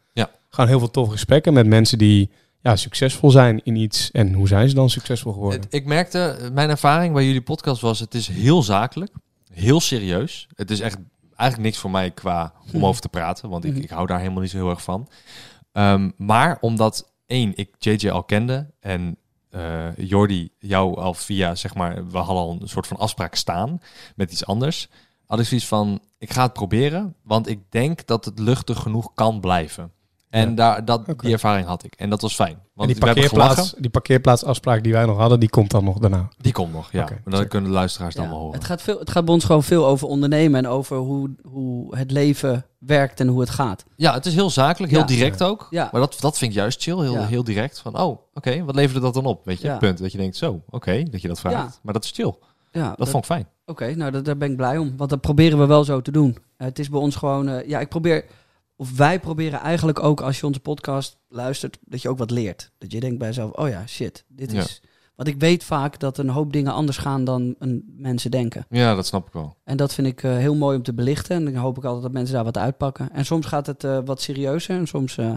Gewoon 0.51 0.69
heel 0.69 0.79
veel 0.79 0.91
toffe 0.91 1.11
gesprekken 1.11 1.53
met 1.53 1.67
mensen 1.67 1.97
die 1.97 2.29
ja, 2.61 2.75
succesvol 2.75 3.29
zijn 3.31 3.61
in 3.63 3.75
iets. 3.75 4.11
En 4.11 4.33
hoe 4.33 4.47
zijn 4.47 4.69
ze 4.69 4.75
dan 4.75 4.89
succesvol 4.89 5.33
geworden? 5.33 5.61
Ik 5.69 5.85
merkte, 5.85 6.19
eh, 6.19 6.49
mijn 6.49 6.69
ervaring 6.69 7.13
bij 7.13 7.25
jullie 7.25 7.41
podcast 7.41 7.81
was, 7.81 7.99
het 7.99 8.13
is 8.13 8.27
heel 8.27 8.63
zakelijk, 8.63 9.11
heel 9.53 9.79
serieus. 9.79 10.47
Het 10.55 10.71
is 10.71 10.79
echt 10.79 10.97
eigenlijk 11.35 11.69
niks 11.69 11.77
voor 11.77 11.91
mij 11.91 12.11
qua 12.11 12.53
om 12.73 12.77
Mhm. 12.77 12.85
over 12.85 13.01
te 13.01 13.09
praten, 13.09 13.49
want 13.49 13.65
ik, 13.65 13.73
Mhm. 13.73 13.81
ik 13.81 13.89
hou 13.89 14.07
daar 14.07 14.19
helemaal 14.19 14.41
niet 14.41 14.51
zo 14.51 14.57
heel 14.57 14.69
erg 14.69 14.83
van. 14.83 15.07
Ehm, 15.71 16.09
maar 16.17 16.57
omdat, 16.61 17.11
één, 17.25 17.51
ik 17.55 17.69
JJ 17.79 18.09
al 18.09 18.23
kende 18.23 18.71
en 18.79 19.15
eh 19.49 19.87
Jordi 19.97 20.49
jou 20.59 20.97
al 20.97 21.13
via, 21.13 21.55
zeg 21.55 21.75
maar, 21.75 22.07
we 22.07 22.17
hadden 22.17 22.35
al 22.43 22.57
een 22.61 22.67
soort 22.69 22.87
van 22.87 22.97
afspraak 22.97 23.35
staan 23.35 23.79
met 24.15 24.31
iets 24.31 24.45
anders, 24.45 24.89
had 25.25 25.39
ik 25.39 25.45
zoiets 25.45 25.67
van, 25.67 25.99
ik 26.17 26.31
ga 26.33 26.43
het 26.43 26.53
proberen, 26.53 27.15
want 27.23 27.47
ik 27.47 27.59
denk 27.69 28.05
dat 28.07 28.25
het 28.25 28.39
luchtig 28.39 28.79
genoeg 28.79 29.13
kan 29.13 29.39
blijven. 29.39 29.91
En 30.31 30.49
Ja. 30.49 30.55
daar, 30.55 30.85
dat, 30.85 31.05
die 31.19 31.31
ervaring 31.31 31.67
had 31.67 31.83
ik. 31.83 31.93
En 31.95 32.09
dat 32.09 32.21
was 32.21 32.35
fijn. 32.35 32.51
en 32.51 32.59
Want 32.73 32.89
die 32.89 32.99
parkeerplaats, 32.99 33.73
die 33.77 33.89
parkeerplaatsafspraak 33.89 34.83
die 34.83 34.93
wij 34.93 35.05
nog 35.05 35.17
hadden, 35.17 35.39
die 35.39 35.49
komt 35.49 35.71
dan 35.71 35.83
nog 35.83 35.97
daarna. 35.97 36.27
Die 36.37 36.51
komt 36.51 36.73
nog, 36.73 36.91
ja. 36.91 36.99
Maar 37.23 37.33
dan 37.33 37.47
kunnen 37.47 37.69
de 37.69 37.75
luisteraars 37.75 38.15
dan 38.15 38.23
Ja, 38.23 38.29
wel 38.29 38.39
horen. 38.39 38.53
het, 38.55 38.63
gaat 38.65 38.81
veel, 38.81 38.99
het 38.99 39.09
gaat 39.09 39.25
bij 39.25 39.33
ons 39.33 39.43
gewoon 39.45 39.63
veel 39.63 39.85
over 39.85 40.07
ondernemen 40.07 40.59
en 40.65 40.71
over 40.71 40.97
hoe, 40.97 41.29
hoe 41.43 41.95
het 41.97 42.11
leven 42.11 42.65
werkt 42.77 43.19
en 43.19 43.27
hoe 43.27 43.39
het 43.39 43.49
gaat. 43.49 43.85
Ja, 43.95 44.13
het 44.13 44.25
is 44.25 44.33
heel 44.33 44.49
zakelijk, 44.49 44.91
heel 44.91 45.01
Ja. 45.01 45.07
direct 45.07 45.43
ook. 45.43 45.67
Ja. 45.69 45.89
Maar 45.91 46.01
dat, 46.01 46.17
dat 46.19 46.37
vind 46.37 46.51
ik 46.51 46.57
juist 46.57 46.81
chill, 46.81 46.99
heel, 46.99 47.13
Ja. 47.13 47.25
heel 47.25 47.43
direct. 47.43 47.79
Van, 47.79 47.99
oh, 47.99 48.19
oké, 48.33 48.63
wat 48.63 48.75
leverde 48.75 48.99
dat 48.99 49.13
dan 49.13 49.25
op? 49.25 49.45
Weet 49.45 49.61
je, 49.61 49.67
Ja. 49.67 49.77
punt. 49.77 49.97
Dat 49.97 50.11
je 50.11 50.17
denkt, 50.17 50.35
zo, 50.35 50.61
oké, 50.69 51.03
dat 51.03 51.21
je 51.21 51.27
dat 51.27 51.39
vraagt. 51.39 51.55
Ja. 51.73 51.79
Maar 51.83 51.93
dat 51.93 52.03
is 52.03 52.11
chill. 52.11 52.33
Ja, 52.71 52.87
Dat, 52.89 52.97
dat- 52.97 53.09
vond 53.09 53.23
ik 53.23 53.29
fijn. 53.31 53.47
Oké, 53.65 53.95
nou 53.95 54.11
dat, 54.11 54.25
daar 54.25 54.37
ben 54.37 54.51
ik 54.51 54.57
blij 54.57 54.77
om. 54.77 54.93
Want 54.97 55.09
dat 55.09 55.21
proberen 55.21 55.59
we 55.59 55.65
wel 55.65 55.83
zo 55.83 56.01
te 56.01 56.11
doen. 56.11 56.37
Het 56.57 56.79
is 56.79 56.89
bij 56.89 56.99
ons 56.99 57.15
gewoon... 57.15 57.47
eh, 57.49 57.67
ja, 57.67 57.79
ik 57.79 57.89
probeer... 57.89 58.25
Of 58.81 58.97
wij 58.97 59.19
proberen 59.19 59.59
eigenlijk 59.59 60.03
ook 60.03 60.21
als 60.21 60.39
je 60.39 60.45
onze 60.45 60.59
podcast 60.59 61.17
luistert... 61.27 61.77
dat 61.81 62.01
je 62.01 62.09
ook 62.09 62.17
wat 62.17 62.31
leert. 62.31 62.71
Dat 62.77 62.91
je 62.91 62.99
denkt 62.99 63.17
bij 63.17 63.27
jezelf... 63.27 63.51
Oh 63.51 63.69
ja, 63.69 63.87
shit, 63.87 64.25
dit 64.27 64.51
Ja. 64.51 64.61
is... 64.61 64.81
Want 65.15 65.27
ik 65.29 65.39
weet 65.39 65.63
vaak 65.63 65.99
dat 65.99 66.17
een 66.17 66.29
hoop 66.29 66.53
dingen 66.53 66.73
anders 66.73 66.97
gaan 66.97 67.23
dan 67.23 67.55
een, 67.59 67.93
mensen 67.97 68.31
denken. 68.31 68.65
Ja, 68.69 68.95
dat 68.95 69.05
snap 69.05 69.27
ik 69.27 69.33
wel. 69.33 69.57
En 69.63 69.77
dat 69.77 69.93
vind 69.93 70.07
ik 70.07 70.23
eh, 70.23 70.35
heel 70.35 70.55
mooi 70.55 70.77
om 70.77 70.83
te 70.83 70.93
belichten. 70.93 71.35
En 71.35 71.45
dan 71.45 71.55
hoop 71.55 71.77
ik 71.77 71.83
altijd 71.83 72.03
dat 72.03 72.11
mensen 72.11 72.35
daar 72.35 72.43
wat 72.43 72.57
uitpakken. 72.57 73.11
En 73.11 73.25
soms 73.25 73.45
gaat 73.45 73.65
het 73.65 73.83
eh, 73.83 73.99
wat 74.05 74.21
serieuzer 74.21 74.77
en 74.77 74.87
soms... 74.87 75.17
eh, 75.17 75.33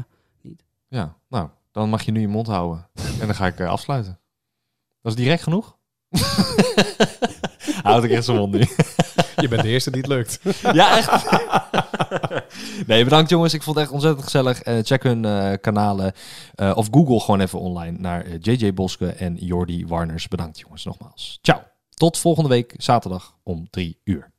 Ja, 0.89 1.17
nou, 1.29 1.49
dan 1.73 1.89
mag 1.89 2.03
je 2.03 2.13
nu 2.13 2.21
je 2.21 2.29
mond 2.29 2.47
houden. 2.47 2.89
en 3.21 3.27
dan 3.27 3.35
ga 3.35 3.47
ik 3.47 3.61
afsluiten. 3.61 4.21
Dat 5.03 5.13
is 5.13 5.19
direct 5.19 5.43
genoeg? 5.43 5.77
Houd 7.83 8.05
ik 8.05 8.11
echt 8.11 8.25
zijn 8.25 8.37
mond 8.37 8.53
nu. 8.53 8.61
Je 9.45 9.51
bent 9.51 9.63
de 9.63 9.69
eerste 9.69 9.91
die 9.91 10.01
het 10.01 10.11
lukt. 10.11 10.41
ja, 10.73 10.97
echt. 10.97 11.31
nee, 12.87 13.05
bedankt 13.05 13.31
jongens. 13.31 13.55
Ik 13.55 13.63
vond 13.63 13.77
het 13.77 13.85
echt 13.85 13.95
ontzettend 13.95 14.25
gezellig. 14.25 14.63
Eh, 14.63 14.79
check 14.83 15.03
hun 15.03 15.25
eh, 15.25 15.53
kanalen. 15.61 16.13
eh, 16.55 16.73
of 16.75 16.89
Google 16.91 17.21
gewoon 17.21 17.41
even 17.41 17.61
online 17.61 17.99
naar 17.99 18.37
JJ 18.37 18.75
Boske 18.75 19.07
en 19.07 19.35
Jordi 19.35 19.87
Warners. 19.87 20.29
Bedankt 20.29 20.59
jongens 20.59 20.85
nogmaals. 20.85 21.39
Ciao. 21.43 21.63
Tot 21.91 22.19
volgende 22.19 22.49
week 22.49 22.75
zaterdag 22.77 23.37
om 23.43 23.71
drie 23.71 24.01
uur. 24.05 24.34